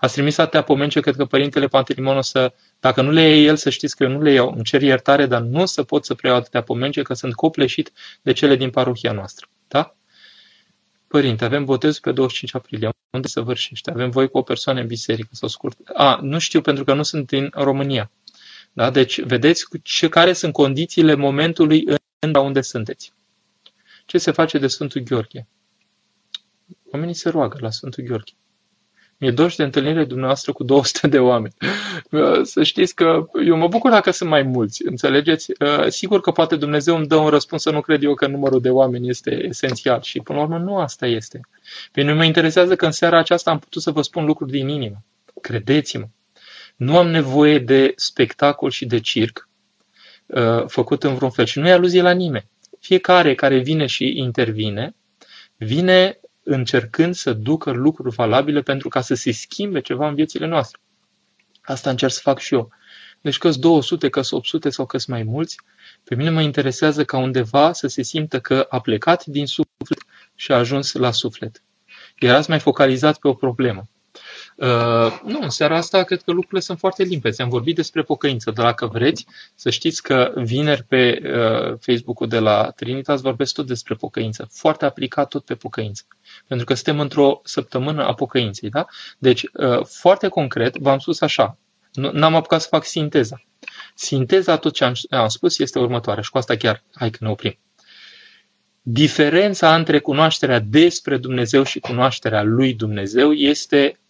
Ați 0.03 0.13
trimis 0.13 0.39
atâtea 0.39 0.63
pomence, 0.63 1.01
cred 1.01 1.17
că 1.17 1.25
părintele 1.25 1.67
Pantelimon 1.67 2.17
o 2.17 2.21
să, 2.21 2.53
dacă 2.81 3.03
nu 3.03 3.11
le 3.11 3.21
iei 3.21 3.47
el, 3.47 3.57
să 3.57 3.71
știți 3.71 3.97
că 3.97 4.03
eu 4.03 4.11
nu 4.11 4.23
le 4.23 4.33
iau, 4.33 4.53
îmi 4.55 4.65
cer 4.65 4.83
iertare, 4.83 5.27
dar 5.27 5.41
nu 5.41 5.61
o 5.61 5.65
să 5.65 5.83
pot 5.83 6.05
să 6.05 6.15
preiau 6.15 6.37
atâtea 6.37 6.63
pomence, 6.63 7.03
că 7.03 7.15
sunt 7.15 7.35
copleșit 7.35 7.93
de 8.23 8.33
cele 8.33 8.57
din 8.57 8.71
parohia 8.71 9.13
noastră. 9.13 9.49
Da? 9.69 9.95
Părinte, 11.07 11.45
avem 11.45 11.65
botezul 11.65 12.01
pe 12.03 12.13
25 12.13 12.55
aprilie. 12.55 12.91
Unde 13.11 13.29
se 13.29 13.41
vârșește? 13.41 13.91
Avem 13.91 14.11
voi 14.11 14.29
cu 14.29 14.39
o 14.39 14.43
persoană 14.43 14.81
în 14.81 14.87
biserică 14.87 15.29
sau 15.33 15.49
scurt. 15.49 15.79
A, 15.95 16.19
nu 16.23 16.39
știu 16.39 16.61
pentru 16.61 16.85
că 16.85 16.95
nu 16.95 17.03
sunt 17.03 17.27
din 17.27 17.51
România. 17.55 18.11
Da? 18.73 18.91
Deci, 18.91 19.21
vedeți 19.21 19.65
ce, 19.83 20.09
care 20.09 20.33
sunt 20.33 20.53
condițiile 20.53 21.15
momentului 21.15 21.85
în 22.19 22.35
unde 22.35 22.61
sunteți. 22.61 23.13
Ce 24.07 24.19
se 24.19 24.31
face 24.31 24.59
de 24.59 24.67
Sfântul 24.67 25.01
Gheorghe? 25.01 25.47
Oamenii 26.93 27.15
se 27.15 27.29
roagă 27.29 27.59
la 27.61 27.71
Sfântul 27.71 28.05
Gheorghe. 28.05 28.33
Mi-e 29.23 29.31
doși 29.31 29.57
de 29.57 29.63
întâlnire 29.63 30.05
dumneavoastră 30.05 30.53
cu 30.53 30.65
200 30.65 31.07
de 31.07 31.19
oameni. 31.19 31.55
Să 32.43 32.63
știți 32.63 32.95
că 32.95 33.27
eu 33.47 33.57
mă 33.57 33.69
bucur 33.69 33.91
dacă 33.91 34.11
sunt 34.11 34.29
mai 34.29 34.43
mulți, 34.43 34.87
înțelegeți? 34.87 35.53
Uh, 35.61 35.87
sigur 35.89 36.21
că 36.21 36.31
poate 36.31 36.57
Dumnezeu 36.57 36.97
îmi 36.97 37.07
dă 37.07 37.17
un 37.17 37.29
răspuns 37.29 37.63
să 37.63 37.71
nu 37.71 37.81
cred 37.81 38.03
eu 38.03 38.15
că 38.15 38.27
numărul 38.27 38.61
de 38.61 38.71
oameni 38.71 39.09
este 39.09 39.45
esențial 39.45 40.03
și 40.03 40.21
până 40.21 40.39
la 40.39 40.45
urmă 40.45 40.59
nu 40.59 40.77
asta 40.77 41.07
este. 41.07 41.41
Pe 41.93 42.01
mine 42.01 42.13
mă 42.13 42.25
interesează 42.25 42.77
că 42.77 42.85
în 42.85 42.91
seara 42.91 43.19
aceasta 43.19 43.51
am 43.51 43.59
putut 43.59 43.83
să 43.83 43.91
vă 43.91 44.03
spun 44.03 44.25
lucruri 44.25 44.51
din 44.51 44.69
inimă. 44.69 45.05
Credeți-mă. 45.41 46.07
Nu 46.77 46.97
am 46.97 47.09
nevoie 47.09 47.59
de 47.59 47.93
spectacol 47.97 48.71
și 48.71 48.87
de 48.87 49.01
circ 49.01 49.49
uh, 50.27 50.65
făcut 50.67 51.03
în 51.03 51.15
vreun 51.15 51.31
fel. 51.31 51.45
Și 51.45 51.59
nu 51.59 51.69
e 51.69 51.73
aluzie 51.73 52.03
la 52.03 52.13
nimeni. 52.13 52.49
Fiecare 52.81 53.35
care 53.35 53.59
vine 53.59 53.87
și 53.87 54.13
intervine, 54.17 54.95
vine 55.57 56.17
încercând 56.43 57.15
să 57.15 57.33
ducă 57.33 57.71
lucruri 57.71 58.15
valabile 58.15 58.61
pentru 58.61 58.89
ca 58.89 59.01
să 59.01 59.15
se 59.15 59.33
schimbe 59.33 59.81
ceva 59.81 60.09
în 60.09 60.15
viețile 60.15 60.47
noastre. 60.47 60.81
Asta 61.63 61.91
încerc 61.91 62.13
să 62.13 62.21
fac 62.23 62.39
și 62.39 62.55
eu. 62.55 62.73
Deci 63.21 63.39
că 63.39 63.51
200, 63.51 64.09
că 64.09 64.21
800 64.31 64.71
sau 64.71 64.87
că 64.87 64.99
mai 65.07 65.23
mulți, 65.23 65.57
pe 66.05 66.15
mine 66.15 66.31
mă 66.31 66.43
interesează 66.43 67.05
ca 67.05 67.19
undeva 67.19 67.73
să 67.73 67.87
se 67.87 68.03
simtă 68.03 68.41
că 68.41 68.67
a 68.69 68.81
plecat 68.81 69.25
din 69.25 69.47
suflet 69.47 69.99
și 70.35 70.53
a 70.53 70.57
ajuns 70.57 70.93
la 70.93 71.11
suflet. 71.11 71.63
Erați 72.19 72.49
mai 72.49 72.61
focalizat 72.61 73.19
pe 73.19 73.29
o 73.29 73.35
problemă. 73.35 73.89
Uh, 74.57 75.21
nu, 75.25 75.41
în 75.41 75.51
seara 75.51 75.77
asta 75.77 76.03
cred 76.03 76.23
că 76.23 76.31
lucrurile 76.33 76.61
sunt 76.61 76.79
foarte 76.79 77.03
limpezi. 77.03 77.41
Am 77.41 77.49
vorbit 77.49 77.75
despre 77.75 78.03
pocăință, 78.03 78.51
dar 78.51 78.65
dacă 78.65 78.87
vreți 78.87 79.27
să 79.55 79.71
știți 79.71 80.03
că 80.03 80.33
vineri 80.37 80.83
pe 80.83 81.21
uh, 81.25 81.79
Facebook-ul 81.81 82.29
de 82.29 82.39
la 82.39 82.71
Trinitas 82.71 83.21
vorbesc 83.21 83.55
tot 83.55 83.67
despre 83.67 83.95
pocăință. 83.95 84.49
Foarte 84.53 84.85
aplicat 84.85 85.29
tot 85.29 85.45
pe 85.45 85.55
pocăință. 85.55 86.03
Pentru 86.47 86.67
că 86.67 86.75
suntem 86.75 87.01
într-o 87.01 87.41
săptămână 87.45 88.07
a 88.07 88.15
pocăinței. 88.15 88.71
Da? 88.71 88.87
Deci, 89.19 89.43
uh, 89.53 89.85
foarte 89.85 90.29
concret, 90.29 90.77
v-am 90.77 90.99
spus 90.99 91.21
așa. 91.21 91.59
N-am 91.93 92.35
apucat 92.35 92.61
să 92.61 92.69
fac 92.71 92.85
sinteza. 92.85 93.43
Sinteza, 93.95 94.57
tot 94.57 94.73
ce 94.73 94.85
am, 94.85 94.93
am 95.11 95.29
spus, 95.29 95.59
este 95.59 95.79
următoarea. 95.79 96.23
Și 96.23 96.31
cu 96.31 96.39
asta 96.39 96.57
chiar, 96.57 96.83
hai 96.95 97.11
că 97.11 97.19
ne 97.21 97.31
oprim. 97.31 97.59
Diferența 98.85 99.75
între 99.75 99.99
cunoașterea 99.99 100.59
despre 100.59 101.17
Dumnezeu 101.17 101.63
și 101.63 101.81
cunoașterea 101.81 102.43
lui 102.43 102.75
Dumnezeu 102.75 103.33
este 103.33 104.01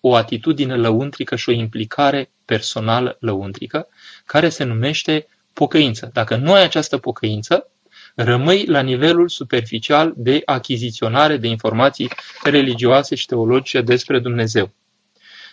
o 0.00 0.14
atitudine 0.14 0.76
lăuntrică 0.76 1.36
și 1.36 1.48
o 1.48 1.52
implicare 1.52 2.30
personală 2.44 3.16
lăuntrică, 3.20 3.88
care 4.26 4.48
se 4.48 4.64
numește 4.64 5.26
pocăință. 5.52 6.10
Dacă 6.12 6.36
nu 6.36 6.52
ai 6.52 6.62
această 6.62 6.98
pocăință, 6.98 7.70
rămâi 8.14 8.66
la 8.66 8.80
nivelul 8.80 9.28
superficial 9.28 10.12
de 10.16 10.42
achiziționare 10.44 11.36
de 11.36 11.46
informații 11.46 12.10
religioase 12.42 13.14
și 13.14 13.26
teologice 13.26 13.80
despre 13.80 14.18
Dumnezeu. 14.18 14.70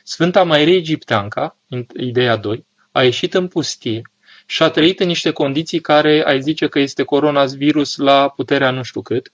Sfânta 0.03 0.43
Mairie 0.43 0.75
Egipteanca, 0.75 1.57
ideea 1.95 2.35
2, 2.35 2.65
a 2.91 3.03
ieșit 3.03 3.33
în 3.33 3.47
pustie 3.47 4.01
și 4.45 4.63
a 4.63 4.69
trăit 4.69 4.99
în 4.99 5.07
niște 5.07 5.31
condiții 5.31 5.79
care 5.79 6.23
ai 6.25 6.41
zice 6.41 6.67
că 6.67 6.79
este 6.79 7.03
coronavirus 7.03 7.95
la 7.95 8.29
puterea 8.29 8.71
nu 8.71 8.83
știu 8.83 9.01
cât, 9.01 9.31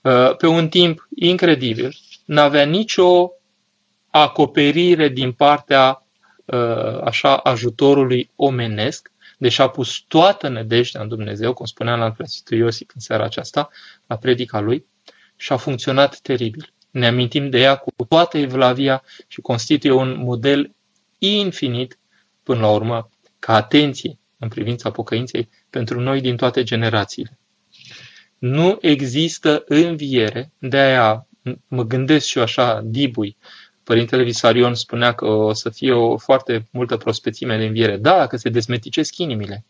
uh, 0.00 0.36
pe 0.36 0.46
un 0.46 0.68
timp 0.68 1.08
incredibil, 1.14 1.96
n-avea 2.24 2.64
nicio 2.64 3.30
acoperire 4.16 5.08
din 5.08 5.32
partea 5.32 6.02
uh, 6.44 7.00
așa 7.04 7.36
ajutorului 7.36 8.30
omenesc, 8.36 9.12
deci 9.38 9.58
a 9.58 9.68
pus 9.68 10.04
toată 10.08 10.48
nădejdea 10.48 11.00
în 11.00 11.08
Dumnezeu, 11.08 11.54
cum 11.54 11.66
spunea 11.66 11.94
la 11.94 12.10
Preasfântul 12.10 12.56
Iosif 12.56 12.90
în 12.94 13.00
seara 13.00 13.24
aceasta, 13.24 13.68
la 14.06 14.16
predica 14.16 14.60
lui, 14.60 14.86
și 15.36 15.52
a 15.52 15.56
funcționat 15.56 16.18
teribil. 16.18 16.72
Ne 16.90 17.06
amintim 17.06 17.50
de 17.50 17.58
ea 17.58 17.76
cu 17.76 18.04
toată 18.08 18.38
evlavia 18.38 19.02
și 19.26 19.40
constituie 19.40 19.92
un 19.92 20.18
model 20.18 20.74
infinit, 21.18 21.98
până 22.42 22.60
la 22.60 22.70
urmă, 22.70 23.10
ca 23.38 23.54
atenție 23.54 24.18
în 24.38 24.48
privința 24.48 24.90
pocăinței 24.90 25.48
pentru 25.70 26.00
noi 26.00 26.20
din 26.20 26.36
toate 26.36 26.62
generațiile. 26.62 27.38
Nu 28.38 28.78
există 28.80 29.64
înviere, 29.66 30.52
de 30.58 30.76
aia 30.76 31.26
mă 31.68 31.82
gândesc 31.82 32.26
și 32.26 32.36
eu 32.38 32.42
așa, 32.42 32.80
dibui, 32.84 33.36
Părintele 33.84 34.22
Visarion 34.22 34.74
spunea 34.74 35.12
că 35.12 35.26
o 35.26 35.52
să 35.52 35.70
fie 35.70 35.92
o 35.92 36.16
foarte 36.16 36.68
multă 36.70 36.96
prospețime 36.96 37.56
de 37.58 37.64
înviere. 37.64 37.96
Da, 37.96 38.16
dacă 38.16 38.36
se 38.36 38.48
desmeticesc 38.48 39.16
inimile. 39.16 39.64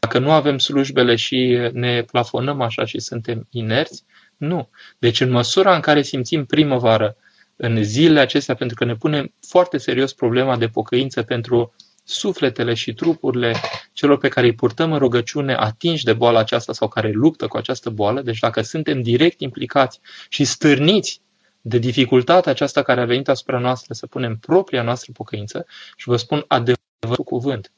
Dacă 0.00 0.18
nu 0.18 0.30
avem 0.30 0.58
slujbele 0.58 1.16
și 1.16 1.58
ne 1.72 2.02
plafonăm 2.02 2.60
așa 2.60 2.84
și 2.84 2.98
suntem 2.98 3.46
inerți, 3.50 4.04
nu. 4.36 4.68
Deci 4.98 5.20
în 5.20 5.30
măsura 5.30 5.74
în 5.74 5.80
care 5.80 6.02
simțim 6.02 6.44
primăvară 6.44 7.16
în 7.56 7.82
zilele 7.82 8.20
acestea, 8.20 8.54
pentru 8.54 8.76
că 8.76 8.84
ne 8.84 8.94
punem 8.94 9.32
foarte 9.46 9.78
serios 9.78 10.12
problema 10.12 10.56
de 10.56 10.68
pocăință 10.68 11.22
pentru 11.22 11.74
sufletele 12.04 12.74
și 12.74 12.94
trupurile 12.94 13.54
celor 13.92 14.18
pe 14.18 14.28
care 14.28 14.46
îi 14.46 14.54
purtăm 14.54 14.92
în 14.92 14.98
rugăciune 14.98 15.54
atinși 15.54 16.04
de 16.04 16.12
boala 16.12 16.38
aceasta 16.38 16.72
sau 16.72 16.88
care 16.88 17.10
luptă 17.10 17.46
cu 17.46 17.56
această 17.56 17.90
boală, 17.90 18.22
deci 18.22 18.38
dacă 18.38 18.62
suntem 18.62 19.02
direct 19.02 19.40
implicați 19.40 20.00
și 20.28 20.44
stârniți 20.44 21.20
de 21.66 21.78
dificultatea 21.78 22.52
aceasta 22.52 22.82
care 22.82 23.00
a 23.00 23.04
venit 23.04 23.28
asupra 23.28 23.58
noastră 23.58 23.94
să 23.94 24.06
punem 24.06 24.38
propria 24.38 24.82
noastră 24.82 25.12
pocăință 25.12 25.66
și 25.96 26.08
vă 26.08 26.16
spun 26.16 26.44
adevărul 26.48 27.24
cuvânt. 27.24 27.72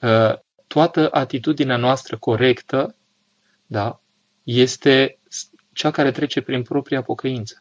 Uh, 0.00 0.34
toată 0.66 1.08
atitudinea 1.12 1.76
noastră 1.76 2.18
corectă 2.18 2.96
da, 3.66 4.00
este 4.42 5.18
cea 5.72 5.90
care 5.90 6.10
trece 6.10 6.40
prin 6.40 6.62
propria 6.62 7.02
pocăință. 7.02 7.60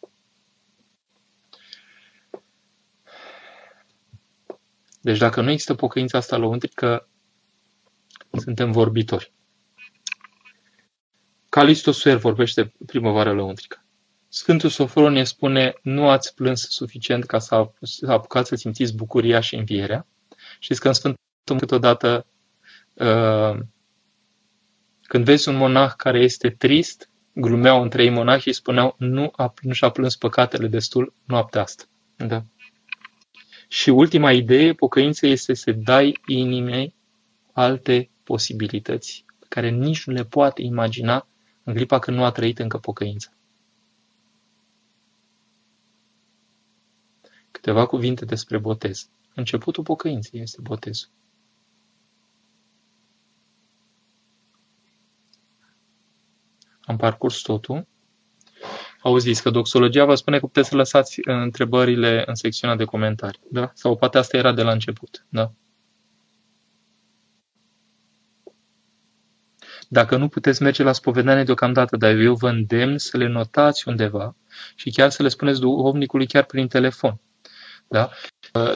Deci 5.01 5.17
dacă 5.17 5.41
nu 5.41 5.49
există 5.49 5.73
pocăința 5.73 6.17
asta 6.17 6.38
lăuntrică, 6.38 7.09
suntem 8.31 8.71
vorbitori. 8.71 9.34
Calisto 11.49 11.91
Suer 11.91 12.17
vorbește 12.17 12.73
primăvară 12.85 13.34
lăuntrică. 13.34 13.84
Sfântul 14.31 14.69
Sofronie 14.69 15.23
spune, 15.23 15.73
nu 15.81 16.10
ați 16.10 16.35
plâns 16.35 16.65
suficient 16.69 17.26
ca 17.26 17.39
să 17.39 17.72
apucați 18.07 18.47
să 18.47 18.56
simțiți 18.56 18.95
bucuria 18.95 19.39
și 19.39 19.56
învierea. 19.56 20.07
Știți 20.60 20.80
că 20.80 20.88
în 20.88 20.93
Sfântul 20.93 21.19
câteodată 21.57 22.26
uh, 22.93 23.60
când 25.01 25.26
vezi 25.26 25.49
un 25.49 25.56
monah 25.56 25.93
care 25.97 26.19
este 26.19 26.49
trist, 26.49 27.10
glumeau 27.34 27.81
între 27.81 28.03
ei 28.03 28.10
monahi 28.10 28.41
și 28.41 28.53
spuneau 28.53 28.95
nu, 28.97 29.31
a, 29.35 29.53
nu 29.61 29.73
și-a 29.73 29.89
plâns 29.89 30.15
păcatele 30.15 30.68
destul 30.68 31.14
noaptea 31.26 31.61
asta. 31.61 31.84
Da. 32.15 32.41
Și 33.68 33.89
ultima 33.89 34.31
idee, 34.31 34.73
pocăință 34.73 35.27
este 35.27 35.53
să 35.53 35.72
dai 35.72 36.19
inimei 36.27 36.95
alte 37.51 38.10
posibilități 38.23 39.26
pe 39.39 39.45
care 39.49 39.69
nici 39.69 40.06
nu 40.06 40.14
le 40.14 40.23
poate 40.23 40.61
imagina 40.61 41.27
în 41.64 41.73
clipa 41.73 41.99
când 41.99 42.18
nu 42.18 42.23
a 42.23 42.31
trăit 42.31 42.60
încă 42.60 42.77
pocăința. 42.77 43.30
Câteva 47.60 47.86
cuvinte 47.86 48.26
despre 48.26 48.57
botez. 48.57 49.10
Începutul 49.36 49.84
pocăinței 49.84 50.41
este 50.41 50.61
botezul. 50.61 51.10
Am 56.81 56.98
parcurs 56.98 57.41
totul. 57.41 57.88
Auziți 59.02 59.41
că 59.41 59.49
doxologia 59.49 60.06
vă 60.06 60.15
spune 60.15 60.40
că 60.40 60.45
puteți 60.45 60.69
să 60.69 60.76
lăsați 60.76 61.19
întrebările 61.23 62.23
în 62.26 62.36
secțiunea 62.36 62.76
de 62.76 62.84
comentarii. 62.86 63.41
Da? 63.52 63.72
Sau 63.73 63.98
poate 63.98 64.18
asta 64.18 64.38
era 64.38 64.53
de 64.53 64.61
la 64.61 64.72
început. 64.72 65.26
Da? 65.30 65.52
Dacă 69.88 70.18
nu 70.18 70.27
puteți 70.27 70.61
merge 70.61 70.84
la 70.84 70.91
spovedanie 70.91 71.44
deocamdată, 71.44 71.98
dar 71.98 72.15
eu 72.15 72.36
vă 72.36 72.49
îndemn 72.49 72.98
să 72.98 73.18
le 73.18 73.27
notați 73.27 73.88
undeva 73.88 74.36
și 74.76 74.90
chiar 74.90 75.10
să 75.10 75.23
le 75.23 75.30
spuneți 75.30 75.60
duhovnicului 75.60 76.27
chiar 76.27 76.44
prin 76.44 76.68
telefon. 76.68 77.19
Da? 77.89 78.09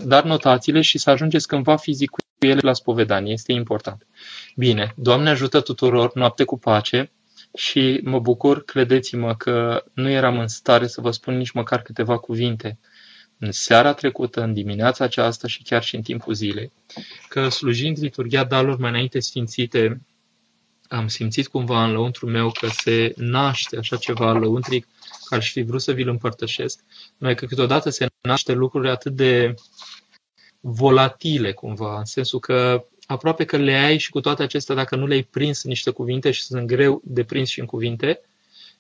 Dar 0.03 0.23
notațiile 0.23 0.81
și 0.81 0.98
să 0.98 1.10
ajungeți 1.10 1.48
cândva 1.48 1.76
fizic 1.76 2.10
cu 2.10 2.19
ele 2.40 2.60
la 2.61 2.73
spovedanie. 2.73 3.31
Este 3.31 3.52
important. 3.52 4.07
Bine, 4.56 4.94
Doamne 4.95 5.30
ajută 5.30 5.61
tuturor, 5.61 6.11
noapte 6.14 6.44
cu 6.44 6.60
pace 6.60 7.11
și 7.56 7.99
mă 8.03 8.19
bucur, 8.19 8.64
credeți-mă, 8.64 9.35
că 9.35 9.84
nu 9.94 10.10
eram 10.10 10.40
în 10.40 10.48
stare 10.48 10.88
să 10.88 11.02
vă 11.02 11.11
spun 11.11 11.38
nici 11.38 11.52
măcar 11.52 11.81
câteva 11.81 12.18
cuvinte 12.18 12.80
în 13.38 13.52
seara 13.52 13.94
trecută, 13.94 14.41
în 14.41 14.53
dimineața 14.53 15.03
aceasta 15.03 15.48
și 15.48 15.64
chiar 15.64 15.84
și 15.84 15.95
în 15.95 16.02
timpul 16.02 16.34
zilei, 16.34 16.72
că 17.27 17.49
slujind 17.49 17.98
liturgia 17.99 18.44
dalor 18.44 18.77
mai 18.77 18.90
înainte 18.90 19.19
sfințite, 19.19 20.02
am 20.88 21.07
simțit 21.07 21.48
cumva 21.48 21.84
în 21.84 21.91
lăuntru 21.91 22.27
meu 22.27 22.52
că 22.52 22.68
se 22.68 23.14
naște 23.15 23.77
așa 23.77 23.95
ceva 23.95 24.31
lăuntric, 24.31 24.88
că 25.34 25.40
aș 25.40 25.52
fi 25.52 25.62
vrut 25.62 25.82
să 25.82 25.92
vi-l 25.92 26.08
împărtășesc, 26.08 26.84
mai 27.18 27.36
că 27.36 27.46
câteodată 27.46 27.90
se 27.90 28.08
naște 28.22 28.52
lucruri 28.52 28.90
atât 28.90 29.16
de 29.16 29.54
volatile 30.60 31.54
cumva, 31.54 31.98
în 31.98 32.06
sensul 32.06 32.40
că 32.40 32.86
aproape 33.06 33.46
că 33.46 33.58
le 33.58 33.74
ai 33.74 33.98
și 33.98 34.10
cu 34.10 34.22
toate 34.22 34.44
acestea, 34.44 34.76
dacă 34.76 34.96
nu 34.96 35.08
le-ai 35.08 35.24
prins 35.24 35.64
în 35.64 35.70
niște 35.70 35.90
cuvinte 35.90 36.32
și 36.32 36.44
sunt 36.44 36.68
greu 36.68 37.02
de 37.04 37.24
prins 37.24 37.50
și 37.50 37.60
în 37.60 37.66
cuvinte, 37.66 38.22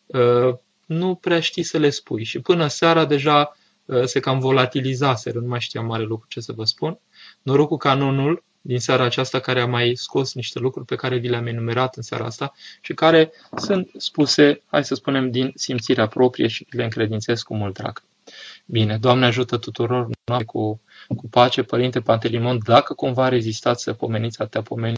uh, 0.05 0.55
nu 0.85 1.15
prea 1.15 1.39
știi 1.39 1.63
să 1.63 1.77
le 1.77 1.89
spui. 1.89 2.23
Și 2.23 2.39
până 2.39 2.67
seara 2.67 3.05
deja 3.05 3.57
uh, 3.85 4.03
se 4.03 4.19
cam 4.19 4.39
volatilizaseră, 4.39 5.39
nu 5.39 5.47
mai 5.47 5.59
știam 5.59 5.85
mare 5.85 6.03
lucru 6.03 6.25
ce 6.29 6.39
să 6.39 6.51
vă 6.51 6.63
spun. 6.63 6.99
Norocul 7.41 7.77
canonul 7.77 8.43
din 8.65 8.79
seara 8.79 9.03
aceasta 9.03 9.39
care 9.39 9.61
a 9.61 9.65
mai 9.65 9.95
scos 9.95 10.33
niște 10.33 10.59
lucruri 10.59 10.85
pe 10.85 10.95
care 10.95 11.17
vi 11.17 11.27
le-am 11.27 11.47
enumerat 11.47 11.95
în 11.95 12.01
seara 12.01 12.25
asta 12.25 12.53
și 12.81 12.93
care 12.93 13.31
sunt 13.55 13.91
spuse, 13.97 14.61
hai 14.65 14.85
să 14.85 14.95
spunem, 14.95 15.31
din 15.31 15.51
simțirea 15.55 16.07
proprie 16.07 16.47
și 16.47 16.67
le 16.69 16.83
încredințez 16.83 17.41
cu 17.41 17.55
mult 17.55 17.73
drag. 17.73 18.03
Bine, 18.65 18.97
Doamne 18.97 19.25
ajută 19.25 19.57
tuturor 19.57 20.09
noi 20.25 20.45
cu, 20.45 20.81
cu 21.15 21.27
pace, 21.29 21.63
Părinte 21.63 22.01
Pantelimon, 22.01 22.59
dacă 22.65 22.93
cumva 22.93 23.27
rezistați 23.27 23.83
să 23.83 23.93
pomeniți 23.93 24.41
atâtea 24.41 24.61
pomeni, 24.61 24.97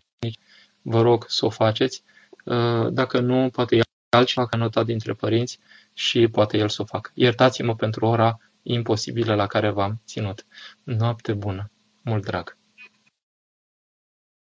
vă 0.82 1.02
rog 1.02 1.26
să 1.28 1.46
o 1.46 1.50
faceți. 1.50 2.04
Uh, 2.44 2.88
dacă 2.92 3.20
nu, 3.20 3.50
poate 3.50 3.80
altceva 4.10 4.48
ca 4.48 4.58
notat 4.58 4.86
dintre 4.86 5.14
părinți 5.14 5.60
și 5.94 6.28
poate 6.28 6.58
el 6.58 6.70
să 6.70 6.82
o 6.82 6.86
facă. 6.86 7.12
Iertați-mă 7.14 7.76
pentru 7.76 8.06
ora 8.06 8.38
imposibilă 8.62 9.36
la 9.36 9.48
care 9.48 9.70
v-am 9.70 10.02
ținut. 10.06 10.46
Noapte 10.84 11.34
bună, 11.34 11.72
mult 12.02 12.26
drag! 12.26 12.58